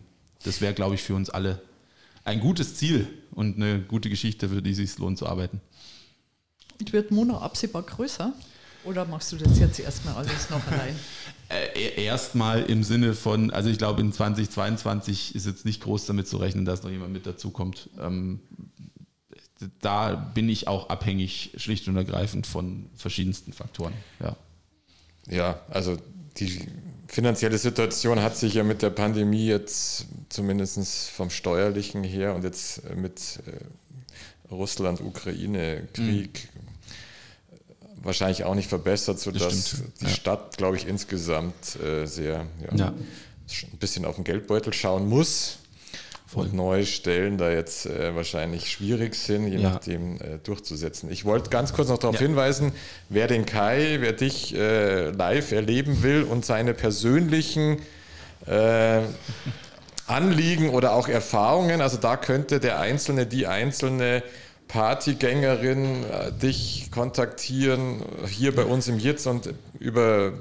Das 0.44 0.62
wäre, 0.62 0.74
glaube 0.74 0.96
ich, 0.96 1.02
für 1.02 1.16
uns 1.16 1.30
alle 1.30 1.62
ein 2.24 2.40
gutes 2.40 2.76
Ziel 2.76 3.08
und 3.32 3.56
eine 3.56 3.80
gute 3.80 4.10
Geschichte, 4.10 4.50
für 4.50 4.62
die 4.62 4.72
es 4.72 4.78
sich 4.78 4.98
lohnt 4.98 5.18
zu 5.18 5.26
arbeiten. 5.26 5.62
Und 6.80 6.94
wird 6.94 7.12
Mona 7.12 7.40
absehbar 7.40 7.84
größer? 7.84 8.34
Oder 8.84 9.06
machst 9.06 9.32
du 9.32 9.38
das 9.38 9.60
jetzt 9.60 9.80
erstmal 9.80 10.16
alles 10.16 10.50
noch 10.50 10.66
allein? 10.72 10.96
Äh, 11.50 12.04
erstmal 12.04 12.64
im 12.64 12.84
Sinne 12.84 13.14
von, 13.14 13.52
also 13.52 13.70
ich 13.70 13.78
glaube, 13.78 14.02
in 14.02 14.12
2022 14.12 15.36
ist 15.36 15.46
jetzt 15.46 15.66
nicht 15.66 15.82
groß 15.82 16.06
damit 16.06 16.28
zu 16.28 16.38
rechnen, 16.38 16.66
dass 16.66 16.84
noch 16.84 16.92
jemand 16.92 17.14
mit 17.14 17.26
dazukommt. 17.26 17.90
Ähm, 18.00 18.40
da 19.82 20.16
bin 20.16 20.50
ich 20.50 20.68
auch 20.68 20.90
abhängig, 20.90 21.52
schlicht 21.58 21.88
und 21.88 21.98
ergreifend 21.98 22.46
von 22.48 22.90
verschiedensten 22.96 23.54
Faktoren. 23.54 23.94
Ja, 24.20 24.36
ja 25.28 25.60
also 25.70 25.98
die 26.38 26.62
finanzielle 27.08 27.58
Situation 27.58 28.22
hat 28.22 28.38
sich 28.38 28.54
ja 28.54 28.64
mit 28.64 28.82
der 28.82 28.90
Pandemie 28.92 29.48
jetzt 29.48 30.06
zumindest 30.30 31.10
vom 31.10 31.30
steuerlichen 31.30 32.04
her 32.04 32.36
und 32.36 32.44
jetzt 32.44 32.84
mit 32.96 33.40
äh, 33.48 34.54
Russland-Ukraine-Krieg 34.54 36.50
mhm. 36.54 36.57
Wahrscheinlich 38.04 38.44
auch 38.44 38.56
nicht 38.56 38.70
verbessert, 38.70 39.20
sodass 39.20 39.78
die 40.00 40.06
ja. 40.06 40.10
Stadt, 40.10 40.58
glaube 40.58 40.78
ich, 40.78 40.88
insgesamt 40.88 41.80
äh, 41.82 42.06
sehr 42.06 42.46
ja, 42.72 42.76
ja. 42.76 42.88
ein 42.88 43.78
bisschen 43.80 44.06
auf 44.06 44.16
den 44.16 44.24
Geldbeutel 44.24 44.74
schauen 44.74 45.08
muss. 45.08 45.60
Voll. 46.28 46.48
Und 46.48 46.56
neue 46.56 46.86
Stellen 46.86 47.38
da 47.38 47.50
jetzt 47.50 47.86
äh, 47.86 48.14
wahrscheinlich 48.14 48.70
schwierig 48.70 49.16
sind, 49.16 49.48
je 49.48 49.60
nachdem 49.60 50.16
äh, 50.16 50.40
durchzusetzen. 50.44 51.10
Ich 51.10 51.24
wollte 51.24 51.50
ganz 51.50 51.72
kurz 51.72 51.88
noch 51.88 52.00
darauf 52.00 52.20
hinweisen, 52.20 52.74
wer 53.08 53.28
den 53.28 53.46
Kai, 53.46 53.98
wer 54.02 54.12
dich 54.12 54.54
äh, 54.54 55.10
live 55.12 55.54
erleben 55.54 56.04
will 56.04 56.24
und 56.24 56.46
seine 56.46 56.74
persönlichen 56.74 57.78
äh, 58.46 59.00
Anliegen 60.08 60.70
oder 60.70 60.94
auch 60.94 61.08
Erfahrungen, 61.08 61.80
also 61.80 61.96
da 61.98 62.18
könnte 62.18 62.60
der 62.60 62.80
Einzelne, 62.80 63.26
die 63.26 63.48
Einzelne 63.48 64.22
Partygängerin 64.68 66.04
äh, 66.04 66.32
dich 66.32 66.90
kontaktieren, 66.92 68.02
hier 68.28 68.56
bei 68.56 68.64
uns 68.64 68.88
im 68.88 69.00
Jitz 69.00 69.26
und 69.26 69.54
über 69.80 70.34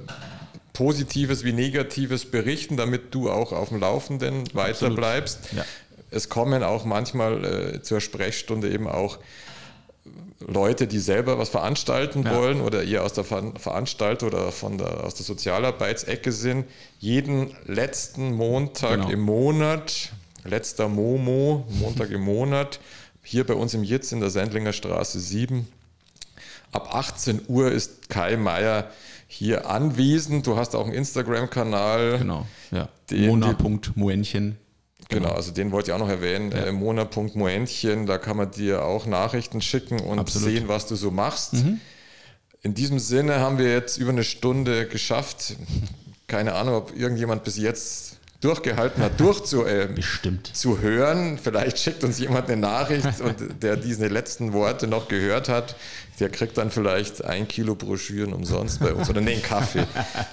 Positives 0.72 1.44
wie 1.44 1.52
Negatives 1.52 2.26
berichten, 2.26 2.76
damit 2.76 3.14
du 3.14 3.30
auch 3.30 3.52
auf 3.52 3.70
dem 3.70 3.80
Laufenden 3.80 4.44
weiter 4.52 4.90
bleibst. 4.90 5.40
Ja. 5.56 5.64
Es 6.10 6.28
kommen 6.28 6.62
auch 6.62 6.84
manchmal 6.84 7.44
äh, 7.44 7.82
zur 7.82 8.00
Sprechstunde 8.00 8.70
eben 8.70 8.86
auch 8.86 9.18
Leute, 10.40 10.86
die 10.86 10.98
selber 10.98 11.38
was 11.38 11.48
veranstalten 11.48 12.24
ja. 12.24 12.34
wollen 12.34 12.60
oder 12.60 12.82
ihr 12.82 13.02
aus 13.02 13.14
der 13.14 13.24
Ver 13.24 13.52
Veranstaltung 13.58 14.28
oder 14.28 14.52
von 14.52 14.76
der, 14.78 15.04
aus 15.04 15.14
der 15.14 15.24
Sozialarbeitsecke 15.24 16.30
sind. 16.30 16.66
Jeden 16.98 17.56
letzten 17.64 18.34
Montag 18.34 18.96
genau. 18.96 19.10
im 19.10 19.20
Monat, 19.20 20.10
letzter 20.44 20.88
Momo, 20.88 21.66
Montag 21.80 22.10
im 22.10 22.20
Monat, 22.20 22.80
hier 23.26 23.44
bei 23.44 23.54
uns 23.54 23.74
im 23.74 23.82
Jitz 23.82 24.12
in 24.12 24.20
der 24.20 24.30
Sendlinger 24.30 24.72
Straße 24.72 25.18
7. 25.18 25.66
Ab 26.70 26.94
18 26.94 27.42
Uhr 27.48 27.72
ist 27.72 28.08
Kai 28.08 28.36
Meier 28.36 28.90
hier 29.26 29.68
anwesend. 29.68 30.46
Du 30.46 30.56
hast 30.56 30.76
auch 30.76 30.84
einen 30.84 30.94
Instagram-Kanal. 30.94 32.18
Genau, 32.18 32.46
ja. 32.70 32.88
Mona.moentchen. 33.10 34.56
Genau. 35.08 35.22
genau, 35.22 35.34
also 35.34 35.52
den 35.52 35.72
wollte 35.72 35.90
ich 35.90 35.94
auch 35.94 35.98
noch 35.98 36.08
erwähnen. 36.08 36.52
Ja. 36.52 36.66
Äh, 36.66 36.72
Mona.moentchen, 36.72 38.06
da 38.06 38.18
kann 38.18 38.36
man 38.36 38.52
dir 38.52 38.84
auch 38.84 39.06
Nachrichten 39.06 39.60
schicken 39.60 40.00
und 40.00 40.20
Absolut. 40.20 40.48
sehen, 40.48 40.68
was 40.68 40.86
du 40.86 40.94
so 40.94 41.10
machst. 41.10 41.54
Mhm. 41.54 41.80
In 42.62 42.74
diesem 42.74 43.00
Sinne 43.00 43.40
haben 43.40 43.58
wir 43.58 43.70
jetzt 43.70 43.96
über 43.98 44.10
eine 44.10 44.24
Stunde 44.24 44.86
geschafft. 44.86 45.56
Keine 46.28 46.54
Ahnung, 46.54 46.74
ob 46.74 46.96
irgendjemand 46.96 47.42
bis 47.42 47.56
jetzt 47.56 48.15
durchgehalten 48.40 49.02
hat, 49.02 49.18
durchzu, 49.18 49.64
äh, 49.64 49.88
Bestimmt. 49.94 50.50
zu 50.54 50.80
hören. 50.80 51.38
Vielleicht 51.42 51.78
schickt 51.78 52.04
uns 52.04 52.18
jemand 52.18 52.48
eine 52.48 52.60
Nachricht 52.60 53.20
und 53.20 53.62
der 53.62 53.76
diese 53.76 54.08
letzten 54.08 54.52
Worte 54.52 54.86
noch 54.86 55.08
gehört 55.08 55.48
hat, 55.48 55.74
der 56.20 56.28
kriegt 56.30 56.56
dann 56.56 56.70
vielleicht 56.70 57.24
ein 57.24 57.46
Kilo 57.46 57.74
Broschüren 57.74 58.32
umsonst 58.32 58.80
bei 58.80 58.92
uns. 58.94 59.10
Oder 59.10 59.20
nee, 59.20 59.32
einen 59.34 59.42
Kaffee. 59.42 59.84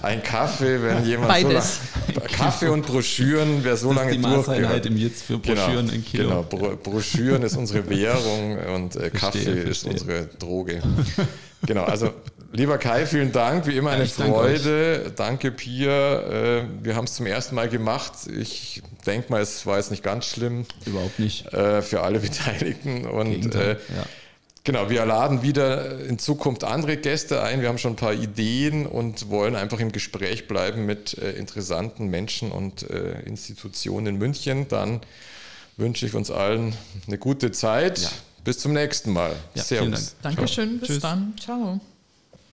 Ein 0.02 0.22
Kaffee, 0.22 0.82
wenn 0.82 1.04
jemand 1.04 1.28
Beides. 1.28 1.80
so 2.06 2.12
lange. 2.20 2.28
Kaffee 2.32 2.68
und 2.68 2.86
Broschüren, 2.86 3.60
wer 3.64 3.76
so 3.76 3.88
Das 3.88 3.96
ist 3.96 4.00
lange 4.02 4.12
die 4.12 4.18
Maßeinheit 4.18 4.46
durchgehört. 4.46 4.86
im 4.86 4.96
Jetzt 4.96 5.22
für 5.24 5.38
Broschüren 5.38 5.86
genau, 5.86 5.92
ein 5.92 6.04
Kilo. 6.04 6.28
Genau, 6.28 6.42
Bro 6.42 6.76
Broschüren 6.82 7.42
ist 7.42 7.56
unsere 7.56 7.88
Währung 7.90 8.58
und 8.74 8.96
äh, 8.96 9.10
Kaffee 9.10 9.40
Verstehe, 9.40 9.52
ist 9.62 9.82
verstehe. 9.82 9.92
unsere 9.92 10.26
Droge. 10.38 10.82
Genau, 11.66 11.84
also 11.84 12.12
lieber 12.54 12.78
Kai, 12.78 13.06
vielen 13.06 13.32
Dank, 13.32 13.66
wie 13.66 13.76
immer 13.76 13.90
eine 13.90 14.04
ich 14.04 14.14
danke 14.16 14.32
Freude. 14.32 15.12
Danke, 15.14 15.50
Pia. 15.50 16.20
Äh, 16.60 16.64
wir 16.82 16.96
haben 16.96 17.04
es 17.04 17.14
zum 17.14 17.26
ersten 17.26 17.54
Mal 17.54 17.68
gemacht. 17.68 18.12
Ich 18.38 18.82
denke 19.06 19.30
mal, 19.30 19.42
es 19.42 19.66
war 19.66 19.76
jetzt 19.76 19.90
nicht 19.90 20.02
ganz 20.02 20.26
schlimm 20.26 20.64
Überhaupt 20.86 21.18
nicht. 21.18 21.52
äh, 21.52 21.82
für 21.82 22.02
alle 22.02 22.18
Beteiligten. 22.20 23.06
Und 23.06 23.54
äh, 23.54 23.72
ja. 23.72 23.78
Genau, 24.64 24.88
wir 24.88 25.04
laden 25.04 25.42
wieder 25.42 26.00
in 26.00 26.18
Zukunft 26.18 26.64
andere 26.64 26.96
Gäste 26.96 27.42
ein. 27.42 27.60
Wir 27.60 27.68
haben 27.68 27.76
schon 27.76 27.92
ein 27.92 27.96
paar 27.96 28.14
Ideen 28.14 28.86
und 28.86 29.28
wollen 29.28 29.56
einfach 29.56 29.78
im 29.78 29.92
Gespräch 29.92 30.48
bleiben 30.48 30.86
mit 30.86 31.18
äh, 31.18 31.32
interessanten 31.32 32.06
Menschen 32.08 32.50
und 32.50 32.82
Institutionen 32.82 34.06
in 34.06 34.16
München. 34.16 34.66
Dann 34.68 35.00
wünsche 35.76 36.06
ich 36.06 36.14
uns 36.14 36.30
allen 36.30 36.74
eine 37.06 37.18
gute 37.18 37.52
Zeit. 37.52 37.98
Ja. 37.98 38.08
Bis 38.44 38.58
zum 38.58 38.74
nächsten 38.74 39.12
Mal. 39.12 39.34
Ja, 39.54 39.64
Dank. 39.68 39.98
Dankeschön, 40.22 40.78
bis 40.78 40.88
Tschüss. 40.88 41.00
dann. 41.00 41.34
Ciao. 41.38 41.80